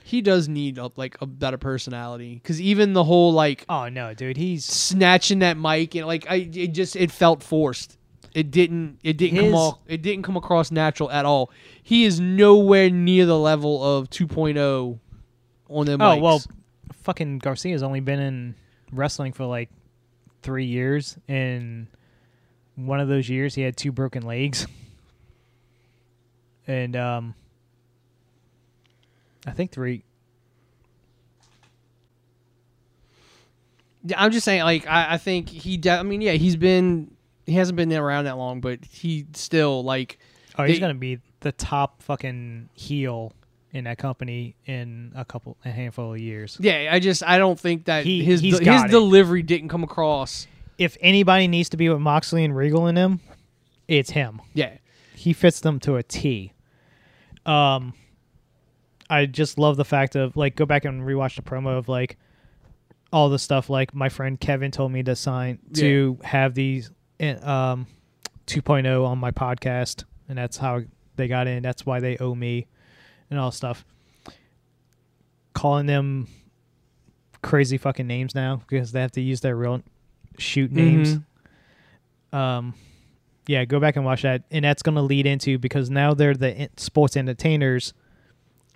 He 0.04 0.22
does 0.22 0.48
need 0.48 0.78
a, 0.78 0.90
like 0.96 1.16
a 1.20 1.26
better 1.26 1.58
personality 1.58 2.34
because 2.34 2.60
even 2.60 2.92
the 2.92 3.02
whole 3.04 3.32
like 3.32 3.64
Oh 3.68 3.88
no, 3.88 4.14
dude, 4.14 4.36
he's 4.36 4.64
snatching 4.64 5.40
that 5.40 5.56
mic 5.58 5.94
and 5.96 6.06
like 6.06 6.26
I 6.30 6.48
it 6.52 6.68
just 6.68 6.94
it 6.94 7.10
felt 7.10 7.42
forced. 7.42 7.98
It 8.32 8.50
didn't 8.50 9.00
it 9.02 9.16
didn't 9.16 9.36
come 9.38 9.44
His- 9.46 9.54
all 9.54 9.82
it 9.88 10.02
didn't 10.02 10.22
come 10.22 10.36
across 10.36 10.70
natural 10.70 11.10
at 11.10 11.24
all. 11.24 11.50
He 11.82 12.04
is 12.04 12.20
nowhere 12.20 12.88
near 12.90 13.26
the 13.26 13.38
level 13.38 13.82
of 13.82 14.08
2.0 14.10 15.00
on 15.68 15.86
them. 15.86 16.00
Oh 16.00 16.16
well, 16.18 16.42
fucking 17.02 17.38
Garcia's 17.38 17.82
only 17.82 18.00
been 18.00 18.20
in 18.20 18.54
wrestling 18.92 19.32
for 19.32 19.44
like 19.46 19.68
three 20.42 20.64
years, 20.66 21.16
and 21.28 21.86
one 22.76 23.00
of 23.00 23.08
those 23.08 23.28
years 23.28 23.54
he 23.54 23.62
had 23.62 23.76
two 23.76 23.92
broken 23.92 24.22
legs, 24.24 24.66
and 26.66 26.94
um, 26.96 27.34
I 29.46 29.50
think 29.52 29.72
three. 29.72 30.02
Yeah, 34.04 34.22
I'm 34.22 34.30
just 34.30 34.44
saying 34.44 34.62
like 34.62 34.86
I, 34.86 35.14
I 35.14 35.18
think 35.18 35.48
he 35.48 35.76
de- 35.76 35.90
I 35.90 36.02
mean 36.02 36.20
yeah, 36.20 36.32
he's 36.32 36.56
been 36.56 37.10
he 37.44 37.54
hasn't 37.54 37.76
been 37.76 37.92
around 37.92 38.24
that 38.26 38.36
long, 38.36 38.60
but 38.60 38.84
he 38.84 39.26
still 39.34 39.82
like 39.82 40.18
Oh, 40.58 40.64
he's 40.64 40.76
They- 40.76 40.80
gonna 40.80 40.94
be 40.94 41.18
the 41.40 41.52
top 41.52 42.02
fucking 42.02 42.68
heel 42.74 43.32
in 43.76 43.84
that 43.84 43.98
company 43.98 44.56
in 44.66 45.12
a 45.14 45.24
couple, 45.24 45.56
a 45.64 45.70
handful 45.70 46.14
of 46.14 46.18
years. 46.20 46.56
yeah, 46.60 46.88
I 46.90 46.98
just 46.98 47.22
I 47.22 47.38
don't 47.38 47.58
think 47.60 47.84
that 47.84 48.04
He- 48.04 48.24
his 48.24 48.40
he's 48.40 48.58
his 48.58 48.66
got 48.66 48.86
it. 48.86 48.90
delivery 48.90 49.42
didn't 49.42 49.68
come 49.68 49.84
across. 49.84 50.46
If 50.78 50.96
anybody 51.00 51.46
needs 51.48 51.68
to 51.70 51.76
be 51.76 51.88
with 51.88 52.00
Moxley 52.00 52.44
and 52.44 52.54
Regal 52.56 52.86
in 52.86 52.96
him, 52.96 53.20
it's 53.88 54.10
him. 54.10 54.40
Yeah. 54.54 54.72
he 55.14 55.32
fits 55.32 55.60
them 55.60 55.80
to 55.80 55.96
a 55.96 56.02
T. 56.02 56.52
Um, 57.46 57.94
I 59.08 59.26
just 59.26 59.58
love 59.58 59.76
the 59.76 59.84
fact 59.84 60.16
of 60.16 60.36
like 60.36 60.56
go 60.56 60.66
back 60.66 60.84
and 60.84 61.02
rewatch 61.02 61.36
the 61.36 61.42
promo 61.42 61.78
of 61.78 61.88
like 61.88 62.16
all 63.12 63.28
the 63.28 63.38
stuff 63.38 63.70
like 63.70 63.94
my 63.94 64.08
friend 64.08 64.38
Kevin 64.40 64.70
told 64.70 64.90
me 64.92 65.02
to 65.04 65.14
sign 65.14 65.58
to 65.74 66.18
have 66.24 66.54
these 66.54 66.90
eh, 67.20 67.34
um 67.36 67.86
2.0 68.46 69.04
on 69.06 69.18
my 69.18 69.30
podcast 69.30 70.04
and 70.28 70.36
that's 70.36 70.56
how 70.56 70.80
they 71.14 71.28
got 71.28 71.46
in 71.46 71.62
that's 71.62 71.86
why 71.86 72.00
they 72.00 72.16
owe 72.18 72.34
me 72.34 72.66
and 73.30 73.38
all 73.38 73.50
stuff. 73.50 73.84
Calling 75.54 75.86
them 75.86 76.28
crazy 77.42 77.78
fucking 77.78 78.06
names 78.06 78.34
now 78.34 78.56
because 78.68 78.92
they 78.92 79.00
have 79.00 79.12
to 79.12 79.20
use 79.20 79.40
their 79.40 79.56
real 79.56 79.82
shoot 80.38 80.70
names. 80.72 81.18
Um 82.32 82.74
yeah, 83.48 83.64
go 83.64 83.78
back 83.78 83.94
and 83.94 84.04
watch 84.04 84.22
that, 84.22 84.42
and 84.50 84.64
that's 84.64 84.82
going 84.82 84.96
to 84.96 85.02
lead 85.02 85.24
into 85.24 85.56
because 85.56 85.88
now 85.88 86.14
they're 86.14 86.34
the 86.34 86.68
sports 86.78 87.16
entertainers. 87.16 87.94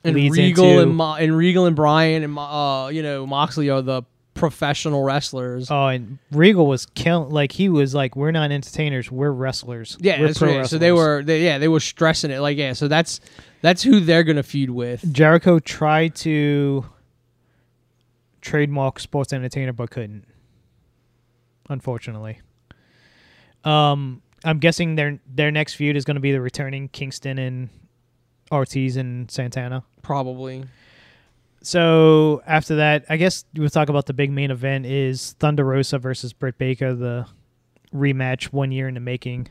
and 0.05 0.15
Regal 0.15 0.65
into- 0.65 0.83
and 0.83 0.95
Mo- 0.97 1.15
and 1.15 1.37
Regal 1.37 1.67
and 1.67 1.75
Bryan 1.75 2.23
and 2.23 2.39
uh 2.39 2.89
you 2.93 3.03
know 3.03 3.27
Moxley 3.27 3.69
are 3.69 3.83
the 3.83 4.03
professional 4.41 5.03
wrestlers. 5.05 5.71
Oh, 5.71 5.87
and 5.87 6.19
Regal 6.33 6.67
was 6.67 6.87
killing. 6.87 7.31
Like 7.31 7.53
he 7.53 7.69
was 7.69 7.95
like, 7.95 8.17
we're 8.17 8.31
not 8.31 8.51
entertainers, 8.51 9.11
we're 9.11 9.31
wrestlers. 9.31 9.97
yeah, 10.01 10.19
we're 10.19 10.29
that's 10.29 10.41
right. 10.43 10.67
So 10.67 10.79
they 10.79 10.93
were 10.93 11.23
they, 11.23 11.45
yeah 11.45 11.59
they 11.59 11.69
were 11.69 11.81
stressing 11.81 12.31
it 12.31 12.41
like 12.41 12.57
yeah. 12.57 12.73
So 12.73 12.89
that's 12.89 13.21
that's 13.61 13.83
who 13.83 14.01
they're 14.01 14.25
gonna 14.25 14.43
feud 14.43 14.71
with. 14.71 15.13
Jericho 15.13 15.59
tried 15.59 16.15
to 16.17 16.87
trademark 18.41 18.99
sports 18.99 19.33
entertainer, 19.33 19.73
but 19.73 19.91
couldn't. 19.91 20.27
Unfortunately. 21.69 22.41
Um, 23.63 24.23
I'm 24.43 24.59
guessing 24.59 24.95
their 24.95 25.21
their 25.27 25.51
next 25.51 25.75
feud 25.75 25.97
is 25.97 26.05
going 26.07 26.15
to 26.15 26.21
be 26.21 26.33
the 26.33 26.41
returning 26.41 26.89
Kingston 26.89 27.39
and 27.39 27.69
Ortiz 28.51 28.97
and 28.97 29.31
Santana. 29.31 29.85
Probably. 30.03 30.65
So 31.63 32.43
after 32.47 32.77
that, 32.77 33.05
I 33.09 33.17
guess 33.17 33.45
we'll 33.55 33.69
talk 33.69 33.89
about 33.89 34.07
the 34.07 34.15
big 34.15 34.31
main 34.31 34.51
event 34.51 34.87
is 34.87 35.33
Thunder 35.39 35.65
Rosa 35.65 35.99
versus 35.99 36.33
Britt 36.33 36.57
Baker, 36.59 36.95
the 36.95 37.27
rematch 37.95 38.45
one 38.45 38.73
year 38.73 38.89
in 38.89 38.95
the 38.95 39.01
making. 39.01 39.49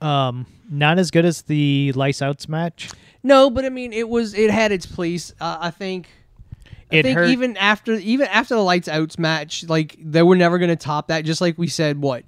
Um, 0.00 0.46
not 0.68 0.98
as 0.98 1.12
good 1.12 1.24
as 1.24 1.42
the 1.42 1.92
Lights 1.92 2.22
Outs 2.22 2.48
match. 2.48 2.90
No, 3.22 3.50
but 3.50 3.64
I 3.64 3.68
mean, 3.68 3.92
it 3.92 4.08
was 4.08 4.34
it 4.34 4.50
had 4.50 4.72
its 4.72 4.86
place. 4.86 5.32
Uh, 5.40 5.58
I 5.60 5.70
think. 5.70 6.08
I 6.90 6.96
It 6.96 7.02
think 7.04 7.18
hurt. 7.18 7.28
even 7.28 7.56
after 7.56 7.94
even 7.94 8.26
after 8.26 8.54
the 8.54 8.60
lights 8.62 8.88
outs 8.88 9.18
match, 9.18 9.64
like 9.68 9.96
they 9.98 10.22
were 10.22 10.36
never 10.36 10.58
gonna 10.58 10.76
top 10.76 11.08
that. 11.08 11.24
Just 11.24 11.40
like 11.40 11.56
we 11.56 11.68
said, 11.68 12.02
what 12.02 12.24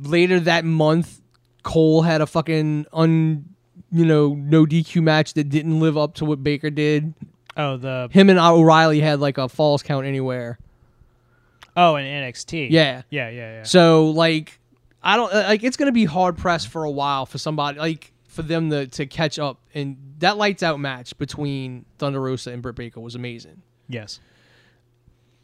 later 0.00 0.38
that 0.40 0.64
month, 0.64 1.20
Cole 1.64 2.02
had 2.02 2.20
a 2.20 2.26
fucking 2.26 2.86
un, 2.92 3.44
you 3.90 4.06
know, 4.06 4.34
no 4.34 4.64
DQ 4.64 5.02
match 5.02 5.34
that 5.34 5.48
didn't 5.50 5.80
live 5.80 5.98
up 5.98 6.14
to 6.14 6.24
what 6.24 6.42
Baker 6.42 6.70
did. 6.70 7.12
Oh, 7.58 7.76
the 7.76 8.08
Him 8.12 8.30
and 8.30 8.38
O'Reilly 8.38 9.00
had 9.00 9.18
like 9.18 9.36
a 9.36 9.48
falls 9.48 9.82
count 9.82 10.06
anywhere. 10.06 10.58
oh, 11.76 11.96
and 11.96 12.06
NXT. 12.06 12.70
Yeah. 12.70 13.02
yeah, 13.10 13.28
yeah, 13.28 13.30
yeah. 13.30 13.62
So 13.64 14.10
like, 14.10 14.60
I 15.02 15.16
don't 15.16 15.32
uh, 15.32 15.44
like. 15.48 15.64
It's 15.64 15.76
gonna 15.76 15.92
be 15.92 16.04
hard 16.04 16.38
pressed 16.38 16.68
for 16.68 16.84
a 16.84 16.90
while 16.90 17.26
for 17.26 17.38
somebody 17.38 17.78
like 17.78 18.12
for 18.28 18.42
them 18.42 18.70
to 18.70 18.86
to 18.86 19.06
catch 19.06 19.38
up. 19.40 19.60
And 19.74 19.96
that 20.20 20.36
lights 20.36 20.62
out 20.62 20.78
match 20.78 21.18
between 21.18 21.84
Thunder 21.98 22.20
Rosa 22.20 22.52
and 22.52 22.62
Britt 22.62 22.76
Baker 22.76 23.00
was 23.00 23.16
amazing. 23.16 23.62
Yes. 23.88 24.20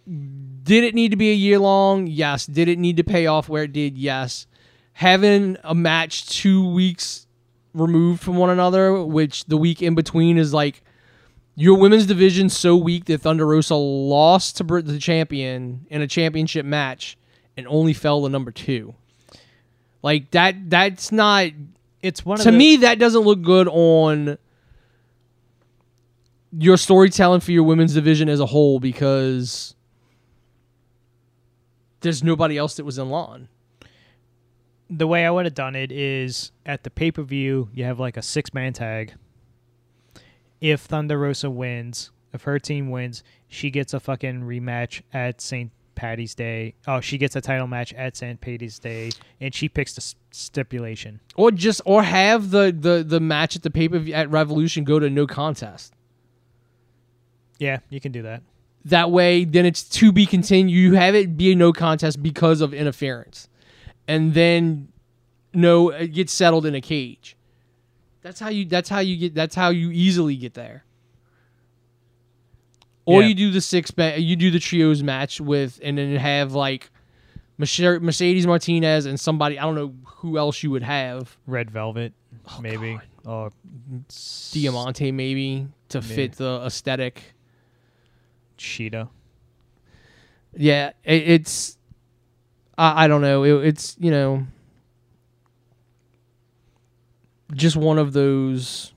Did 0.07 0.85
it 0.85 0.95
need 0.95 1.11
to 1.11 1.17
be 1.17 1.31
a 1.31 1.35
year 1.35 1.59
long? 1.59 2.07
Yes. 2.07 2.47
Did 2.47 2.69
it 2.69 2.79
need 2.79 2.97
to 2.99 3.05
pay 3.05 3.27
off 3.27 3.49
where 3.49 3.65
it 3.65 3.73
did? 3.73 3.97
Yes. 3.99 4.47
Having 4.93 5.57
a 5.65 5.75
match 5.75 6.29
two 6.29 6.69
weeks 6.69 7.27
removed 7.73 8.23
from 8.23 8.37
one 8.37 8.51
another, 8.51 9.03
which 9.03 9.47
the 9.47 9.57
week 9.57 9.83
in 9.83 9.95
between 9.95 10.39
is 10.39 10.55
like 10.55 10.85
your 11.57 11.79
women's 11.79 12.07
division 12.07 12.49
so 12.49 12.77
weak 12.77 13.05
that 13.07 13.21
Thunder 13.21 13.47
Rosa 13.47 13.75
lost 13.75 14.57
to 14.57 14.65
Brit- 14.65 14.87
the 14.87 14.99
champion 14.99 15.87
in 15.89 16.03
a 16.03 16.07
championship 16.07 16.67
match 16.67 17.17
and 17.57 17.67
only 17.69 17.93
fell 17.93 18.23
to 18.23 18.29
number 18.29 18.51
two. 18.51 18.95
Like 20.03 20.31
that. 20.33 20.69
That's 20.69 21.13
not 21.13 21.51
It's 22.03 22.25
one 22.25 22.39
to 22.39 22.53
me 22.53 22.77
that 22.77 22.99
doesn't 22.99 23.23
look 23.23 23.41
good 23.43 23.69
on 23.69 24.37
your 26.57 26.77
storytelling 26.77 27.41
for 27.41 27.53
your 27.53 27.63
women's 27.65 27.95
division 27.95 28.29
as 28.29 28.41
a 28.41 28.47
whole 28.47 28.79
because 28.81 29.75
there's 32.01 32.23
nobody 32.23 32.59
else 32.59 32.75
that 32.77 32.85
was 32.85 32.99
in 32.99 33.09
line. 33.11 33.49
the 34.91 35.07
way 35.07 35.25
I 35.27 35.31
would 35.31 35.47
have 35.47 35.55
done 35.55 35.75
it 35.75 35.91
is 35.91 36.53
at 36.67 36.85
the 36.85 36.91
pay 36.91 37.11
per 37.11 37.23
view, 37.23 37.69
you 37.73 37.85
have 37.85 37.99
like 37.99 38.17
a 38.17 38.23
six 38.23 38.53
man 38.53 38.73
tag. 38.73 39.15
If 40.65 40.81
Thunder 40.81 41.19
Rosa 41.19 41.51
wins, 41.51 42.11
if 42.33 42.45
her 42.45 42.59
team 42.59 42.89
wins, 42.89 43.23
she 43.49 43.71
gets 43.71 43.93
a 43.93 44.01
fucking 44.01 44.45
rematch 44.45 45.03
at 45.13 45.43
St. 45.43 45.71
Patty's 45.95 46.35
Day. 46.35 46.75
Oh, 46.87 47.01
she 47.01 47.19
gets 47.19 47.37
a 47.37 47.43
title 47.43 47.67
match 47.67 47.93
at 47.93 48.17
St. 48.17 48.41
Patty's 48.41 48.79
Day, 48.79 49.11
and 49.43 49.55
she 49.55 49.69
picks 49.69 49.93
the 49.93 50.01
s- 50.01 50.15
stipulation. 50.31 51.21
Or 51.37 51.51
just 51.51 51.83
or 51.85 52.03
have 52.03 52.51
the 52.51 52.75
the 52.77 53.05
the 53.07 53.21
match 53.21 53.57
at 53.57 53.63
the 53.63 53.71
pay 53.71 53.91
per 53.91 53.99
view 53.99 54.15
at 54.15 54.31
Revolution 54.31 54.85
go 54.85 54.99
to 54.99 55.11
no 55.11 55.27
contest. 55.27 55.93
Yeah, 57.59 57.81
you 57.91 58.01
can 58.01 58.11
do 58.11 58.23
that. 58.23 58.43
That 58.87 59.11
way, 59.11 59.45
then 59.45 59.67
it's 59.67 59.83
to 59.91 60.13
be 60.13 60.25
continued. 60.25 60.73
You 60.75 60.95
have 60.95 61.15
it 61.15 61.37
be 61.37 61.53
a 61.53 61.55
no 61.55 61.75
contest 61.75 62.23
because 62.23 62.63
of 62.63 62.73
interference, 62.73 63.51
and 64.09 64.33
then 64.33 64.89
no, 65.53 65.91
it 65.91 66.09
gets 66.15 66.33
settled 66.33 66.65
in 66.65 66.75
a 66.75 66.81
cage. 66.81 67.37
That's 68.25 68.41
how 68.41 68.49
you. 68.49 68.65
That's 68.65 68.89
how 68.89 69.01
you 69.01 69.19
get. 69.19 69.35
That's 69.35 69.55
how 69.55 69.69
you 69.69 69.91
easily 69.91 70.35
get 70.37 70.55
there. 70.55 70.83
Or 73.05 73.21
Yeah. 73.21 73.29
you 73.29 73.35
do 73.35 73.51
the 73.51 73.61
six. 73.61 73.95
ma- 73.99 74.15
You 74.15 74.35
do 74.35 74.51
the 74.51 74.59
trios 74.59 75.03
match 75.03 75.43
with, 75.43 75.79
and 75.85 75.99
then 75.99 76.17
have 76.17 76.55
like 76.55 76.91
Merce- 77.59 78.01
Mercedes 78.01 78.47
Martinez 78.47 79.05
and 79.05 79.21
somebody. 79.21 79.59
I 79.59 79.63
don't 79.65 79.75
know 79.75 79.95
who 80.07 80.39
else 80.39 80.63
you 80.63 80.71
would 80.71 80.83
have. 80.83 81.37
Red 81.47 81.71
Velvet, 81.71 82.15
oh, 82.49 82.61
maybe. 82.63 82.99
Or 83.27 83.49
uh, 83.49 83.51
Diamante 84.53 85.13
maybe 85.13 85.69
to 85.91 86.01
Maybe. 86.01 86.15
fit 86.15 86.33
the 86.33 86.63
aesthetic. 86.65 87.35
Shida. 88.57 89.11
Yeah, 90.57 90.93
it, 91.05 91.29
it's. 91.29 91.77
I, 92.79 93.05
I 93.05 93.09
don't 93.09 93.21
know. 93.21 93.43
It, 93.43 93.67
it's 93.67 93.97
you 94.01 94.11
know. 94.11 94.47
Just 97.55 97.77
one 97.77 97.99
of 97.99 98.13
those. 98.13 98.93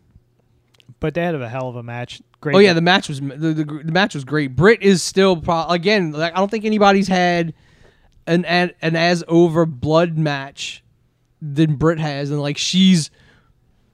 But 0.99 1.13
they 1.13 1.21
had 1.21 1.35
a 1.35 1.49
hell 1.49 1.69
of 1.69 1.75
a 1.75 1.83
match. 1.83 2.21
Great. 2.41 2.55
Oh 2.55 2.59
yeah, 2.59 2.73
the 2.73 2.81
match 2.81 3.09
was 3.09 3.19
the, 3.19 3.53
the, 3.53 3.63
the 3.63 3.91
match 3.91 4.13
was 4.15 4.23
great. 4.23 4.55
Britt 4.55 4.81
is 4.81 5.01
still 5.01 5.37
pro- 5.37 5.67
again. 5.67 6.11
Like, 6.11 6.33
I 6.33 6.37
don't 6.37 6.49
think 6.49 6.65
anybody's 6.65 7.07
had 7.07 7.53
an, 8.25 8.45
an 8.45 8.71
an 8.81 8.95
as 8.95 9.23
over 9.27 9.65
blood 9.65 10.17
match 10.17 10.83
than 11.41 11.75
Britt 11.75 11.99
has, 11.99 12.29
and 12.29 12.41
like 12.41 12.57
she's 12.57 13.09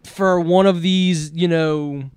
for 0.05 0.39
one 0.39 0.65
of 0.65 0.81
these, 0.81 1.31
you 1.33 1.47
know. 1.47 2.09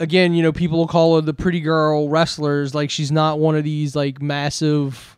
Again, 0.00 0.34
you 0.34 0.42
know, 0.42 0.52
people 0.52 0.78
will 0.78 0.88
call 0.88 1.14
her 1.14 1.20
the 1.20 1.32
pretty 1.32 1.60
girl 1.60 2.08
wrestlers. 2.08 2.74
Like 2.74 2.90
she's 2.90 3.12
not 3.12 3.38
one 3.38 3.54
of 3.56 3.62
these 3.62 3.94
like 3.94 4.20
massive, 4.20 5.16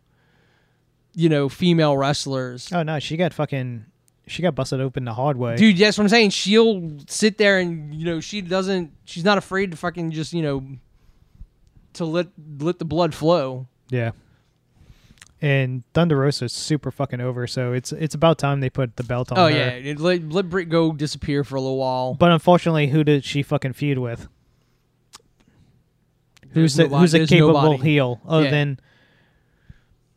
you 1.15 1.29
know, 1.29 1.49
female 1.49 1.97
wrestlers. 1.97 2.71
Oh 2.71 2.83
no, 2.83 2.99
she 2.99 3.17
got 3.17 3.33
fucking. 3.33 3.85
She 4.27 4.41
got 4.41 4.55
busted 4.55 4.81
open 4.81 5.05
the 5.05 5.13
hard 5.13 5.37
way. 5.37 5.55
Dude, 5.55 5.77
that's 5.77 5.97
what 5.97 6.03
I'm 6.03 6.09
saying. 6.09 6.31
She'll 6.31 6.91
sit 7.07 7.37
there 7.37 7.59
and 7.59 7.93
you 7.93 8.05
know 8.05 8.19
she 8.19 8.41
doesn't. 8.41 8.91
She's 9.05 9.23
not 9.23 9.37
afraid 9.37 9.71
to 9.71 9.77
fucking 9.77 10.11
just 10.11 10.33
you 10.33 10.41
know 10.41 10.65
to 11.93 12.05
let 12.05 12.27
let 12.59 12.77
the 12.79 12.85
blood 12.85 13.15
flow. 13.15 13.67
Yeah. 13.89 14.11
And 15.39 15.83
Thunder 15.93 16.17
Rosa 16.17 16.45
is 16.45 16.51
super 16.53 16.89
fucking 16.91 17.21
over, 17.21 17.45
so 17.47 17.71
it's 17.71 17.91
it's 17.91 18.15
about 18.15 18.37
time 18.39 18.59
they 18.59 18.69
put 18.71 18.95
the 18.97 19.03
belt 19.03 19.31
on 19.31 19.37
Oh 19.37 19.43
her. 19.45 19.49
yeah, 19.51 19.67
it, 19.69 19.99
let 19.99 20.23
let 20.29 20.49
Britt 20.49 20.67
go 20.69 20.91
disappear 20.91 21.43
for 21.43 21.55
a 21.55 21.61
little 21.61 21.77
while. 21.77 22.15
But 22.15 22.31
unfortunately, 22.31 22.87
who 22.87 23.03
did 23.03 23.23
she 23.23 23.43
fucking 23.43 23.73
feud 23.73 23.99
with? 23.99 24.27
Who's 26.51 26.75
There's 26.75 26.75
the, 26.75 26.83
nobody- 26.83 27.01
who's 27.01 27.13
a 27.13 27.27
capable 27.27 27.61
nobody. 27.61 27.83
heel 27.89 28.21
other 28.27 28.45
Yeah. 28.45 28.51
than 28.51 28.79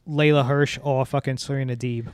Leyla 0.09 0.47
Hirsch 0.47 0.79
or 0.83 1.05
fucking 1.05 1.37
Serena 1.37 1.77
Deeb? 1.77 2.07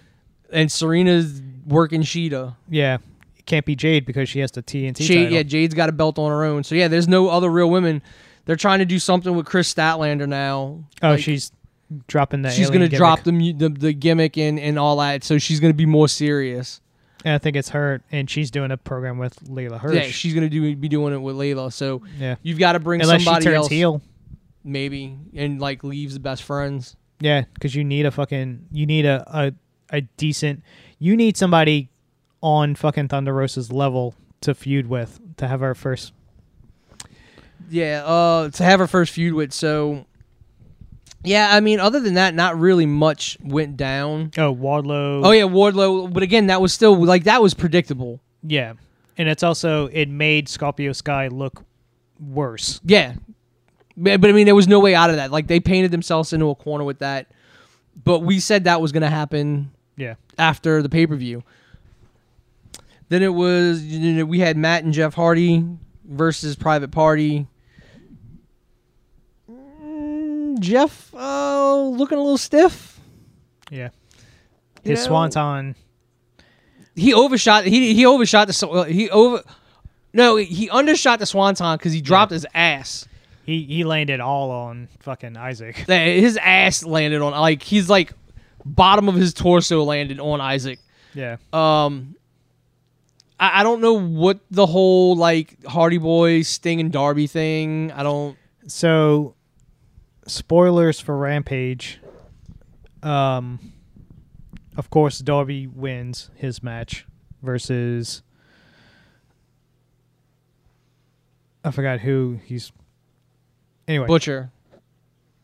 And 0.53 0.71
Serena's 0.71 1.43
working 1.67 2.03
Shida. 2.03 2.55
Yeah, 2.69 2.99
it 3.37 3.47
can't 3.47 3.65
be 3.67 3.75
Jade 3.77 4.07
because 4.07 4.29
she 4.29 4.41
has 4.41 4.51
the 4.53 4.63
TNT 4.63 4.97
Jade, 4.97 5.17
title. 5.25 5.33
yeah, 5.33 5.43
Jade's 5.43 5.75
got 5.75 5.89
a 5.89 5.93
belt 5.93 6.19
on 6.19 6.31
her 6.31 6.45
own. 6.45 6.65
So 6.65 6.75
yeah, 6.75 6.89
there's 6.89 7.09
no 7.09 7.29
other 7.29 7.51
real 7.51 7.71
women. 7.71 8.03
They're 8.45 8.57
trying 8.57 8.79
to 8.79 8.85
do 8.85 8.99
something 8.99 9.35
with 9.35 9.47
Kris 9.47 9.73
Statlander 9.73 10.29
now. 10.29 10.85
oh, 11.03 11.11
Like, 11.11 11.21
she's 11.21 11.51
dropping 12.07 12.43
the. 12.43 12.51
she's 12.51 12.71
gonna 12.71 12.89
drop 12.89 13.25
the, 13.25 13.53
the 13.53 13.69
the 13.69 13.93
gimmick 13.93 14.39
and 14.39 14.59
and 14.59 14.79
all 14.79 14.97
that. 14.99 15.25
So 15.25 15.39
she's 15.39 15.61
gonna 15.61 15.75
be 15.75 15.87
more 15.87 16.09
serious. 16.09 16.81
And 17.25 17.35
I 17.35 17.39
think 17.39 17.57
it's 17.57 17.71
her, 17.71 18.03
and 18.13 18.31
she's 18.31 18.53
doing 18.53 18.71
a 18.71 18.77
program 18.77 19.19
with 19.19 19.35
Leyla 19.49 19.81
Hirsch. 19.81 19.97
Yeah, 19.97 20.03
she's 20.03 20.33
gonna 20.33 20.49
do 20.49 20.77
be 20.77 20.89
doing 20.89 21.13
it 21.13 21.19
with 21.19 21.35
Leyla. 21.35 21.73
So 21.73 22.03
yeah. 22.19 22.37
you've 22.43 22.59
got 22.61 22.73
to 22.73 22.79
bring 22.79 23.01
Unless 23.01 23.23
she 23.23 23.25
somebody 23.25 23.45
turns 23.47 23.57
else, 23.57 23.69
heel. 23.69 24.01
maybe, 24.63 25.17
and 25.35 25.61
like 25.61 25.83
leaves 25.83 26.15
the 26.15 26.21
best 26.21 26.45
friends. 26.45 26.95
Yeah, 27.19 27.43
because 27.55 27.75
you 27.75 27.83
need 27.83 28.07
a 28.07 28.13
fucking 28.13 28.67
you 28.71 28.87
need 28.87 29.07
a, 29.07 29.25
a 29.27 29.53
a 29.91 30.01
decent 30.01 30.63
you 30.99 31.17
need 31.17 31.37
somebody 31.37 31.91
on 32.41 32.75
fucking 32.75 33.09
Thunder 33.09 33.33
Rosa's 33.33 33.73
level 33.73 34.15
to 34.43 34.55
feud 34.55 34.89
with 34.89 35.21
to 35.37 35.49
have 35.49 35.63
our 35.63 35.75
first. 35.75 36.13
Yeah, 37.69 38.05
uh, 38.05 38.51
to 38.51 38.63
have 38.63 38.81
our 38.81 38.87
first 38.87 39.13
feud 39.13 39.35
with. 39.35 39.53
So, 39.53 40.07
yeah, 41.25 41.49
I 41.53 41.61
mean, 41.61 41.81
other 41.81 42.01
than 42.01 42.15
that, 42.15 42.35
not 42.35 42.59
really 42.59 42.87
much 42.87 43.37
went 43.43 43.77
down. 43.77 44.31
Oh, 44.39 44.55
Wardlow. 44.55 45.27
Oh 45.27 45.33
yeah, 45.33 45.43
Wardlow, 45.43 46.13
but 46.13 46.23
again, 46.23 46.47
that 46.47 46.61
was 46.61 46.73
still 46.73 46.97
like 47.05 47.25
that 47.25 47.43
was 47.43 47.55
predictable. 47.55 48.21
yeah, 48.43 48.75
and 49.19 49.29
it's 49.29 49.43
also 49.43 49.87
it 49.89 50.09
made 50.09 50.49
Scorpio 50.49 50.93
Sky 50.93 51.29
look 51.29 51.65
worse. 52.21 52.81
Yeah, 52.85 53.15
but, 53.97 54.21
but 54.21 54.31
I 54.31 54.33
mean, 54.33 54.47
there 54.47 54.55
was 54.55 54.69
no 54.69 54.81
way 54.81 54.95
out 54.95 55.11
of 55.11 55.17
that. 55.17 55.33
Like 55.33 55.49
they 55.49 55.61
painted 55.61 55.91
themselves 55.91 56.33
into 56.33 56.49
a 56.51 56.55
corner 56.55 56.85
with 56.85 57.01
that. 57.01 57.31
But 58.05 58.21
we 58.21 58.41
said 58.41 58.65
that 58.65 58.83
was 58.83 58.93
going 58.93 59.03
to 59.03 59.11
happen 59.11 59.73
Yeah, 59.97 60.15
after 60.39 60.83
the 60.83 60.89
pay 60.89 61.07
per 61.07 61.17
view. 61.17 61.43
Then 63.09 63.23
it 63.23 63.33
was 63.33 63.83
you 63.85 64.13
know, 64.15 64.25
we 64.25 64.41
had 64.41 64.57
Matt 64.57 64.85
and 64.85 64.93
Jeff 64.93 65.15
Hardy 65.15 65.65
versus 66.05 66.57
Private 66.57 66.91
Party. 66.91 67.47
Mm, 69.51 70.59
Jeff 70.61 71.15
uh, 71.15 71.77
looking 71.83 72.19
a 72.19 72.21
little 72.21 72.39
stiff. 72.39 72.99
yeah. 73.71 73.91
You 74.85 74.93
His 74.93 75.01
know? 75.01 75.07
swanton. 75.09 75.75
He 76.95 77.13
overshot. 77.13 77.65
He 77.65 77.95
he 77.95 78.07
overshot 78.07 78.47
the. 78.49 78.87
He 78.89 79.11
over. 79.11 79.43
No, 80.13 80.37
he 80.37 80.71
undershot 80.71 81.19
the 81.19 81.27
swanton 81.27 81.77
because 81.77 81.93
he 81.93 82.01
dropped 82.01 82.33
his 82.33 82.47
ass. 82.55 83.07
He 83.45 83.63
he 83.65 83.85
landed 83.85 84.21
all 84.21 84.51
on 84.51 84.89
fucking 85.01 85.37
Isaac. 85.37 85.77
His 85.89 86.37
ass 86.39 86.85
landed 86.85 87.21
on 87.21 87.33
like 87.33 87.63
he's 87.63 87.89
like 87.91 88.13
bottom 88.75 89.09
of 89.09 89.15
his 89.15 89.33
torso 89.33 89.83
landed 89.85 90.21
on 90.21 90.41
Isaac. 90.41 90.79
Yeah. 91.15 91.37
Um, 91.53 92.17
I, 93.39 93.61
I 93.61 93.63
don't 93.63 93.81
know 93.81 93.95
what 93.95 94.41
the 94.51 94.67
whole 94.67 95.17
like 95.17 95.65
Hardy 95.65 95.99
Boys 95.99 96.49
Sting 96.49 96.81
and 96.81 96.93
Darby 96.93 97.27
thing. 97.27 97.93
I 97.93 98.03
don't. 98.03 98.37
So, 98.67 99.35
spoilers 100.27 101.01
for 101.01 101.17
Rampage. 101.17 102.01
Um, 103.03 103.73
of 104.77 104.91
course, 104.91 105.19
Darby 105.21 105.67
wins 105.67 106.31
his 106.35 106.63
match 106.63 107.07
versus. 107.43 108.23
I 111.65 111.71
forgot 111.71 112.01
who 112.01 112.39
he's. 112.45 112.73
Anyway, 113.89 114.07
Butcher. 114.07 114.51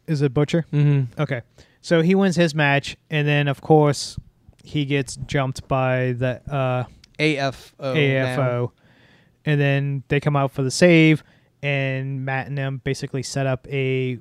is 0.06 0.22
it 0.22 0.34
Butcher? 0.34 0.66
Mm-hmm. 0.72 1.20
Okay, 1.20 1.42
so 1.82 2.00
he 2.00 2.14
wins 2.14 2.36
his 2.36 2.54
match, 2.54 2.96
and 3.10 3.28
then 3.28 3.48
of 3.48 3.60
course 3.60 4.18
he 4.64 4.84
gets 4.84 5.16
jumped 5.16 5.68
by 5.68 6.12
the 6.12 6.40
uh, 6.50 6.84
AFO. 7.18 7.72
AFO, 7.78 8.36
now. 8.36 8.72
and 9.44 9.60
then 9.60 10.02
they 10.08 10.20
come 10.20 10.36
out 10.36 10.52
for 10.52 10.62
the 10.62 10.70
save, 10.70 11.22
and 11.62 12.24
Matt 12.24 12.46
and 12.46 12.56
them 12.56 12.80
basically 12.82 13.22
set 13.22 13.46
up 13.46 13.66
a 13.68 14.18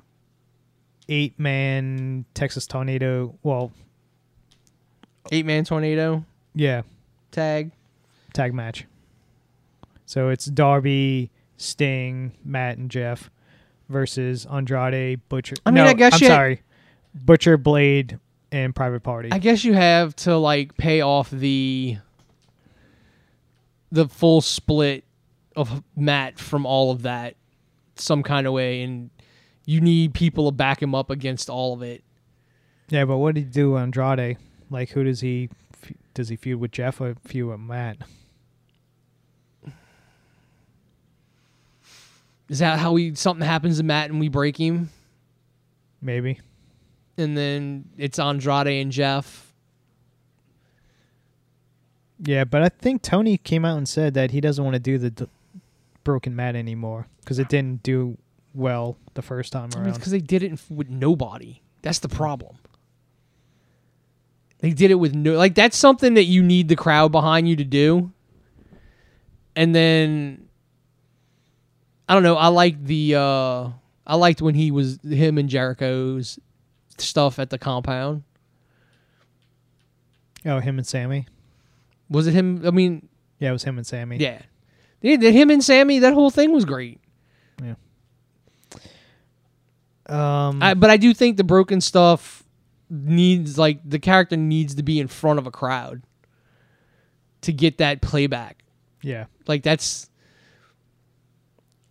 eight 1.08 1.38
man 1.38 2.26
Texas 2.34 2.66
tornado. 2.66 3.38
Well, 3.42 3.72
Eight 5.30 5.46
man 5.46 5.64
tornado 5.64 6.24
yeah, 6.54 6.82
tag. 7.30 7.70
tag 8.32 8.52
match. 8.52 8.86
So 10.04 10.28
it's 10.28 10.46
Darby, 10.46 11.30
Sting, 11.56 12.32
Matt, 12.44 12.76
and 12.76 12.90
Jeff 12.90 13.30
versus 13.88 14.46
Andrade, 14.46 15.20
Butcher. 15.28 15.54
I 15.64 15.70
mean, 15.70 15.84
no, 15.84 15.90
I 15.90 15.94
guess 15.94 16.14
I'm 16.14 16.26
sorry, 16.26 16.62
Butcher, 17.14 17.56
Blade, 17.56 18.18
and 18.50 18.74
Private 18.74 19.02
Party. 19.02 19.30
I 19.32 19.38
guess 19.38 19.64
you 19.64 19.74
have 19.74 20.14
to 20.16 20.36
like 20.36 20.76
pay 20.76 21.00
off 21.00 21.30
the 21.30 21.98
the 23.90 24.08
full 24.08 24.40
split 24.40 25.04
of 25.54 25.82
Matt 25.96 26.38
from 26.38 26.64
all 26.64 26.90
of 26.90 27.02
that 27.02 27.36
some 27.96 28.22
kind 28.22 28.46
of 28.46 28.52
way, 28.52 28.82
and 28.82 29.10
you 29.66 29.80
need 29.80 30.14
people 30.14 30.50
to 30.50 30.56
back 30.56 30.82
him 30.82 30.94
up 30.94 31.10
against 31.10 31.50
all 31.50 31.74
of 31.74 31.82
it. 31.82 32.02
yeah, 32.88 33.04
but 33.04 33.18
what 33.18 33.34
did 33.34 33.44
he 33.44 33.50
do, 33.50 33.76
Andrade? 33.76 34.38
Like, 34.70 34.90
who 34.90 35.04
does 35.04 35.20
he 35.20 35.50
does 36.14 36.28
he 36.28 36.36
feud 36.36 36.60
with 36.60 36.72
Jeff 36.72 37.00
or 37.00 37.14
feud 37.24 37.50
with 37.50 37.60
Matt? 37.60 37.98
Is 42.48 42.58
that 42.58 42.78
how 42.78 42.92
we 42.92 43.14
something 43.14 43.46
happens 43.46 43.78
to 43.78 43.82
Matt 43.82 44.10
and 44.10 44.20
we 44.20 44.28
break 44.28 44.58
him, 44.58 44.90
Maybe. 46.02 46.40
And 47.18 47.36
then 47.36 47.84
it's 47.98 48.18
Andrade 48.18 48.66
and 48.82 48.90
Jeff? 48.90 49.52
Yeah, 52.24 52.44
but 52.44 52.62
I 52.62 52.68
think 52.68 53.02
Tony 53.02 53.36
came 53.36 53.64
out 53.64 53.76
and 53.76 53.88
said 53.88 54.14
that 54.14 54.30
he 54.30 54.40
doesn't 54.40 54.62
want 54.64 54.74
to 54.74 54.80
do 54.80 54.96
the 54.96 55.10
d- 55.10 55.26
broken 56.04 56.36
Matt 56.36 56.54
anymore 56.56 57.06
because 57.20 57.38
it 57.38 57.48
didn't 57.48 57.82
do 57.82 58.16
well 58.54 58.96
the 59.14 59.22
first 59.22 59.52
time 59.52 59.62
I 59.62 59.64
mean, 59.64 59.70
it's 59.70 59.76
around. 59.76 59.94
because 59.94 60.12
they 60.12 60.20
did 60.20 60.42
it 60.42 60.60
with 60.70 60.88
nobody. 60.88 61.60
That's 61.82 61.98
the 61.98 62.08
problem. 62.08 62.56
They 64.60 64.70
did 64.70 64.92
it 64.92 64.94
with 64.94 65.14
no 65.14 65.32
like 65.34 65.56
that's 65.56 65.76
something 65.76 66.14
that 66.14 66.24
you 66.24 66.42
need 66.42 66.68
the 66.68 66.76
crowd 66.76 67.10
behind 67.10 67.48
you 67.48 67.56
to 67.56 67.64
do. 67.64 68.12
And 69.56 69.74
then 69.74 70.46
I 72.08 72.14
don't 72.14 72.22
know, 72.22 72.36
I 72.36 72.46
like 72.48 72.84
the 72.84 73.16
uh 73.16 73.68
I 74.06 74.14
liked 74.14 74.40
when 74.40 74.54
he 74.54 74.70
was 74.70 75.00
him 75.02 75.38
and 75.38 75.48
Jericho's 75.48 76.38
stuff 76.98 77.38
at 77.38 77.50
the 77.50 77.58
compound. 77.58 78.22
Oh, 80.44 80.58
him 80.58 80.78
and 80.78 80.86
Sammy. 80.86 81.26
Was 82.10 82.26
it 82.26 82.32
him? 82.32 82.66
I 82.66 82.70
mean, 82.70 83.08
Yeah, 83.38 83.50
it 83.50 83.52
was 83.52 83.64
him 83.64 83.78
and 83.78 83.86
Sammy. 83.86 84.16
yeah. 84.18 84.42
The- 85.00 85.16
him 85.32 85.50
and 85.50 85.62
Sammy, 85.64 85.98
that 86.00 86.14
whole 86.14 86.30
thing 86.30 86.52
was 86.52 86.64
great. 86.64 87.00
Yeah. 87.62 87.74
Um. 90.06 90.62
I, 90.62 90.74
but 90.74 90.90
I 90.90 90.96
do 90.96 91.14
think 91.14 91.36
the 91.36 91.44
broken 91.44 91.80
stuff 91.80 92.42
needs 92.90 93.56
like 93.58 93.80
the 93.88 93.98
character 93.98 94.36
needs 94.36 94.74
to 94.74 94.82
be 94.82 95.00
in 95.00 95.08
front 95.08 95.38
of 95.38 95.46
a 95.46 95.50
crowd 95.50 96.02
to 97.42 97.52
get 97.52 97.78
that 97.78 98.02
playback. 98.02 98.62
yeah, 99.02 99.26
Like 99.46 99.62
that's 99.62 100.10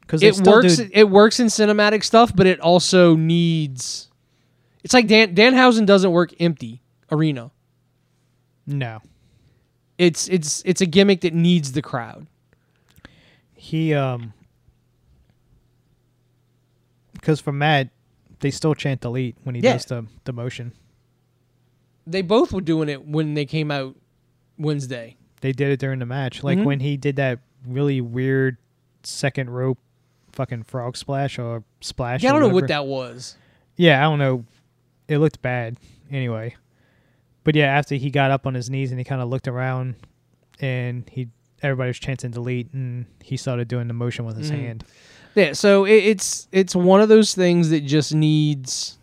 because 0.01 0.21
it 0.23 0.39
works. 0.45 0.77
Do, 0.77 0.89
It 0.93 1.09
works 1.09 1.39
in 1.39 1.47
cinematic 1.47 2.03
stuff, 2.03 2.35
but 2.35 2.45
it 2.47 2.59
also 2.59 3.15
needs. 3.15 4.09
It's 4.83 4.93
like 4.93 5.07
Dan 5.07 5.35
Danhausen 5.35 5.85
doesn't 5.85 6.11
work 6.11 6.33
empty 6.39 6.81
arena. 7.11 7.51
no, 8.65 8.99
It's 9.97 10.27
it's 10.29 10.61
it's 10.65 10.81
a 10.81 10.85
gimmick 10.85 11.21
that 11.21 11.33
needs 11.33 11.71
the 11.73 11.81
crowd. 11.81 12.25
he 13.55 13.93
um. 13.93 14.33
Because 17.13 17.39
for 17.39 17.51
Matt, 17.51 17.89
they 18.39 18.49
still 18.51 18.73
chant 18.73 19.01
delete 19.01 19.35
when 19.43 19.55
he 19.55 19.61
Yeah. 19.61 19.73
does 19.73 19.85
the 19.85 20.05
the 20.23 20.33
motion. 20.33 20.71
They 22.07 22.21
both 22.23 22.51
were 22.51 22.61
doing 22.61 22.89
it 22.89 23.05
when 23.07 23.35
they 23.35 23.45
came 23.45 23.69
out 23.69 23.95
Wednesday. 24.57 25.17
They 25.41 25.51
did 25.51 25.69
it 25.71 25.79
during 25.79 25.99
the 25.99 26.05
match, 26.05 26.43
like 26.43 26.57
Mhm. 26.57 26.65
when 26.65 26.79
he 26.79 26.97
did 26.97 27.15
that 27.17 27.39
really 27.65 28.01
weird 28.01 28.57
second 29.03 29.49
rope, 29.51 29.77
fucking 30.31 30.63
frog 30.63 30.97
splash 30.97 31.37
or 31.37 31.63
splash. 31.79 32.23
Yeah, 32.23 32.29
I 32.29 32.33
don't 32.33 32.41
know 32.41 32.53
what 32.55 32.67
that 32.69 32.87
was. 32.87 33.37
Yeah, 33.75 33.99
I 33.99 34.09
don't 34.09 34.19
know. 34.19 34.45
It 35.11 35.17
looked 35.19 35.41
bad 35.41 35.77
anyway. 36.09 36.55
But 37.43 37.55
yeah, 37.55 37.65
after 37.65 37.95
he 37.95 38.09
got 38.09 38.31
up 38.31 38.47
on 38.47 38.53
his 38.53 38.69
knees 38.69 38.91
and 38.91 38.99
he 38.99 39.03
kind 39.03 39.21
of 39.21 39.27
looked 39.29 39.47
around 39.47 39.95
and 40.59 41.09
he 41.09 41.27
everybody 41.61 41.89
was 41.89 41.99
chanting 41.99 42.31
delete 42.31 42.71
and 42.73 43.05
he 43.21 43.35
started 43.35 43.67
doing 43.67 43.87
the 43.87 43.93
motion 43.93 44.25
with 44.25 44.37
his 44.37 44.49
Mhm. 44.51 44.55
hand. 44.55 44.83
Yeah, 45.35 45.53
so 45.53 45.85
it, 45.85 45.95
it's 46.03 46.47
it's 46.51 46.75
one 46.75 47.01
of 47.01 47.09
those 47.09 47.33
things 47.35 47.69
that 47.71 47.81
just 47.81 48.13
needs 48.13 48.97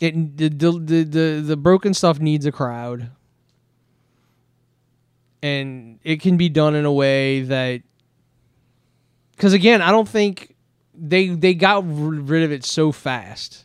it 0.00 0.36
the, 0.36 0.48
the 0.48 0.72
the 0.72 1.04
the 1.04 1.42
the 1.46 1.56
broken 1.56 1.94
stuff 1.94 2.18
needs 2.18 2.46
a 2.46 2.52
crowd, 2.52 3.10
and 5.42 5.98
it 6.04 6.20
can 6.20 6.36
be 6.36 6.48
done 6.48 6.74
in 6.74 6.84
a 6.84 6.92
way 6.92 7.42
that 7.42 7.82
because 9.32 9.52
again, 9.52 9.82
I 9.82 9.90
don't 9.92 10.08
think 10.08 10.55
they 10.98 11.28
they 11.28 11.54
got 11.54 11.84
rid 11.86 12.42
of 12.42 12.52
it 12.52 12.64
so 12.64 12.92
fast 12.92 13.64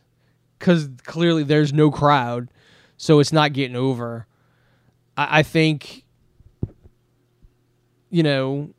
because 0.60 0.90
clearly 1.04 1.44
there's 1.44 1.74
no 1.74 1.92
crowd, 1.92 2.50
so 2.98 3.20
it's 3.20 3.34
not 3.34 3.54
getting 3.54 3.76
over. 3.76 4.28
I, 5.18 5.40
I 5.40 5.44
think 5.44 6.04
you 8.10 8.24
know 8.24 8.70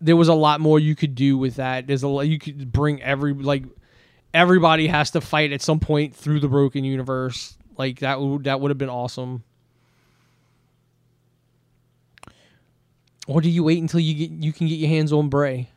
there 0.00 0.16
was 0.16 0.28
a 0.28 0.34
lot 0.34 0.60
more 0.60 0.78
you 0.78 0.94
could 0.94 1.14
do 1.14 1.38
with 1.38 1.56
that. 1.56 1.86
There's 1.86 2.02
a 2.02 2.08
lot 2.08 2.22
you 2.22 2.38
could 2.38 2.72
bring 2.72 3.02
every 3.02 3.32
like 3.32 3.64
everybody 4.32 4.88
has 4.88 5.10
to 5.12 5.20
fight 5.20 5.52
at 5.52 5.62
some 5.62 5.80
point 5.80 6.14
through 6.14 6.40
the 6.40 6.48
broken 6.48 6.84
universe. 6.84 7.56
Like 7.76 8.00
that 8.00 8.20
would 8.20 8.44
that 8.44 8.60
would 8.60 8.70
have 8.70 8.78
been 8.78 8.90
awesome. 8.90 9.44
Or 13.26 13.40
do 13.40 13.48
you 13.48 13.64
wait 13.64 13.80
until 13.80 14.00
you 14.00 14.14
get 14.14 14.30
you 14.30 14.52
can 14.52 14.66
get 14.66 14.74
your 14.74 14.90
hands 14.90 15.12
on 15.12 15.28
Bray 15.28 15.70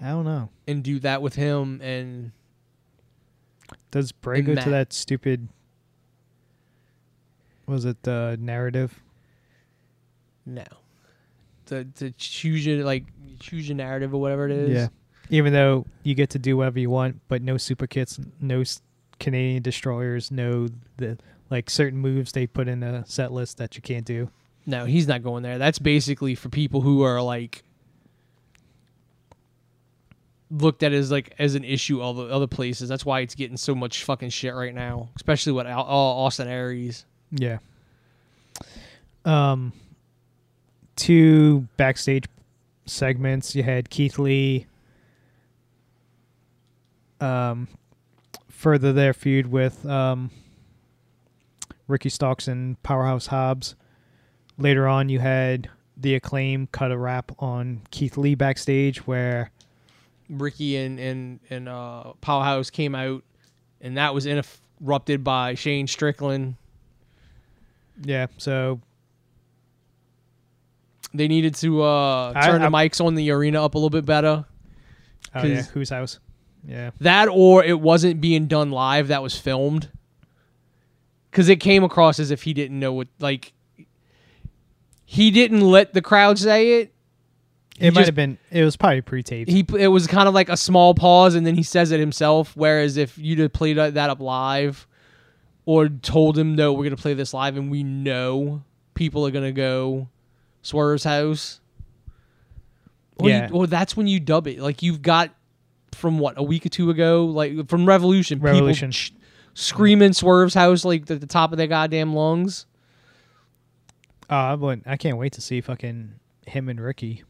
I 0.00 0.08
don't 0.10 0.24
know. 0.24 0.48
and 0.66 0.82
do 0.82 0.98
that 1.00 1.22
with 1.22 1.34
him 1.34 1.80
and 1.82 2.32
Does 3.90 4.12
Bray 4.12 4.38
And 4.38 4.46
go 4.46 4.54
Matt. 4.54 4.64
to 4.64 4.70
that 4.70 4.92
stupid 4.92 5.48
was 7.66 7.84
it 7.84 8.02
the 8.02 8.36
narrative? 8.40 9.00
no. 10.46 10.64
To 11.66 11.84
to 11.84 12.10
choose 12.12 12.64
your 12.64 12.82
like 12.84 13.04
choose 13.40 13.68
your 13.68 13.76
narrative 13.76 14.14
or 14.14 14.20
whatever 14.22 14.46
it 14.46 14.52
is. 14.52 14.70
Yeah. 14.70 14.88
Even 15.28 15.52
though 15.52 15.84
you 16.02 16.14
get 16.14 16.30
to 16.30 16.38
do 16.38 16.56
whatever 16.56 16.78
you 16.78 16.88
want, 16.88 17.20
but 17.28 17.42
no 17.42 17.56
superkicks, 17.56 18.24
no 18.40 18.62
Canadian 19.20 19.62
destroyers, 19.62 20.30
no 20.30 20.68
the 20.96 21.18
like 21.50 21.68
certain 21.68 21.98
moves 21.98 22.32
they 22.32 22.46
put 22.46 22.68
in 22.68 22.82
a 22.82 23.04
set 23.06 23.32
list 23.32 23.58
that 23.58 23.76
you 23.76 23.82
can't 23.82 24.06
do. 24.06 24.30
No, 24.64 24.86
he's 24.86 25.06
not 25.06 25.22
going 25.22 25.42
there. 25.42 25.58
That's 25.58 25.78
basically 25.78 26.34
for 26.34 26.48
people 26.48 26.80
who 26.80 27.02
are 27.02 27.20
like 27.20 27.62
looked 30.50 30.82
at 30.82 30.92
as 30.92 31.10
like 31.10 31.34
as 31.38 31.54
an 31.54 31.64
issue 31.64 32.00
all 32.00 32.14
the 32.14 32.24
other 32.24 32.46
places. 32.46 32.88
That's 32.88 33.04
why 33.04 33.20
it's 33.20 33.34
getting 33.34 33.56
so 33.56 33.74
much 33.74 34.04
fucking 34.04 34.30
shit 34.30 34.54
right 34.54 34.74
now, 34.74 35.10
especially 35.16 35.52
with 35.52 35.66
Al- 35.66 35.84
Austin 35.84 36.48
Aries. 36.48 37.04
Yeah. 37.30 37.58
Um, 39.24 39.72
two 40.96 41.68
backstage 41.76 42.24
segments. 42.86 43.54
You 43.54 43.62
had 43.62 43.90
Keith 43.90 44.18
Lee. 44.18 44.66
Um, 47.20 47.68
further 48.48 48.92
their 48.92 49.12
feud 49.12 49.50
with 49.50 49.84
um, 49.86 50.30
Ricky 51.88 52.08
Starks 52.08 52.48
and 52.48 52.80
Powerhouse 52.82 53.26
Hobbs. 53.26 53.74
Later 54.56 54.86
on, 54.88 55.08
you 55.08 55.18
had 55.18 55.68
the 55.96 56.14
acclaim 56.14 56.68
cut 56.70 56.92
a 56.92 56.98
rap 56.98 57.32
on 57.38 57.82
Keith 57.90 58.16
Lee 58.16 58.34
backstage 58.34 59.06
where 59.06 59.50
Ricky 60.28 60.76
and 60.76 60.98
and 60.98 61.40
and 61.50 61.68
uh, 61.68 62.12
Powerhouse 62.20 62.70
came 62.70 62.94
out, 62.94 63.22
and 63.80 63.96
that 63.96 64.12
was 64.14 64.26
interrupted 64.26 65.24
by 65.24 65.54
Shane 65.54 65.86
Strickland. 65.86 66.56
yeah, 68.02 68.26
so 68.36 68.80
They 71.14 71.28
needed 71.28 71.54
to 71.56 71.82
uh, 71.82 72.32
turn 72.44 72.62
I- 72.62 72.66
the 72.68 72.70
mics 72.76 73.04
on 73.04 73.14
the 73.14 73.30
arena 73.30 73.64
up 73.64 73.74
a 73.74 73.78
little 73.78 73.90
bit 73.90 74.04
better. 74.04 74.44
oh 75.34 75.44
yeah, 75.44 75.62
whose 75.62 75.90
house? 75.90 76.18
Yeah. 76.66 76.90
That 77.00 77.28
or 77.28 77.64
it 77.64 77.80
wasn't 77.80 78.20
being 78.20 78.46
done 78.46 78.70
live. 78.70 79.08
That 79.08 79.22
was 79.22 79.38
filmed. 79.38 79.88
Because 81.30 81.48
it 81.48 81.56
came 81.56 81.84
across 81.84 82.18
as 82.18 82.30
if 82.30 82.42
he 82.42 82.52
didn't 82.52 82.78
know 82.78 82.92
what 82.92 83.08
like. 83.20 83.52
He 85.04 85.30
didn't 85.30 85.62
let 85.62 85.94
the 85.94 86.02
crowd 86.02 86.38
say 86.38 86.80
it. 86.80 86.92
It 87.80 87.94
might 87.94 88.00
just- 88.00 88.06
have 88.08 88.14
been 88.14 88.38
it 88.50 88.64
was 88.64 88.76
probably 88.76 89.00
pre-taped. 89.00 89.50
He 89.50 89.64
it 89.78 89.88
was 89.88 90.06
kind 90.06 90.28
of 90.28 90.34
like 90.34 90.48
a 90.48 90.56
small 90.56 90.94
pause, 90.94 91.34
and 91.34 91.46
then 91.46 91.54
he 91.54 91.62
says 91.62 91.90
it 91.92 92.00
himself. 92.00 92.52
Whereas 92.56 92.96
if 92.96 93.16
you'd 93.18 93.38
have 93.38 93.52
played 93.52 93.76
that 93.76 93.96
up 94.10 94.20
live, 94.20 94.86
or 95.66 95.88
told 95.88 96.36
him 96.38 96.54
no, 96.56 96.72
we're 96.72 96.84
gonna 96.84 96.96
play 96.96 97.14
this 97.14 97.32
live, 97.34 97.56
and 97.56 97.70
we 97.70 97.82
know 97.82 98.62
people 98.94 99.26
are 99.26 99.30
gonna 99.30 99.52
go 99.52 100.08
Swerve's 100.62 101.04
house. 101.04 101.60
Or 103.16 103.28
Yeah. 103.28 103.48
you, 103.48 103.54
or 103.54 103.66
that's 103.66 103.96
when 103.96 104.06
you 104.06 104.20
dub 104.20 104.46
it. 104.46 104.60
Like 104.60 104.82
you've 104.82 105.02
got 105.02 105.34
from 105.92 106.18
what 106.18 106.34
a 106.36 106.42
week 106.42 106.64
or 106.66 106.68
two 106.68 106.90
ago, 106.90 107.24
like 107.26 107.68
from 107.68 107.86
Revolution, 107.86 108.38
Revolution. 108.40 108.88
people 108.90 108.92
sh- 108.92 109.10
screaming 109.54 110.12
Swerve's 110.12 110.54
house 110.54 110.84
like 110.84 111.10
at 111.10 111.20
the 111.20 111.26
top 111.26 111.50
of 111.52 111.58
their 111.58 111.66
goddamn 111.66 112.14
lungs. 112.14 112.66
Uh, 114.30 114.56
but 114.56 114.80
I 114.86 114.96
can't 114.96 115.16
wait 115.16 115.32
to 115.34 115.40
see 115.40 115.60
fucking 115.60 116.12
him 116.46 116.68
and 116.68 116.80
Ricky. 116.80 117.24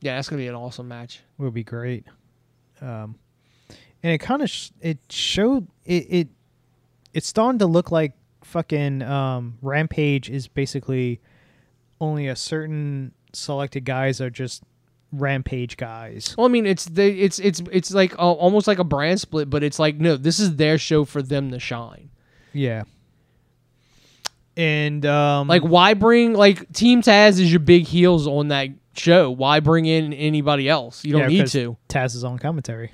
Yeah, 0.00 0.16
that's 0.16 0.28
gonna 0.28 0.40
be 0.40 0.48
an 0.48 0.54
awesome 0.54 0.88
match. 0.88 1.20
It'll 1.38 1.50
be 1.50 1.64
great. 1.64 2.06
Um, 2.80 3.16
and 4.02 4.12
it 4.12 4.18
kind 4.18 4.42
of 4.42 4.48
sh- 4.48 4.70
it 4.80 4.98
showed 5.10 5.68
it 5.84 6.06
it 6.08 6.28
it's 7.12 7.26
starting 7.28 7.58
to 7.58 7.66
look 7.66 7.90
like 7.90 8.12
fucking 8.44 9.02
um 9.02 9.58
Rampage 9.60 10.30
is 10.30 10.48
basically 10.48 11.20
only 12.00 12.26
a 12.28 12.36
certain 12.36 13.12
selected 13.32 13.84
guys 13.84 14.20
are 14.20 14.30
just 14.30 14.62
Rampage 15.12 15.76
guys. 15.76 16.34
Well, 16.38 16.46
I 16.46 16.50
mean, 16.50 16.66
it's 16.66 16.84
the 16.86 17.04
it's 17.04 17.38
it's 17.38 17.60
it's 17.72 17.90
like 17.92 18.14
uh, 18.18 18.32
almost 18.32 18.66
like 18.66 18.78
a 18.78 18.84
brand 18.84 19.20
split, 19.20 19.50
but 19.50 19.62
it's 19.62 19.78
like 19.78 19.96
no, 19.96 20.16
this 20.16 20.38
is 20.40 20.56
their 20.56 20.78
show 20.78 21.04
for 21.04 21.20
them 21.20 21.50
to 21.50 21.58
shine. 21.58 22.10
Yeah. 22.52 22.84
And 24.56 25.04
um 25.06 25.48
Like, 25.48 25.62
why 25.62 25.94
bring 25.94 26.32
like 26.34 26.72
Team 26.72 27.02
Taz 27.02 27.40
is 27.40 27.50
your 27.50 27.60
big 27.60 27.86
heels 27.86 28.26
on 28.26 28.48
that 28.48 28.68
show? 28.94 29.30
Why 29.30 29.60
bring 29.60 29.86
in 29.86 30.12
anybody 30.12 30.68
else? 30.68 31.04
You 31.04 31.12
don't 31.12 31.22
Yeah, 31.22 31.42
need 31.42 31.46
to. 31.48 31.76
Taz 31.88 32.14
is 32.14 32.24
on 32.24 32.38
commentary. 32.38 32.92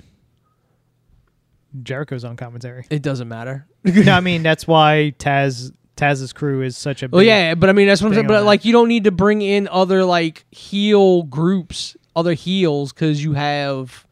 Jericho's 1.83 2.23
on 2.23 2.37
commentary. 2.37 2.85
It 2.89 3.01
doesn't 3.01 3.27
matter. 3.27 3.67
no, 3.83 4.13
I 4.13 4.19
mean 4.19 4.43
that's 4.43 4.65
why 4.67 5.13
Taz 5.19 5.71
Taz's 5.95 6.31
crew 6.31 6.61
is 6.61 6.77
such 6.77 7.03
a 7.03 7.07
big 7.07 7.13
Well, 7.13 7.23
yeah, 7.23 7.55
but 7.55 7.69
I 7.69 7.73
mean 7.73 7.87
that's 7.87 8.01
what 8.01 8.09
I'm 8.09 8.13
saying. 8.13 8.27
But 8.27 8.39
that. 8.39 8.45
like, 8.45 8.65
you 8.65 8.71
don't 8.71 8.87
need 8.87 9.03
to 9.05 9.11
bring 9.11 9.41
in 9.41 9.67
other 9.67 10.05
like 10.05 10.45
heel 10.51 11.23
groups, 11.23 11.97
other 12.15 12.33
heels, 12.33 12.93
because 12.93 13.23
you 13.23 13.33
have 13.33 14.07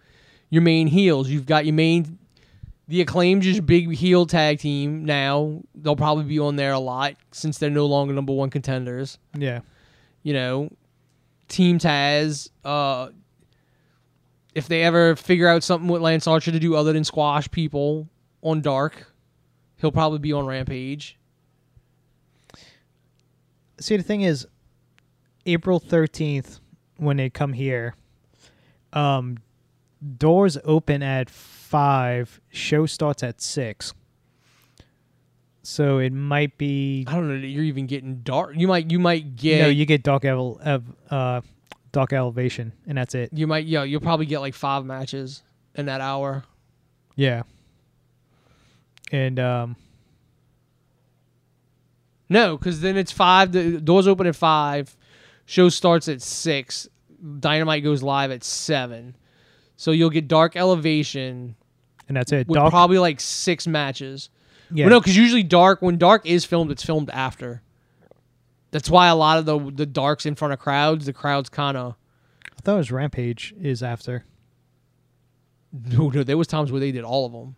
your 0.50 0.62
main 0.62 0.88
heels. 0.88 1.30
You've 1.30 1.46
got 1.46 1.66
your 1.66 1.76
main. 1.76 2.18
The 2.88 3.02
acclaimed 3.02 3.44
your 3.46 3.62
big 3.64 3.92
heel 3.94 4.28
tag 4.28 4.60
team 4.60 5.06
now. 5.06 5.64
They'll 5.74 5.96
probably 5.96 6.26
be 6.26 6.40
on 6.40 6.56
there 6.56 6.74
a 6.74 6.80
lot 6.80 7.16
since 7.32 7.58
they're 7.58 7.72
no 7.72 7.88
longer 7.88 8.14
number 8.14 8.34
one 8.34 8.52
contenders. 8.52 9.18
yeah. 9.36 9.62
you 10.22 10.34
know, 10.34 10.70
Team 11.48 11.80
Taz. 11.80 12.50
Uh, 12.64 13.10
if 14.54 14.68
they 14.68 14.84
ever 14.84 15.16
figure 15.16 15.48
out 15.48 15.64
something 15.64 15.90
with 15.90 16.02
Lance 16.02 16.28
Archer 16.28 16.52
to 16.52 16.60
do 16.60 16.76
other 16.76 16.94
than 16.94 17.04
squash 17.04 17.50
people 17.52 18.08
on 18.42 18.62
Dark, 18.62 19.14
he'll 19.78 19.92
probably 19.92 20.20
be 20.20 20.32
on 20.34 20.46
Rampage. 20.46 21.18
See, 23.80 23.98
the 23.98 24.04
thing 24.04 24.22
is, 24.22 24.48
April 25.46 25.80
thirteenth, 25.80 26.60
when 26.98 27.18
they 27.18 27.30
come 27.30 27.54
here, 27.54 27.96
um, 28.94 29.38
doors 30.18 30.58
open 30.64 31.04
at 31.04 31.30
five. 31.30 32.40
Show 32.50 32.86
starts 32.86 33.22
at 33.22 33.42
six. 33.42 33.94
So 35.68 35.98
it 35.98 36.14
might 36.14 36.58
be. 36.58 37.06
I 37.08 37.14
don't 37.16 37.28
know 37.28 37.34
you're 37.36 37.64
even 37.64 37.88
getting 37.88 38.22
Dark. 38.22 38.54
You 38.56 38.68
might 38.68 38.92
you 38.92 39.00
might 39.00 39.36
get 39.36 39.62
No, 39.62 39.68
you 39.68 39.86
get 39.86 40.04
dark 40.04 40.24
evel, 40.24 40.60
ev, 40.64 40.84
uh, 41.10 41.42
dark 41.92 42.14
elevation, 42.14 42.72
and 42.88 42.98
that's 42.98 43.16
it. 43.16 43.32
you 43.34 43.48
might 43.48 43.66
yeah 43.66 43.84
you'll 43.84 44.02
probably 44.02 44.26
get 44.28 44.40
like 44.40 44.54
five 44.54 44.86
matches 44.86 45.42
in 45.74 45.88
that 45.88 46.02
hour. 46.02 46.44
Yeah. 47.16 47.44
And 49.12 49.40
um, 49.40 49.76
No, 52.30 52.58
because 52.58 52.82
then 52.82 52.98
it's 52.98 53.12
five. 53.12 53.52
The 53.52 53.80
doors 53.80 54.08
open 54.08 54.28
at 54.28 54.36
five. 54.36 54.96
Show 55.46 55.70
starts 55.70 56.08
at 56.08 56.22
six. 56.22 56.88
Dynamite 57.40 57.84
goes 57.84 58.04
live 58.04 58.32
at 58.32 58.44
seven. 58.44 59.16
So 59.78 59.92
you'll 59.92 60.10
get 60.10 60.28
Dark 60.28 60.56
Elevation 60.56 61.56
and 62.08 62.18
that's 62.18 62.32
it. 62.32 62.48
with 62.48 62.58
Dark. 62.58 62.72
probably 62.72 62.98
like 63.00 63.20
six 63.20 63.68
matches. 63.68 64.30
Yeah. 64.72 64.86
Well, 64.86 64.92
no, 64.96 65.00
because 65.00 65.16
usually 65.18 65.44
dark 65.44 65.82
when 65.82 65.98
dark 65.98 66.26
is 66.26 66.46
filmed, 66.46 66.72
it's 66.72 66.84
filmed 66.84 67.10
after. 67.12 67.62
That's 68.72 68.90
why 68.90 69.08
a 69.08 69.16
lot 69.16 69.38
of 69.38 69.46
the 69.46 69.58
the 69.72 69.86
darks 69.86 70.26
in 70.26 70.36
front 70.36 70.54
of 70.54 70.60
crowds, 70.60 71.06
the 71.06 71.14
crowds 71.14 71.50
kind 71.50 71.78
of. 71.78 71.96
I 72.58 72.62
thought 72.62 72.76
it 72.76 72.78
was 72.78 72.92
Rampage 72.92 73.54
is 73.62 73.82
after. 73.84 74.26
No, 75.92 76.10
no, 76.10 76.24
there 76.24 76.38
was 76.38 76.48
times 76.48 76.72
where 76.72 76.80
they 76.80 76.92
did 76.92 77.04
all 77.04 77.26
of 77.26 77.32
them. 77.34 77.56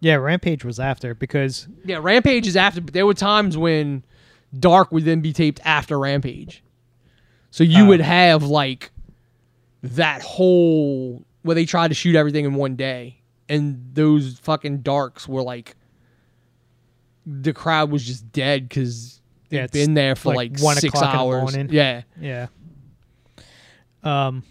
Yeah, 0.00 0.14
Rampage 0.16 0.64
was 0.64 0.78
after 0.80 1.14
because 1.14 1.68
Yeah, 1.84 1.98
Rampage 2.00 2.46
is 2.46 2.56
after, 2.56 2.80
but 2.80 2.92
there 2.94 3.06
were 3.06 3.14
times 3.14 3.56
when 3.56 4.04
dark 4.58 4.92
would 4.92 5.04
then 5.04 5.20
be 5.20 5.32
taped 5.32 5.60
after 5.64 5.98
Rampage. 5.98 6.62
So 7.50 7.64
you 7.64 7.84
Oh. 7.84 7.88
would 7.88 8.00
have 8.00 8.42
like 8.42 8.90
that 9.82 10.22
whole 10.22 11.24
where 11.42 11.54
they 11.54 11.64
tried 11.64 11.88
to 11.88 11.94
shoot 11.94 12.14
everything 12.16 12.44
in 12.44 12.54
one 12.54 12.76
day, 12.76 13.20
and 13.48 13.90
those 13.94 14.38
fucking 14.40 14.78
darks 14.78 15.28
were 15.28 15.42
like 15.42 15.76
the 17.26 17.52
crowd 17.52 17.90
was 17.90 18.04
just 18.04 18.30
dead 18.32 18.68
because 18.68 19.20
they've 19.48 19.58
Yeah, 19.58 19.64
it's 19.64 19.72
been 19.72 19.94
there 19.94 20.14
for 20.14 20.34
like 20.34 20.52
like, 20.52 20.60
one 20.60 20.76
six 20.76 20.94
o'clock 20.94 21.04
in 21.04 21.10
the 21.10 21.16
hours. 21.16 21.56
Yeah. 21.72 22.02
Yeah. 22.20 22.46
Um, 24.02 24.44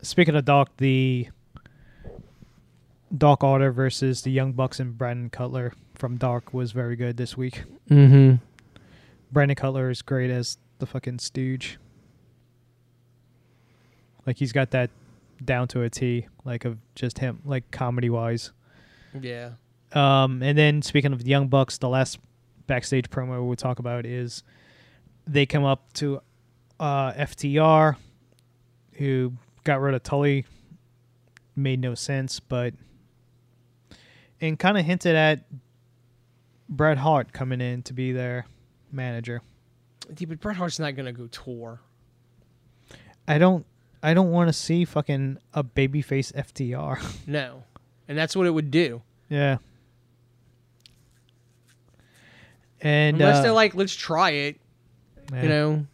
speaking 0.00 0.36
of 0.36 0.44
Dark, 0.44 0.76
the 0.76 1.28
Dark 3.16 3.42
Order 3.42 3.72
versus 3.72 4.22
the 4.22 4.30
Young 4.30 4.52
Bucks 4.52 4.78
and 4.78 4.96
Brandon 4.96 5.28
Cutler 5.28 5.72
from 5.94 6.16
Dark 6.16 6.54
was 6.54 6.72
very 6.72 6.96
good 6.96 7.16
this 7.16 7.36
week. 7.36 7.64
Mm-hmm. 7.90 8.36
Brandon 9.32 9.56
Cutler 9.56 9.90
is 9.90 10.02
great 10.02 10.30
as 10.30 10.58
the 10.78 10.86
fucking 10.86 11.18
stooge. 11.18 11.78
Like 14.26 14.38
he's 14.38 14.52
got 14.52 14.70
that 14.70 14.90
down 15.44 15.66
to 15.68 15.82
a 15.82 15.90
T, 15.90 16.28
like 16.44 16.64
of 16.64 16.78
just 16.94 17.18
him, 17.18 17.40
like 17.44 17.70
comedy 17.72 18.08
wise. 18.08 18.52
Yeah. 19.20 19.52
Um, 19.94 20.42
and 20.42 20.56
then 20.56 20.82
speaking 20.82 21.12
of 21.12 21.22
the 21.22 21.30
Young 21.30 21.48
Bucks, 21.48 21.78
the 21.78 21.88
last 21.88 22.18
backstage 22.66 23.10
promo 23.10 23.46
we'll 23.46 23.56
talk 23.56 23.78
about 23.78 24.06
is 24.06 24.42
they 25.26 25.46
come 25.46 25.64
up 25.64 25.92
to 25.94 26.20
uh, 26.80 27.12
FTR, 27.12 27.96
who 28.92 29.32
got 29.64 29.80
rid 29.80 29.94
of 29.94 30.02
Tully. 30.02 30.46
Made 31.54 31.80
no 31.80 31.94
sense, 31.94 32.40
but 32.40 32.72
and 34.40 34.58
kind 34.58 34.78
of 34.78 34.84
hinted 34.86 35.14
at 35.14 35.44
Bret 36.68 36.96
Hart 36.96 37.32
coming 37.34 37.60
in 37.60 37.82
to 37.82 37.92
be 37.92 38.12
their 38.12 38.46
manager. 38.90 39.42
Dude, 40.14 40.30
but 40.30 40.40
Bret 40.40 40.56
Hart's 40.56 40.78
not 40.78 40.96
gonna 40.96 41.12
go 41.12 41.26
tour. 41.26 41.80
I 43.28 43.36
don't, 43.38 43.66
I 44.02 44.14
don't 44.14 44.30
want 44.30 44.48
to 44.48 44.52
see 44.54 44.84
fucking 44.86 45.38
a 45.52 45.62
babyface 45.62 46.32
FTR. 46.32 47.26
No, 47.26 47.64
and 48.08 48.16
that's 48.16 48.34
what 48.34 48.46
it 48.46 48.50
would 48.50 48.70
do. 48.70 49.02
yeah. 49.28 49.58
And 52.82 53.16
Unless 53.20 53.38
uh, 53.38 53.42
they're 53.42 53.52
like, 53.52 53.74
let's 53.74 53.94
try 53.94 54.30
it. 54.30 54.60
yeah. 55.32 55.42
You 55.42 55.48
know. 55.48 55.86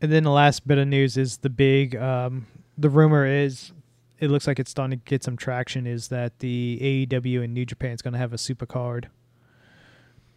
And 0.00 0.12
then 0.12 0.22
the 0.24 0.30
last 0.30 0.66
bit 0.66 0.78
of 0.78 0.88
news 0.88 1.16
is 1.16 1.38
the 1.38 1.50
big. 1.50 1.94
Um, 1.96 2.46
the 2.76 2.88
rumor 2.88 3.26
is, 3.26 3.72
it 4.18 4.30
looks 4.30 4.46
like 4.46 4.58
it's 4.58 4.70
starting 4.70 4.98
to 4.98 5.04
get 5.04 5.22
some 5.24 5.36
traction. 5.36 5.86
Is 5.86 6.08
that 6.08 6.38
the 6.38 7.06
AEW 7.10 7.44
and 7.44 7.52
New 7.52 7.66
Japan 7.66 7.90
is 7.90 8.02
going 8.02 8.12
to 8.12 8.18
have 8.18 8.32
a 8.32 8.38
super 8.38 8.66
card 8.66 9.08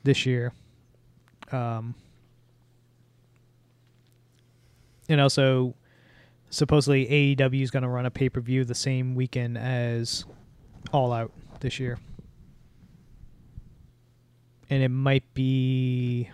this 0.03 0.25
year? 0.25 0.51
Um, 1.51 1.95
and 5.07 5.21
also, 5.21 5.75
supposedly 6.49 7.05
AEW 7.05 7.61
is 7.61 7.71
going 7.71 7.83
to 7.83 7.89
run 7.89 8.05
a 8.05 8.11
pay 8.11 8.29
per 8.29 8.41
view 8.41 8.65
the 8.65 8.75
same 8.75 9.13
weekend 9.15 9.57
as 9.57 10.25
All 10.91 11.13
Out 11.13 11.31
this 11.59 11.79
year, 11.79 11.99
and 14.71 14.81
it 14.81 14.89
might 14.89 15.31
be 15.33 16.31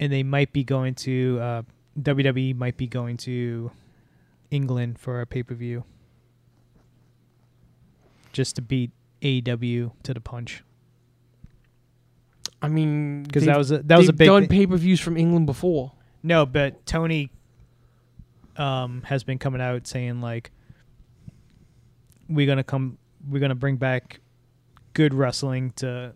and 0.00 0.12
they 0.12 0.22
might 0.22 0.52
be 0.52 0.64
going 0.64 0.94
to 0.94 1.38
uh, 1.40 1.62
WWE 2.00 2.56
might 2.56 2.76
be 2.76 2.86
going 2.86 3.16
to 3.18 3.70
England 4.50 4.98
for 4.98 5.20
a 5.20 5.26
pay 5.26 5.42
per 5.42 5.54
view, 5.54 5.84
just 8.32 8.56
to 8.56 8.62
beat 8.62 8.90
AEW 9.20 9.92
to 10.02 10.14
the 10.14 10.20
punch. 10.20 10.64
I 12.60 12.68
mean, 12.68 13.24
Because 13.24 13.44
that 13.44 13.58
was 13.58 13.70
a, 13.70 13.78
that 13.82 13.98
was 13.98 14.08
a 14.08 14.12
big 14.14 14.26
done 14.26 14.48
pay 14.48 14.66
per 14.66 14.76
views 14.76 15.00
from 15.00 15.18
England 15.18 15.46
before. 15.46 15.92
no, 16.22 16.46
but 16.46 16.86
Tony 16.86 17.30
um, 18.56 19.02
has 19.02 19.22
been 19.22 19.38
coming 19.38 19.60
out 19.60 19.86
saying 19.86 20.22
like 20.22 20.50
we're 22.26 22.46
gonna 22.46 22.64
come, 22.64 22.96
we're 23.28 23.40
gonna 23.40 23.54
bring 23.54 23.76
back 23.76 24.20
good 24.94 25.12
wrestling 25.12 25.72
to 25.76 26.14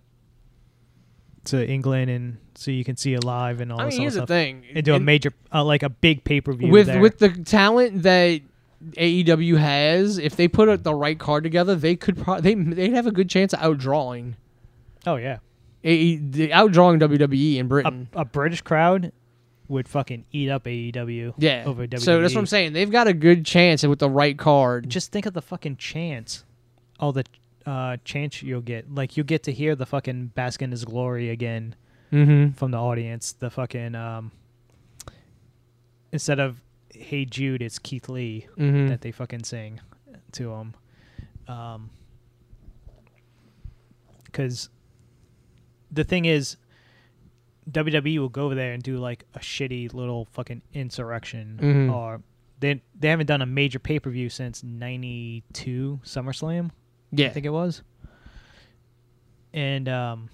to 1.49 1.67
England, 1.69 2.11
and 2.11 2.39
so 2.55 2.71
you 2.71 2.85
can 2.85 2.97
see 2.97 3.15
it 3.15 3.25
live 3.25 3.61
and 3.61 3.73
all 3.73 3.81
I 3.81 3.87
this 3.87 3.95
mean, 3.95 4.01
here's 4.03 4.15
the 4.15 4.19
stuff. 4.21 4.29
thing: 4.29 4.65
And 4.75 4.85
do 4.85 4.95
a 4.95 5.01
major, 5.01 5.33
uh, 5.53 5.65
like 5.65 5.83
a 5.83 5.89
big 5.91 6.25
pay 6.25 6.41
per 6.41 6.53
view 6.53 6.71
with 6.71 6.87
there. 6.87 7.01
with 7.01 7.19
the 7.19 7.29
talent 7.31 8.03
that 8.03 8.41
AEW 8.93 9.57
has, 9.59 10.19
if 10.19 10.37
they 10.37 10.49
put 10.49 10.69
a, 10.69 10.77
the 10.77 10.95
right 10.95 11.19
card 11.19 11.43
together, 11.45 11.75
they 11.75 11.97
could 11.97 12.17
pro- 12.17 12.41
they 12.41 12.55
they'd 12.55 12.93
have 12.95 13.07
a 13.07 13.13
good 13.13 13.29
chance 13.29 13.53
of 13.53 13.61
outdrawing 13.61 14.35
oh 15.07 15.17
yeah, 15.17 15.39
AE, 15.85 16.17
the 16.17 16.49
outdrawing 16.51 17.01
WWE 17.01 17.57
in 17.57 17.69
Britain. 17.69 18.09
a 18.13 18.25
British 18.25 18.63
crowd 18.63 19.13
would 19.69 19.89
fucking 19.89 20.25
eat 20.33 20.49
up 20.49 20.65
AEW. 20.65 21.35
yeah, 21.39 21.65
over 21.67 21.87
WWE. 21.87 22.01
so 22.01 22.23
that's 22.23 22.35
what 22.35 22.41
I'm 22.41 22.47
saying. 22.47 22.73
They've 22.73 22.91
got 22.91 23.07
a 23.07 23.13
good 23.13 23.45
chance 23.45 23.85
with 23.85 23.99
the 23.99 24.09
right 24.11 24.39
card. 24.39 24.89
Just 24.89 25.13
think 25.13 25.27
of 25.27 25.35
the 25.35 25.43
fucking 25.43 25.77
chance 25.77 26.45
all 27.01 27.13
the 27.13 27.25
uh, 27.69 27.97
chants 28.05 28.43
you'll 28.43 28.61
get. 28.63 28.93
Like 28.95 29.17
you 29.17 29.25
get 29.25 29.43
to 29.45 29.53
hear 29.53 29.75
the 29.77 29.87
fucking 29.87 30.29
bask 30.29 30.63
in 30.63 30.71
his 30.71 30.85
glory 30.85 31.31
again 31.31 31.75
Mm-hmm. 32.13 32.53
from 32.55 32.71
the 32.71 32.79
audience. 32.79 33.33
The 33.33 33.51
fucking 33.51 33.95
um, 33.95 34.33
instead 36.13 36.41
of 36.41 36.63
Hey 36.91 37.25
Jude, 37.27 37.61
it's 37.63 37.79
Keith 37.79 38.09
Lee 38.09 38.47
Mm-hmm. 38.57 38.89
that 38.89 39.03
they 39.03 39.13
fucking 39.13 39.45
sing 39.45 39.81
to 40.33 40.53
him. 40.53 40.75
Um, 41.47 41.91
because 44.25 44.69
the 45.91 46.05
thing 46.05 46.25
is, 46.27 46.57
WWE 47.71 48.19
will 48.19 48.29
go 48.29 48.45
over 48.47 48.55
there 48.55 48.73
and 48.73 48.83
do 48.83 48.97
like 48.99 49.25
a 49.35 49.39
shitty 49.39 49.93
little 49.93 50.27
fucking 50.33 50.63
Insurrextion, 50.75 51.59
Mhm. 51.59 51.93
or 51.95 52.23
they 52.61 52.83
they 52.99 53.09
haven't 53.09 53.27
done 53.27 53.43
a 53.43 53.47
major 53.47 53.79
pay 53.79 53.99
per 53.99 54.11
view 54.11 54.29
since 54.31 54.63
'92 54.63 56.01
SummerSlam, 56.05 56.71
Yeah, 57.13 57.27
I 57.27 57.31
think 57.31 57.47
it 57.47 57.51
was. 57.51 57.83
And 59.53 59.89
um, 59.89 60.31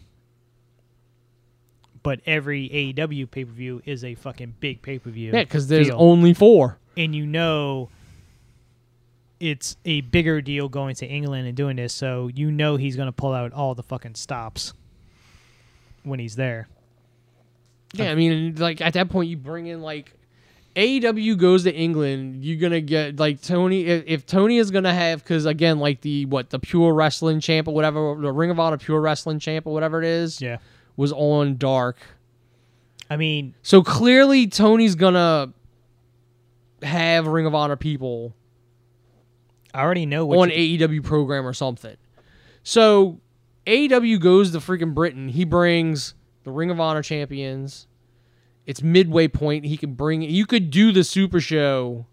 but 2.03 2.21
every 2.27 2.69
AEW 2.69 3.31
pay 3.31 3.45
per 3.45 3.53
view 3.53 3.81
is 3.85 4.05
a 4.05 4.15
fucking 4.15 4.57
big 4.61 4.83
pay 4.83 4.99
per 4.99 5.11
view. 5.11 5.33
yeah, 5.33 5.45
because 5.45 5.69
there's 5.69 5.89
deal 5.89 5.97
only 5.99 6.35
four. 6.35 6.79
and 6.97 7.15
you 7.15 7.27
know 7.27 7.91
it's 9.41 9.77
a 9.85 10.01
bigger 10.03 10.41
deal 10.41 10.69
going 10.69 10.95
to 10.97 11.07
England 11.07 11.47
and 11.47 11.57
doing 11.57 11.77
this, 11.77 11.93
so 11.93 12.31
you 12.35 12.51
know 12.51 12.77
he's 12.77 12.97
going 12.97 13.07
to 13.09 13.13
pull 13.13 13.33
out 13.33 13.53
all 13.53 13.75
the 13.75 13.83
fucking 13.83 14.15
stops 14.15 14.73
when 16.03 16.19
he's 16.19 16.37
there. 16.37 16.69
Yeah, 17.95 18.11
I 18.11 18.15
mean, 18.15 18.55
like 18.57 18.81
at 18.81 18.95
that 18.95 19.09
point, 19.09 19.29
you 19.29 19.37
bring 19.37 19.67
in 19.67 19.81
like 19.81 20.13
AEW 20.77 21.39
goes 21.39 21.63
to 21.65 21.75
England. 21.75 22.45
You're 22.45 22.59
gonna 22.61 22.81
get 22.81 23.17
like 23.19 23.41
Tony. 23.41 23.85
If, 23.87 24.05
if 24.07 24.27
Tony 24.27 24.59
is 24.59 24.71
gonna 24.71 24.93
have, 24.93 25.23
because 25.23 25.47
again, 25.47 25.79
like 25.79 26.01
the 26.01 26.27
what 26.27 26.51
the 26.51 26.59
Pure 26.59 26.95
Wrestling 26.95 27.41
Champ 27.41 27.69
or 27.69 27.75
whatever, 27.75 28.17
the 28.21 28.33
Ring 28.33 28.51
of 28.51 28.59
Honor 28.59 28.79
Pure 28.79 29.01
Wrestling 29.01 29.39
Champ 29.39 29.67
or 29.67 29.73
whatever 29.73 30.03
it 30.03 30.07
is, 30.07 30.41
Yeah. 30.41 30.59
was 30.97 31.13
on 31.13 31.57
Dark. 31.59 31.99
I 33.09 33.17
mean, 33.17 33.55
So 33.63 33.83
clearly, 33.83 34.47
Tony's 34.49 34.95
gonna 34.97 35.53
have 36.83 37.27
Ring 37.29 37.47
of 37.47 37.55
Honor 37.55 37.77
people 37.77 38.35
I 39.73 39.83
already 39.83 40.07
know 40.07 40.25
what 40.27 40.39
on 40.39 40.51
you- 40.51 40.79
AEW 40.79 41.03
program 41.03 41.47
or 41.47 41.53
something. 41.53 41.97
So 42.63 43.21
AEW 43.67 44.19
goes 44.21 44.53
to 44.53 44.59
freaking 44.59 44.95
Britain. 44.95 45.29
He 45.29 45.45
brings 45.45 46.15
the 46.45 46.51
Ring 46.53 46.71
of 46.71 46.79
Honor 46.81 47.03
champions. 47.03 47.87
It's 48.67 48.83
midway 48.83 49.29
point. 49.29 49.67
He 49.67 49.77
can 49.77 49.95
bring. 49.95 50.23
You 50.23 50.47
could 50.47 50.71
do 50.71 50.91
the 50.93 51.05
Super 51.05 51.41
Show 51.41 52.07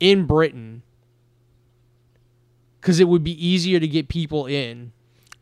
in 0.00 0.26
Britain 0.26 0.82
because 2.80 3.00
it 3.00 3.08
would 3.08 3.24
be 3.24 3.46
easier 3.46 3.80
to 3.80 3.88
get 3.88 4.08
people 4.08 4.46
in. 4.46 4.92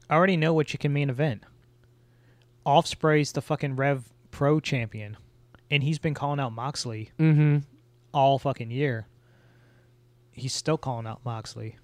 I 0.08 0.14
already 0.14 0.36
know 0.36 0.54
what 0.54 0.72
you 0.72 0.78
can 0.78 0.92
main 0.92 1.10
event. 1.10 1.42
Ospreay's 2.66 3.32
the 3.32 3.42
fucking 3.42 3.76
Rev 3.76 4.04
Pro 4.30 4.60
champion, 4.60 5.16
and 5.70 5.82
he's 5.82 5.98
been 5.98 6.14
calling 6.14 6.38
out 6.40 6.52
Moxley 6.52 7.10
Mm-hmm. 7.18 7.58
all 8.14 8.38
fucking 8.38 8.70
year. 8.70 9.06
He's 10.30 10.54
still 10.54 10.78
calling 10.78 11.06
out 11.06 11.20
Moxley. 11.24 11.76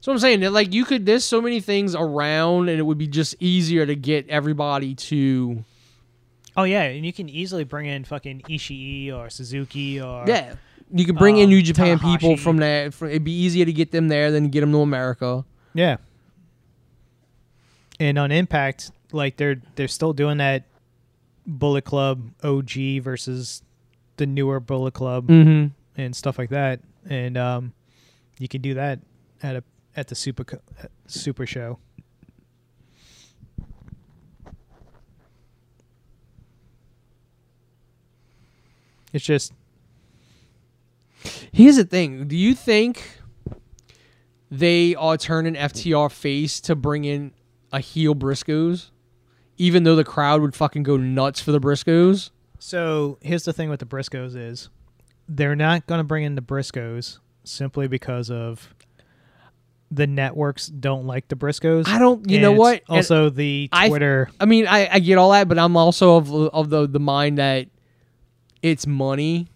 So 0.00 0.12
I'm 0.12 0.18
saying 0.18 0.40
that 0.40 0.52
like 0.52 0.72
you 0.72 0.84
could. 0.84 1.06
There's 1.06 1.24
so 1.24 1.40
many 1.40 1.60
things 1.60 1.94
around, 1.94 2.68
and 2.68 2.78
it 2.78 2.82
would 2.82 2.98
be 2.98 3.08
just 3.08 3.34
easier 3.40 3.84
to 3.86 3.96
get 3.96 4.28
everybody 4.28 4.94
to. 4.94 5.64
Oh 6.60 6.64
yeah, 6.64 6.82
and 6.82 7.04
you 7.06 7.12
can 7.12 7.28
easily 7.28 7.64
bring 7.64 7.86
in 7.86 8.04
fucking 8.04 8.42
Ishii 8.48 9.12
or 9.14 9.30
Suzuki 9.30 10.00
or 10.00 10.24
Yeah. 10.26 10.54
You 10.92 11.04
could 11.04 11.16
bring 11.16 11.36
in 11.38 11.44
um, 11.44 11.50
New 11.50 11.62
Japan 11.62 11.98
people 12.00 12.36
from 12.36 12.56
there. 12.56 12.86
It'd 13.02 13.22
be 13.24 13.32
easier 13.32 13.64
to 13.64 13.72
get 13.72 13.92
them 13.92 14.08
there 14.08 14.30
than 14.32 14.48
get 14.48 14.60
them 14.60 14.72
to 14.72 14.78
America. 14.78 15.44
Yeah. 15.72 15.98
And 17.98 18.18
on 18.18 18.32
Impact, 18.32 18.90
like 19.12 19.36
they're 19.36 19.60
they're 19.76 19.88
still 19.88 20.12
doing 20.12 20.38
that 20.38 20.64
Bullet 21.46 21.84
Club 21.84 22.30
OG 22.42 23.02
versus 23.02 23.62
the 24.16 24.26
newer 24.26 24.58
Bullet 24.60 24.94
Club 24.94 25.28
Mm-hmm. 25.28 25.68
and 26.00 26.16
stuff 26.16 26.38
like 26.38 26.50
that, 26.50 26.80
and 27.08 27.36
um, 27.36 27.72
you 28.38 28.48
can 28.48 28.60
do 28.60 28.74
that 28.74 29.00
at 29.42 29.56
a 29.56 29.64
at 29.96 30.08
the 30.08 30.14
Super 30.14 30.44
uh, 30.82 30.86
Super 31.06 31.46
Show. 31.46 31.78
It's 39.12 39.24
just 39.24 39.52
Here's 41.52 41.76
the 41.76 41.84
thing. 41.84 42.26
Do 42.28 42.36
you 42.36 42.54
think 42.54 43.20
they 44.50 44.94
are 44.94 45.16
turning 45.16 45.54
FTR 45.54 46.10
face 46.10 46.60
to 46.62 46.74
bring 46.74 47.04
in 47.04 47.32
a 47.72 47.80
heel 47.80 48.14
Briscoes? 48.14 48.90
Even 49.58 49.84
though 49.84 49.96
the 49.96 50.04
crowd 50.04 50.40
would 50.40 50.54
fucking 50.54 50.82
go 50.82 50.96
nuts 50.96 51.40
for 51.40 51.52
the 51.52 51.60
Briscoes? 51.60 52.30
So 52.58 53.18
here's 53.20 53.44
the 53.44 53.52
thing 53.52 53.68
with 53.68 53.80
the 53.80 53.86
Briscoes 53.86 54.34
is 54.34 54.70
they're 55.28 55.56
not 55.56 55.86
going 55.86 55.98
to 55.98 56.04
bring 56.04 56.24
in 56.24 56.34
the 56.34 56.42
Briscoes 56.42 57.18
simply 57.44 57.86
because 57.88 58.30
of 58.30 58.74
the 59.90 60.06
networks 60.06 60.68
don't 60.68 61.06
like 61.06 61.28
the 61.28 61.36
Briscoes. 61.36 61.86
I 61.88 61.98
don't- 61.98 62.28
you 62.30 62.40
know 62.40 62.50
And 62.50 62.58
what? 62.58 62.82
And 62.88 62.96
Also, 62.98 63.28
the 63.28 63.68
I- 63.72 63.88
Twitter. 63.88 64.30
I 64.40 64.46
mean, 64.46 64.66
I, 64.66 64.88
I 64.94 64.98
get 65.00 65.18
all 65.18 65.32
that, 65.32 65.48
but 65.48 65.58
I'm 65.58 65.76
also 65.76 66.16
of, 66.16 66.32
of 66.32 66.70
the, 66.70 66.86
the 66.88 67.00
mind 67.00 67.38
that 67.38 67.68
it's 68.62 68.86
money. 68.86 69.48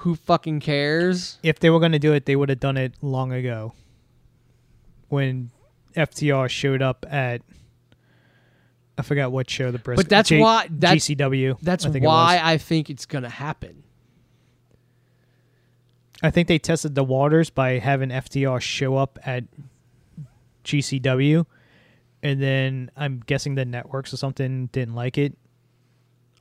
Who 0.00 0.14
fucking 0.14 0.60
cares? 0.60 1.38
if 1.42 1.58
they 1.58 1.70
were 1.70 1.80
going 1.80 1.92
to 1.92 1.98
do 1.98 2.12
it, 2.12 2.26
they 2.26 2.36
would 2.36 2.48
have 2.48 2.60
done 2.60 2.76
it 2.76 2.94
long 3.02 3.32
ago. 3.32 3.72
When 5.08 5.50
FTR 5.96 6.48
showed 6.50 6.82
up 6.82 7.06
at, 7.08 7.42
I 8.98 9.02
forgot 9.02 9.32
what 9.32 9.48
show 9.48 9.70
the 9.70 9.78
Briscoes. 9.78 9.96
But 9.96 10.08
that's 10.08 10.30
why- 10.30 10.66
that's- 10.70 11.08
GCW. 11.08 11.58
That's 11.62 11.86
I 11.86 11.90
why. 11.90 12.40
I 12.42 12.58
think 12.58 12.90
it's 12.90 13.06
going 13.06 13.24
to 13.24 13.30
happen. 13.30 13.82
I 16.22 16.30
think 16.30 16.48
they 16.48 16.58
tested 16.58 16.94
the 16.94 17.04
waters 17.04 17.50
by 17.50 17.78
having 17.78 18.10
FTR 18.10 18.60
show 18.60 18.96
up 18.96 19.18
at 19.24 19.44
GCW, 20.64 21.44
and 22.22 22.40
then 22.42 22.90
I'm 22.96 23.22
guessing 23.26 23.54
the 23.54 23.64
networks 23.64 24.12
or 24.12 24.16
something 24.16 24.66
didn't 24.72 24.94
like 24.94 25.18
it. 25.18 25.36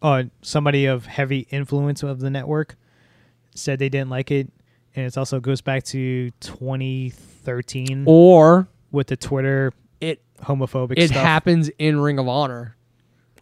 Or 0.06 0.30
somebody 0.44 0.86
of 0.86 1.08
heavy 1.08 1.48
influence 1.50 2.04
of 2.04 2.20
the 2.20 2.30
network 2.30 2.76
said 3.56 3.80
they 3.80 3.90
didn't 3.90 4.10
like 4.10 4.30
it, 4.30 4.52
and 4.96 5.06
it 5.06 5.18
also 5.18 5.40
goes 5.40 5.62
back 5.62 5.84
to 5.86 6.30
2013 6.42 8.04
Or 8.08 8.68
with 8.92 9.08
the 9.08 9.18
Twitter 9.18 9.74
it 10.00 10.22
homophobic 10.44 10.94
it 10.98 11.10
stuff. 11.10 11.24
happens 11.24 11.70
in 11.80 12.00
Ring 12.00 12.20
of 12.20 12.28
Honor. 12.28 12.76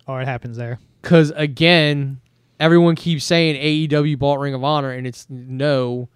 or 0.07 0.21
it 0.21 0.25
happens 0.25 0.57
there. 0.57 0.79
Because 1.01 1.31
again, 1.35 2.21
everyone 2.59 2.95
keeps 2.95 3.25
saying 3.25 3.55
AEW 3.89 4.17
bought 4.17 4.39
Ring 4.39 4.53
of 4.53 4.63
Honor, 4.63 4.91
and 4.91 5.05
it's 5.05 5.25
no. 5.29 6.09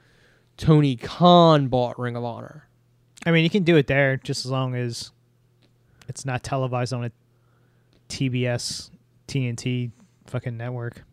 Tony 0.55 0.95
Khan 0.95 1.67
bought 1.67 1.99
Ring 1.99 2.15
of 2.15 2.23
Honor. 2.23 2.67
I 3.25 3.31
mean, 3.31 3.43
you 3.43 3.49
can 3.49 3.63
do 3.63 3.75
it 3.75 3.87
there 3.87 4.17
just 4.17 4.45
as 4.45 4.51
long 4.51 4.75
as 4.75 5.11
it's 6.07 6.25
not 6.25 6.41
televised 6.43 6.93
on 6.93 7.03
a 7.05 7.11
TBS, 8.09 8.89
TNT 9.27 9.91
fucking 10.27 10.57
network. 10.57 11.03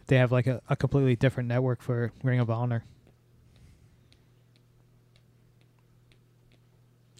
If 0.00 0.06
they 0.06 0.16
have 0.16 0.32
like 0.32 0.46
a, 0.46 0.60
a 0.68 0.76
completely 0.76 1.16
different 1.16 1.48
network 1.48 1.82
for 1.82 2.12
Ring 2.22 2.40
of 2.40 2.50
Honor. 2.50 2.84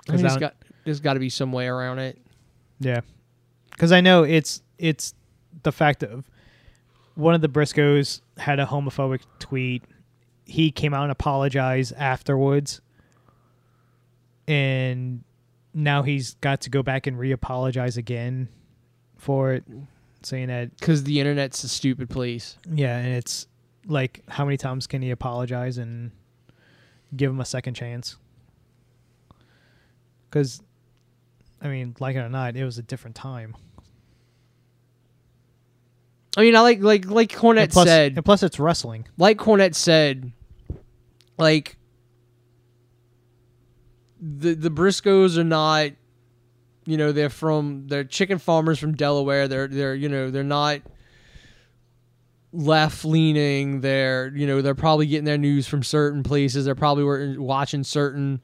I 0.09 0.13
mean, 0.13 0.23
there's 0.23 0.37
got 0.37 0.55
there's 0.85 1.01
got 1.01 1.15
to 1.15 1.21
be 1.21 1.29
some 1.29 1.53
way 1.53 1.67
around 1.67 1.99
it. 1.99 2.19
Yeah. 2.81 3.01
because 3.71 3.93
I 3.93 4.01
know 4.01 4.23
it's 4.25 4.63
it's 4.79 5.15
the 5.63 5.73
fact 5.73 6.03
of 6.03 6.29
one 7.15 7.35
of 7.35 7.43
the 7.43 7.49
Briscoes 7.49 8.21
had 8.39 8.59
a 8.59 8.67
homophobic 8.67 9.21
tweet. 9.39 9.85
He 10.45 10.71
came 10.71 10.95
out 10.95 11.03
and 11.03 11.13
apologized 11.13 11.93
afterwards, 11.97 12.81
and 14.49 15.23
now 15.75 16.03
he's 16.03 16.35
got 16.41 16.63
to 16.63 16.71
go 16.71 16.83
back 16.83 17.07
and 17.07 17.19
re-apologize 17.19 17.97
again 17.97 18.49
for 19.17 19.53
it, 19.53 19.65
saying 20.23 20.49
that 20.49 20.77
Because 20.79 21.05
the 21.05 21.19
internet's 21.21 21.63
a 21.65 21.69
stupid 21.69 22.11
place. 22.11 22.59
yeah, 22.73 22.97
and 22.99 23.15
it's 23.15 23.47
like 23.87 24.23
how 24.29 24.45
many 24.45 24.57
times 24.57 24.87
can 24.87 25.01
he 25.03 25.11
apologize 25.11 25.79
and 25.79 26.11
give 27.17 27.31
him 27.31 27.41
a 27.41 27.45
second 27.45 27.75
chance? 27.75 28.17
Because, 30.29 30.63
I 31.61 31.69
mean, 31.69 31.97
like 31.99 32.15
it 32.17 32.21
or 32.21 32.29
not, 32.29 32.55
it 32.57 32.65
was 32.65 32.79
a 32.79 32.83
different 32.83 33.17
time. 33.17 33.57
I 36.37 36.43
mean, 36.43 36.55
I 36.55 36.61
like 36.61 36.81
like 36.81 37.07
like 37.07 37.33
Cornette 37.33 37.63
and 37.65 37.73
plus, 37.73 37.89
said. 37.89 38.15
and 38.17 38.25
plus, 38.25 38.43
it's 38.45 38.61
wrestling. 38.61 39.09
like 39.19 39.39
Cornette 39.39 39.75
said, 39.75 40.31
like 41.39 41.77
the 44.21 44.55
the 44.55 44.71
Briscoes 44.71 45.37
are 45.39 45.45
not, 45.45 45.91
you 46.91 46.97
know, 46.97 47.13
they're 47.13 47.31
from 47.31 47.87
they're 47.87 48.03
chicken 48.03 48.39
farmers 48.39 48.81
from 48.81 48.95
Delaware. 48.95 49.47
They're 49.47 49.69
they're 49.69 49.95
you 49.95 50.09
know 50.09 50.29
they're 50.31 50.43
not 50.43 50.81
left 52.53 53.05
leaning. 53.05 53.81
They're 53.81 54.33
you 54.35 54.45
know 54.45 54.61
they're 54.61 54.75
probably 54.75 55.07
getting 55.07 55.25
their 55.25 55.39
news 55.39 55.69
from 55.69 55.85
certain 55.85 56.25
places. 56.25 56.65
They're 56.65 56.75
probably 56.75 57.39
watching 57.39 57.85
certain 57.85 58.43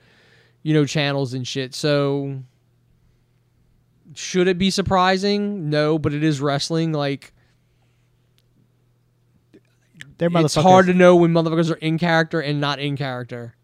you 0.63 0.75
know 0.75 0.85
channels 0.85 1.35
and 1.35 1.45
shit. 1.45 1.75
So 1.75 2.41
should 4.15 4.47
it 4.47 4.59
be 4.59 4.71
surprising? 4.71 5.69
No, 5.69 5.99
but 5.99 6.15
it 6.15 6.23
is 6.23 6.41
wrestling. 6.41 6.93
Like 6.93 7.33
They're 10.19 10.31
it's 10.35 10.55
hard 10.55 10.87
to 10.87 10.95
know 10.95 11.17
when 11.17 11.33
motherfuckers 11.33 11.73
are 11.73 11.79
in 11.79 11.99
character 11.99 12.39
and 12.39 12.61
not 12.61 12.79
in 12.79 12.97
character. 12.97 13.57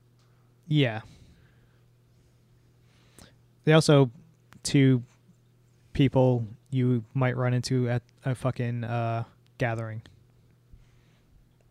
Yeah. 0.67 1.03
They 3.65 3.75
also 3.75 4.11
two 4.63 5.03
people 5.93 6.47
you 6.71 7.05
might 7.15 7.37
run 7.37 7.53
into 7.55 7.89
at 7.89 8.03
a 8.25 8.35
fucking 8.35 8.85
uh, 8.85 9.25
gathering 9.59 10.03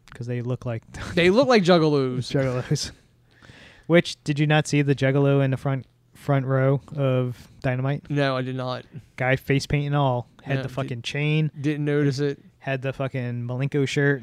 because 0.05 0.27
they 0.27 0.41
look 0.41 0.65
like 0.65 0.83
They 1.15 1.29
look 1.29 1.47
like 1.47 1.63
juggalos. 1.63 2.19
juggalos. 2.31 2.91
Which 3.87 4.21
did 4.23 4.39
you 4.39 4.47
not 4.47 4.67
see 4.67 4.81
the 4.81 4.95
juggalo 4.95 5.43
in 5.43 5.51
the 5.51 5.57
front 5.57 5.85
front 6.13 6.45
row 6.45 6.81
of 6.95 7.47
Dynamite? 7.61 8.09
No, 8.09 8.37
I 8.37 8.41
did 8.41 8.55
not. 8.55 8.85
Guy 9.15 9.35
face 9.35 9.65
paint 9.65 9.87
and 9.87 9.95
all 9.95 10.27
had 10.43 10.57
No, 10.57 10.61
the 10.63 10.67
did- 10.67 10.73
fucking 10.75 11.01
chain, 11.01 11.51
Didn't 11.59 11.85
notice 11.85 12.19
it. 12.19 12.39
had 12.59 12.81
the 12.83 12.93
fucking 12.93 13.43
Malenko 13.43 13.87
shirt, 13.87 14.21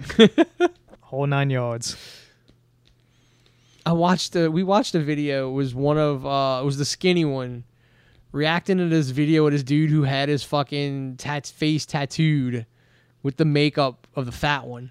whole 1.00 1.26
nine 1.26 1.50
yards. 1.50 1.96
I 3.84 3.92
watched 3.92 4.36
a 4.36 4.48
we 4.50 4.62
watched 4.62 4.94
a 4.94 5.00
video. 5.00 5.48
It 5.50 5.54
was 5.54 5.74
one 5.74 5.98
of 5.98 6.24
uh 6.24 6.60
it 6.62 6.64
was 6.64 6.78
the 6.78 6.84
skinny 6.84 7.24
one 7.24 7.64
reacting 8.32 8.78
to 8.78 8.88
this 8.88 9.10
video 9.10 9.46
of 9.46 9.52
this 9.52 9.62
dude 9.62 9.90
who 9.90 10.02
had 10.02 10.28
his 10.28 10.42
fucking 10.42 11.16
tat- 11.16 11.46
face 11.46 11.86
tattooed 11.86 12.66
with 13.22 13.36
the 13.36 13.44
makeup 13.44 14.06
of 14.14 14.26
the 14.26 14.32
fat 14.32 14.66
one. 14.66 14.90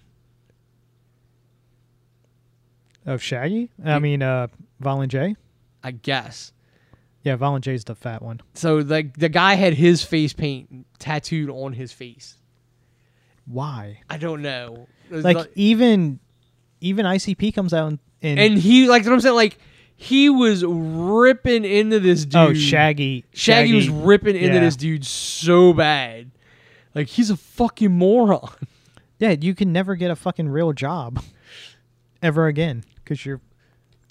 Of 3.06 3.24
Shaggy? 3.24 3.70
I 3.86 4.00
mean, 4.00 4.22
uh, 4.22 4.48
Violent 4.80 5.12
J? 5.12 5.36
I 5.84 5.92
guess. 5.92 6.52
Yeah, 7.24 7.36
Violent 7.38 7.64
J's 7.64 7.84
the 7.86 7.96
fat 7.96 8.22
one. 8.22 8.42
So 8.54 8.84
the 8.84 9.10
the 9.18 9.30
guy 9.30 9.56
had 9.56 9.74
his 9.74 10.04
face 10.04 10.34
paint 10.34 10.86
tattooed 11.00 11.50
on 11.50 11.74
his 11.74 11.92
face. 11.92 12.38
Why? 13.46 14.02
I 14.10 14.18
don't 14.18 14.42
know. 14.42 14.88
Was 15.10 15.24
Like 15.24 15.50
even 15.56 16.20
even 16.82 17.06
ICP 17.06 17.54
comes 17.54 17.74
out 17.74 17.88
and, 17.88 18.00
and, 18.22 18.40
and 18.40 18.58
he 18.58 18.88
like 18.88 19.04
what 19.06 19.14
I'm 19.14 19.22
saying 19.22 19.36
like 19.36 19.58
he 20.00 20.30
was 20.30 20.64
ripping 20.64 21.66
into 21.66 22.00
this 22.00 22.22
oh, 22.22 22.26
dude. 22.26 22.36
oh 22.36 22.54
Shaggy 22.54 23.26
Shaggy, 23.34 23.74
was 23.74 23.90
ripping 23.90 24.36
into 24.36 24.54
yeah. 24.54 24.60
this 24.60 24.76
dude 24.76 25.04
so 25.04 25.74
bad. 25.74 26.30
Like 26.94 27.08
he's 27.08 27.30
a 27.30 27.36
fucking 27.36 27.92
moron. 27.92 28.50
Yeah, 29.20 29.32
you 29.32 29.56
can 29.56 29.74
never 29.74 29.96
get 29.96 30.12
a 30.12 30.16
fucking 30.16 30.48
real 30.48 30.74
job 30.74 31.24
ever 32.22 32.46
again 32.46 32.84
because 32.98 33.26
your 33.26 33.42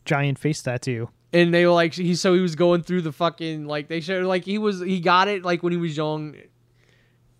giant 0.04 0.36
face 0.36 0.60
tattoo. 0.60 1.08
And 1.32 1.54
they 1.54 1.64
were 1.64 1.72
like 1.72 1.94
he 1.94 2.16
so 2.16 2.34
he 2.34 2.40
was 2.40 2.56
going 2.56 2.82
through 2.82 3.02
the 3.02 3.12
fucking 3.12 3.66
like 3.66 3.86
they 3.86 4.00
showed 4.00 4.24
like 4.24 4.44
he 4.44 4.58
was 4.58 4.80
he 4.80 4.98
got 4.98 5.28
it 5.28 5.44
like 5.44 5.62
when 5.62 5.72
he 5.72 5.78
was 5.78 5.96
young 5.96 6.34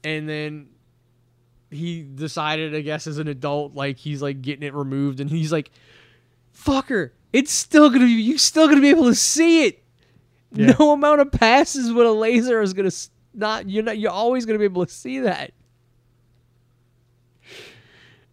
and 0.05 0.29
then 0.29 0.69
he 1.71 2.03
decided 2.03 2.75
I 2.77 2.83
guess 2.83 3.09
as 3.09 3.19
an 3.19 3.27
adult 3.27 3.75
like 3.75 3.97
he's 3.97 4.23
like 4.23 4.43
getting 4.43 4.63
it 4.63 4.75
removed 4.75 5.19
and 5.19 5.29
he's 5.29 5.51
like 5.51 5.73
fucker 6.57 7.11
it's 7.37 7.53
still 7.53 7.91
gonna 7.91 8.07
be 8.07 8.13
you 8.13 8.39
still 8.39 8.67
gonna 8.67 8.81
be 8.81 8.89
able 8.89 9.05
to 9.05 9.15
see 9.15 9.67
it. 9.67 9.83
Yeah. 10.53 10.75
no 10.79 10.93
amount 10.93 11.21
of 11.21 11.31
passes 11.33 11.93
with 11.93 12.07
a 12.07 12.11
laser 12.13 12.63
is 12.63 12.73
gonna 12.73 12.91
not 13.35 13.69
you're 13.69 13.83
not 13.83 13.99
you're 13.99 14.11
always 14.11 14.47
gonna 14.47 14.59
be 14.59 14.65
able 14.65 14.87
to 14.87 14.93
see 14.93 15.21
that. 15.21 15.53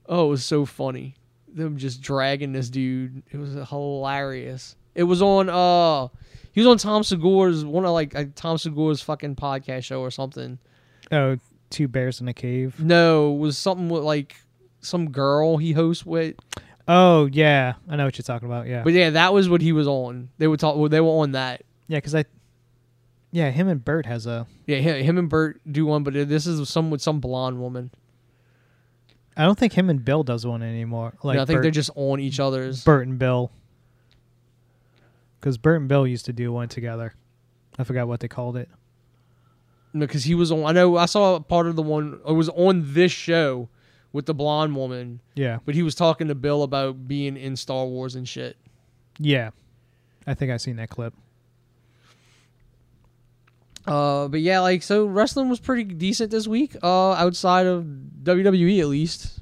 Oh 0.08 0.28
it 0.28 0.30
was 0.30 0.46
so 0.46 0.66
funny. 0.66 1.16
Them 1.48 1.78
just 1.78 2.02
dragging 2.02 2.54
this 2.54 2.70
dude. 2.70 3.24
It 3.32 3.38
was 3.38 3.54
hilarious. 3.70 4.76
It 4.96 5.04
was 5.04 5.22
on 5.22 5.50
uh 5.50 6.08
he 6.54 6.62
was 6.62 6.68
on 6.68 6.78
tom 6.78 7.04
segura's 7.04 7.66
one 7.66 7.84
of 7.84 7.92
like 7.92 8.16
uh, 8.16 8.26
tom 8.36 8.58
segura's 8.58 9.02
fucking 9.02 9.36
podcast 9.36 9.84
show 9.84 10.00
or 10.00 10.12
something. 10.12 10.60
Oh, 11.12 11.38
two 11.70 11.90
bears 11.90 12.22
in 12.22 12.30
a 12.30 12.34
cave. 12.34 12.80
no 12.80 13.34
it 13.34 13.38
was 13.40 13.58
something 13.58 13.90
with 13.90 14.04
like 14.04 14.38
some 14.80 15.10
girl 15.12 15.58
he 15.58 15.74
hosts 15.74 16.06
with 16.06 16.36
Oh 16.88 17.26
yeah, 17.32 17.74
I 17.88 17.96
know 17.96 18.06
what 18.06 18.18
you're 18.18 18.24
talking 18.24 18.48
about. 18.48 18.68
Yeah, 18.68 18.84
but 18.84 18.94
yeah 18.94 19.12
that 19.12 19.34
was 19.34 19.48
what 19.48 19.62
he 19.62 19.72
was 19.72 19.88
on 19.88 20.30
they 20.38 20.48
would 20.48 20.60
talk 20.60 20.90
they 20.90 21.00
were 21.00 21.22
on 21.22 21.32
that 21.32 21.64
yeah, 21.88 21.98
because 21.98 22.16
I, 22.16 22.26
yeah, 23.32 23.50
him 23.52 23.68
and 23.68 23.84
Bert 23.84 24.06
has 24.06 24.26
a. 24.26 24.48
Yeah, 24.66 24.78
him, 24.78 25.04
him 25.04 25.18
and 25.18 25.30
Bert 25.30 25.62
do 25.70 25.86
one, 25.86 26.04
but 26.04 26.14
this 26.14 26.48
is 26.48 26.68
some 26.70 26.90
with 26.90 27.02
some 27.02 27.20
blonde 27.20 27.60
woman. 27.60 27.92
I 29.36 29.44
don't 29.44 29.58
think 29.58 29.74
him 29.74 29.90
and 29.90 30.04
Bill 30.04 30.24
does 30.24 30.46
one 30.46 30.62
anymore. 30.62 31.14
Like 31.24 31.38
Like, 31.38 31.40
I 31.40 31.46
think 31.46 31.58
Bert, 31.58 31.64
they're 31.64 31.72
just 31.72 31.90
on 31.96 32.20
each 32.20 32.40
other's. 32.40 32.84
Bert 32.84 33.08
and 33.08 33.18
Bill. 33.18 33.52
Because 35.40 35.58
Bert 35.58 35.82
and 35.82 35.90
Bill 35.90 36.08
used 36.08 36.26
to 36.26 36.34
do 36.34 36.52
one 36.52 36.70
together. 36.70 37.16
I 37.78 37.84
forgot 37.84 38.08
what 38.08 38.20
they 38.20 38.28
called 38.28 38.56
it. 38.56 38.70
Because 39.98 40.24
he 40.24 40.36
was 40.36 40.52
on. 40.52 40.66
I 40.66 40.72
know 40.72 40.98
I 40.98 41.06
saw 41.06 41.40
part 41.40 41.68
of 41.68 41.76
the 41.76 41.82
one. 41.82 42.20
It 42.28 42.34
was 42.34 42.50
on 42.50 42.94
this 42.94 43.12
show 43.12 43.70
with 44.14 44.26
the 44.28 44.34
blonde 44.34 44.76
woman, 44.76 45.20
Yeah, 45.36 45.58
but 45.66 45.76
he 45.76 45.84
was 45.84 45.96
talking 45.96 46.28
to 46.30 46.36
Bill 46.36 46.64
about 46.64 47.08
being 47.08 47.36
in 47.36 47.56
Star 47.58 47.86
Wars 47.86 48.16
and 48.16 48.28
shit. 48.28 48.56
yeah. 49.20 49.50
I 50.26 50.34
think 50.36 50.52
I 50.54 50.58
seen 50.58 50.78
that 50.78 50.90
clip. 50.90 51.14
Uh, 53.86 54.30
but 54.30 54.40
yeah, 54.40 54.62
like 54.62 54.82
so, 54.82 55.06
wrestling 55.06 55.50
was 55.50 55.60
pretty 55.60 55.84
decent 55.84 56.32
this 56.32 56.48
week. 56.48 56.76
Uh, 56.82 57.12
outside 57.12 57.66
of 57.68 57.84
WWE 58.24 58.80
at 58.80 58.88
least, 58.88 59.40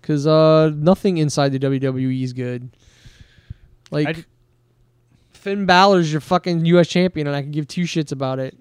because 0.00 0.26
uh, 0.26 0.70
nothing 0.74 1.16
inside 1.16 1.50
the 1.52 1.58
WWE 1.58 2.22
is 2.22 2.34
good. 2.34 2.68
Like 3.90 4.08
I'd- 4.08 4.24
Finn 5.32 5.64
Balor's 5.64 6.10
your 6.12 6.20
fucking 6.20 6.66
U.S. 6.66 6.88
champion, 6.88 7.26
and 7.28 7.34
I 7.36 7.40
can 7.40 7.52
give 7.52 7.66
two 7.68 7.82
shits 7.84 8.12
about 8.12 8.38
it. 8.38 8.54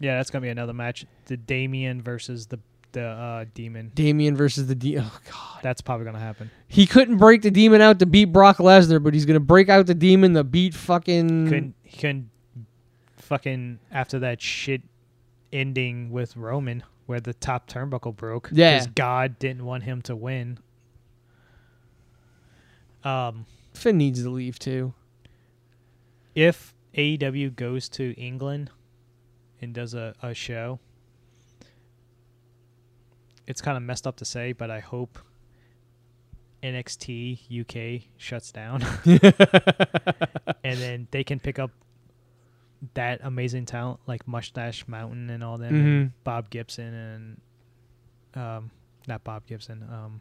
Yeah, 0.00 0.16
that's 0.16 0.30
gonna 0.30 0.42
be 0.42 0.48
another 0.48 0.72
match. 0.72 1.06
The 1.26 1.36
Damien 1.36 2.02
versus 2.02 2.46
the 2.46 2.58
the 2.96 3.06
uh, 3.06 3.44
Demon. 3.52 3.92
Damien 3.94 4.34
versus 4.34 4.66
the 4.66 4.74
D. 4.74 4.98
Oh 4.98 5.18
god. 5.30 5.60
That's 5.62 5.82
probably 5.82 6.06
gonna 6.06 6.18
happen. 6.18 6.50
He 6.66 6.86
couldn't 6.86 7.18
break 7.18 7.42
the 7.42 7.50
demon 7.50 7.82
out 7.82 7.98
to 7.98 8.06
beat 8.06 8.26
Brock 8.26 8.56
Lesnar, 8.56 9.02
but 9.02 9.12
he's 9.12 9.26
gonna 9.26 9.38
break 9.38 9.68
out 9.68 9.86
the 9.86 9.94
demon 9.94 10.32
to 10.34 10.42
beat 10.42 10.74
fucking. 10.74 11.44
Couldn't 11.44 11.74
he 11.82 11.98
couldn't 11.98 12.30
fucking 13.18 13.80
after 13.92 14.18
that 14.20 14.40
shit 14.40 14.80
ending 15.52 16.10
with 16.10 16.36
Roman 16.36 16.82
where 17.04 17.20
the 17.20 17.34
top 17.34 17.68
turnbuckle 17.68 18.16
broke. 18.16 18.48
Yeah. 18.50 18.74
because 18.78 18.86
God 18.94 19.38
didn't 19.38 19.66
want 19.66 19.82
him 19.84 20.00
to 20.02 20.16
win. 20.16 20.58
Um, 23.04 23.44
Finn 23.74 23.98
needs 23.98 24.22
to 24.22 24.30
leave 24.30 24.58
too. 24.58 24.94
if 26.34 26.74
AEW 26.94 27.54
goes 27.54 27.90
to 27.90 28.14
England 28.14 28.70
and 29.60 29.74
does 29.74 29.92
a, 29.92 30.14
a 30.22 30.32
show, 30.32 30.80
it's 33.46 33.60
kind 33.60 33.76
of 33.76 33.82
messed 33.82 34.06
up 34.06 34.16
to 34.16 34.24
say, 34.24 34.52
but 34.52 34.70
I 34.70 34.80
hope 34.80 35.18
NXT 36.62 37.38
UK 37.98 38.02
shuts 38.16 38.50
down. 38.52 38.82
and 40.64 40.78
then 40.78 41.08
they 41.10 41.22
can 41.24 41.38
pick 41.38 41.58
up 41.58 41.70
that 42.94 43.20
amazing 43.22 43.66
talent 43.66 44.00
like 44.06 44.26
Mustache 44.28 44.86
Mountain 44.88 45.30
and 45.30 45.42
all 45.44 45.58
them, 45.58 45.74
and 45.74 46.08
Mhm. 46.10 46.12
Bob 46.24 46.50
Gibson 46.50 46.92
and 46.94 47.40
um, 48.34 48.70
not 49.08 49.24
Bob 49.24 49.46
Gibson, 49.46 49.82
um, 49.90 50.20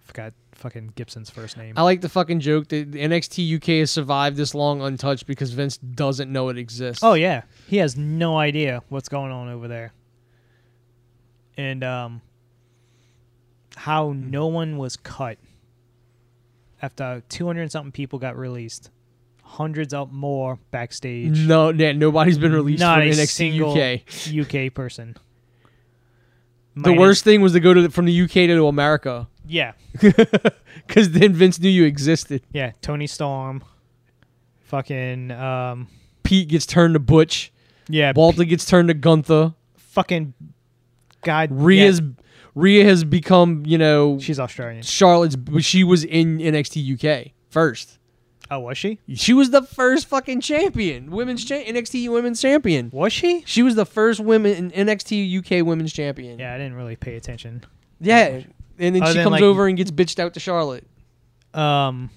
forgot 0.00 0.32
fucking 0.52 0.92
Gibson's 0.96 1.30
first 1.30 1.56
name. 1.56 1.74
I 1.76 1.82
like 1.82 2.00
the 2.00 2.08
fucking 2.08 2.40
joke 2.40 2.66
that 2.68 2.90
NXT 2.90 3.56
UK 3.56 3.66
has 3.78 3.90
survived 3.92 4.36
this 4.36 4.54
long 4.56 4.82
untouched 4.82 5.26
because 5.26 5.52
Vince 5.52 5.76
doesn't 5.76 6.32
know 6.32 6.48
it 6.48 6.58
exists. 6.58 7.04
Oh 7.04 7.14
yeah, 7.14 7.42
he 7.68 7.76
has 7.76 7.96
no 7.96 8.36
idea 8.38 8.82
what's 8.88 9.08
going 9.08 9.30
on 9.30 9.48
over 9.48 9.68
there, 9.68 9.92
and 11.56 11.82
um, 11.84 12.20
how 13.76 14.12
no 14.16 14.46
one 14.46 14.76
was 14.78 14.96
cut 14.96 15.38
after 16.82 17.22
two 17.28 17.46
hundred 17.46 17.70
something 17.72 17.92
people 17.92 18.18
got 18.18 18.36
released, 18.36 18.90
hundreds 19.42 19.92
of 19.94 20.12
more 20.12 20.58
backstage. 20.70 21.38
no, 21.46 21.70
yeah, 21.70 21.92
nobody's 21.92 22.38
been 22.38 22.52
released 22.52 22.80
Not 22.80 22.98
from 23.00 23.08
a 23.08 23.10
NXT 23.10 23.28
single 23.28 23.72
UK. 23.72 24.68
UK 24.68 24.74
person. 24.74 25.16
The 26.76 26.90
Minus- 26.90 26.98
worst 27.00 27.24
thing 27.24 27.40
was 27.42 27.52
to 27.52 27.60
go 27.60 27.74
to 27.74 27.82
the, 27.82 27.90
from 27.90 28.04
the 28.06 28.22
UK 28.22 28.30
to 28.32 28.66
America 28.68 29.28
Yeah, 29.46 29.72
because 30.00 31.10
then 31.10 31.32
Vince 31.34 31.58
knew 31.58 31.68
you 31.68 31.84
existed. 31.84 32.42
yeah. 32.52 32.72
Toni 32.80 33.06
Storm, 33.08 33.62
fucking 34.60 35.32
um, 35.32 35.88
Pete 36.22 36.48
gets 36.48 36.64
turned 36.66 36.94
to 36.94 37.00
Butch. 37.00 37.52
yeah, 37.88 38.12
Walter 38.14 38.44
gets 38.44 38.64
turned 38.64 38.88
to 38.88 38.94
Gunther. 38.94 39.54
fucking 39.76 40.32
God. 41.22 41.50
Rhea's 41.52 42.00
yeah, 42.00 42.06
Rhea 42.54 42.84
has 42.84 43.04
become, 43.04 43.64
you 43.66 43.78
know, 43.78 44.18
she's 44.18 44.40
Australian. 44.40 44.82
Charlotte's. 44.82 45.36
But 45.36 45.64
she 45.64 45.84
was 45.84 46.04
in 46.04 46.38
NXT 46.38 46.94
UK 47.26 47.32
first. 47.48 47.98
Oh, 48.52 48.58
was 48.58 48.76
she? 48.76 48.98
She 49.14 49.32
was 49.32 49.50
the 49.50 49.62
first 49.62 50.08
fucking 50.08 50.40
champion, 50.40 51.12
women's 51.12 51.44
cha- 51.44 51.54
NXT 51.62 52.10
women's 52.12 52.40
champion. 52.42 52.90
Was 52.92 53.12
she? 53.12 53.44
She 53.46 53.62
was 53.62 53.76
the 53.76 53.86
first 53.86 54.18
women 54.18 54.72
NXT 54.72 55.38
UK 55.38 55.64
women's 55.64 55.92
champion. 55.92 56.40
Yeah, 56.40 56.52
I 56.54 56.58
didn't 56.58 56.74
really 56.74 56.96
pay 56.96 57.14
attention. 57.14 57.62
Yeah. 58.00 58.42
And 58.78 58.96
then 58.96 59.02
Other 59.02 59.12
she 59.12 59.18
than, 59.18 59.24
comes 59.24 59.32
like- 59.34 59.42
over 59.42 59.68
and 59.68 59.76
gets 59.76 59.92
bitched 59.92 60.18
out 60.18 60.34
to 60.34 60.40
Charlotte. 60.40 60.84
Um, 61.54 62.10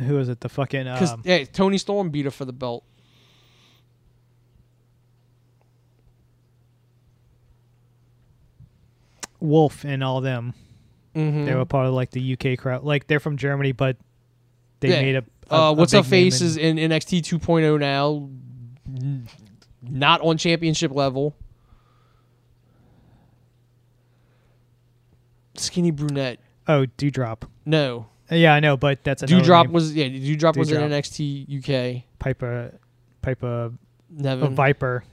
who 0.00 0.18
is 0.18 0.28
it? 0.28 0.40
The 0.40 0.48
fucking 0.48 0.84
Because 0.84 1.12
um, 1.12 1.22
yeah, 1.24 1.44
Toni 1.44 1.78
Storm 1.78 2.10
beat 2.10 2.24
her 2.24 2.30
for 2.30 2.44
the 2.44 2.52
belt. 2.52 2.84
Wolf 9.46 9.84
and 9.84 10.02
all 10.04 10.20
them. 10.20 10.52
Mm-hmm. 11.14 11.44
They 11.46 11.54
were 11.54 11.64
part 11.64 11.86
of 11.86 11.94
like 11.94 12.10
the 12.10 12.32
UK 12.34 12.58
crowd. 12.58 12.84
Like 12.84 13.06
they're 13.06 13.20
from 13.20 13.36
Germany, 13.36 13.72
but 13.72 13.96
they 14.80 14.90
Yeah. 14.90 15.00
made 15.02 15.16
a. 15.16 15.24
a 15.50 15.54
uh, 15.54 15.72
what's 15.72 15.92
a 15.94 15.98
her 15.98 16.02
big 16.02 16.10
name 16.10 16.30
face 16.30 16.40
in- 16.40 16.46
is 16.46 16.56
in 16.56 16.76
NXT 16.76 17.22
2.0 17.22 17.78
now, 17.80 18.28
not 19.82 20.20
on 20.20 20.36
championship 20.36 20.92
level. 20.92 21.34
Skinny 25.54 25.90
brunette. 25.90 26.38
oh 26.68 26.86
Doudrop. 26.98 27.42
No, 27.64 28.06
Uh, 28.30 28.34
Yeah, 28.34 28.54
I 28.54 28.60
know, 28.60 28.76
but 28.76 29.02
that's 29.04 29.22
Doudrop 29.22 29.64
name. 29.64 29.72
was 29.72 29.94
yeah. 29.94 30.06
Doudrop 30.08 30.56
was 30.56 30.70
in 30.70 30.78
Doudrop. 30.80 30.90
NXT 30.90 31.98
UK. 31.98 32.04
Piper, 32.18 32.78
Piper, 33.22 33.46
a 33.66 33.72
Niven. 34.10 34.54
Viper. 34.54 35.04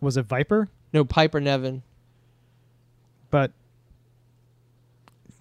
Was 0.00 0.16
it 0.16 0.26
Viper? 0.26 0.68
no, 0.92 1.04
Piper 1.04 1.40
Niven. 1.40 1.82
But 3.30 3.52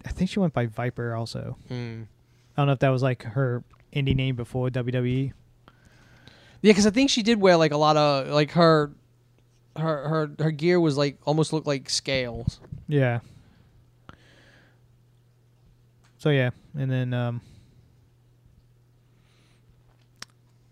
I 0.05 0.09
think 0.09 0.29
she 0.29 0.39
went 0.39 0.53
by 0.53 0.65
Viper 0.65 1.15
also. 1.15 1.57
Mm. 1.69 2.03
I 2.03 2.61
don't 2.61 2.67
know 2.67 2.73
if 2.73 2.79
that 2.79 2.89
was 2.89 3.03
like 3.03 3.23
her 3.23 3.63
indie 3.93 4.15
name 4.15 4.35
before. 4.35 4.69
WWE. 4.69 5.33
Yeah, 6.61 6.71
because 6.71 6.87
I 6.87 6.89
think 6.89 7.09
she 7.09 7.23
did 7.23 7.39
wear 7.39 7.55
like 7.55 7.71
a 7.71 7.77
lot 7.77 7.97
of 7.97 8.29
like 8.29 8.51
her, 8.51 8.91
her 9.75 10.07
her 10.09 10.31
her 10.39 10.51
gear 10.51 10.79
was 10.79 10.97
like 10.97 11.17
almost 11.25 11.53
looked 11.53 11.67
like 11.67 11.89
scales. 11.89 12.59
Yeah. 12.87 13.19
So 16.17 16.29
yeah, 16.29 16.49
and 16.75 16.91
then 16.91 17.13
um 17.13 17.41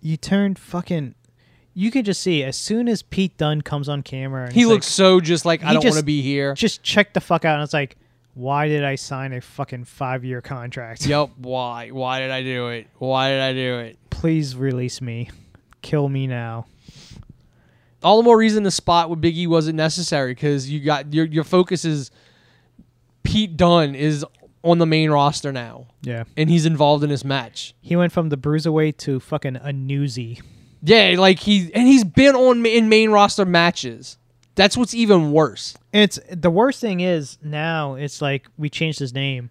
you 0.02 0.18
turned 0.18 0.60
fucking 0.60 1.16
you 1.76 1.92
can 1.92 2.04
just 2.06 2.22
see 2.22 2.42
as 2.44 2.56
soon 2.58 2.88
as 2.88 3.02
Pete 3.04 3.38
Dunne 3.38 3.62
comes 3.62 3.88
on 3.90 4.02
camera 4.02 4.46
and 4.46 4.54
He 4.54 4.66
looks 4.66 4.88
like, 4.88 4.92
so 4.94 5.20
just 5.20 5.46
like 5.46 5.64
I 5.64 5.74
don't 5.74 5.84
want 5.84 5.98
to 5.98 6.04
be 6.04 6.22
here. 6.22 6.54
just 6.56 6.82
check 6.82 7.14
the 7.14 7.22
fuck 7.22 7.46
out 7.46 7.56
and 7.56 7.64
it's 7.64 7.74
like 7.74 7.98
why 8.34 8.68
did 8.68 8.84
I 8.84 8.96
sign 8.96 9.32
a 9.32 9.40
fucking 9.40 9.86
5-year 9.86 10.42
contract? 10.42 11.06
Yep. 11.08 11.30
Why? 11.38 11.90
Why 11.92 12.20
did 12.20 12.32
I 12.32 12.44
do 12.44 12.68
it? 12.68 12.88
Why 12.98 13.30
did 13.30 13.40
I 13.42 13.54
do 13.54 13.78
it? 13.80 13.98
Please 14.10 14.56
release 14.58 15.00
me. 15.02 15.30
Kill 15.82 16.10
me 16.10 16.28
now. 16.28 16.66
All 18.04 18.18
the 18.18 18.24
more 18.24 18.38
reason 18.38 18.64
the 18.64 18.72
spot 18.72 19.10
with 19.10 19.22
Biggie 19.22 19.48
wasn't 19.48 19.78
necessary 19.78 20.34
because 20.34 20.70
you 20.70 20.80
got 20.82 21.14
your 21.14 21.26
your 21.26 21.44
focus 21.46 21.86
is 21.86 22.12
Pete 23.24 23.58
Dunne 23.58 23.96
is 23.96 24.26
on 24.64 24.80
the 24.80 24.86
main 24.86 25.12
roster 25.12 25.52
now 25.52 25.88
Yeah. 26.02 26.24
and 26.36 26.50
he's 26.50 26.66
involved 26.66 27.04
in 27.04 27.10
this 27.10 27.24
match. 27.24 27.74
He 27.82 27.96
went 27.96 28.12
from 28.12 28.30
the 28.30 28.38
bruiserweight 28.38 28.98
to 28.98 29.20
fucking 29.20 29.56
a 29.58 29.70
newsie. 29.74 30.42
Yeah, 30.86 31.16
like 31.18 31.40
he 31.40 31.72
and 31.74 31.88
he's 31.88 32.04
been 32.04 32.36
on 32.36 32.66
in 32.66 32.90
main 32.90 33.10
roster 33.10 33.46
matches. 33.46 34.18
That's 34.54 34.78
what's 34.78 34.94
even 34.94 35.32
worse. 35.32 35.76
It's 35.92 36.20
the 36.32 36.50
worst 36.52 36.80
thing 36.80 37.00
is 37.02 37.38
now 37.44 37.96
it's 37.96 38.22
like 38.22 38.48
we 38.58 38.70
changed 38.70 39.00
his 39.00 39.14
name. 39.14 39.50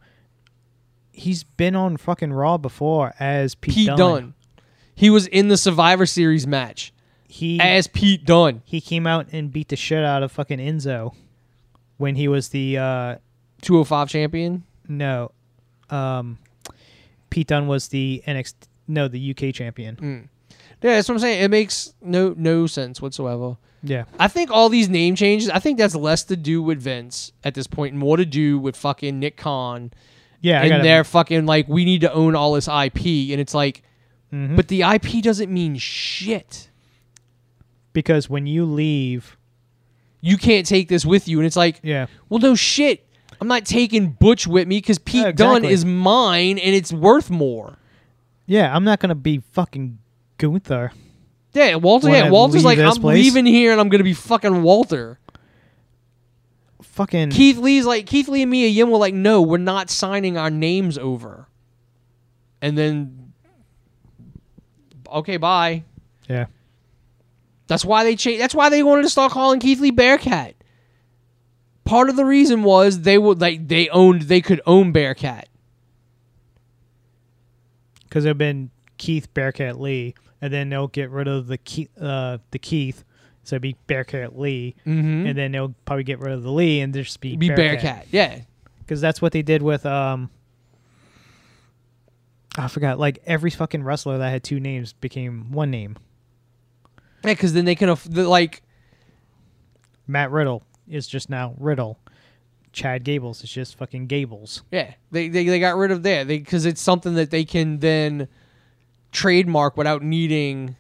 He's 1.13 1.45
been 1.45 1.77
on 1.77 1.97
fucking 1.97 2.33
Raw 2.33 2.57
before 2.57 3.15
as 3.21 3.55
Pete, 3.55 3.75
Pete 3.75 3.87
Dunne. 3.89 3.99
Dunne. 3.99 4.35
He 4.95 5.11
was 5.11 5.27
in 5.27 5.49
the 5.49 5.57
Survivor 5.57 6.07
Series 6.07 6.47
match 6.47 6.93
He 7.29 7.59
as 7.61 7.89
Pete 7.89 8.25
Dunne. 8.25 8.63
he 8.65 8.81
came 8.81 9.07
out 9.07 9.27
and 9.33 9.53
beat 9.53 9.69
the 9.69 9.77
shit 9.77 10.05
out 10.05 10.23
of 10.23 10.31
fucking 10.33 10.59
Enzo 10.61 11.15
when 11.97 12.15
he 12.15 12.29
was 12.29 12.51
the 12.51 12.79
uh 12.79 13.17
205 13.63 14.09
champion. 14.09 14.63
no 14.89 15.33
um 15.91 16.39
Pete 17.31 17.49
Dunne 17.49 17.67
was 17.67 17.89
the 17.89 18.23
NXT 18.27 18.55
no 18.87 19.09
the 19.09 19.31
UK 19.31 19.53
champion. 19.55 20.29
Yeah, 20.85 20.97
that's 20.97 21.09
what 21.09 21.15
I'm 21.15 21.21
saying. 21.21 21.43
It 21.43 21.49
makes 21.51 21.95
no 22.03 22.35
no 22.37 22.67
sense 22.69 23.01
whatsoever. 23.03 23.57
Yeah. 23.83 24.05
I 24.19 24.29
think 24.29 24.51
all 24.51 24.69
these 24.69 24.89
name 24.89 25.17
changes, 25.17 25.49
I 25.51 25.59
think 25.59 25.79
that's 25.79 25.95
less 25.95 26.23
to 26.25 26.37
do 26.37 26.63
with 26.63 26.81
Vince 26.81 27.33
at 27.43 27.55
this 27.55 27.67
point, 27.67 27.93
and 27.95 28.01
more 28.01 28.17
to 28.19 28.25
do 28.27 28.59
with 28.59 28.77
fucking 28.77 29.19
Nick 29.19 29.37
Khan 29.39 29.93
Yeah, 30.43 30.61
and 30.61 30.69
gotta, 30.71 30.83
they're 30.83 31.05
fucking 31.05 31.47
like, 31.47 31.69
we 31.69 31.85
need 31.87 32.03
to 32.03 32.13
own 32.13 32.37
all 32.37 32.53
this 32.53 32.69
IP, 32.69 33.31
and 33.33 33.41
it's 33.41 33.55
like, 33.55 33.83
Mhm. 34.33 34.57
but 34.57 34.69
the 34.69 34.83
IP 34.83 35.21
doesn't 35.23 35.51
mean 35.53 35.77
shit. 35.77 36.69
because 37.93 38.29
when 38.29 38.47
you 38.47 38.65
leave, 38.65 39.37
You 40.21 40.37
can't 40.39 40.67
take 40.67 40.89
this 40.89 41.05
with 41.07 41.29
you, 41.29 41.39
and 41.39 41.47
it's 41.47 41.57
like, 41.57 41.81
yeah. 41.83 42.07
well, 42.29 42.41
no 42.41 42.55
shit. 42.55 43.07
I'm 43.41 43.49
not 43.49 43.65
taking 43.67 44.11
Butch 44.13 44.47
with 44.47 44.67
me 44.67 44.79
because 44.79 44.99
Pete 44.99 45.23
Yeah, 45.23 45.29
exactly. 45.29 45.71
is 45.73 45.85
mine, 45.85 46.59
and 46.59 46.75
it's 46.75 46.93
worth 46.93 47.31
more. 47.31 47.79
Yeah, 48.47 48.75
I'm 48.75 48.85
not 48.85 49.01
going 49.01 49.11
to 49.11 49.15
be 49.15 49.43
fucking 49.53 49.99
Gunther. 50.39 50.93
Yeah, 51.53 51.77
Walter. 51.77 52.11
Yeah, 52.11 52.31
Walter's 52.31 52.57
leave 52.57 52.65
like, 52.65 52.79
this 52.79 52.97
I'm 52.97 53.01
place? 53.01 53.23
leaving 53.25 53.47
here, 53.47 53.73
and 53.73 53.81
I'm 53.81 53.89
gonna 53.89 54.05
be 54.05 54.15
fucking 54.15 54.63
Walter. 54.63 55.19
Fucking 56.83 57.31
Keith 57.31 57.59
Lee's 57.59 57.87
like 57.87 58.07
Keith 58.07 58.29
Lee 58.29 58.43
and 58.43 58.51
Mia 58.51 58.69
Yim 58.69 58.91
were 58.91 58.99
like, 58.99 59.15
no, 59.15 59.43
we're 59.43 59.59
not 59.59 59.91
signing 59.91 60.37
our 60.37 60.51
names 60.51 60.97
over. 60.97 61.49
And 62.63 62.79
then, 62.79 63.33
okay, 65.11 65.37
bye. 65.37 65.85
Yeah. 66.29 66.47
That's 67.67 67.85
why 67.85 68.05
they 68.05 68.15
changed. 68.17 68.41
That's 68.41 68.55
why 68.55 68.69
they 68.69 68.83
wanted 68.83 69.03
to 69.03 69.11
start 69.11 69.33
calling 69.33 69.59
Keith 69.61 69.81
Lee 69.81 69.91
Bearcat. 69.91 70.55
Part 71.85 72.09
of 72.11 72.17
the 72.17 72.25
reason 72.25 72.63
was 72.63 73.01
they 73.01 73.19
would 73.19 73.41
like 73.41 73.67
they 73.69 73.89
owned 73.89 74.23
they 74.23 74.41
could 74.41 74.61
own 74.67 74.93
Bearcat. 74.93 75.49
because 78.15 78.25
it'd 78.25 78.39
been 78.39 78.71
Keith 79.05 79.33
Bearcat 79.35 79.79
Lee, 79.81 80.15
and 80.41 80.51
then 80.53 80.71
they'll 80.71 80.89
get 80.89 81.11
rid 81.11 81.29
of 81.29 81.47
the 81.47 81.59
Keith, 81.59 81.91
uh, 82.01 82.39
the 82.53 82.59
Keith, 82.59 83.05
so 83.43 83.57
it'd 83.57 83.63
be 83.63 83.77
Bearcat 83.87 84.39
Lee, 84.39 84.75
Mm-hmm. 84.87 85.27
and 85.27 85.37
then 85.39 85.53
they'll 85.53 85.75
probably 85.85 86.05
get 86.05 86.21
rid 86.21 86.33
of 86.33 86.43
the 86.43 86.51
Lee 86.51 86.81
and 86.81 86.95
just 86.95 87.21
be, 87.21 87.37
Be 87.37 87.49
Bearcat. 87.51 88.07
Yeah. 88.11 88.41
because 88.79 89.01
that's 89.03 89.21
what 89.21 89.33
they 89.33 89.43
did 89.43 89.61
with 89.63 89.85
um. 89.85 90.31
I 92.57 92.69
forgot. 92.69 92.99
Like 92.99 93.19
every 93.27 93.51
fucking 93.51 93.83
wrestler 93.83 94.19
that 94.19 94.31
had 94.31 94.45
two 94.45 94.61
names 94.61 94.93
became 94.93 95.51
one 95.53 95.71
name. 95.71 95.97
Yeah, 97.25 97.33
because 97.33 97.53
then 97.53 97.65
they 97.65 97.75
can 97.75 97.89
aff- 97.89 98.05
the, 98.09 98.29
like 98.29 98.63
Matt 100.07 100.31
Riddle 100.31 100.63
is 100.89 101.07
just 101.07 101.29
now 101.29 101.55
Riddle. 101.59 101.99
Chad 102.73 103.05
Gables 103.05 103.43
is 103.45 103.51
just 103.51 103.77
fucking 103.79 104.07
Gables. 104.07 104.63
Yeah, 104.71 104.95
they 105.11 105.29
they, 105.29 105.45
they 105.47 105.59
got 105.61 105.77
rid 105.77 105.91
of 105.91 106.03
that 106.05 106.27
because 106.29 106.65
it's 106.67 106.81
something 106.81 107.15
that 107.15 107.31
they 107.31 107.45
can 107.45 107.79
then 107.81 108.29
trademark 109.15 109.77
without 109.79 110.03
needing 110.03 110.77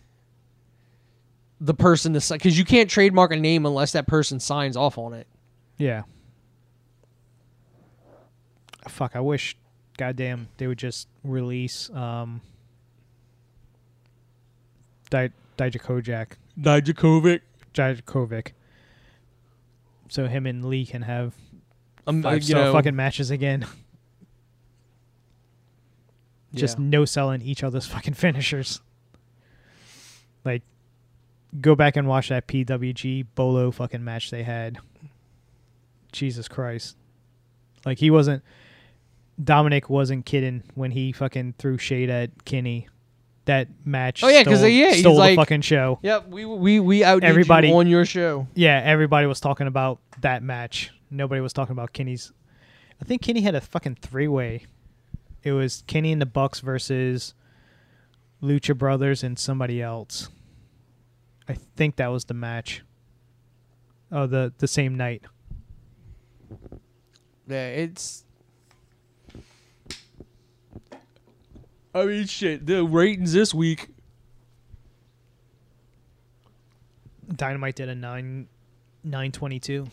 the 1.60 1.72
person 1.72 2.12
to 2.12 2.20
sign. 2.20 2.36
Because 2.36 2.58
you 2.58 2.64
can't 2.66 2.90
trademark 2.90 3.32
a 3.32 3.36
name 3.36 3.64
unless 3.64 3.92
that 3.92 4.06
person 4.06 4.38
signs 4.40 4.76
off 4.76 4.98
on 4.98 5.14
it. 5.14 5.26
Yeah. 5.78 6.02
Fuck, 8.88 9.12
I 9.16 9.20
wish 9.20 9.56
goddamn 9.96 10.48
they 10.58 10.66
would 10.66 10.78
just 10.78 11.06
release 11.22 11.88
um 11.90 12.40
Di- 15.10 15.30
Dijakovic. 15.56 16.32
Dijakovic. 16.60 17.40
Dijakovic. 17.72 18.48
so 20.08 20.26
him 20.26 20.46
and 20.46 20.64
Lee 20.64 20.84
can 20.84 21.02
have 21.02 21.34
Um, 22.06 22.22
five 22.22 22.42
you 22.42 22.48
star 22.50 22.64
know, 22.64 22.72
fucking 22.72 22.94
matches 22.96 23.30
again. 23.30 23.64
Just 26.54 26.78
yeah. 26.78 26.84
no 26.86 27.04
selling 27.04 27.42
each 27.42 27.62
other's 27.62 27.86
fucking 27.94 28.14
finishers. 28.14 28.80
Like, 30.44 30.62
go 31.60 31.74
back 31.74 31.96
and 31.96 32.06
watch 32.06 32.28
that 32.28 32.46
PWG 32.46 33.26
Bolo 33.34 33.70
fucking 33.70 34.04
match 34.04 34.30
they 34.30 34.42
had. 34.42 34.78
Jesus 36.12 36.48
Christ. 36.48 36.96
Like, 37.84 37.98
he 37.98 38.10
wasn't. 38.10 38.42
Dominic 39.42 39.90
wasn't 39.90 40.24
kidding 40.26 40.62
when 40.74 40.92
he 40.92 41.10
fucking 41.12 41.54
threw 41.58 41.76
shade 41.76 42.08
at 42.10 42.44
Kenny. 42.44 42.88
That 43.46 43.68
match. 43.84 44.22
Oh, 44.24 44.28
yeah, 44.28 44.42
because 44.42 44.62
uh, 44.62 44.66
yeah, 44.66 44.90
he's 44.92 45.00
stole 45.00 45.16
like- 45.18 45.32
the 45.32 45.36
fucking 45.36 45.60
show. 45.60 45.98
Yep, 46.02 46.28
we 46.28 46.46
we 46.46 46.80
we 46.80 47.04
outdid 47.04 47.28
Everybody- 47.28 47.68
you 47.68 47.74
on 47.74 47.86
your 47.86 48.06
show. 48.06 48.46
Yeah, 48.54 48.80
everybody 48.82 49.26
was 49.26 49.38
talking 49.38 49.66
about 49.66 49.98
that 50.22 50.42
match. 50.42 50.92
Nobody 51.10 51.42
was 51.42 51.52
talking 51.52 51.72
about 51.72 51.92
Kenny's. 51.92 52.32
I 53.02 53.04
think 53.04 53.20
Kenny 53.20 53.42
had 53.42 53.54
a 53.54 53.60
fucking 53.60 53.96
three 54.00 54.28
way. 54.28 54.64
It 55.44 55.52
was 55.52 55.84
Kenny 55.86 56.10
and 56.10 56.22
the 56.22 56.26
Bucks 56.26 56.60
versus 56.60 57.34
Lucha 58.42 58.76
Brothers 58.76 59.22
and 59.22 59.38
somebody 59.38 59.82
else. 59.82 60.30
I 61.46 61.54
think 61.76 61.96
that 61.96 62.08
was 62.08 62.24
the 62.24 62.34
match. 62.34 62.82
Oh, 64.10 64.26
the 64.26 64.52
the 64.56 64.66
same 64.66 64.96
night. 64.96 65.22
Yeah, 67.46 67.68
it's. 67.68 68.24
I 71.94 72.06
mean, 72.06 72.26
shit. 72.26 72.66
The 72.66 72.82
ratings 72.84 73.34
this 73.34 73.52
week. 73.52 73.88
Dynamite 77.36 77.76
did 77.76 77.90
a 77.90 77.94
nine 77.94 78.48
nine 79.02 79.30
twenty 79.30 79.60
two. 79.60 79.88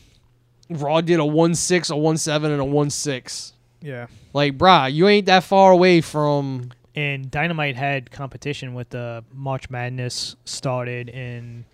Raw 0.70 1.02
did 1.02 1.20
a 1.20 1.26
one 1.26 1.56
six, 1.56 1.90
a 1.90 1.98
one 1.98 2.18
seven, 2.18 2.52
and 2.52 2.62
a 2.62 2.66
one 2.66 2.90
six. 2.90 3.54
Yeah. 3.82 4.08
Like, 4.34 4.58
brah, 4.58 4.92
you 4.92 5.08
ain't 5.08 5.26
that 5.26 5.44
far 5.44 5.72
away 5.72 6.02
from. 6.02 6.72
And 6.96 7.32
Dynamite 7.32 7.76
had 7.76 8.12
competition 8.12 8.74
with 8.74 8.90
the 8.90 9.24
March 9.34 9.70
Madness 9.70 10.36
started 10.46 11.10
in 11.10 11.66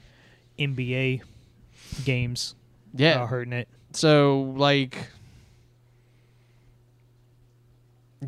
NBA 0.58 1.22
games. 2.06 2.56
Yeah. 2.94 3.24
uh, 3.24 3.28
hurting 3.28 3.54
it. 3.54 3.68
So 3.94 4.54
like. 4.56 4.98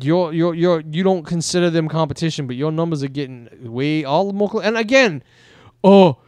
You're, 0.00 0.32
you're, 0.32 0.54
you're, 0.54 0.80
you 0.88 1.02
don't 1.02 1.24
consider 1.24 1.68
them 1.68 1.88
competition, 1.88 2.46
but 2.46 2.54
your 2.54 2.70
numbers 2.70 3.02
are 3.02 3.08
getting 3.08 3.48
way 3.60 4.04
all 4.04 4.28
the 4.28 4.32
more. 4.32 4.48
Cl- 4.48 4.62
and 4.62 4.76
again, 4.76 5.20
oh, 5.82 6.18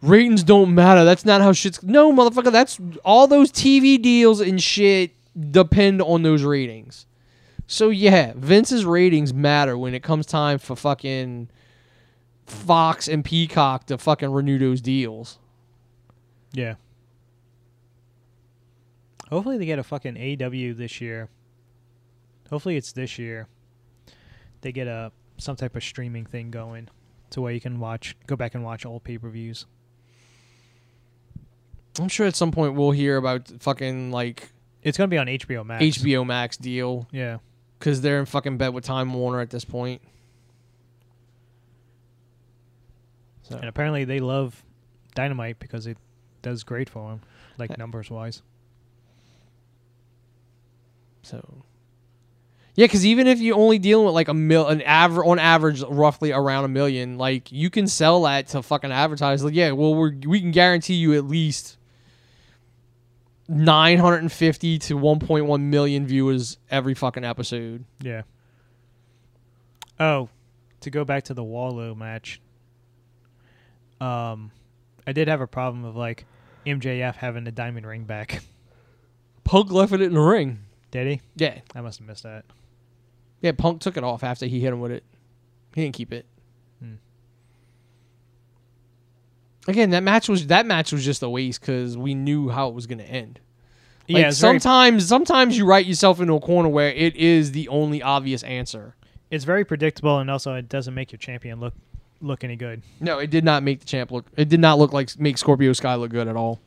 ratings 0.00 0.44
don't 0.44 0.76
matter. 0.76 1.04
That's 1.04 1.24
not 1.24 1.40
how 1.40 1.52
shit's. 1.52 1.82
No, 1.82 2.12
motherfucker. 2.12 2.52
That's 2.52 2.78
all 3.04 3.26
those 3.26 3.50
TV 3.50 4.00
deals 4.00 4.40
and 4.40 4.62
shit 4.62 5.10
depend 5.50 6.00
on 6.02 6.22
those 6.22 6.42
ratings. 6.42 7.06
So 7.66 7.90
yeah, 7.90 8.32
Vince's 8.36 8.84
ratings 8.84 9.32
matter 9.32 9.76
when 9.76 9.94
it 9.94 10.02
comes 10.02 10.26
time 10.26 10.58
for 10.58 10.76
fucking 10.76 11.48
Fox 12.46 13.08
and 13.08 13.24
Peacock 13.24 13.86
to 13.86 13.98
fucking 13.98 14.30
renew 14.30 14.58
those 14.58 14.80
deals. 14.80 15.38
Yeah. 16.52 16.74
Hopefully 19.30 19.58
they 19.58 19.66
get 19.66 19.78
a 19.78 19.82
fucking 19.82 20.16
AW 20.16 20.74
this 20.76 21.00
year. 21.00 21.28
Hopefully 22.50 22.76
it's 22.76 22.92
this 22.92 23.18
year. 23.18 23.48
They 24.60 24.72
get 24.72 24.86
a 24.86 25.12
some 25.36 25.56
type 25.56 25.74
of 25.74 25.82
streaming 25.82 26.26
thing 26.26 26.50
going 26.50 26.88
to 27.30 27.40
where 27.40 27.52
you 27.52 27.60
can 27.60 27.80
watch 27.80 28.16
go 28.26 28.36
back 28.36 28.54
and 28.54 28.62
watch 28.62 28.86
old 28.86 29.02
pay-per-views. 29.02 29.66
I'm 31.98 32.08
sure 32.08 32.26
at 32.26 32.36
some 32.36 32.52
point 32.52 32.74
we'll 32.74 32.92
hear 32.92 33.16
about 33.16 33.50
fucking 33.60 34.10
like 34.10 34.52
It's 34.84 34.96
going 34.98 35.08
to 35.08 35.14
be 35.14 35.18
on 35.18 35.26
HBO 35.26 35.64
Max. 35.66 35.82
HBO 35.82 36.24
Max 36.26 36.56
deal 36.56 37.08
Yeah. 37.10 37.38
because 37.78 38.00
they're 38.02 38.20
in 38.20 38.26
fucking 38.26 38.58
bed 38.58 38.68
with 38.74 38.84
Time 38.84 39.12
Warner 39.14 39.40
at 39.40 39.50
this 39.50 39.64
point. 39.64 40.00
So 43.42 43.56
And 43.56 43.64
apparently 43.68 44.04
they 44.04 44.20
love 44.20 44.62
Dynamite 45.14 45.58
because 45.58 45.86
it 45.86 45.98
does 46.42 46.62
great 46.64 46.88
for 46.88 47.10
them, 47.10 47.20
like 47.58 47.76
numbers 47.78 48.10
wise. 48.10 48.42
So, 51.22 51.62
yeah, 52.74 52.84
because 52.86 53.06
even 53.06 53.26
if 53.26 53.40
you're 53.40 53.56
only 53.56 53.78
dealing 53.78 54.04
with 54.06 54.14
like 54.14 54.28
a 54.28 54.34
mil, 54.34 54.66
an 54.68 54.82
average 54.82 55.26
on 55.26 55.38
average, 55.38 55.82
roughly 55.82 56.32
around 56.32 56.64
a 56.64 56.68
million, 56.68 57.16
like 57.16 57.50
you 57.50 57.70
can 57.70 57.86
sell 57.86 58.22
that 58.22 58.48
to 58.48 58.62
fucking 58.62 58.92
advertise. 58.92 59.42
Like, 59.42 59.54
yeah, 59.54 59.70
well, 59.72 59.94
we're 59.94 60.12
we 60.26 60.40
can 60.40 60.50
guarantee 60.50 60.94
you 60.94 61.14
at 61.14 61.24
least 61.24 61.78
nine 63.48 63.98
hundred 63.98 64.18
and 64.18 64.32
fifty 64.32 64.78
to 64.80 64.96
one 64.96 65.18
point 65.18 65.46
one 65.46 65.70
million 65.70 66.06
viewers 66.06 66.58
every 66.70 66.94
fucking 66.94 67.24
episode. 67.24 67.84
Yeah. 68.00 68.22
Oh, 70.00 70.28
to 70.80 70.90
go 70.90 71.04
back 71.04 71.24
to 71.24 71.34
the 71.34 71.42
Wardlow 71.44 71.96
match. 71.96 72.40
Um, 74.00 74.50
I 75.06 75.12
did 75.12 75.28
have 75.28 75.40
a 75.40 75.46
problem 75.46 75.84
of 75.84 75.96
like 75.96 76.26
MJF 76.66 77.14
having 77.16 77.44
the 77.44 77.52
diamond 77.52 77.86
ring 77.86 78.04
back. 78.04 78.42
Punk 79.44 79.70
left 79.70 79.92
it 79.92 80.00
in 80.02 80.14
the 80.14 80.20
ring. 80.20 80.60
Did 80.90 81.06
he? 81.06 81.20
Yeah, 81.36 81.58
I 81.74 81.80
must 81.80 81.98
have 81.98 82.08
missed 82.08 82.22
that. 82.22 82.44
yeah. 83.40 83.52
Punk 83.52 83.80
took 83.80 83.96
it 83.96 84.04
off 84.04 84.24
after 84.24 84.46
he 84.46 84.60
hit 84.60 84.72
him 84.72 84.80
with 84.80 84.90
it. 84.92 85.04
He 85.74 85.82
didn't 85.82 85.94
keep 85.96 86.12
it. 86.12 86.24
Hmm. 86.80 86.94
Again, 89.66 89.90
that 89.90 90.02
match 90.02 90.28
was 90.28 90.46
that 90.48 90.66
match 90.66 90.92
was 90.92 91.04
just 91.04 91.22
a 91.22 91.28
waste 91.28 91.60
because 91.60 91.96
we 91.96 92.14
knew 92.14 92.50
how 92.50 92.68
it 92.68 92.74
was 92.74 92.86
going 92.86 92.98
to 92.98 93.04
end. 93.06 93.40
Like, 94.08 94.20
yeah, 94.20 94.28
it's 94.28 94.40
very, 94.40 94.60
sometimes 94.60 95.06
sometimes 95.08 95.56
you 95.56 95.64
write 95.64 95.86
yourself 95.86 96.20
into 96.20 96.34
a 96.34 96.40
corner 96.40 96.68
where 96.68 96.90
it 96.90 97.16
is 97.16 97.52
the 97.52 97.68
only 97.68 98.02
obvious 98.02 98.42
answer. 98.42 98.94
it's 99.30 99.44
very 99.44 99.64
predictable, 99.64 100.18
and 100.18 100.30
also 100.30 100.54
it 100.54 100.68
doesn't 100.68 100.92
make 100.94 101.10
your 101.12 101.18
champion 101.18 101.60
look 101.60 101.74
look 102.20 102.44
any 102.44 102.56
good. 102.56 102.82
No, 103.00 103.18
it 103.18 103.30
did 103.30 103.44
not 103.44 103.62
make 103.62 103.80
the 103.80 103.86
champ 103.86 104.10
look. 104.10 104.26
It 104.36 104.48
did 104.48 104.60
not 104.60 104.78
look 104.78 104.92
like 104.92 105.18
make 105.18 105.38
Scorpio 105.38 105.72
Sky 105.72 105.94
look 105.94 106.10
good 106.10 106.28
at 106.28 106.36
all. 106.36 106.60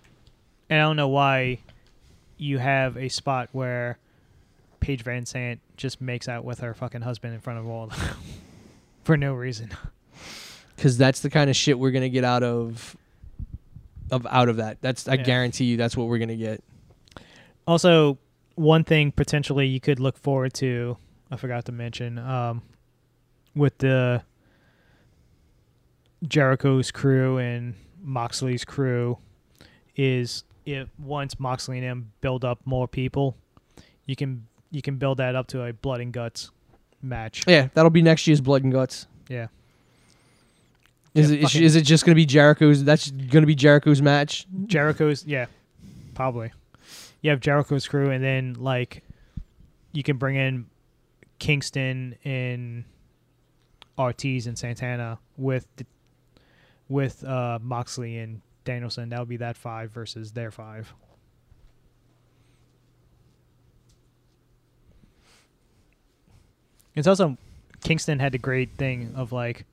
And 0.70 0.82
I 0.82 0.84
don't 0.84 0.96
know 0.96 1.08
why 1.08 1.60
you 2.38 2.58
have 2.58 2.98
a 2.98 3.10
spot 3.10 3.50
where 3.52 3.98
Paige 4.80 5.04
VanZant 5.04 5.60
just 5.76 6.02
makes 6.02 6.28
out 6.28 6.44
with 6.44 6.60
her 6.60 6.74
fucking 6.74 7.02
husband 7.02 7.34
in 7.34 7.40
front 7.40 7.60
of 7.60 7.68
all 7.68 7.92
for 9.04 9.16
no 9.16 9.34
reason. 9.34 9.70
Because 10.78 10.98
that's 10.98 11.20
the 11.20 11.30
kind 11.30 11.50
of 11.50 11.56
shit 11.58 11.78
we're 11.78 11.92
gonna 11.92 12.08
get 12.08 12.24
out 12.24 12.44
of 12.44 12.96
of 14.12 14.26
out 14.30 14.48
of 14.48 14.56
that. 14.58 14.78
That's 14.82 15.08
I 15.10 15.16
Yeah. 15.16 15.24
guarantee 15.24 15.66
you 15.66 15.76
that's 15.76 15.98
what 15.98 16.08
we're 16.08 16.20
gonna 16.20 16.36
get. 16.38 16.64
Also, 17.68 18.18
one 18.56 18.86
thing 18.86 19.12
potentially 19.12 19.68
you 19.68 19.80
could 19.82 20.00
look 20.00 20.18
forward 20.18 20.54
to, 20.54 20.98
I 21.30 21.36
forgot 21.36 21.66
to 21.66 21.72
mention, 21.74 22.18
um, 22.18 22.62
with 23.56 23.78
the 23.80 24.24
Jericho's 26.28 26.92
crew 26.92 27.38
and 27.38 27.76
Moxley's 28.02 28.66
crew, 28.66 29.18
is 29.96 30.44
if 30.66 30.88
once 31.00 31.40
Moxley 31.40 31.78
and 31.78 31.86
him 31.86 32.12
build 32.22 32.44
up 32.46 32.60
more 32.66 32.88
people, 32.88 33.36
you 34.06 34.16
can 34.16 34.48
you 34.72 34.82
can 34.82 34.98
build 34.98 35.18
that 35.18 35.36
up 35.36 35.48
to 35.48 35.64
a 35.64 35.74
blood 35.74 36.02
and 36.02 36.12
guts 36.12 36.52
match. 37.02 37.44
Yeah, 37.48 37.70
that'll 37.74 37.90
be 37.90 38.02
next 38.02 38.28
year's 38.28 38.42
Blood 38.42 38.64
and 38.64 38.72
Guts. 38.72 39.08
Yeah. 39.30 39.48
Is 41.18 41.32
Yeah, 41.32 41.38
it 41.38 41.42
fucking- 41.44 41.64
is 41.64 41.76
it 41.76 41.82
just 41.82 42.06
gonna 42.06 42.16
be 42.16 42.26
Jericho's? 42.26 42.84
That's 42.84 43.10
gonna 43.10 43.48
be 43.48 43.56
Jericho's 43.56 44.02
match. 44.02 44.46
Jericho's 44.68 45.26
yeah, 45.26 45.48
probably. 46.14 46.52
You 47.22 47.32
have 47.32 47.40
Jericho's 47.40 47.88
crew, 47.88 48.12
and 48.12 48.24
then 48.24 48.54
like 48.60 49.04
you 49.94 50.04
can 50.04 50.18
bring 50.18 50.36
in 50.36 50.68
Kingston 51.40 52.16
and 52.24 52.84
Ortiz 53.98 54.46
and 54.46 54.58
Santana 54.58 55.18
with 55.38 55.66
the, 55.78 55.86
with 56.88 57.24
uh, 57.24 57.58
Moxley 57.62 58.20
and 58.20 58.42
Danielson. 58.64 59.10
That 59.10 59.20
would 59.20 59.30
be 59.30 59.38
that 59.38 59.58
five 59.58 59.92
versus 59.92 60.32
their 60.34 60.52
five. 60.52 60.94
It's 66.96 67.08
also 67.08 67.38
Kingston 67.84 68.20
had 68.20 68.32
the 68.32 68.38
great 68.38 68.72
thing 68.78 69.14
of 69.16 69.32
like, 69.32 69.66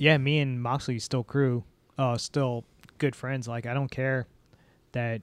yeah, 0.00 0.16
me 0.16 0.38
and 0.38 0.62
Moxley 0.62 0.98
still 0.98 1.22
crew, 1.22 1.62
uh, 1.98 2.16
still 2.16 2.64
good 2.96 3.14
friends. 3.14 3.46
Like 3.46 3.66
I 3.66 3.74
don't 3.74 3.90
care 3.90 4.26
that 4.92 5.20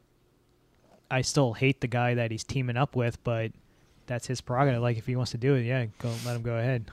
I 1.10 1.22
still 1.22 1.54
hate 1.54 1.82
the 1.82 1.88
guy 1.88 2.14
that 2.14 2.30
he's 2.30 2.44
teaming 2.44 2.78
up 2.78 2.96
with, 2.96 3.22
but 3.24 3.52
that's 4.06 4.28
his 4.28 4.40
prerogative. 4.40 4.84
Like 4.84 4.98
if 4.98 5.08
he 5.08 5.16
wants 5.16 5.32
to 5.32 5.40
do 5.40 5.56
it, 5.56 5.64
yeah, 5.64 5.88
go 5.98 6.14
let 6.26 6.36
him 6.36 6.44
go 6.44 6.58
ahead. 6.58 6.92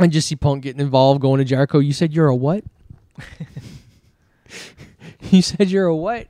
And 0.00 0.10
just 0.10 0.26
see 0.26 0.34
Punk 0.34 0.64
getting 0.64 0.80
involved, 0.80 1.20
going 1.20 1.38
to 1.38 1.44
Jericho. 1.44 1.78
You 1.78 1.92
said 1.92 2.12
you're 2.12 2.26
a 2.26 2.34
what? 2.34 2.64
you 5.20 5.40
said 5.40 5.70
you're 5.70 5.86
a 5.86 5.94
what? 5.94 6.26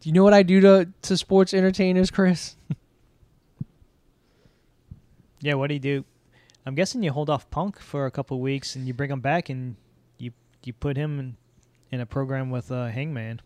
Do 0.00 0.08
you 0.08 0.12
know 0.12 0.22
what 0.22 0.32
I 0.32 0.44
do 0.44 0.60
to 0.60 0.88
to 1.02 1.16
sports 1.16 1.52
entertainers, 1.52 2.12
Chris? 2.12 2.54
Yeah, 5.40 5.54
what 5.54 5.68
do 5.68 5.74
you 5.74 5.80
do? 5.80 6.04
I'm 6.66 6.74
guessing 6.74 7.02
you 7.02 7.12
hold 7.12 7.30
off 7.30 7.48
Punk 7.50 7.80
for 7.80 8.06
a 8.06 8.10
couple 8.10 8.40
weeks 8.40 8.76
and 8.76 8.86
you 8.86 8.94
bring 8.94 9.10
him 9.10 9.20
back 9.20 9.48
and 9.48 9.76
you 10.18 10.32
you 10.64 10.72
put 10.72 10.96
him 10.96 11.18
in, 11.18 11.36
in 11.90 12.00
a 12.00 12.06
program 12.06 12.50
with 12.50 12.70
uh, 12.70 12.86
Hangman 12.86 13.40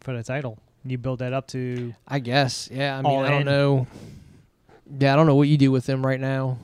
for 0.00 0.14
the 0.14 0.22
title. 0.22 0.58
You 0.84 0.98
build 0.98 1.20
that 1.20 1.32
up 1.32 1.46
to 1.48 1.94
I 2.06 2.18
guess. 2.18 2.68
Yeah. 2.72 2.98
I 2.98 3.02
mean, 3.02 3.24
I 3.24 3.30
don't 3.30 3.40
in. 3.42 3.46
know. 3.46 3.86
Yeah, 4.98 5.12
I 5.12 5.16
don't 5.16 5.26
know 5.26 5.36
what 5.36 5.48
you 5.48 5.56
do 5.56 5.70
with 5.70 5.88
him 5.88 6.04
right 6.04 6.20
now. 6.20 6.58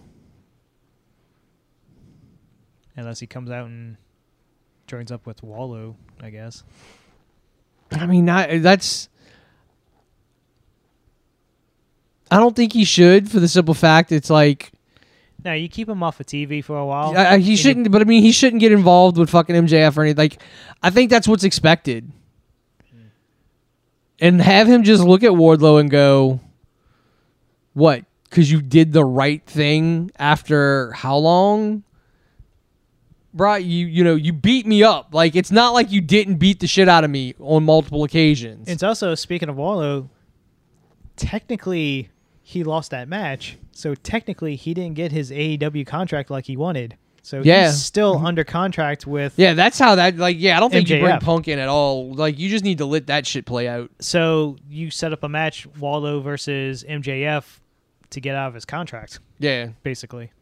unless 2.99 3.21
he 3.21 3.27
comes 3.27 3.51
out 3.51 3.67
and 3.67 3.97
joins 4.87 5.13
up 5.13 5.25
with 5.25 5.41
Wardlow, 5.41 5.95
I 6.21 6.31
guess. 6.31 6.65
I 7.93 8.07
mean, 8.07 8.25
not, 8.25 8.49
that's. 8.61 9.09
I 12.31 12.37
don't 12.39 12.55
think 12.55 12.73
he 12.73 12.85
should 12.85 13.31
for 13.31 13.41
the 13.41 13.49
simple 13.49 13.75
fact 13.75 14.13
it's 14.13 14.29
like 14.31 14.71
Now 15.45 15.53
you 15.55 15.69
keep 15.69 15.89
him 15.89 16.03
off 16.03 16.21
of 16.21 16.27
TV 16.27 16.63
for 16.63 16.77
a 16.79 16.85
while. 16.87 17.17
I, 17.17 17.35
I- 17.35 17.39
he 17.39 17.57
shouldn't. 17.57 17.91
But 17.91 18.03
I 18.03 18.05
mean, 18.05 18.23
he 18.23 18.33
shouldn't 18.33 18.61
get 18.61 18.73
involved 18.73 19.17
with 19.17 19.31
fucking 19.31 19.55
MJF 19.57 19.97
or 19.97 20.03
anything. 20.03 20.17
Like, 20.19 20.43
I 20.83 20.91
think 20.91 21.11
that's 21.11 21.27
what's 21.29 21.45
expected. 21.45 22.11
Hmm. 22.93 22.99
And 24.21 24.43
have 24.43 24.67
him 24.67 24.83
just 24.83 25.03
look 25.03 25.23
at 25.23 25.31
Wardlow 25.31 25.81
and 25.81 25.91
go, 25.91 26.41
"What? 27.73 28.05
Because 28.29 28.51
you 28.53 28.61
did 28.61 28.93
the 28.93 29.05
right 29.05 29.43
thing 29.47 30.11
after 30.19 30.93
how 30.93 31.17
long?" 31.17 31.85
Right, 33.35 33.63
you 33.65 33.87
you 33.87 34.03
know 34.05 34.15
you 34.17 34.33
beat 34.33 34.67
me 34.67 34.83
up. 34.83 35.09
Like 35.13 35.37
it's 35.37 35.51
not 35.53 35.73
like 35.73 35.93
you 35.93 36.01
didn't 36.01 36.37
beat 36.37 36.61
the 36.61 36.67
shit 36.67 36.89
out 36.89 37.05
of 37.05 37.11
me 37.11 37.35
on 37.39 37.63
multiple 37.65 38.03
occasions. 38.03 38.67
It's 38.69 38.83
also 38.83 39.15
speaking 39.15 39.49
of 39.49 39.57
Wardlow. 39.57 40.09
Technically, 41.17 42.09
he 42.49 42.65
lost 42.65 42.91
that 42.93 43.09
match, 43.09 43.59
so 43.73 43.95
technically 43.95 44.57
he 44.57 44.73
didn't 44.73 44.95
get 44.95 45.13
his 45.13 45.31
AEW 45.31 45.87
contract 45.87 46.31
like 46.31 46.47
he 46.47 46.57
wanted. 46.57 46.97
So 47.21 47.43
Yeah. 47.45 47.67
he's 47.67 47.83
still 47.85 48.17
mm-hmm. 48.17 48.25
under 48.25 48.43
contract 48.43 49.07
with. 49.07 49.35
yeah, 49.37 49.53
that's 49.53 49.79
how 49.79 49.97
that. 49.97 50.17
Like, 50.17 50.37
yeah, 50.41 50.57
I 50.57 50.61
don't 50.61 50.71
think 50.71 50.89
you 50.89 50.99
bring 50.99 51.19
Punk 51.19 51.47
in 51.47 51.59
at 51.59 51.69
all. 51.69 52.15
Like, 52.15 52.39
you 52.39 52.49
just 52.49 52.65
need 52.65 52.79
to 52.79 52.87
let 52.87 53.09
that 53.09 53.27
shit 53.27 53.45
play 53.45 53.69
out. 53.69 53.91
So 54.01 54.57
you 54.67 54.91
set 54.91 55.13
up 55.13 55.23
a 55.25 55.29
match 55.29 55.71
Wardlow 55.79 56.23
versus 56.23 56.85
MJF 56.89 57.45
to 58.09 58.21
get 58.21 58.35
out 58.35 58.49
of 58.49 58.55
his 58.55 58.65
contract, 58.65 59.19
Yeah, 59.39 59.69
basically. 59.83 60.33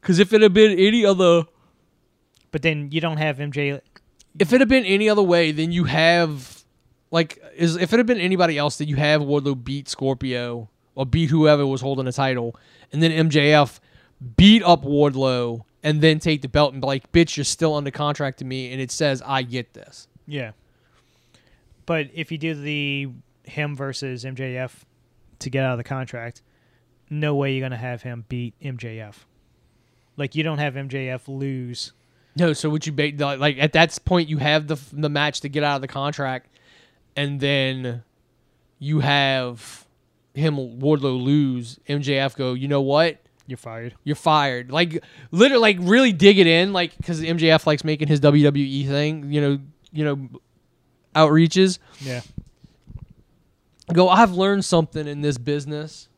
because 0.00 0.20
if 0.20 0.32
it 0.32 0.42
had 0.42 0.54
been 0.54 0.78
any 0.78 1.04
other, 1.04 1.42
But 2.52 2.62
then 2.62 2.90
you 2.92 3.00
don't 3.00 3.16
have 3.16 3.38
MJ. 3.38 3.80
if 4.38 4.52
it 4.52 4.60
had 4.60 4.68
been 4.68 4.84
any 4.84 5.08
other 5.08 5.22
way, 5.22 5.50
then 5.50 5.72
you 5.72 5.84
have, 5.84 6.59
like, 7.10 7.42
is 7.56 7.76
if 7.76 7.92
it 7.92 7.98
had 7.98 8.06
been 8.06 8.20
anybody 8.20 8.58
else, 8.58 8.78
that 8.78 8.88
you 8.88 8.96
have 8.96 9.20
Wardlow 9.20 9.62
beat 9.62 9.88
Scorpio 9.88 10.68
or 10.94 11.06
beat 11.06 11.30
whoever 11.30 11.66
was 11.66 11.80
holding 11.80 12.04
the 12.04 12.12
title, 12.12 12.56
and 12.92 13.02
then 13.02 13.28
MJF 13.28 13.80
beat 14.36 14.62
up 14.62 14.84
Wardlow 14.84 15.62
and 15.82 16.00
then 16.00 16.18
take 16.18 16.42
the 16.42 16.48
belt 16.48 16.72
and 16.72 16.80
be 16.80 16.86
like, 16.86 17.10
"Bitch, 17.12 17.36
you're 17.36 17.44
still 17.44 17.74
under 17.74 17.90
contract 17.90 18.38
to 18.38 18.44
me," 18.44 18.70
and 18.72 18.80
it 18.80 18.90
says, 18.90 19.22
"I 19.24 19.42
get 19.42 19.72
this." 19.74 20.08
Yeah. 20.26 20.52
But 21.86 22.10
if 22.14 22.30
you 22.30 22.38
do 22.38 22.54
the 22.54 23.08
him 23.44 23.74
versus 23.76 24.24
MJF 24.24 24.84
to 25.40 25.50
get 25.50 25.64
out 25.64 25.72
of 25.72 25.78
the 25.78 25.84
contract, 25.84 26.42
no 27.08 27.34
way 27.34 27.54
you're 27.54 27.64
gonna 27.64 27.76
have 27.76 28.02
him 28.02 28.24
beat 28.28 28.54
MJF. 28.62 29.24
Like 30.16 30.34
you 30.34 30.42
don't 30.42 30.58
have 30.58 30.74
MJF 30.74 31.26
lose. 31.26 31.92
No, 32.36 32.52
so 32.52 32.70
would 32.70 32.86
you 32.86 32.92
ba- 32.92 33.12
like 33.18 33.40
like, 33.40 33.58
at 33.58 33.72
that 33.72 33.98
point 34.04 34.28
you 34.28 34.36
have 34.36 34.68
the 34.68 34.78
the 34.92 35.08
match 35.08 35.40
to 35.40 35.48
get 35.48 35.64
out 35.64 35.76
of 35.76 35.80
the 35.82 35.88
contract, 35.88 36.49
and 37.16 37.40
then 37.40 38.02
you 38.78 39.00
have 39.00 39.86
him 40.34 40.56
Wardlow 40.56 41.22
lose. 41.22 41.78
MJF 41.88 42.36
go, 42.36 42.54
you 42.54 42.68
know 42.68 42.80
what? 42.80 43.18
You're 43.46 43.56
fired. 43.56 43.94
You're 44.04 44.16
fired. 44.16 44.70
Like 44.70 45.02
literally, 45.32 45.60
like 45.60 45.76
really 45.80 46.12
dig 46.12 46.38
it 46.38 46.46
in, 46.46 46.72
like 46.72 46.96
because 46.96 47.20
MJF 47.20 47.66
likes 47.66 47.82
making 47.82 48.06
his 48.06 48.20
WWE 48.20 48.86
thing. 48.86 49.32
You 49.32 49.40
know, 49.40 49.58
you 49.92 50.04
know, 50.04 50.28
outreaches. 51.16 51.80
Yeah. 52.00 52.20
Go. 53.92 54.08
I've 54.08 54.32
learned 54.32 54.64
something 54.64 55.08
in 55.08 55.20
this 55.20 55.36
business. 55.36 56.08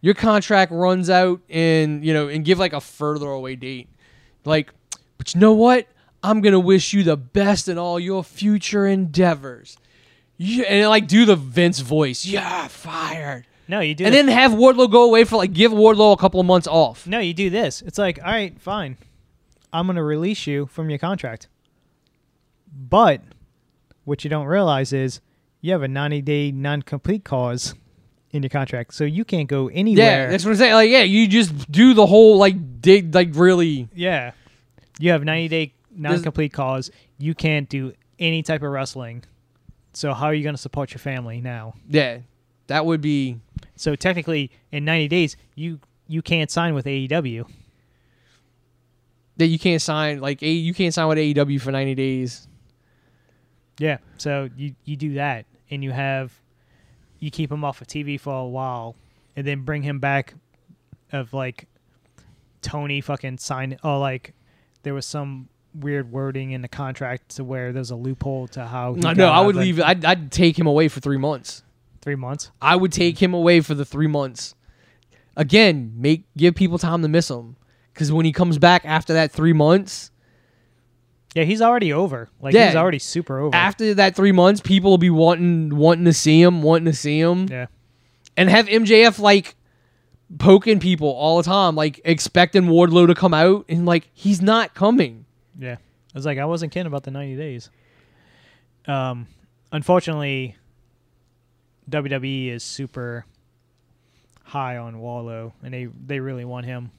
Your 0.00 0.14
contract 0.14 0.70
runs 0.70 1.10
out 1.10 1.40
and 1.50 2.04
you 2.04 2.14
know, 2.14 2.28
and 2.28 2.44
give 2.44 2.60
like 2.60 2.72
a 2.72 2.80
further 2.80 3.26
away 3.26 3.56
date. 3.56 3.88
Like, 4.44 4.72
but 5.16 5.34
you 5.34 5.40
know 5.40 5.54
what? 5.54 5.88
I'm 6.22 6.40
gonna 6.40 6.58
wish 6.60 6.92
you 6.92 7.02
the 7.04 7.16
best 7.16 7.68
in 7.68 7.78
all 7.78 7.98
your 8.00 8.24
future 8.24 8.86
endeavors. 8.86 9.76
Yeah, 10.36 10.64
and 10.64 10.88
like 10.88 11.06
do 11.08 11.24
the 11.24 11.36
Vince 11.36 11.80
voice. 11.80 12.24
Yeah, 12.24 12.68
fired. 12.68 13.46
No, 13.68 13.80
you 13.80 13.94
do. 13.94 14.04
And 14.04 14.14
it- 14.14 14.18
then 14.26 14.28
have 14.28 14.52
Wardlow 14.52 14.90
go 14.90 15.04
away 15.04 15.24
for 15.24 15.36
like 15.36 15.52
give 15.52 15.72
Wardlow 15.72 16.12
a 16.12 16.16
couple 16.16 16.40
of 16.40 16.46
months 16.46 16.66
off. 16.66 17.06
no, 17.06 17.18
you 17.18 17.34
do 17.34 17.50
this. 17.50 17.82
It's 17.82 17.98
like, 17.98 18.18
all 18.18 18.30
right, 18.32 18.58
fine. 18.60 18.96
I'm 19.72 19.86
gonna 19.86 20.02
release 20.02 20.46
you 20.46 20.66
from 20.66 20.90
your 20.90 20.98
contract. 20.98 21.48
But 22.72 23.22
what 24.04 24.24
you 24.24 24.30
don't 24.30 24.46
realize 24.46 24.92
is 24.92 25.20
you 25.60 25.72
have 25.72 25.82
a 25.82 25.88
90 25.88 26.22
day 26.22 26.50
non 26.52 26.82
complete 26.82 27.24
clause 27.24 27.74
in 28.30 28.42
your 28.42 28.50
contract, 28.50 28.94
so 28.94 29.04
you 29.04 29.24
can't 29.24 29.48
go 29.48 29.68
anywhere. 29.68 30.04
Yeah, 30.26 30.30
that's 30.30 30.44
what 30.44 30.50
I'm 30.52 30.56
saying. 30.56 30.74
Like, 30.74 30.90
yeah, 30.90 31.02
you 31.02 31.26
just 31.26 31.70
do 31.70 31.94
the 31.94 32.06
whole 32.06 32.38
like 32.38 32.80
dig, 32.80 33.14
like 33.14 33.30
really. 33.32 33.88
Yeah. 33.94 34.32
You 34.98 35.10
have 35.12 35.24
90 35.24 35.48
day 35.48 35.72
non 35.98 36.22
complete 36.22 36.52
cause. 36.52 36.90
You 37.18 37.34
can't 37.34 37.68
do 37.68 37.92
any 38.18 38.42
type 38.42 38.62
of 38.62 38.70
wrestling. 38.70 39.24
So 39.92 40.14
how 40.14 40.26
are 40.26 40.34
you 40.34 40.42
going 40.42 40.54
to 40.54 40.60
support 40.60 40.92
your 40.92 40.98
family 40.98 41.40
now? 41.40 41.74
Yeah, 41.88 42.18
that 42.68 42.86
would 42.86 43.00
be. 43.00 43.40
So 43.76 43.94
technically 43.94 44.50
in 44.72 44.84
90 44.84 45.08
days 45.08 45.36
you 45.54 45.80
you 46.06 46.22
can't 46.22 46.50
sign 46.50 46.74
with 46.74 46.86
AEW. 46.86 47.48
That 49.36 49.46
you 49.46 49.58
can't 49.58 49.82
sign 49.82 50.20
like 50.20 50.42
a 50.42 50.48
you 50.48 50.74
can't 50.74 50.94
sign 50.94 51.08
with 51.08 51.18
AEW 51.18 51.60
for 51.60 51.72
90 51.72 51.94
days. 51.94 52.48
Yeah. 53.78 53.98
So 54.16 54.48
you 54.56 54.74
you 54.84 54.96
do 54.96 55.14
that 55.14 55.46
and 55.70 55.82
you 55.82 55.92
have 55.92 56.32
you 57.18 57.30
keep 57.30 57.50
him 57.50 57.64
off 57.64 57.80
of 57.80 57.86
TV 57.86 58.20
for 58.20 58.34
a 58.34 58.46
while 58.46 58.96
and 59.36 59.46
then 59.46 59.62
bring 59.62 59.82
him 59.82 59.98
back 59.98 60.34
of 61.12 61.32
like 61.32 61.66
Tony 62.62 63.00
fucking 63.00 63.38
sign 63.38 63.78
or 63.82 63.98
like 63.98 64.34
there 64.82 64.94
was 64.94 65.06
some 65.06 65.48
weird 65.80 66.10
wording 66.12 66.50
in 66.52 66.62
the 66.62 66.68
contract 66.68 67.36
to 67.36 67.44
where 67.44 67.72
there's 67.72 67.90
a 67.90 67.96
loophole 67.96 68.48
to 68.48 68.66
how 68.66 68.94
No, 68.96 69.12
no, 69.12 69.28
I 69.28 69.40
would 69.40 69.56
leave. 69.56 69.80
I'd, 69.80 70.04
I'd 70.04 70.32
take 70.32 70.58
him 70.58 70.66
away 70.66 70.88
for 70.88 71.00
three 71.00 71.18
months. 71.18 71.62
three 72.02 72.16
months. 72.16 72.50
I 72.62 72.76
would 72.76 72.92
take 72.92 73.20
him 73.22 73.34
away 73.34 73.60
for 73.60 73.74
the 73.74 73.84
three 73.84 74.06
months. 74.06 74.54
Again, 75.36 75.92
make 75.96 76.24
give 76.36 76.54
people 76.54 76.78
time 76.78 77.02
to 77.02 77.08
miss 77.08 77.30
him 77.30 77.56
because 77.92 78.10
when 78.10 78.24
he 78.26 78.32
comes 78.32 78.58
back 78.58 78.84
after 78.84 79.12
that 79.14 79.30
three 79.32 79.52
months, 79.52 80.10
Yeah, 81.34 81.44
he's 81.44 81.60
already 81.62 81.92
over. 81.92 82.28
Like 82.40 82.54
Yeah. 82.54 82.66
he's 82.66 82.76
already 82.76 82.98
super 82.98 83.38
over. 83.38 83.54
after 83.54 83.94
that 83.94 84.16
three 84.16 84.32
months, 84.32 84.60
people 84.60 84.90
will 84.90 84.98
be 84.98 85.10
wanting 85.10 85.76
wanting 85.76 86.04
to 86.06 86.12
see 86.12 86.40
him, 86.42 86.62
wanting 86.62 86.86
to 86.86 86.92
see 86.92 87.20
him. 87.20 87.46
yeah. 87.50 87.66
and 88.36 88.48
have 88.50 88.66
MJF 88.66 89.18
like 89.20 89.54
poking 90.38 90.78
people 90.80 91.08
all 91.08 91.36
the 91.38 91.42
time, 91.44 91.74
like 91.74 92.00
expecting 92.04 92.64
Wardlow 92.64 93.06
to 93.06 93.14
come 93.14 93.32
out, 93.34 93.64
and 93.68 93.86
like 93.86 94.10
he's 94.12 94.42
not 94.42 94.74
coming. 94.74 95.24
Yeah. 95.58 95.74
I 95.74 95.78
was 96.14 96.24
like, 96.24 96.38
I 96.38 96.44
wasn't 96.46 96.72
kidding 96.72 96.86
about 96.86 97.02
the 97.02 97.10
90 97.10 97.36
days. 97.36 97.70
Um, 98.86 99.26
unfortunately, 99.72 100.56
WWE 101.90 102.52
is 102.52 102.62
super 102.62 103.26
high 104.44 104.78
on 104.78 104.96
Wardlow, 104.96 105.52
and 105.62 105.74
they, 105.74 105.86
they 106.06 106.20
really 106.20 106.44
want 106.44 106.64
him 106.64 106.90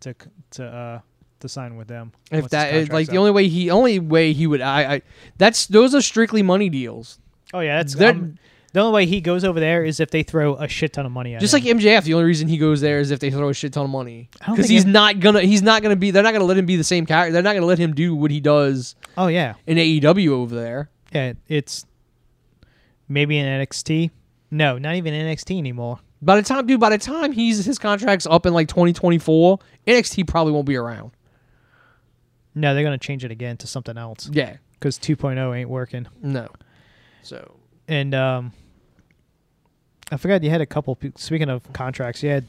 to 0.00 0.14
to 0.52 0.64
uh 0.64 1.00
to 1.40 1.48
sign 1.48 1.76
with 1.76 1.88
them. 1.88 2.12
If 2.30 2.48
that 2.50 2.74
is 2.74 2.90
like 2.90 3.08
the 3.08 3.18
only 3.18 3.30
way 3.30 3.48
he 3.48 3.70
only 3.70 3.98
way 3.98 4.32
he 4.32 4.46
would 4.46 4.60
I, 4.60 4.94
I 4.94 5.02
that's 5.38 5.66
those 5.66 5.94
are 5.94 6.00
strictly 6.02 6.42
money 6.42 6.68
deals. 6.68 7.18
oh 7.52 7.60
yeah, 7.60 7.78
that's 7.78 8.00
um, 8.00 8.38
the 8.72 8.80
only 8.80 8.94
way 8.94 9.06
he 9.06 9.20
goes 9.20 9.44
over 9.44 9.58
there 9.58 9.84
is 9.84 9.98
if 10.00 10.10
they 10.10 10.22
throw 10.22 10.54
a 10.56 10.68
shit 10.68 10.92
ton 10.92 11.04
of 11.06 11.12
money 11.12 11.34
at 11.34 11.40
Just 11.40 11.52
him. 11.54 11.64
like 11.64 11.76
MJF, 11.82 12.04
the 12.04 12.14
only 12.14 12.26
reason 12.26 12.46
he 12.48 12.56
goes 12.58 12.80
there 12.80 13.00
is 13.00 13.10
if 13.10 13.18
they 13.18 13.30
throw 13.30 13.48
a 13.48 13.54
shit 13.54 13.72
ton 13.72 13.84
of 13.84 13.90
money 13.90 14.28
because 14.48 14.68
he's 14.68 14.84
not 14.86 15.18
gonna 15.20 15.40
he's 15.42 15.62
not 15.62 15.82
gonna 15.82 15.96
be 15.96 16.10
they're 16.10 16.22
not 16.22 16.32
gonna 16.32 16.44
let 16.44 16.56
him 16.56 16.66
be 16.66 16.76
the 16.76 16.84
same 16.84 17.04
character. 17.06 17.32
They're 17.32 17.42
not 17.42 17.54
gonna 17.54 17.66
let 17.66 17.78
him 17.78 17.94
do 17.94 18.14
what 18.14 18.30
he 18.30 18.40
does 18.40 18.94
oh 19.18 19.26
yeah, 19.26 19.54
in 19.66 19.76
AEW 19.78 20.28
over 20.30 20.54
there. 20.54 20.90
yeah, 21.12 21.32
it's 21.48 21.84
maybe 23.08 23.38
in 23.38 23.46
NXT. 23.46 24.10
No, 24.52 24.78
not 24.78 24.94
even 24.96 25.14
NXT 25.14 25.58
anymore. 25.58 25.98
By 26.22 26.36
the 26.36 26.42
time, 26.42 26.66
dude, 26.66 26.78
by 26.80 26.90
the 26.90 26.98
time 26.98 27.32
he's 27.32 27.64
his 27.64 27.78
contract's 27.78 28.26
up 28.26 28.44
in 28.46 28.52
like 28.52 28.68
2024, 28.68 29.58
NXT 29.86 30.28
probably 30.28 30.52
won't 30.52 30.66
be 30.66 30.76
around. 30.76 31.12
No, 32.54 32.74
they're 32.74 32.84
gonna 32.84 32.98
change 32.98 33.24
it 33.24 33.30
again 33.30 33.56
to 33.58 33.66
something 33.66 33.96
else 33.96 34.28
Yeah, 34.32 34.56
because 34.74 34.98
2.0 34.98 35.56
ain't 35.58 35.70
working. 35.70 36.06
no. 36.22 36.48
So 37.22 37.56
And 37.90 38.14
um, 38.14 38.52
I 40.12 40.16
forgot 40.16 40.44
you 40.44 40.50
had 40.50 40.60
a 40.60 40.66
couple. 40.66 40.94
Pe- 40.94 41.10
speaking 41.16 41.48
of 41.50 41.70
contracts, 41.72 42.22
you 42.22 42.30
had 42.30 42.44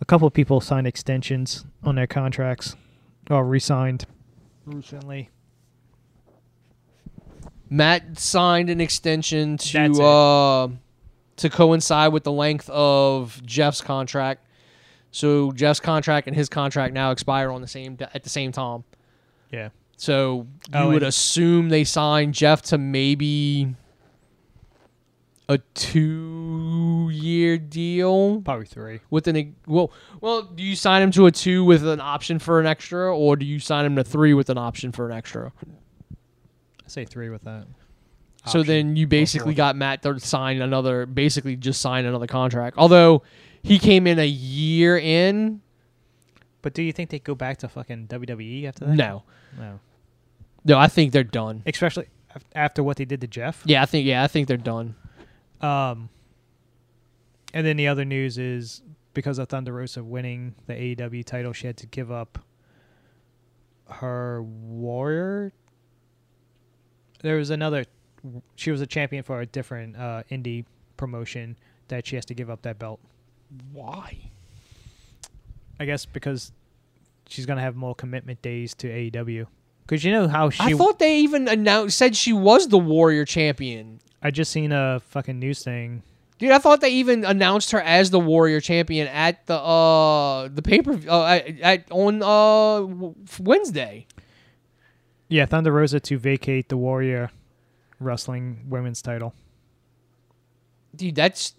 a 0.00 0.04
couple 0.04 0.28
of 0.28 0.32
people 0.32 0.60
sign 0.60 0.86
extensions 0.86 1.64
on 1.82 1.96
their 1.96 2.06
contracts 2.06 2.76
or 3.28 3.44
re-signed 3.44 4.06
recently. 4.64 5.30
Matt 7.68 8.20
signed 8.20 8.70
an 8.70 8.80
extension 8.80 9.56
to 9.56 10.00
uh, 10.02 10.68
to 11.38 11.50
coincide 11.50 12.12
with 12.12 12.22
the 12.22 12.30
length 12.32 12.70
of 12.70 13.42
Jeff's 13.44 13.80
contract. 13.80 14.46
So 15.10 15.50
Jeff's 15.50 15.80
contract 15.80 16.28
and 16.28 16.36
his 16.36 16.48
contract 16.48 16.94
now 16.94 17.10
expire 17.10 17.50
on 17.50 17.60
the 17.62 17.66
same 17.66 17.98
at 18.14 18.22
the 18.22 18.28
same 18.30 18.52
time. 18.52 18.84
Yeah. 19.50 19.70
So 19.96 20.46
you 20.68 20.78
Oh, 20.78 20.88
would 20.90 21.02
assume 21.02 21.68
they 21.68 21.82
signed 21.82 22.34
Jeff 22.34 22.62
to 22.62 22.78
maybe 22.78 23.74
a 25.48 25.58
two-year 25.74 27.58
deal 27.58 28.40
Probably 28.42 28.66
three. 28.66 29.00
with 29.10 29.26
an 29.28 29.54
well. 29.66 29.90
Well, 30.20 30.42
do 30.42 30.62
you 30.62 30.76
sign 30.76 31.02
him 31.02 31.10
to 31.12 31.26
a 31.26 31.30
two 31.32 31.64
with 31.64 31.86
an 31.86 32.00
option 32.00 32.38
for 32.38 32.60
an 32.60 32.66
extra, 32.66 33.14
or 33.16 33.36
do 33.36 33.44
you 33.44 33.58
sign 33.58 33.84
him 33.84 33.96
to 33.96 34.04
three 34.04 34.34
with 34.34 34.48
an 34.50 34.58
option 34.58 34.92
for 34.92 35.06
an 35.08 35.16
extra? 35.16 35.52
I 36.84 36.88
say 36.88 37.04
three 37.04 37.28
with 37.28 37.42
that. 37.44 37.66
So 38.46 38.60
option. 38.60 38.66
then 38.66 38.96
you 38.96 39.06
basically 39.06 39.54
got 39.54 39.76
Matt 39.76 40.02
to 40.02 40.18
sign 40.18 40.60
another, 40.62 41.06
basically 41.06 41.54
just 41.56 41.80
sign 41.80 42.04
another 42.06 42.26
contract. 42.26 42.76
Although 42.78 43.22
he 43.62 43.78
came 43.78 44.06
in 44.06 44.18
a 44.18 44.26
year 44.26 44.98
in, 44.98 45.60
But 46.62 46.74
do 46.74 46.82
you 46.82 46.92
think 46.92 47.10
they 47.10 47.18
go 47.20 47.34
back 47.34 47.58
to 47.58 47.68
fucking 47.68 48.08
WWE 48.08 48.66
after 48.66 48.86
that? 48.86 48.94
no, 48.96 49.22
No. 49.58 49.78
no, 50.64 50.78
I 50.78 50.88
think 50.88 51.12
they're 51.12 51.22
done. 51.24 51.62
Especially 51.66 52.06
af- 52.34 52.44
after 52.54 52.82
what 52.82 52.96
they 52.96 53.04
did 53.04 53.20
to 53.20 53.26
Jeff. 53.28 53.62
Yeah, 53.64 53.82
I 53.82 53.86
think 53.86 54.06
yeah, 54.06 54.24
I 54.24 54.26
think 54.28 54.48
they're 54.48 54.56
done. 54.56 54.96
Um. 55.62 56.08
And 57.54 57.66
then 57.66 57.76
the 57.76 57.88
other 57.88 58.04
news 58.04 58.38
is 58.38 58.82
because 59.14 59.38
of 59.38 59.48
Thunder 59.48 59.72
Rosa 59.72 60.02
winning 60.02 60.54
the 60.66 60.72
AEW 60.72 61.24
title, 61.24 61.52
she 61.52 61.66
had 61.66 61.76
to 61.78 61.86
give 61.86 62.10
up 62.10 62.38
her 63.88 64.42
Warrior. 64.42 65.52
There 67.22 67.36
was 67.36 67.50
another. 67.50 67.84
She 68.56 68.70
was 68.70 68.80
a 68.80 68.86
champion 68.86 69.22
for 69.22 69.40
a 69.40 69.46
different 69.46 69.96
uh, 69.96 70.22
indie 70.30 70.64
promotion 70.96 71.56
that 71.88 72.06
she 72.06 72.16
has 72.16 72.24
to 72.26 72.34
give 72.34 72.48
up 72.48 72.62
that 72.62 72.78
belt. 72.78 73.00
Why? 73.72 74.18
I 75.78 75.84
guess 75.84 76.06
because 76.06 76.52
she's 77.28 77.46
gonna 77.46 77.60
have 77.60 77.76
more 77.76 77.94
commitment 77.94 78.40
days 78.42 78.74
to 78.76 78.88
AEW. 78.88 79.46
Because 79.82 80.04
you 80.04 80.12
know 80.12 80.28
how 80.28 80.50
she. 80.50 80.62
I 80.62 80.74
thought 80.74 80.98
they 80.98 81.18
even 81.18 81.48
announced 81.48 81.98
said 81.98 82.16
she 82.16 82.32
was 82.32 82.68
the 82.68 82.78
Warrior 82.78 83.24
champion. 83.24 84.00
I 84.22 84.30
just 84.30 84.52
seen 84.52 84.72
a 84.72 85.00
fucking 85.08 85.38
news 85.38 85.64
thing. 85.64 86.02
Dude, 86.38 86.50
I 86.50 86.58
thought 86.58 86.80
they 86.80 86.90
even 86.90 87.24
announced 87.24 87.70
her 87.70 87.80
as 87.80 88.10
the 88.10 88.18
Warrior 88.18 88.60
champion 88.60 89.06
at 89.08 89.46
the 89.46 89.54
uh 89.54 90.48
the 90.48 90.62
pay 90.62 90.80
paper 90.80 90.98
uh, 91.08 91.24
at, 91.24 91.60
at 91.60 91.92
on 91.92 92.22
uh 92.22 93.12
Wednesday. 93.38 94.06
Yeah, 95.28 95.46
Thunder 95.46 95.72
Rosa 95.72 96.00
to 96.00 96.18
vacate 96.18 96.68
the 96.68 96.76
Warrior 96.76 97.30
Wrestling 98.00 98.66
Women's 98.68 99.02
title. 99.02 99.34
Dude, 100.94 101.14
that's 101.14 101.54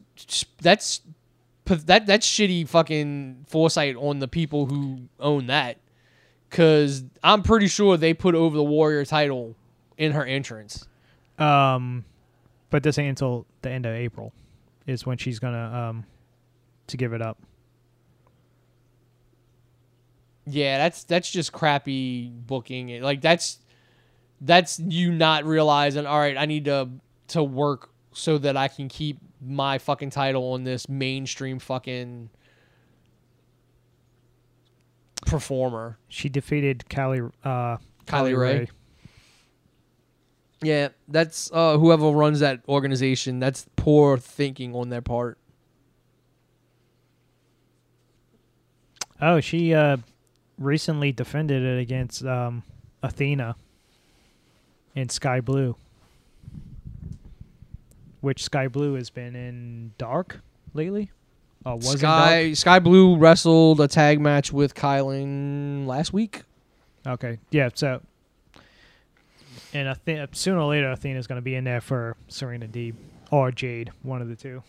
that's 0.61 1.02
that 1.65 2.06
that's 2.06 2.27
shitty 2.27 2.68
fucking 2.68 3.45
foresight 3.48 3.95
on 3.95 4.19
the 4.19 4.27
people 4.27 4.65
who 4.65 5.03
own 5.19 5.48
that. 5.48 5.77
Cause 6.49 7.03
I'm 7.23 7.41
pretty 7.41 7.68
sure 7.68 7.98
they 7.98 8.14
put 8.14 8.35
over 8.35 8.56
the 8.56 8.64
Warrior 8.64 9.06
title 9.06 9.56
in 9.98 10.11
her 10.11 10.26
entrance. 10.26 10.88
Um, 11.40 12.06
but 12.73 12.81
this 12.81 12.97
ain't 12.97 13.09
until 13.09 13.45
the 13.61 13.69
end 13.69 13.85
of 13.85 13.93
April 13.93 14.33
is 14.87 15.05
when 15.05 15.15
she's 15.15 15.37
gonna 15.37 15.89
um 15.89 16.05
to 16.87 16.97
give 16.97 17.13
it 17.13 17.21
up. 17.21 17.37
Yeah, 20.47 20.79
that's 20.79 21.03
that's 21.03 21.29
just 21.29 21.51
crappy 21.51 22.29
booking. 22.29 22.99
Like 23.03 23.21
that's 23.21 23.59
that's 24.41 24.79
you 24.79 25.11
not 25.11 25.45
realizing. 25.45 26.07
All 26.07 26.17
right, 26.17 26.35
I 26.35 26.47
need 26.47 26.65
to 26.65 26.89
to 27.27 27.43
work 27.43 27.91
so 28.11 28.39
that 28.39 28.57
I 28.57 28.69
can 28.69 28.89
keep 28.89 29.19
my 29.39 29.77
fucking 29.77 30.09
title 30.09 30.53
on 30.53 30.63
this 30.63 30.89
mainstream 30.89 31.59
fucking 31.59 32.31
performer. 35.27 35.99
She 36.07 36.27
defeated 36.27 36.89
Callie 36.89 37.21
uh 37.43 37.77
Kylie 38.07 38.35
Rae. 38.35 38.67
Yeah, 40.64 40.90
that's 41.07 41.52
uh, 41.53 41.77
whoever 41.77 42.10
runs 42.10 42.40
that 42.40 42.61
organization. 42.68 43.40
That's 43.40 43.65
poor 43.76 44.18
thinking 44.18 44.73
on 44.76 44.90
their 44.90 45.02
part. 45.02 45.38
Oh, 49.22 49.40
she 49.40 49.73
uh 49.73 49.98
recently 50.57 51.11
defended 51.11 51.64
it 51.64 51.80
against 51.80 52.26
um 52.26 52.64
Athena 53.02 53.56
in 54.95 55.10
Skye 55.10 55.41
Blue. 55.41 55.76
Which 58.22 58.44
Skye 58.44 58.68
Blue 58.68 58.95
has 58.95 59.10
been 59.10 59.35
in 59.35 59.94
Dark 59.98 60.41
lately? 60.73 61.11
Was 61.65 61.95
in 61.95 62.02
Dark? 62.02 62.30
Sky 62.30 62.53
Skye 62.53 62.80
Blue 62.80 63.15
wrestled 63.18 63.80
a 63.80 63.88
tag 63.88 64.19
match 64.19 64.52
with 64.52 64.73
Kylan 64.76 65.85
last 65.88 66.11
week. 66.14 66.44
Okay. 67.07 67.40
Yeah, 67.52 67.69
so 67.73 68.02
and 69.73 69.89
I 69.89 69.93
think 69.93 70.29
sooner 70.33 70.59
or 70.59 70.69
later 70.69 70.91
Athena's 70.91 71.27
going 71.27 71.37
to 71.37 71.41
be 71.43 71.55
in 71.55 71.63
there 71.63 71.81
for 71.81 72.15
Serena 72.27 72.67
Deeb 72.67 72.95
or 73.31 73.51
Jade, 73.51 73.91
one 74.03 74.21
of 74.21 74.27
the 74.29 74.35
two. 74.35 74.63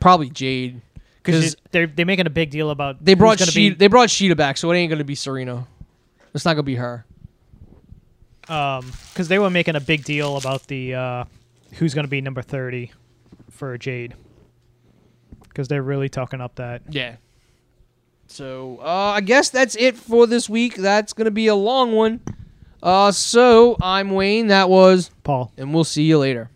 Probably 0.00 0.30
Jade 0.30 0.80
because 1.22 1.56
they're 1.72 1.86
they're 1.88 2.06
making 2.06 2.26
a 2.26 2.30
big 2.30 2.50
deal 2.50 2.70
about 2.70 3.04
they 3.04 3.14
brought 3.14 3.40
who's 3.40 3.52
gonna 3.54 3.74
they 3.74 3.88
brought 3.88 4.08
Shida 4.08 4.36
back, 4.36 4.56
so 4.56 4.70
it 4.70 4.76
ain't 4.76 4.90
gonna 4.90 5.04
be 5.04 5.14
Serena. 5.16 5.66
It's 6.34 6.44
not 6.44 6.52
gonna 6.54 6.62
be 6.62 6.76
her. 6.76 7.04
um 8.48 8.92
because 9.12 9.28
they 9.28 9.38
were 9.38 9.50
making 9.50 9.74
a 9.74 9.80
big 9.80 10.04
deal 10.04 10.36
about 10.36 10.66
the 10.68 10.94
uh 10.94 11.24
who's 11.74 11.94
going 11.94 12.04
to 12.04 12.10
be 12.10 12.20
number 12.20 12.42
thirty 12.42 12.92
for 13.50 13.76
Jade 13.78 14.14
because 15.48 15.66
they're 15.68 15.82
really 15.82 16.08
talking 16.08 16.40
up 16.40 16.54
that. 16.56 16.82
Yeah. 16.90 17.16
So 18.28 18.78
uh, 18.82 19.12
I 19.16 19.20
guess 19.20 19.48
that's 19.50 19.76
it 19.76 19.96
for 19.96 20.26
this 20.26 20.48
week. 20.48 20.76
That's 20.76 21.12
gonna 21.12 21.30
be 21.30 21.46
a 21.46 21.54
long 21.54 21.92
one. 21.92 22.20
Uh, 22.82 23.10
so 23.12 23.76
I'm 23.80 24.10
Wayne. 24.10 24.48
That 24.48 24.68
was, 24.68 25.10
Paul. 25.24 25.52
and 25.56 25.74
we'll 25.74 25.84
see 25.84 26.02
you 26.04 26.18
later. 26.18 26.50